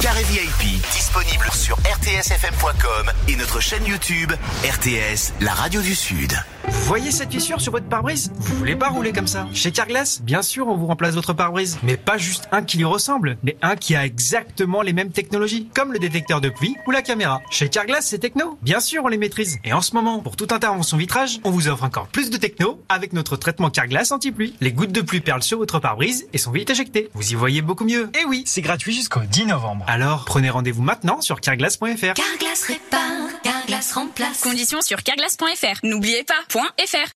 Carré 0.00 0.22
VIP, 0.24 0.80
disponible 0.92 1.48
sur 1.54 1.76
rtsfm.com 1.78 3.10
et 3.28 3.36
notre 3.36 3.60
chaîne 3.60 3.86
YouTube 3.86 4.32
RTS, 4.66 5.32
la 5.42 5.54
radio 5.54 5.80
du 5.80 5.94
Sud. 5.94 6.32
Vous 6.66 6.80
voyez 6.86 7.12
cette 7.12 7.30
fissure 7.30 7.60
sur 7.60 7.70
votre 7.70 7.86
pare-brise? 7.86 8.32
Vous 8.34 8.56
voulez 8.56 8.74
pas 8.74 8.88
rouler 8.88 9.12
comme 9.12 9.28
ça? 9.28 9.46
Chez 9.52 9.70
Carglass, 9.70 10.20
bien 10.22 10.42
sûr, 10.42 10.66
on 10.66 10.76
vous 10.76 10.86
remplace 10.86 11.14
votre 11.14 11.34
pare-brise, 11.34 11.78
mais 11.84 11.96
pas 11.96 12.18
juste 12.18 12.48
un 12.50 12.62
qui 12.64 12.76
lui 12.76 12.84
ressemble, 12.84 13.38
mais 13.44 13.56
un 13.62 13.76
qui 13.76 13.94
a 13.94 14.04
exactement 14.04 14.82
les 14.82 14.92
mêmes 14.92 15.12
technologies, 15.12 15.68
comme 15.72 15.92
le 15.92 16.00
détecteur 16.00 16.40
de 16.40 16.48
pluie 16.48 16.74
ou 16.84 16.90
la 16.90 17.02
caméra. 17.02 17.42
Chez 17.48 17.68
Carglass, 17.68 18.06
c'est 18.06 18.18
techno. 18.18 18.58
Bien 18.60 18.80
sûr, 18.80 19.04
on 19.04 19.08
les 19.08 19.18
maîtrise. 19.18 19.58
Et 19.62 19.72
en 19.72 19.82
ce 19.82 19.94
moment, 19.94 20.18
pour 20.18 20.34
toute 20.34 20.50
intervention 20.50 20.96
vitrage, 20.96 21.38
on 21.44 21.52
vous 21.52 21.68
offre 21.68 21.84
encore 21.84 22.08
plus 22.08 22.30
de 22.30 22.36
techno 22.36 22.82
avec 22.88 23.12
notre 23.12 23.36
traitement 23.36 23.70
Carglass 23.70 24.10
anti-pluie. 24.10 24.56
Les 24.60 24.72
gouttes 24.72 24.90
de 24.90 25.00
pluie 25.00 25.20
perlent 25.20 25.44
sur 25.44 25.58
votre 25.58 25.78
pare-brise 25.78 26.26
et 26.32 26.38
sont 26.38 26.50
vite 26.50 26.70
éjectées. 26.70 27.08
Vous 27.14 27.30
y 27.30 27.36
voyez 27.36 27.62
beaucoup 27.62 27.84
mieux. 27.84 28.10
Et 28.20 28.24
oui, 28.24 28.42
c'est 28.46 28.62
gratuit 28.62 28.94
jusqu'au 28.94 29.20
10 29.20 29.46
novembre. 29.46 29.84
Alors, 29.86 30.24
prenez 30.24 30.50
rendez-vous 30.50 30.82
maintenant 30.82 31.20
sur 31.20 31.40
carglass.fr. 31.40 32.14
Carglass 32.14 32.64
répare, 32.66 33.30
Carglass 33.66 33.92
remplace. 33.94 34.40
Conditions 34.42 34.80
sur 34.80 35.02
carglass.fr. 35.02 35.80
N'oubliez 35.82 36.22
pas, 36.22 36.34
.fr. 36.48 37.10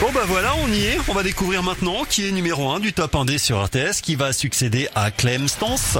Bon 0.00 0.12
bah 0.12 0.24
voilà, 0.26 0.54
on 0.56 0.68
y 0.68 0.84
est. 0.84 0.98
On 1.08 1.14
va 1.14 1.22
découvrir 1.22 1.62
maintenant 1.62 2.04
qui 2.04 2.28
est 2.28 2.32
numéro 2.32 2.70
1 2.70 2.80
du 2.80 2.92
top 2.92 3.14
1D 3.14 3.38
sur 3.38 3.64
RTS, 3.64 4.02
qui 4.02 4.14
va 4.14 4.34
succéder 4.34 4.88
à 4.94 5.10
Clem 5.10 5.48
Stance. 5.48 5.96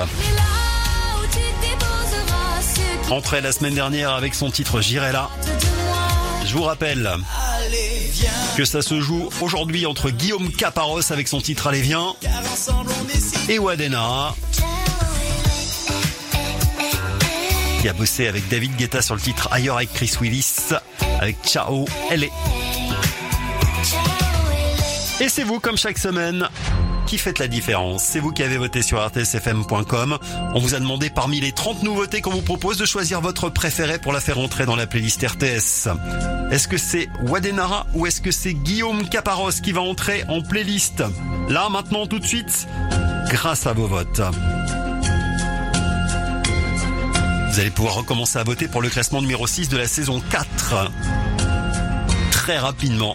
Entrée 3.11 3.41
la 3.41 3.53
semaine 3.53 3.75
dernière 3.75 4.11
avec 4.11 4.35
son 4.35 4.51
titre 4.51 4.83
J'irai 4.83 5.13
là. 5.13 5.31
Je 6.45 6.53
vous 6.53 6.65
rappelle 6.65 7.11
que 8.59 8.67
ça 8.67 8.83
se 8.83 9.01
joue 9.01 9.31
aujourd'hui 9.41 9.87
entre 9.87 10.11
Guillaume 10.11 10.53
Caparos 10.53 11.11
avec 11.11 11.27
son 11.27 11.41
titre 11.41 11.69
Allez 11.69 11.81
viens 11.81 12.15
et 13.49 13.59
Wadena 13.59 14.35
qui 17.83 17.89
a 17.89 17.93
bossé 17.93 18.29
avec 18.29 18.49
David 18.49 18.77
Guetta 18.77 19.03
sur 19.03 19.17
le 19.17 19.21
titre 19.21 19.49
Ailleurs 19.51 19.77
avec 19.77 19.93
Chris 19.93 20.13
Willis 20.21 20.73
avec 21.21 21.37
Ciao 21.45 21.85
est 22.13 22.31
et 25.21 25.29
c'est 25.29 25.45
vous, 25.45 25.61
comme 25.61 25.77
chaque 25.77 25.99
semaine, 25.99 26.49
qui 27.07 27.19
faites 27.19 27.39
la 27.39 27.47
différence. 27.47 28.03
C'est 28.03 28.19
vous 28.19 28.33
qui 28.33 28.43
avez 28.43 28.57
voté 28.57 28.83
sur 28.83 29.05
rtsfm.com. 29.05 30.19
On 30.55 30.59
vous 30.59 30.75
a 30.75 30.81
demandé 30.81 31.11
parmi 31.11 31.41
les 31.41 31.53
30 31.53 31.83
nouveautés 31.83 32.21
qu'on 32.21 32.31
vous 32.31 32.43
propose 32.43 32.77
de 32.77 32.87
choisir 32.87 33.21
votre 33.21 33.49
préféré 33.49 33.99
pour 33.99 34.13
la 34.13 34.21
faire 34.21 34.39
entrer 34.39 34.67
dans 34.67 34.75
la 34.75 34.87
playlist 34.87 35.25
RTS. 35.25 35.89
Est-ce 36.51 36.67
que 36.67 36.79
c'est 36.79 37.09
Wadenara 37.29 37.87
ou 37.95 38.07
est-ce 38.07 38.21
que 38.21 38.33
c'est 38.33 38.55
Guillaume 38.55 39.09
Caparos 39.09 39.61
qui 39.63 39.73
va 39.73 39.81
entrer 39.81 40.25
en 40.29 40.41
playlist? 40.41 41.05
Là, 41.49 41.69
maintenant, 41.69 42.07
tout 42.07 42.19
de 42.19 42.27
suite, 42.27 42.67
grâce 43.29 43.67
à 43.67 43.73
vos 43.73 43.87
votes. 43.87 44.23
Vous 47.53 47.61
allez 47.61 47.71
pouvoir 47.71 47.97
recommencer 47.97 48.39
à 48.39 48.45
voter 48.45 48.67
pour 48.67 48.81
le 48.81 48.89
classement 48.89 49.21
numéro 49.21 49.47
6 49.47 49.69
de 49.69 49.77
la 49.77 49.87
saison 49.87 50.23
4. 50.31 50.91
Très 52.31 52.57
rapidement. 52.57 53.15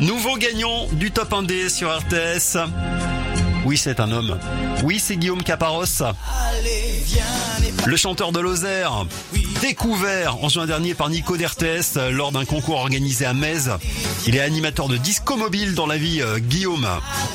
Nouveau 0.00 0.36
gagnant 0.36 0.88
du 0.90 1.12
top 1.12 1.30
1D 1.30 1.68
sur 1.68 1.96
RTS. 1.96 2.58
Oui, 3.64 3.78
c'est 3.78 4.00
un 4.00 4.10
homme. 4.10 4.36
Oui, 4.82 4.98
c'est 4.98 5.16
Guillaume 5.16 5.44
Caparos. 5.44 6.02
Le 7.86 7.96
chanteur 7.96 8.32
de 8.32 8.40
Lozère, 8.40 9.06
découvert 9.60 10.42
en 10.42 10.48
juin 10.48 10.66
dernier 10.66 10.94
par 10.94 11.08
Nico 11.08 11.36
d'RTS 11.36 11.96
lors 12.10 12.32
d'un 12.32 12.44
concours 12.44 12.78
organisé 12.80 13.26
à 13.26 13.32
Metz. 13.32 13.68
Il 14.26 14.34
est 14.34 14.40
animateur 14.40 14.88
de 14.88 14.96
disco 14.96 15.36
mobile 15.36 15.74
dans 15.74 15.86
la 15.86 15.98
vie 15.98 16.20
euh, 16.20 16.38
Guillaume. 16.38 16.88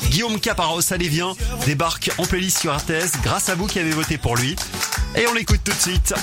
Guillaume 0.10 0.40
Caparos, 0.40 0.92
allez 0.92 1.08
viens, 1.08 1.34
débarque 1.66 2.12
en 2.18 2.26
playlist 2.26 2.60
sur 2.60 2.76
RTS 2.76 3.22
grâce 3.24 3.50
à 3.50 3.56
vous 3.56 3.68
qui 3.68 3.80
avez 3.80 3.92
voté 3.92 4.18
pour 4.18 4.36
lui. 4.36 4.56
Et 5.16 5.26
on 5.28 5.34
l'écoute 5.34 5.62
tout 5.64 5.72
de 5.72 5.78
suite. 5.78 6.14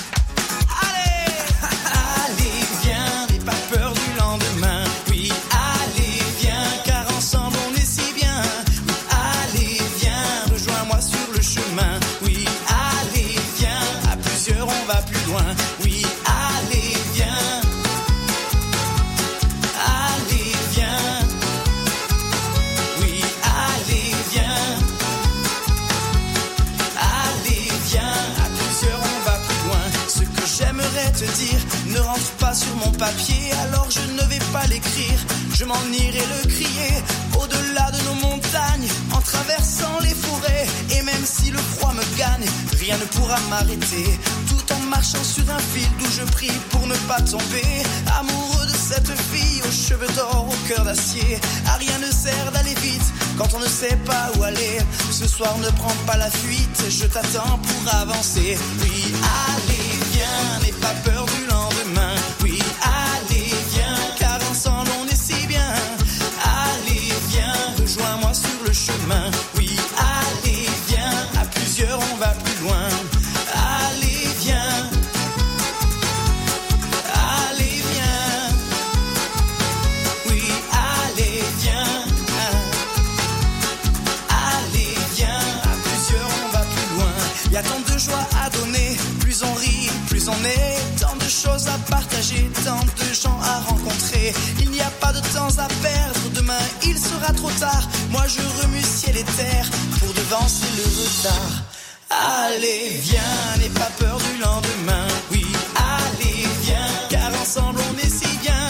Alors 33.01 33.87
je 33.91 33.99
ne 33.99 34.27
vais 34.27 34.43
pas 34.51 34.65
l'écrire. 34.67 35.19
Je 35.53 35.65
m'en 35.65 35.81
irai 35.91 36.19
le 36.19 36.49
crier 36.49 36.93
au-delà 37.39 37.91
de 37.91 38.01
nos 38.05 38.27
montagnes, 38.27 38.87
en 39.11 39.21
traversant 39.21 39.99
les 40.01 40.15
forêts. 40.15 40.65
Et 40.91 41.03
même 41.03 41.25
si 41.25 41.51
le 41.51 41.59
froid 41.59 41.93
me 41.93 42.17
gagne, 42.17 42.45
rien 42.79 42.97
ne 42.97 43.05
pourra 43.05 43.39
m'arrêter. 43.49 44.19
Tout 44.49 44.73
en 44.73 44.79
marchant 44.89 45.23
sur 45.23 45.43
un 45.51 45.59
fil 45.59 45.87
d'où 45.99 46.09
je 46.11 46.23
prie 46.31 46.51
pour 46.71 46.87
ne 46.87 46.95
pas 47.07 47.21
tomber. 47.21 47.83
Amoureux 48.19 48.65
de 48.65 48.75
cette 48.75 49.11
fille 49.31 49.61
aux 49.61 49.71
cheveux 49.71 50.13
d'or, 50.15 50.47
au 50.49 50.67
cœur 50.67 50.83
d'acier. 50.83 51.39
À 51.67 51.73
rien 51.73 51.97
ne 51.99 52.11
sert 52.11 52.51
d'aller 52.51 52.75
vite 52.81 53.13
quand 53.37 53.53
on 53.53 53.59
ne 53.59 53.67
sait 53.67 53.97
pas 54.05 54.31
où 54.37 54.43
aller. 54.43 54.79
Ce 55.11 55.27
soir 55.27 55.55
ne 55.59 55.69
prends 55.69 55.97
pas 56.07 56.17
la 56.17 56.31
fuite, 56.31 56.83
je 56.89 57.05
t'attends 57.05 57.59
pour 57.59 57.93
avancer. 57.93 58.57
Oui, 58.81 59.13
allez, 59.53 59.89
viens, 60.13 60.59
n'aie 60.63 60.79
pas 60.81 60.95
peur 61.05 61.25
du 61.25 61.46
Oui, 69.55 69.69
allez, 69.97 70.67
viens, 70.89 71.41
à 71.41 71.45
plusieurs 71.45 71.97
on 72.11 72.17
va 72.17 72.27
plus 72.43 72.63
loin. 72.63 72.89
Allez, 73.53 74.27
viens. 74.41 74.89
Allez, 77.13 77.81
viens. 77.93 78.49
Oui, 80.29 80.43
allez, 80.73 81.41
viens. 81.61 82.03
Allez, 84.29 84.95
viens, 85.15 85.39
à 85.63 85.75
plusieurs 85.85 86.29
on 86.43 86.51
va 86.51 86.59
plus 86.59 86.97
loin. 86.97 87.13
Il 87.45 87.51
y 87.53 87.57
a 87.57 87.63
tant 87.63 87.79
de 87.79 87.97
joie 87.97 88.27
à 88.43 88.49
donner, 88.49 88.97
plus 89.21 89.41
on 89.41 89.53
rit, 89.53 89.89
plus 90.09 90.27
on 90.27 90.43
est. 90.43 90.99
Tant 90.99 91.15
de 91.15 91.29
choses 91.29 91.67
à 91.67 91.77
partager, 91.89 92.51
tant 92.65 92.81
de 92.81 93.13
gens 93.13 93.39
à 93.41 93.59
rencontrer. 93.69 94.33
Il 94.59 94.69
n'y 94.71 94.81
a 94.81 94.91
pas 94.99 95.13
de 95.13 95.19
temps 95.19 95.57
à 95.59 95.67
perdre 95.81 96.16
trop 97.33 97.51
tard. 97.59 97.87
Moi 98.11 98.23
je 98.27 98.41
remue 98.61 98.81
ciel 98.81 99.17
et 99.17 99.23
terre 99.23 99.67
pour 99.99 100.13
devancer 100.13 100.67
le 100.77 100.83
retard. 100.83 101.63
Allez, 102.09 102.89
viens, 103.01 103.57
n'aie 103.59 103.69
pas 103.69 103.91
peur 103.99 104.17
du 104.17 104.41
lendemain. 104.41 105.07
Oui, 105.31 105.45
allez, 105.75 106.47
viens, 106.63 106.87
car 107.09 107.31
ensemble 107.41 107.79
on 107.91 107.97
est 107.97 108.09
si 108.09 108.37
bien. 108.37 108.67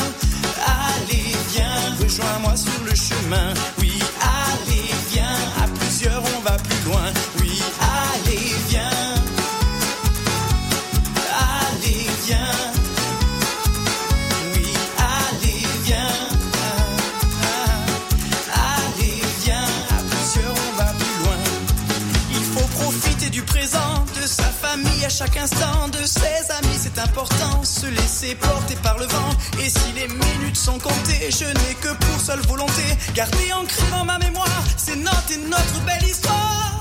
Allez, 0.66 1.36
viens, 1.54 1.96
rejoins-moi 2.02 2.56
sur 2.56 2.84
le 2.84 2.96
chemin. 2.96 3.54
À 25.08 25.10
chaque 25.10 25.38
instant, 25.38 25.88
de 25.88 26.06
ses 26.06 26.52
amis, 26.60 26.78
c'est 26.78 27.00
important. 27.00 27.64
Se 27.64 27.86
laisser 27.86 28.36
porter 28.36 28.76
par 28.84 28.98
le 29.00 29.06
vent. 29.06 29.30
Et 29.64 29.70
si 29.70 29.92
les 29.96 30.08
minutes 30.10 30.58
sont 30.58 30.78
comptées, 30.80 31.30
je 31.32 31.46
n'ai 31.46 31.76
que 31.76 31.94
pour 31.94 32.20
seule 32.20 32.42
volonté. 32.42 32.84
Garder 33.16 33.54
ancré 33.54 33.84
dans 33.90 34.04
ma 34.04 34.18
mémoire, 34.20 34.64
c'est 34.76 34.98
notre 34.98 35.32
et 35.32 35.38
notre 35.38 35.80
belle 35.86 36.10
histoire. 36.10 36.74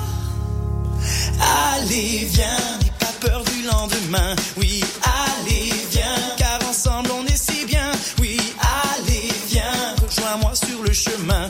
Allez, 1.74 2.26
viens, 2.32 2.62
n'aie 2.80 2.96
pas 2.98 3.14
peur 3.20 3.44
du 3.44 3.62
lendemain. 3.62 4.34
Oui, 4.56 4.82
allez, 5.04 5.72
viens, 5.92 6.18
car 6.36 6.58
ensemble 6.68 7.10
on 7.12 7.24
est 7.26 7.36
si 7.36 7.64
bien. 7.64 7.92
Oui, 8.20 8.40
allez, 8.58 9.32
viens, 9.48 9.94
rejoins-moi 10.04 10.52
sur 10.54 10.82
le 10.82 10.92
chemin. 10.92 11.48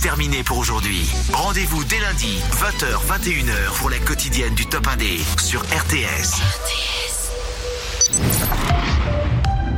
1D, 0.00 0.02
c'est 0.02 0.08
terminé 0.08 0.42
pour 0.42 0.58
aujourd'hui. 0.58 1.08
Rendez-vous 1.32 1.84
dès 1.84 2.00
lundi, 2.00 2.40
20h, 2.52 3.06
21h 3.06 3.78
pour 3.78 3.90
la 3.90 3.98
quotidienne 3.98 4.54
du 4.54 4.66
top 4.66 4.86
1D 4.86 5.20
sur 5.40 5.62
RTS. 5.62 6.89